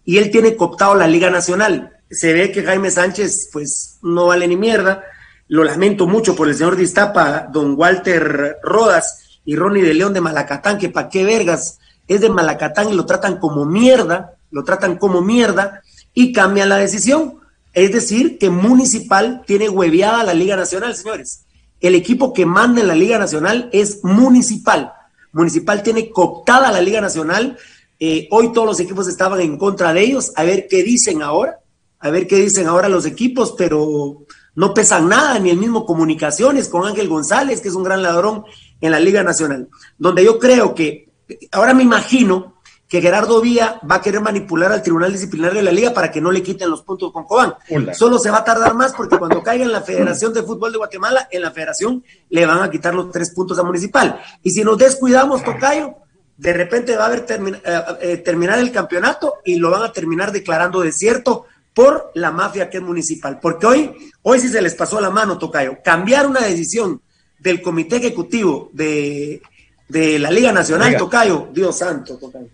[0.06, 1.98] y él tiene cooptado la Liga Nacional.
[2.10, 5.03] Se ve que Jaime Sánchez, pues, no vale ni mierda.
[5.48, 10.22] Lo lamento mucho por el señor Distapa, don Walter Rodas y Ronnie de León de
[10.22, 11.80] Malacatán, que pa' qué vergas
[12.10, 16.78] es de Malacatán y lo tratan como mierda, lo tratan como mierda y cambian la
[16.78, 17.36] decisión.
[17.72, 21.45] Es decir, que Municipal tiene hueviada la Liga Nacional, señores.
[21.80, 24.92] El equipo que manda en la Liga Nacional es Municipal.
[25.32, 27.58] Municipal tiene cooptada la Liga Nacional.
[27.99, 30.32] Eh, hoy todos los equipos estaban en contra de ellos.
[30.35, 31.59] A ver qué dicen ahora.
[31.99, 34.25] A ver qué dicen ahora los equipos, pero
[34.56, 38.43] no pesan nada, ni el mismo Comunicaciones con Ángel González, que es un gran ladrón
[38.82, 39.67] en la Liga Nacional.
[39.98, 41.09] Donde yo creo que,
[41.51, 42.59] ahora me imagino
[42.90, 46.19] que Gerardo Vía va a querer manipular al Tribunal Disciplinario de la Liga para que
[46.19, 47.53] no le quiten los puntos con Cobán.
[47.93, 50.80] Solo se va a tardar más porque cuando caiga en la Federación de Fútbol de
[50.80, 54.19] Guatemala, en la Federación le van a quitar los tres puntos a Municipal.
[54.42, 55.93] Y si nos descuidamos, Tocayo,
[56.35, 59.93] de repente va a haber termi- eh, eh, terminar el campeonato y lo van a
[59.93, 61.45] terminar declarando desierto
[61.76, 63.40] por la mafia que es municipal.
[63.40, 65.77] Porque hoy, hoy sí se les pasó la mano, Tocayo.
[65.84, 67.01] Cambiar una decisión
[67.38, 69.42] del Comité Ejecutivo de,
[69.88, 71.00] de la Liga Nacional, Liga.
[71.00, 72.48] Tocayo, Dios santo, Tocayo.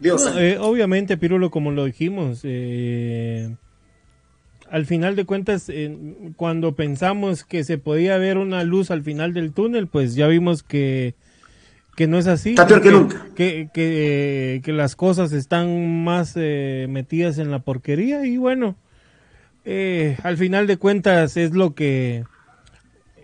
[0.00, 0.40] Dios No, santo.
[0.40, 3.54] eh, obviamente, Pirulo, como lo dijimos, eh,
[4.70, 5.96] al final de cuentas, eh,
[6.36, 10.62] cuando pensamos que se podía ver una luz al final del túnel, pues ya vimos
[10.62, 11.14] que,
[11.96, 12.50] que no es así.
[12.50, 13.26] Está peor que nunca.
[13.36, 18.76] Que, que, que las cosas están más metidas en la porquería y bueno,
[20.22, 22.24] al final de cuentas es lo que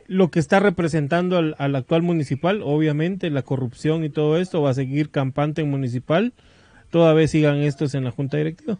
[0.08, 4.70] lo que está representando al, al actual municipal, obviamente la corrupción y todo esto va
[4.70, 6.32] a seguir campante en municipal,
[6.96, 8.78] toda vez sigan estos en la junta directiva.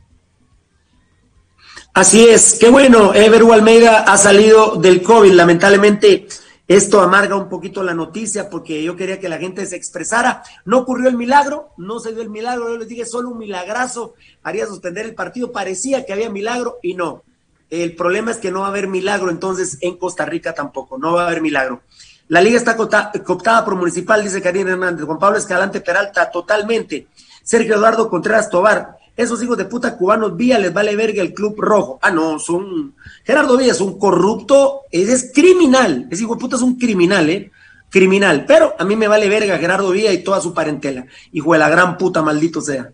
[1.93, 6.27] Así es, qué bueno, Everu Almeida ha salido del COVID, lamentablemente
[6.67, 10.78] esto amarga un poquito la noticia porque yo quería que la gente se expresara, no
[10.78, 14.67] ocurrió el milagro, no se dio el milagro, yo les dije solo un milagrazo haría
[14.67, 17.23] suspender el partido, parecía que había milagro y no,
[17.69, 21.12] el problema es que no va a haber milagro entonces en Costa Rica tampoco, no
[21.12, 21.83] va a haber milagro.
[22.28, 27.09] La liga está cooptada por Municipal, dice Karina Hernández, Juan Pablo Escalante Peralta, totalmente.
[27.47, 31.55] Sergio Eduardo Contreras Tobar, esos hijos de puta cubanos Vía les vale verga el club
[31.58, 31.99] rojo.
[32.02, 32.97] Ah, no, son.
[33.25, 36.08] Gerardo Villa es un corrupto, es, criminal.
[36.10, 37.52] Ese hijo de puta es un criminal, ¿eh?
[37.89, 38.44] Criminal.
[38.49, 41.07] Pero a mí me vale verga Gerardo Villa y toda su parentela.
[41.33, 42.91] Hijo de la gran puta, maldito sea.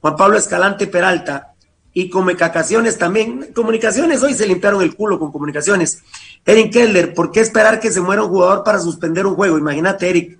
[0.00, 1.54] Juan Pablo Escalante Peralta.
[1.92, 3.52] Y comunicaciones también.
[3.52, 6.02] Comunicaciones, hoy se limpiaron el culo con comunicaciones.
[6.44, 9.58] Erin Keller, ¿por qué esperar que se muera un jugador para suspender un juego?
[9.58, 10.38] Imagínate, Eric.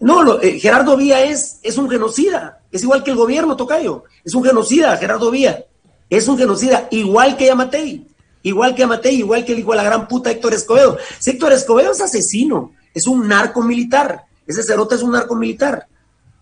[0.00, 2.60] No, lo- eh, Gerardo Vía es, es un genocida.
[2.70, 4.04] Es igual que el gobierno, Tocayo.
[4.24, 5.64] Es un genocida, Gerardo Vía.
[6.10, 8.06] Es un genocida, igual que Yamatei.
[8.42, 10.98] Igual que Yamatei, igual que el hijo de la gran puta Héctor Escobedo.
[11.18, 14.24] Si Héctor Escobedo es asesino, es un narco militar.
[14.46, 15.88] Ese cerote es un narco militar.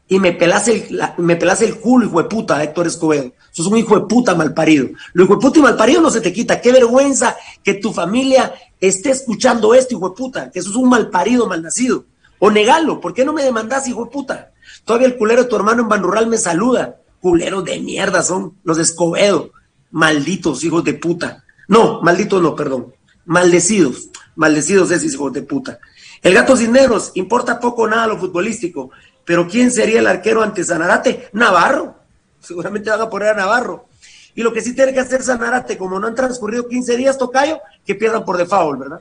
[0.07, 3.33] Y me pelas el, la- me pelas el culo, hijo de puta, Héctor Escobedo.
[3.53, 4.89] Sos un hijo de puta malparido.
[5.15, 6.61] Lo hijo de puta y malparido no se te quita.
[6.61, 10.51] Qué vergüenza que tu familia esté escuchando esto, hijo de puta.
[10.51, 12.05] Que sos un malparido, malnacido.
[12.45, 13.01] O negalo.
[13.01, 14.53] ¿Por qué no me demandás, hijo de puta?
[14.85, 16.97] Todavía el culero de tu hermano en Banrural me saluda.
[17.19, 19.53] Culeros de mierda son los de Escobedo.
[19.93, 21.43] Malditos hijos de puta.
[21.69, 22.93] No, malditos no, perdón.
[23.25, 24.11] Maldecidos.
[24.37, 25.79] Maldecidos esos hijos de puta.
[26.21, 28.91] El gato Cisneros, importa poco o nada lo futbolístico.
[29.25, 31.31] Pero ¿quién sería el arquero ante Sanarate?
[31.33, 31.95] Navarro.
[32.41, 33.87] Seguramente van a poner a Navarro.
[34.35, 37.61] Y lo que sí tiene que hacer Sanarate, como no han transcurrido 15 días, Tocayo,
[37.87, 39.01] que pierdan por default, ¿verdad?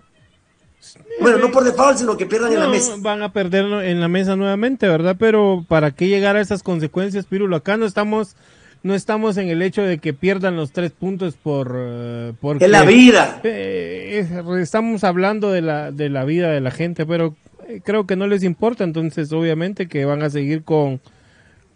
[1.21, 2.95] Bueno, no por default, sino que pierdan en la mesa.
[2.99, 5.15] Van a perder en la mesa nuevamente, ¿verdad?
[5.19, 7.55] Pero ¿para qué llegar a esas consecuencias, Pirulo?
[7.55, 8.35] Acá no estamos,
[8.83, 11.75] no estamos en el hecho de que pierdan los tres puntos por...
[11.77, 13.39] eh, porque, la vida.
[13.43, 17.35] Eh, es- estamos hablando de la, de la vida de la gente, pero
[17.67, 20.99] eh, creo que no les importa, entonces obviamente que van a seguir con,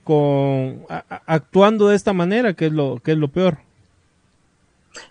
[0.03, 3.57] con a- actuando de esta manera, que es lo, que es lo peor.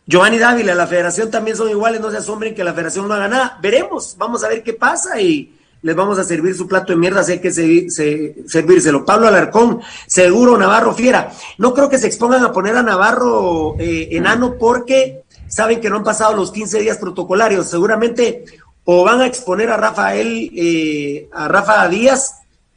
[0.07, 3.29] Giovanni Dávila, la federación también son iguales, no se asombren que la federación no haga
[3.29, 3.59] nada.
[3.63, 7.23] Veremos, vamos a ver qué pasa y les vamos a servir su plato de mierda,
[7.23, 9.05] sé que se, se- servírselo.
[9.05, 11.31] Pablo Alarcón, seguro Navarro Fiera.
[11.59, 15.97] No creo que se expongan a poner a Navarro eh, enano porque saben que no
[15.97, 17.69] han pasado los 15 días protocolarios.
[17.69, 18.45] Seguramente
[18.85, 22.37] o van a exponer a Rafael, eh, a Rafa Díaz,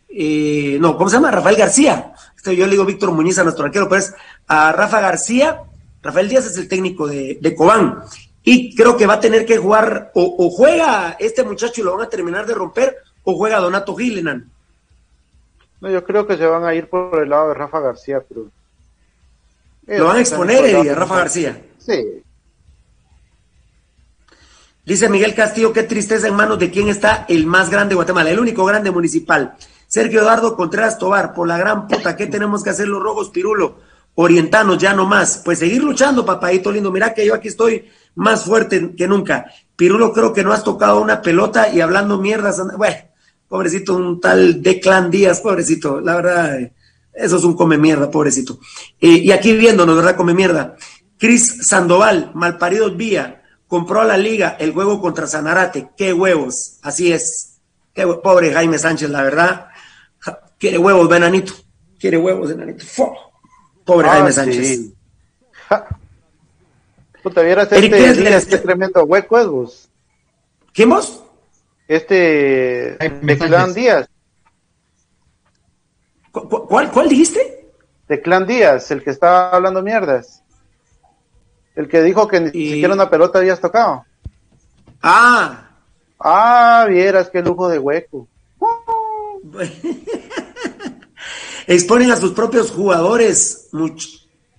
[0.10, 1.32] eh, no, ¿cómo se llama?
[1.32, 2.14] Rafael García.
[2.46, 4.14] Yo le digo Víctor Muñiz a nuestro arquero, pero es
[4.48, 5.62] a Rafa García.
[6.02, 8.04] Rafael Díaz es el técnico de, de Cobán.
[8.44, 11.96] Y creo que va a tener que jugar, o, o juega este muchacho y lo
[11.96, 14.50] van a terminar de romper, o juega Donato Gilenan.
[15.82, 18.48] No, yo creo que se van a ir por el lado de Rafa García, pero.
[19.88, 21.62] Lo van a exponer, Eddie, a Rafa García.
[21.78, 22.22] Sí.
[24.86, 28.30] Dice Miguel Castillo, qué tristeza en manos de quién está el más grande de Guatemala,
[28.30, 29.56] el único grande municipal.
[29.88, 33.80] Sergio Eduardo Contreras Tobar, por la gran puta, ¿qué tenemos que hacer los rojos pirulo?
[34.22, 35.42] Orientanos, ya no más.
[35.46, 36.92] Pues seguir luchando, papadito lindo.
[36.92, 39.46] Mira que yo aquí estoy más fuerte que nunca.
[39.78, 42.62] Pirulo, creo que no has tocado una pelota y hablando mierdas.
[42.78, 42.98] Bueno,
[43.48, 46.02] pobrecito, un tal Declan Díaz, pobrecito.
[46.02, 46.74] La verdad, eh,
[47.14, 48.60] eso es un come mierda, pobrecito.
[49.00, 50.18] Eh, y aquí viéndonos, ¿verdad?
[50.18, 50.76] Come mierda.
[51.18, 55.92] Cris Sandoval, Malparidos Vía, compró a la liga el juego contra Sanarate.
[55.96, 56.80] ¡Qué huevos!
[56.82, 57.62] Así es.
[57.94, 59.68] Qué Pobre Jaime Sánchez, la verdad.
[60.58, 61.54] Quiere huevos, venanito.
[61.98, 62.84] Quiere huevos, venanito.
[63.86, 64.36] Pobre Ah, Jaime sí.
[64.36, 64.80] Sánchez.
[67.24, 69.90] Puta, vieras Eric este Kessler, Díaz, este- qué tremendo hueco es vos.
[70.74, 71.24] ¿Quién vos?
[71.88, 73.76] Este, Sánchez.
[73.76, 74.08] Díaz.
[76.32, 77.56] ¿Cu- cu- ¿Cuál, cuál dijiste?
[78.08, 80.42] de Clan Díaz, el que estaba hablando mierdas.
[81.76, 84.04] El que dijo que ni siquiera una pelota habías tocado.
[85.02, 85.70] Ah.
[86.20, 88.28] Ah, vieras qué lujo de hueco.
[91.70, 93.70] Exponen a sus propios jugadores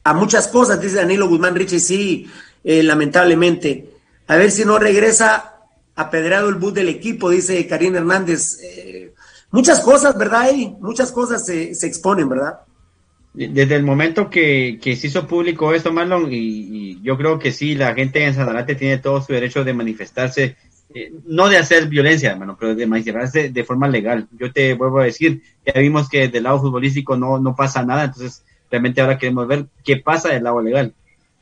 [0.04, 2.30] a muchas cosas, dice Danilo Guzmán Richie, sí,
[2.62, 3.90] eh, lamentablemente.
[4.28, 5.56] A ver si no regresa
[5.96, 8.60] apedreado el bus del equipo, dice Karim Hernández.
[8.62, 9.12] Eh,
[9.50, 10.52] muchas cosas, ¿verdad?
[10.78, 12.60] Muchas cosas se, se exponen, ¿verdad?
[13.34, 17.74] Desde el momento que, que, se hizo público esto, Marlon, y, yo creo que sí,
[17.74, 20.56] la gente en Sanarate tiene todo su derecho de manifestarse,
[20.94, 24.26] eh, no de hacer violencia, hermano, pero de manifestarse de forma legal.
[24.38, 28.04] Yo te vuelvo a decir, ya vimos que del lado futbolístico no, no pasa nada,
[28.04, 30.94] entonces realmente ahora queremos ver qué pasa del lado legal.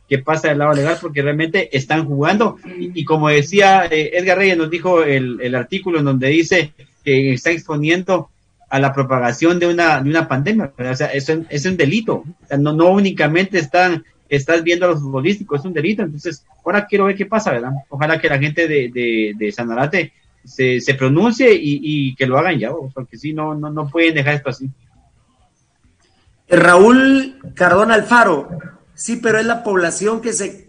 [0.08, 0.96] ¿Qué pasa del lado legal?
[1.00, 2.56] Porque realmente están jugando.
[2.78, 6.72] Y, como decía eh, Edgar Reyes, nos dijo el, el artículo en donde dice
[7.04, 8.30] que está exponiendo
[8.70, 10.72] a la propagación de una, de una pandemia.
[10.78, 12.24] O sea, es un, es un delito.
[12.58, 16.02] no, no únicamente están, estás viendo a los futbolísticos, es un delito.
[16.02, 17.72] Entonces, ahora quiero ver qué pasa, ¿verdad?
[17.88, 20.12] Ojalá que la gente de, de, de Sanarate
[20.44, 24.14] se, se pronuncie y, y, que lo hagan ya, porque si no, no, no pueden
[24.14, 24.70] dejar esto así.
[26.48, 28.48] Raúl Cardón Alfaro,
[28.94, 30.68] sí, pero es la población que se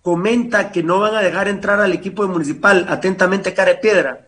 [0.00, 2.86] comenta que no van a dejar entrar al equipo municipal.
[2.88, 4.26] Atentamente, cara de piedra.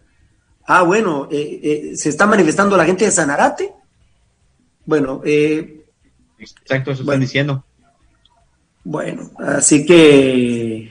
[0.66, 3.72] Ah, bueno, eh, eh, se está manifestando la gente de Sanarate.
[4.86, 5.84] Bueno, eh,
[6.38, 7.64] exacto, eso están diciendo.
[8.84, 10.90] Bueno, así que,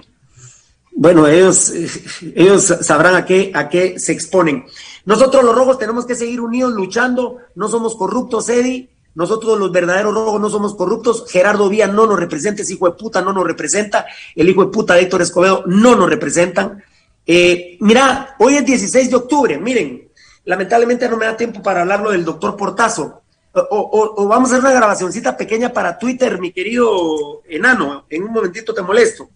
[0.91, 1.71] bueno, ellos,
[2.35, 4.65] ellos sabrán a qué, a qué se exponen.
[5.05, 8.89] Nosotros los rojos tenemos que seguir unidos luchando, no somos corruptos, Eddie.
[9.15, 11.25] Nosotros los verdaderos rojos no somos corruptos.
[11.29, 14.07] Gerardo Vía no nos representa, ese hijo de puta no nos representa.
[14.35, 16.83] El hijo de puta de Héctor Escobedo no nos representan.
[17.25, 20.09] Eh, mira, hoy es 16 de octubre, miren,
[20.45, 23.22] lamentablemente no me da tiempo para hablarlo del doctor Portazo.
[23.55, 28.05] O, vamos a hacer una grabacioncita pequeña para Twitter, mi querido enano.
[28.09, 29.29] En un momentito te molesto.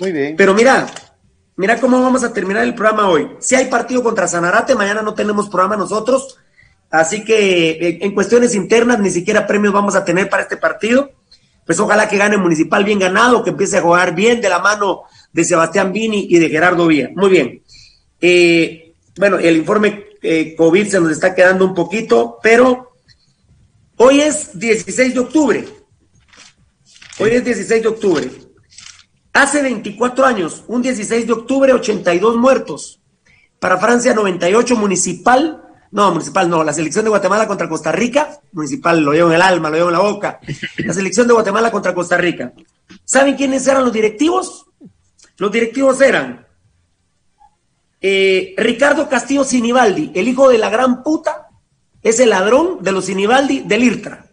[0.00, 0.34] Muy bien.
[0.36, 0.86] Pero mira,
[1.54, 3.36] mira cómo vamos a terminar el programa hoy.
[3.38, 6.38] Si hay partido contra Sanarate, mañana no tenemos programa nosotros.
[6.90, 11.10] Así que eh, en cuestiones internas ni siquiera premios vamos a tener para este partido.
[11.64, 15.02] Pues ojalá que gane Municipal bien ganado, que empiece a jugar bien de la mano
[15.32, 17.10] de Sebastián Vini y de Gerardo Vía.
[17.14, 17.62] Muy bien.
[18.20, 22.95] Eh, bueno, el informe eh, COVID se nos está quedando un poquito, pero
[23.96, 25.68] hoy es 16 de octubre.
[27.18, 28.30] Hoy es 16 de octubre.
[29.32, 33.00] Hace 24 años, un 16 de octubre, 82 muertos.
[33.58, 35.62] Para Francia, 98 municipal.
[35.90, 36.64] No, municipal no.
[36.64, 38.40] La selección de Guatemala contra Costa Rica.
[38.52, 40.40] Municipal lo llevo en el alma, lo llevo en la boca.
[40.78, 42.52] La selección de Guatemala contra Costa Rica.
[43.04, 44.66] ¿Saben quiénes eran los directivos?
[45.38, 46.46] Los directivos eran
[48.00, 51.45] eh, Ricardo Castillo Sinibaldi, el hijo de la gran puta,
[52.06, 54.26] es el ladrón de los Sinibaldi del IRTRA.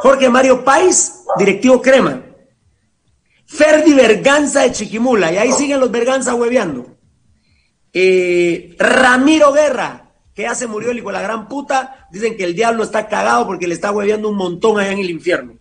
[0.00, 2.20] Jorge Mario Pais, directivo Crema.
[3.46, 6.96] Ferdi Berganza de Chiquimula, y ahí siguen los Berganza hueveando.
[7.92, 12.42] Eh, Ramiro Guerra, que ya se murió el hijo de la gran puta, dicen que
[12.42, 15.58] el diablo está cagado porque le está hueveando un montón allá en el infierno.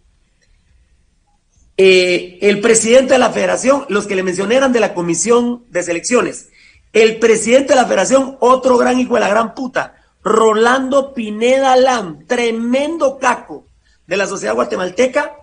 [1.77, 5.84] Eh, el presidente de la federación, los que le mencioné eran de la comisión de
[5.84, 6.50] selecciones.
[6.92, 9.97] El presidente de la federación, otro gran hijo de la gran puta,
[10.27, 13.65] Rolando Pineda Lam, tremendo caco
[14.06, 15.33] de la sociedad guatemalteca,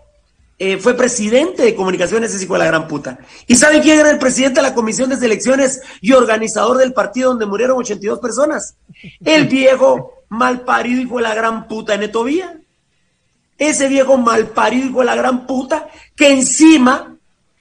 [0.58, 3.18] eh, fue presidente de comunicaciones, ese hijo de la gran puta.
[3.46, 7.30] ¿Y saben quién era el presidente de la comisión de selecciones y organizador del partido
[7.30, 8.76] donde murieron 82 personas?
[9.24, 12.60] El viejo malparido hijo de la gran puta, Neto Vía.
[13.58, 17.16] Ese viejo malparido hijo de la gran puta que encima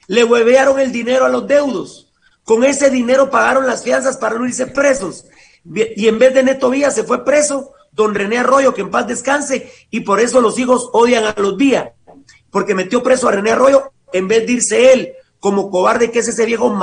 [0.06, 2.12] le huevearon el dinero a los deudos.
[2.44, 5.24] Con ese dinero pagaron las fianzas para no irse presos.
[5.64, 9.06] Y en vez de Neto Vía se fue preso don René Arroyo, que en paz
[9.06, 11.94] descanse, y por eso los hijos odian a los Vía,
[12.50, 15.12] porque metió preso a René Arroyo en vez de irse él
[15.44, 16.74] como cobarde que es ese viejo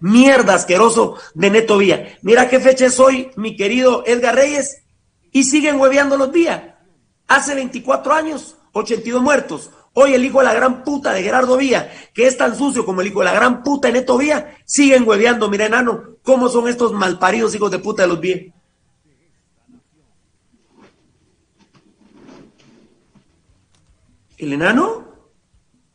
[0.00, 2.16] mierda asqueroso de Neto Vía.
[2.22, 4.84] Mira qué fecha es hoy, mi querido Edgar Reyes,
[5.32, 6.78] y siguen hueveando los Vía.
[7.26, 9.70] Hace 24 años, 82 muertos.
[10.00, 13.00] Hoy el hijo de la gran puta de Gerardo Vía, que es tan sucio como
[13.00, 15.50] el hijo de la gran puta de Neto Vía, siguen hueveando.
[15.50, 18.54] Mira, enano, cómo son estos malparidos hijos de puta de los Vía.
[24.36, 25.08] ¿El enano?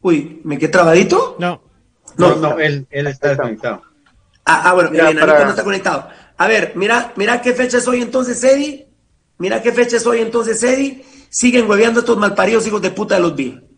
[0.01, 1.37] Uy, ¿me quedé trabadito?
[1.39, 1.61] No.
[2.17, 3.83] No, no, él, está conectado.
[4.43, 6.09] Ah, ah, bueno, el enanito no está conectado.
[6.35, 8.85] A ver, mira, mira qué fecha es hoy entonces, Eddie.
[9.37, 13.21] Mira qué fecha es hoy entonces, Eddie siguen hueveando estos malparidos hijos de puta de
[13.21, 13.72] los vi.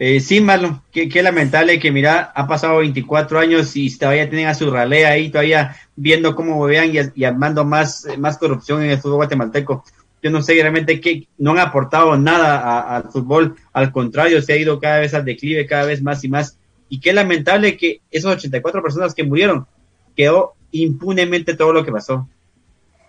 [0.00, 4.54] Eh, sí, Marlon, qué, lamentable que mira, ha pasado 24 años y todavía tienen a
[4.54, 9.16] su ralea ahí, todavía viendo cómo huevean y, armando más, más corrupción en el fútbol
[9.16, 9.84] guatemalteco.
[10.22, 14.56] yo no sé realmente qué, no han aportado nada al fútbol, al contrario, se ha
[14.56, 16.56] ido cada vez al declive, cada vez más y más.
[16.88, 19.66] Y qué lamentable que esas 84 personas que murieron,
[20.14, 22.28] quedó impunemente todo lo que pasó.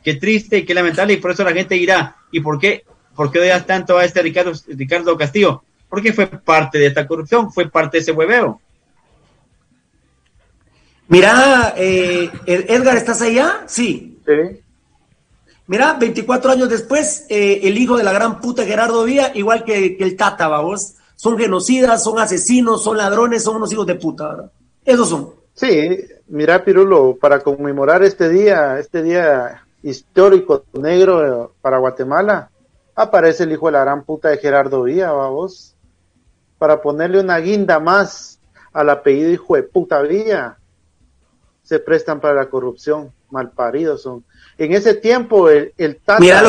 [0.03, 2.83] Qué triste y qué lamentable, y por eso la gente dirá, ¿y por qué?
[3.15, 5.63] ¿Por qué odias tanto a este Ricardo, Ricardo Castillo?
[5.89, 8.61] Porque fue parte de esta corrupción, fue parte de ese hueveo.
[11.07, 13.63] Mira, eh, Edgar, ¿estás allá?
[13.65, 14.21] Sí.
[14.25, 14.61] Sí.
[15.69, 19.97] Mira, 24 años después, eh, el hijo de la gran puta Gerardo Vía, igual que,
[19.99, 24.51] el Tata, vamos, son genocidas, son asesinos, son ladrones, son unos hijos de puta, ¿verdad?
[24.83, 25.29] Esos son.
[25.53, 32.49] Sí, mira, Pirulo, para conmemorar este día, este día histórico negro para Guatemala,
[32.95, 35.75] aparece el hijo de la gran puta de Gerardo Vía, vamos,
[36.59, 38.39] para ponerle una guinda más
[38.71, 40.57] al apellido hijo de puta Vía.
[41.63, 44.23] Se prestan para la corrupción, malparidos son.
[44.57, 45.73] En ese tiempo, el,
[46.03, 46.43] Tata.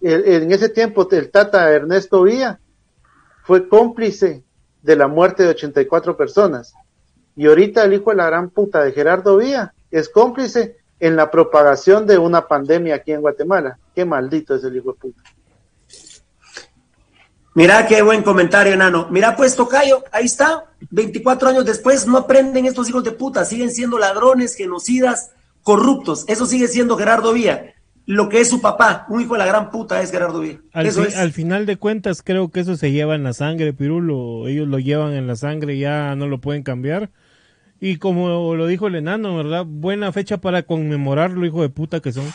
[0.00, 2.58] en ese tiempo, el Tata Ernesto Villa
[3.44, 4.42] fue cómplice
[4.82, 6.72] de la muerte de 84 personas.
[7.36, 11.30] Y ahorita el hijo de la gran puta de Gerardo Villa es cómplice en la
[11.30, 13.78] propagación de una pandemia aquí en Guatemala.
[13.94, 15.22] Qué maldito es el hijo de puta.
[17.54, 19.08] Mira qué buen comentario, enano.
[19.10, 20.64] Mira, pues, Tocayo, ahí está.
[20.90, 23.44] 24 años después no aprenden estos hijos de puta.
[23.44, 25.30] Siguen siendo ladrones, genocidas,
[25.62, 26.24] corruptos.
[26.28, 27.74] Eso sigue siendo Gerardo Vía.
[28.06, 30.60] Lo que es su papá, un hijo de la gran puta es Gerardo Vía.
[30.72, 31.16] Al, eso es.
[31.16, 34.48] al final de cuentas, creo que eso se lleva en la sangre, Pirulo.
[34.48, 37.10] Ellos lo llevan en la sangre, ya no lo pueden cambiar.
[37.80, 39.64] Y como lo dijo el enano, ¿verdad?
[39.66, 42.26] Buena fecha para conmemorarlo, hijo de puta que son.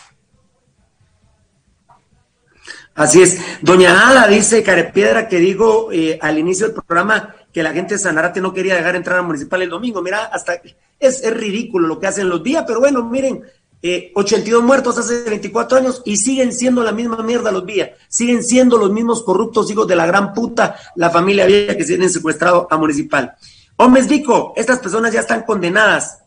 [2.95, 3.39] Así es.
[3.61, 7.99] Doña Ada dice, Carepiedra, que digo eh, al inicio del programa que la gente de
[7.99, 10.01] Sanarate no quería dejar entrar a Municipal el domingo.
[10.01, 10.61] Mira, hasta
[10.99, 13.43] es, ridículo lo que hacen los días, pero bueno, miren,
[13.81, 18.43] eh, 82 muertos hace 24 años y siguen siendo la misma mierda los días, siguen
[18.43, 22.09] siendo los mismos corruptos hijos de la gran puta, la familia vieja que se tienen
[22.09, 23.35] secuestrado a municipal.
[23.75, 26.19] Hombres Vico, estas personas ya están condenadas,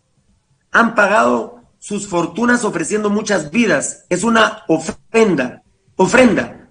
[0.70, 5.62] han pagado sus fortunas ofreciendo muchas vidas, es una ofrenda,
[5.98, 6.70] ofrenda.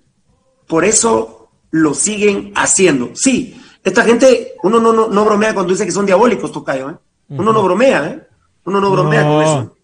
[0.65, 3.11] Por eso lo siguen haciendo.
[3.13, 6.95] Sí, esta gente, uno no, no, no bromea cuando dice que son diabólicos, Tocayo, ¿eh?
[7.29, 8.27] Uno no bromea, ¿eh?
[8.65, 9.77] Uno no bromea con eso.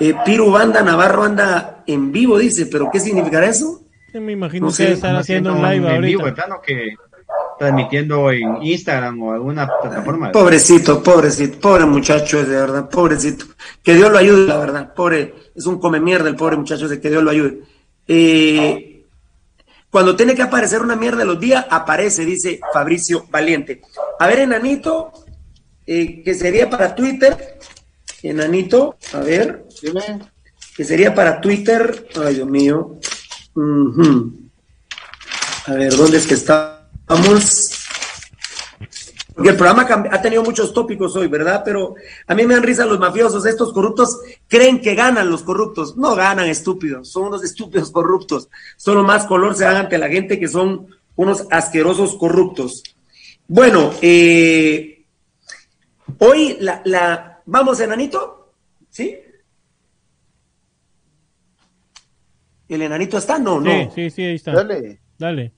[0.00, 3.82] Eh, Piru Banda Navarro anda en vivo, dice, pero ¿qué significará eso?
[4.14, 6.94] Me imagino que están haciendo un live en Vivo, plano que
[7.58, 10.32] transmitiendo en Instagram o alguna plataforma.
[10.32, 13.46] Pobrecito, pobrecito, pobre muchacho es de verdad, pobrecito.
[13.82, 14.94] Que Dios lo ayude, la verdad.
[14.94, 17.60] Pobre, es un come mierda el pobre muchacho de que Dios lo ayude.
[18.08, 19.04] Eh,
[19.90, 23.82] cuando tiene que aparecer una mierda de los días, aparece, dice Fabricio Valiente.
[24.18, 25.12] A ver, enanito,
[25.86, 27.58] eh, que sería para Twitter.
[28.22, 29.66] Enanito, a ver,
[30.76, 32.08] que sería para Twitter.
[32.24, 32.98] Ay, Dios mío.
[35.66, 36.34] A ver, ¿dónde es que
[37.12, 37.78] estamos?
[39.34, 41.62] Porque el programa ha tenido muchos tópicos hoy, ¿verdad?
[41.64, 41.94] Pero
[42.26, 45.96] a mí me dan risa los mafiosos, estos corruptos creen que ganan los corruptos.
[45.96, 47.10] No ganan, estúpidos.
[47.10, 48.48] Son unos estúpidos corruptos.
[48.76, 52.82] Solo más color se dan ante la gente que son unos asquerosos corruptos.
[53.48, 55.04] Bueno, eh,
[56.18, 57.40] hoy la, la...
[57.46, 58.52] ¿Vamos, enanito?
[58.90, 59.18] ¿Sí?
[62.68, 63.38] ¿El enanito está?
[63.38, 63.90] No, no.
[63.94, 64.52] Sí, sí, ahí está.
[64.52, 65.00] Dale.
[65.18, 65.52] Dale.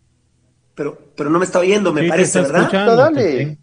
[0.75, 2.70] Pero, pero no me está oyendo, me parece, ¿verdad?
[2.73, 3.59] Dale.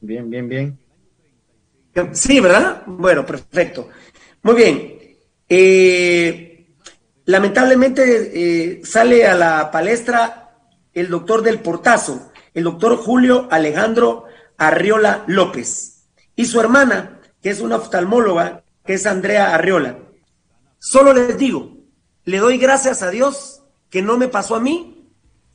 [0.00, 0.78] Bien, bien, bien.
[2.12, 2.82] Sí, ¿verdad?
[2.86, 3.88] Bueno, perfecto.
[4.42, 4.98] Muy bien.
[5.48, 6.66] Eh,
[7.24, 10.56] lamentablemente eh, sale a la palestra
[10.94, 14.24] el doctor del portazo, el doctor Julio Alejandro
[14.56, 19.98] Arriola López, y su hermana, que es una oftalmóloga, que es Andrea Arriola.
[20.78, 21.76] Solo les digo,
[22.24, 24.99] le doy gracias a Dios que no me pasó a mí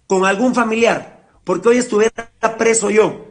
[0.08, 3.26] con algún familiar, porque hoy estuviera preso yo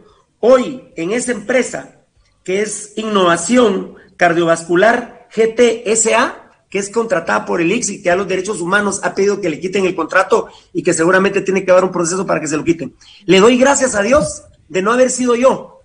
[0.46, 2.02] Hoy, en esa empresa
[2.44, 8.60] que es Innovación Cardiovascular GTSA, que es contratada por el y que a los derechos
[8.60, 11.92] humanos ha pedido que le quiten el contrato y que seguramente tiene que haber un
[11.92, 12.94] proceso para que se lo quiten.
[13.24, 15.80] Le doy gracias a Dios de no haber sido yo,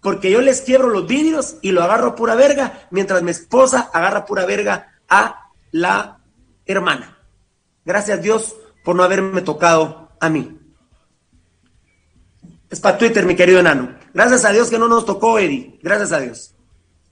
[0.00, 3.90] porque yo les quiebro los vidrios y lo agarro a pura verga, mientras mi esposa
[3.92, 6.20] agarra pura verga a la
[6.66, 7.18] hermana.
[7.84, 10.56] Gracias a Dios por no haberme tocado a mí.
[12.70, 13.94] Es para Twitter, mi querido enano.
[14.12, 15.78] Gracias a Dios que no nos tocó, Eddie.
[15.82, 16.54] Gracias a Dios.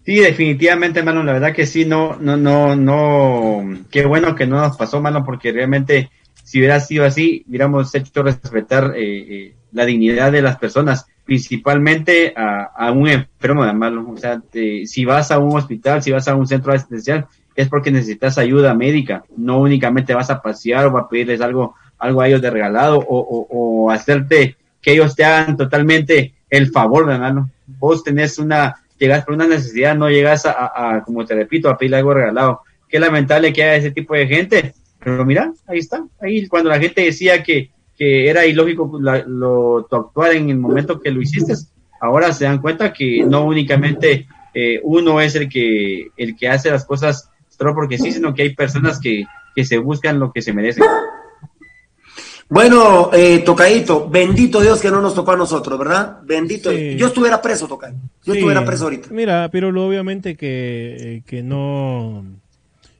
[0.04, 4.60] Sí, definitivamente, hermano, la verdad que sí, no, no, no, no, qué bueno que no
[4.60, 6.10] nos pasó, mano, porque realmente
[6.46, 12.32] si hubiera sido así, hubiéramos hecho respetar eh, eh, la dignidad de las personas, principalmente
[12.36, 14.08] a, un enfermo de malo.
[14.08, 14.40] O sea,
[14.84, 17.26] si vas a un hospital, si vas a un centro asistencial,
[17.56, 22.20] es porque necesitas ayuda médica, no únicamente vas a pasear o a pedirles algo, algo
[22.20, 27.50] a ellos de regalado o, o, hacerte que ellos te hagan totalmente el favor, hermano.
[27.66, 31.94] Vos tenés una, llegas por una necesidad, no llegas a, como te repito, a pedir
[31.94, 32.60] algo regalado.
[32.88, 36.78] Qué lamentable que haya ese tipo de gente, pero mira, ahí está, ahí cuando la
[36.78, 41.20] gente decía que, que era ilógico la, lo, tu actuar en el momento que lo
[41.20, 41.54] hiciste,
[42.00, 46.70] ahora se dan cuenta que no únicamente eh, uno es el que, el que hace
[46.70, 50.42] las cosas solo porque sí, sino que hay personas que, que se buscan lo que
[50.42, 50.84] se merecen.
[52.48, 56.18] Bueno, eh, Tocadito, bendito Dios que no nos tocó a nosotros, ¿verdad?
[56.24, 56.70] Bendito.
[56.70, 56.96] Sí.
[56.96, 58.00] Yo estuviera preso, Tocadito.
[58.24, 58.38] Yo Sí.
[58.38, 59.08] estuviera preso ahorita.
[59.10, 62.24] Mira, pero obviamente que, que no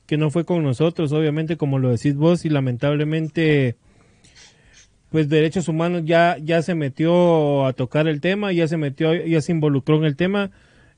[0.06, 3.76] que no fue con nosotros, obviamente como lo decís vos y lamentablemente
[5.10, 9.40] pues derechos humanos ya ya se metió a tocar el tema, ya se metió ya
[9.40, 10.50] se involucró en el tema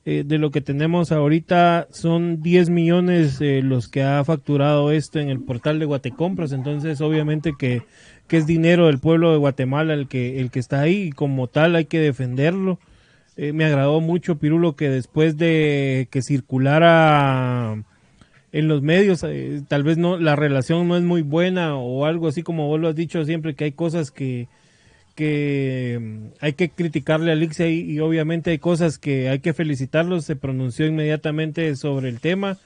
[0.05, 5.19] eh, de lo que tenemos ahorita son 10 millones eh, los que ha facturado esto
[5.19, 7.81] en el portal de Guatecompras, entonces obviamente que,
[8.29, 11.47] que es dinero del pueblo de Guatemala el que el que está ahí y como
[11.47, 12.79] tal hay que defenderlo.
[13.35, 17.83] Eh, me agradó mucho, Pirulo, que después de que circulara
[18.51, 22.27] en los medios, eh, tal vez no la relación no es muy buena o algo
[22.27, 24.47] así como vos lo has dicho siempre, que hay cosas que,
[25.15, 29.53] que mm, hay que criticarle a Alixia y, y obviamente hay cosas que hay que
[29.53, 32.57] felicitarlos, se pronunció inmediatamente sobre el tema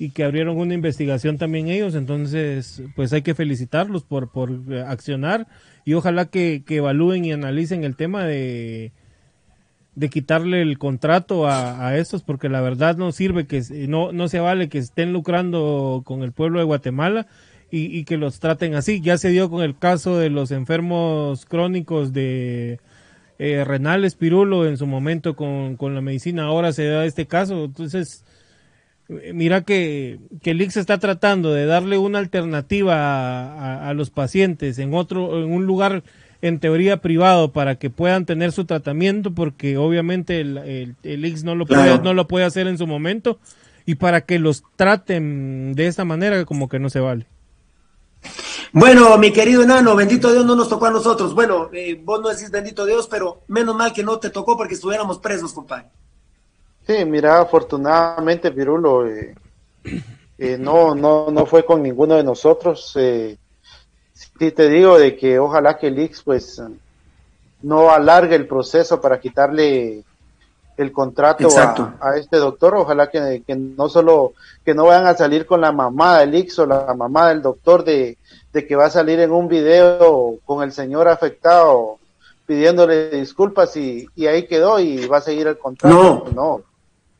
[0.00, 4.80] y que abrieron una investigación también ellos, entonces pues hay que felicitarlos por, por eh,
[4.80, 5.46] accionar
[5.84, 8.92] y ojalá que, que evalúen y analicen el tema de,
[9.94, 14.40] de quitarle el contrato a, estos porque la verdad no sirve que no no se
[14.40, 17.26] vale que estén lucrando con el pueblo de Guatemala
[17.70, 19.02] y, y que los traten así.
[19.02, 22.80] Ya se dio con el caso de los enfermos crónicos de
[23.38, 26.44] eh, renales pirulo en su momento con, con la medicina.
[26.44, 27.64] Ahora se da este caso.
[27.66, 28.29] Entonces eh,
[29.34, 33.54] mira que, que el IX está tratando de darle una alternativa a,
[33.86, 36.02] a- a los pacientes en otro en un lugar
[36.42, 41.66] en teoría privado para que puedan tener su tratamiento porque obviamente el, el, no lo
[41.66, 42.02] puede Claro.
[42.02, 43.38] no lo puede hacer en su momento
[43.86, 47.26] y para que los traten de esta manera como que no se vale.
[48.72, 51.34] Bueno, mi querido enano, bendito Dios no nos tocó a nosotros.
[51.34, 54.74] Bueno, eh, vos no decís bendito Dios, pero menos mal que no te tocó porque
[54.74, 55.86] estuviéramos presos, compadre.
[56.86, 59.34] Sí, mira, afortunadamente, Pirulo, eh,
[60.38, 62.92] eh, no, no, no fue con ninguno de nosotros.
[62.96, 63.36] Eh,
[64.12, 66.62] sí te digo de que ojalá que el Ix, pues,
[67.62, 70.02] no alargue el proceso para quitarle
[70.76, 71.48] el contrato
[72.00, 72.74] a este doctor.
[72.74, 74.32] Ojalá que, que no solo,
[74.64, 77.84] que no vayan a salir con la mamá del Ix o la mamá del doctor
[77.84, 78.16] de,
[78.52, 81.98] de que va a salir en un video con el señor afectado
[82.46, 86.24] pidiéndole disculpas y, y ahí quedó y va a seguir el contrato.
[86.34, 86.34] No.
[86.34, 86.69] no.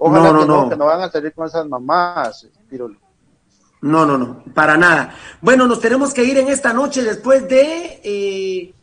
[0.02, 0.68] Ojalá No, no, que no, no.
[0.70, 2.96] que no van a salir con esas mamás, Pirulo.
[3.82, 5.14] No, no, no, para nada.
[5.40, 8.74] Bueno, nos tenemos que ir en esta noche después de eh,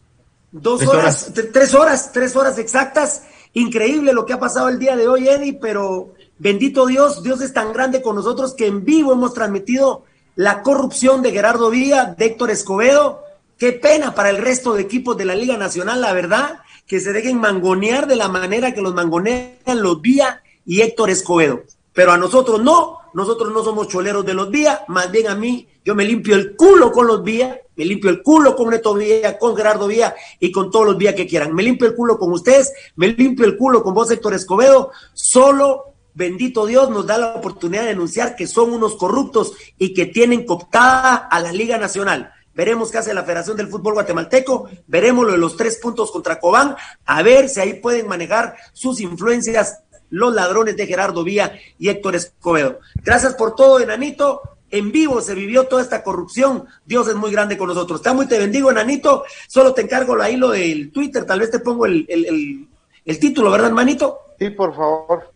[0.51, 1.33] dos Tres horas, horas.
[1.35, 3.23] tre- tres horas, tres horas exactas.
[3.53, 7.53] Increíble lo que ha pasado el día de hoy, Eddie, pero bendito Dios, Dios es
[7.53, 10.03] tan grande con nosotros que en vivo hemos transmitido
[10.35, 13.21] la corrupción de Gerardo Villa, de Héctor Escobedo.
[13.57, 17.11] Qué pena para el resto de equipos de la Liga Nacional, la verdad, que se
[17.13, 21.63] dejen mangonear de la manera que los mangonean los Villa y Héctor Escobedo.
[21.93, 25.67] Pero a nosotros no, nosotros no somos choleros de los Vía, más bien a mí,
[25.83, 29.39] yo me limpio el culo con los Vía, me limpio el culo con Neto Vía,
[29.39, 31.55] con Gerardo Vía y con todos los Vía que quieran.
[31.55, 34.91] Me limpio el culo con ustedes, me limpio el culo con vos, Héctor Escobedo.
[35.13, 40.05] Solo, bendito Dios, nos da la oportunidad de denunciar que son unos corruptos y que
[40.05, 42.31] tienen cooptada a la Liga Nacional.
[42.53, 46.39] Veremos qué hace la Federación del Fútbol Guatemalteco, veremos lo de los tres puntos contra
[46.39, 51.89] Cobán, a ver si ahí pueden manejar sus influencias los ladrones de Gerardo Vía y
[51.89, 52.79] Héctor Escobedo.
[53.03, 54.41] Gracias por todo, enanito.
[54.69, 56.65] En vivo se vivió toda esta corrupción.
[56.85, 58.01] Dios es muy grande con nosotros.
[58.01, 59.23] Te amo y te bendigo, enanito.
[59.47, 61.25] Solo te encargo ahí lo del Twitter.
[61.25, 62.67] Tal vez te pongo el, el, el-
[63.05, 64.19] el título, ¿verdad, hermanito?
[64.37, 65.31] Sí, por favor.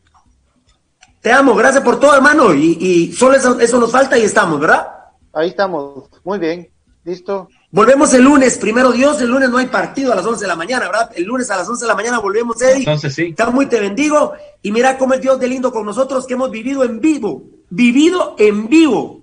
[1.22, 2.53] Te amo, gracias por todo, hermano.
[2.53, 4.88] Y, y solo eso, eso nos falta y estamos, ¿verdad?
[5.32, 6.09] Ahí estamos.
[6.25, 6.69] Muy bien.
[7.06, 7.48] ¿Listo?
[7.74, 10.58] Volvemos el lunes, primero Dios, el lunes no hay partido a las 11 de la
[10.58, 11.09] mañana, ¿verdad?
[11.16, 12.80] El lunes a las 11 de la mañana volvemos, Eddie.
[12.80, 13.27] Entonces sí.
[13.30, 16.51] Está muy te bendigo y mira cómo es Dios de lindo con nosotros que hemos
[16.51, 19.22] vivido en vivo, vivido en vivo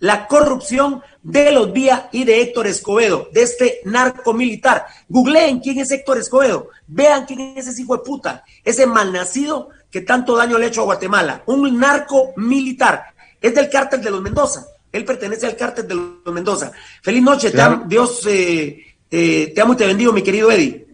[0.00, 4.86] la corrupción de los Vía y de Héctor Escobedo, de este narco militar.
[5.08, 10.00] Googleen quién es Héctor Escobedo, vean quién es ese hijo de puta, ese malnacido que
[10.00, 13.04] tanto daño le ha hecho a Guatemala, un narco militar,
[13.40, 16.72] es del cártel de los Mendoza, él pertenece al cártel de los Mendoza.
[17.02, 20.86] Feliz noche, te Dios eh, eh, te amo y te bendigo, mi querido Eddie.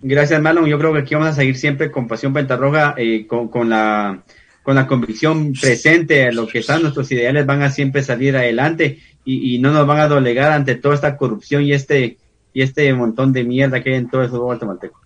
[0.00, 0.66] Gracias, Marlon.
[0.66, 4.22] Yo creo que aquí vamos a seguir siempre con Pasión Pentarroja, eh, con, con la
[4.62, 9.00] con la convicción presente a lo que están nuestros ideales van a siempre salir adelante
[9.24, 12.18] y, y no nos van a doblegar ante toda esta corrupción y este
[12.52, 15.00] y este montón de mierda que hay en todo el fútbol guatemalteco.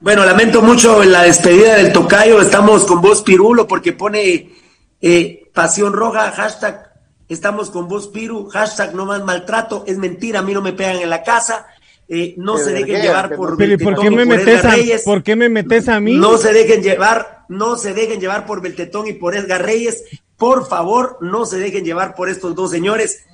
[0.00, 2.40] Bueno, lamento mucho la despedida del tocayo.
[2.40, 4.50] Estamos con vos, Pirulo, porque pone
[5.00, 6.89] eh, pasión roja, hashtag
[7.34, 9.84] estamos con vos, Piru, hashtag no más maltrato.
[9.86, 11.66] Es mentira, a mí no me pegan en la casa.
[12.08, 14.70] Eh, no se dejen llevar por, Pero, ¿y ¿por, qué me por metes Edgar a,
[14.74, 15.02] Reyes.
[15.04, 16.16] ¿Por qué me metes a mí?
[16.16, 20.02] No se dejen llevar, no se dejen llevar por Beltetón y por Edgar Reyes.
[20.36, 23.24] Por favor, no se dejen llevar por estos dos señores.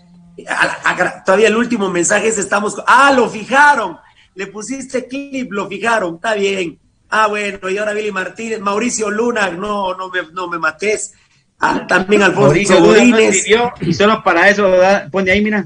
[0.46, 2.74] A- a- todavía el último mensaje es estamos.
[2.74, 3.96] con- Ah, lo fijaron.
[4.34, 6.16] Le pusiste clip, lo fijaron.
[6.16, 6.78] Está bien.
[7.08, 11.14] Ah, bueno, y ahora Billy Martínez, Mauricio Luna, no, no me, no me mates.
[11.58, 13.46] Ah, también Alfonso Mauricio Luna no Godínez.
[13.80, 15.64] y solo para eso da- pone ahí, mira.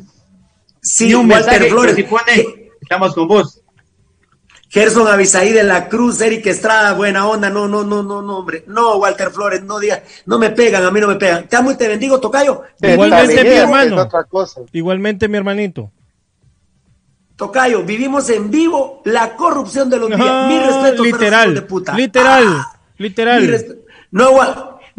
[0.82, 1.94] Sí, un Walter mensaje, Flores.
[1.96, 3.56] si pone, estamos con vos.
[4.68, 8.62] Gerson Avisaí de la Cruz, Eric Estrada, buena onda, no, no, no, no, no, hombre,
[8.68, 11.48] no, Walter Flores, no digas, no me pegan, a mí no me pegan.
[11.48, 12.62] Te amo y te bendigo, Tocayo.
[12.80, 14.08] Igualmente, mi hermano.
[14.72, 15.90] Igualmente, mi hermanito.
[17.34, 20.20] Tocayo, vivimos en vivo la corrupción de los días.
[20.20, 21.94] Mi Ah, respeto, literal, de puta.
[21.94, 23.42] literal, Ah, literal.
[23.42, 23.56] mi
[24.12, 24.30] No,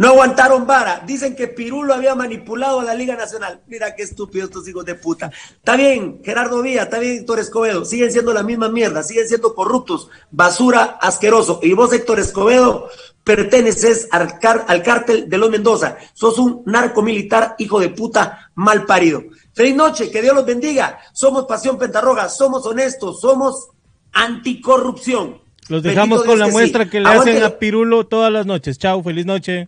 [0.01, 1.03] no aguantaron vara.
[1.05, 3.61] Dicen que Pirulo había manipulado a la Liga Nacional.
[3.67, 5.31] Mira qué estúpidos estos hijos de puta.
[5.51, 7.85] Está bien, Gerardo Villa, está bien, Héctor Escobedo.
[7.85, 11.59] Siguen siendo la misma mierda, siguen siendo corruptos, basura, asqueroso.
[11.61, 12.89] Y vos, Héctor Escobedo,
[13.23, 15.97] perteneces al, car- al cártel de los Mendoza.
[16.13, 19.23] Sos un narcomilitar, hijo de puta, mal parido.
[19.53, 20.99] Feliz noche, que Dios los bendiga.
[21.13, 23.67] Somos Pasión Pentarroga, somos honestos, somos
[24.13, 25.41] anticorrupción.
[25.69, 26.89] Los Bendito dejamos con Dios la que muestra sí.
[26.89, 28.77] que le Aguante- hacen a Pirulo todas las noches.
[28.77, 29.67] Chao, feliz noche.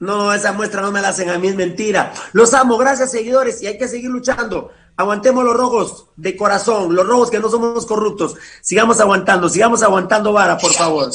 [0.00, 2.12] No, esa muestra no me la hacen a mí, es mentira.
[2.32, 4.70] Los amo, gracias seguidores, y hay que seguir luchando.
[4.96, 8.36] Aguantemos los rojos de corazón, los rojos que no somos corruptos.
[8.62, 11.10] Sigamos aguantando, sigamos aguantando vara, por favor.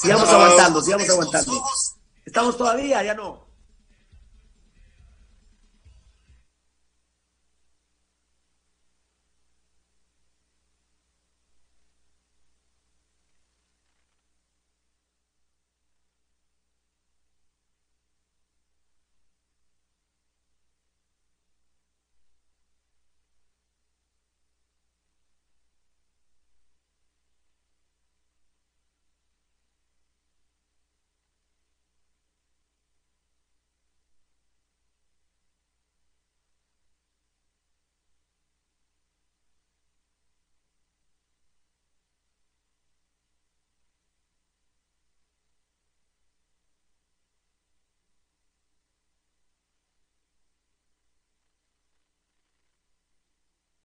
[0.00, 1.62] Sigamos aguantando, sigamos aguantando.
[2.24, 3.43] Estamos todavía, ya no.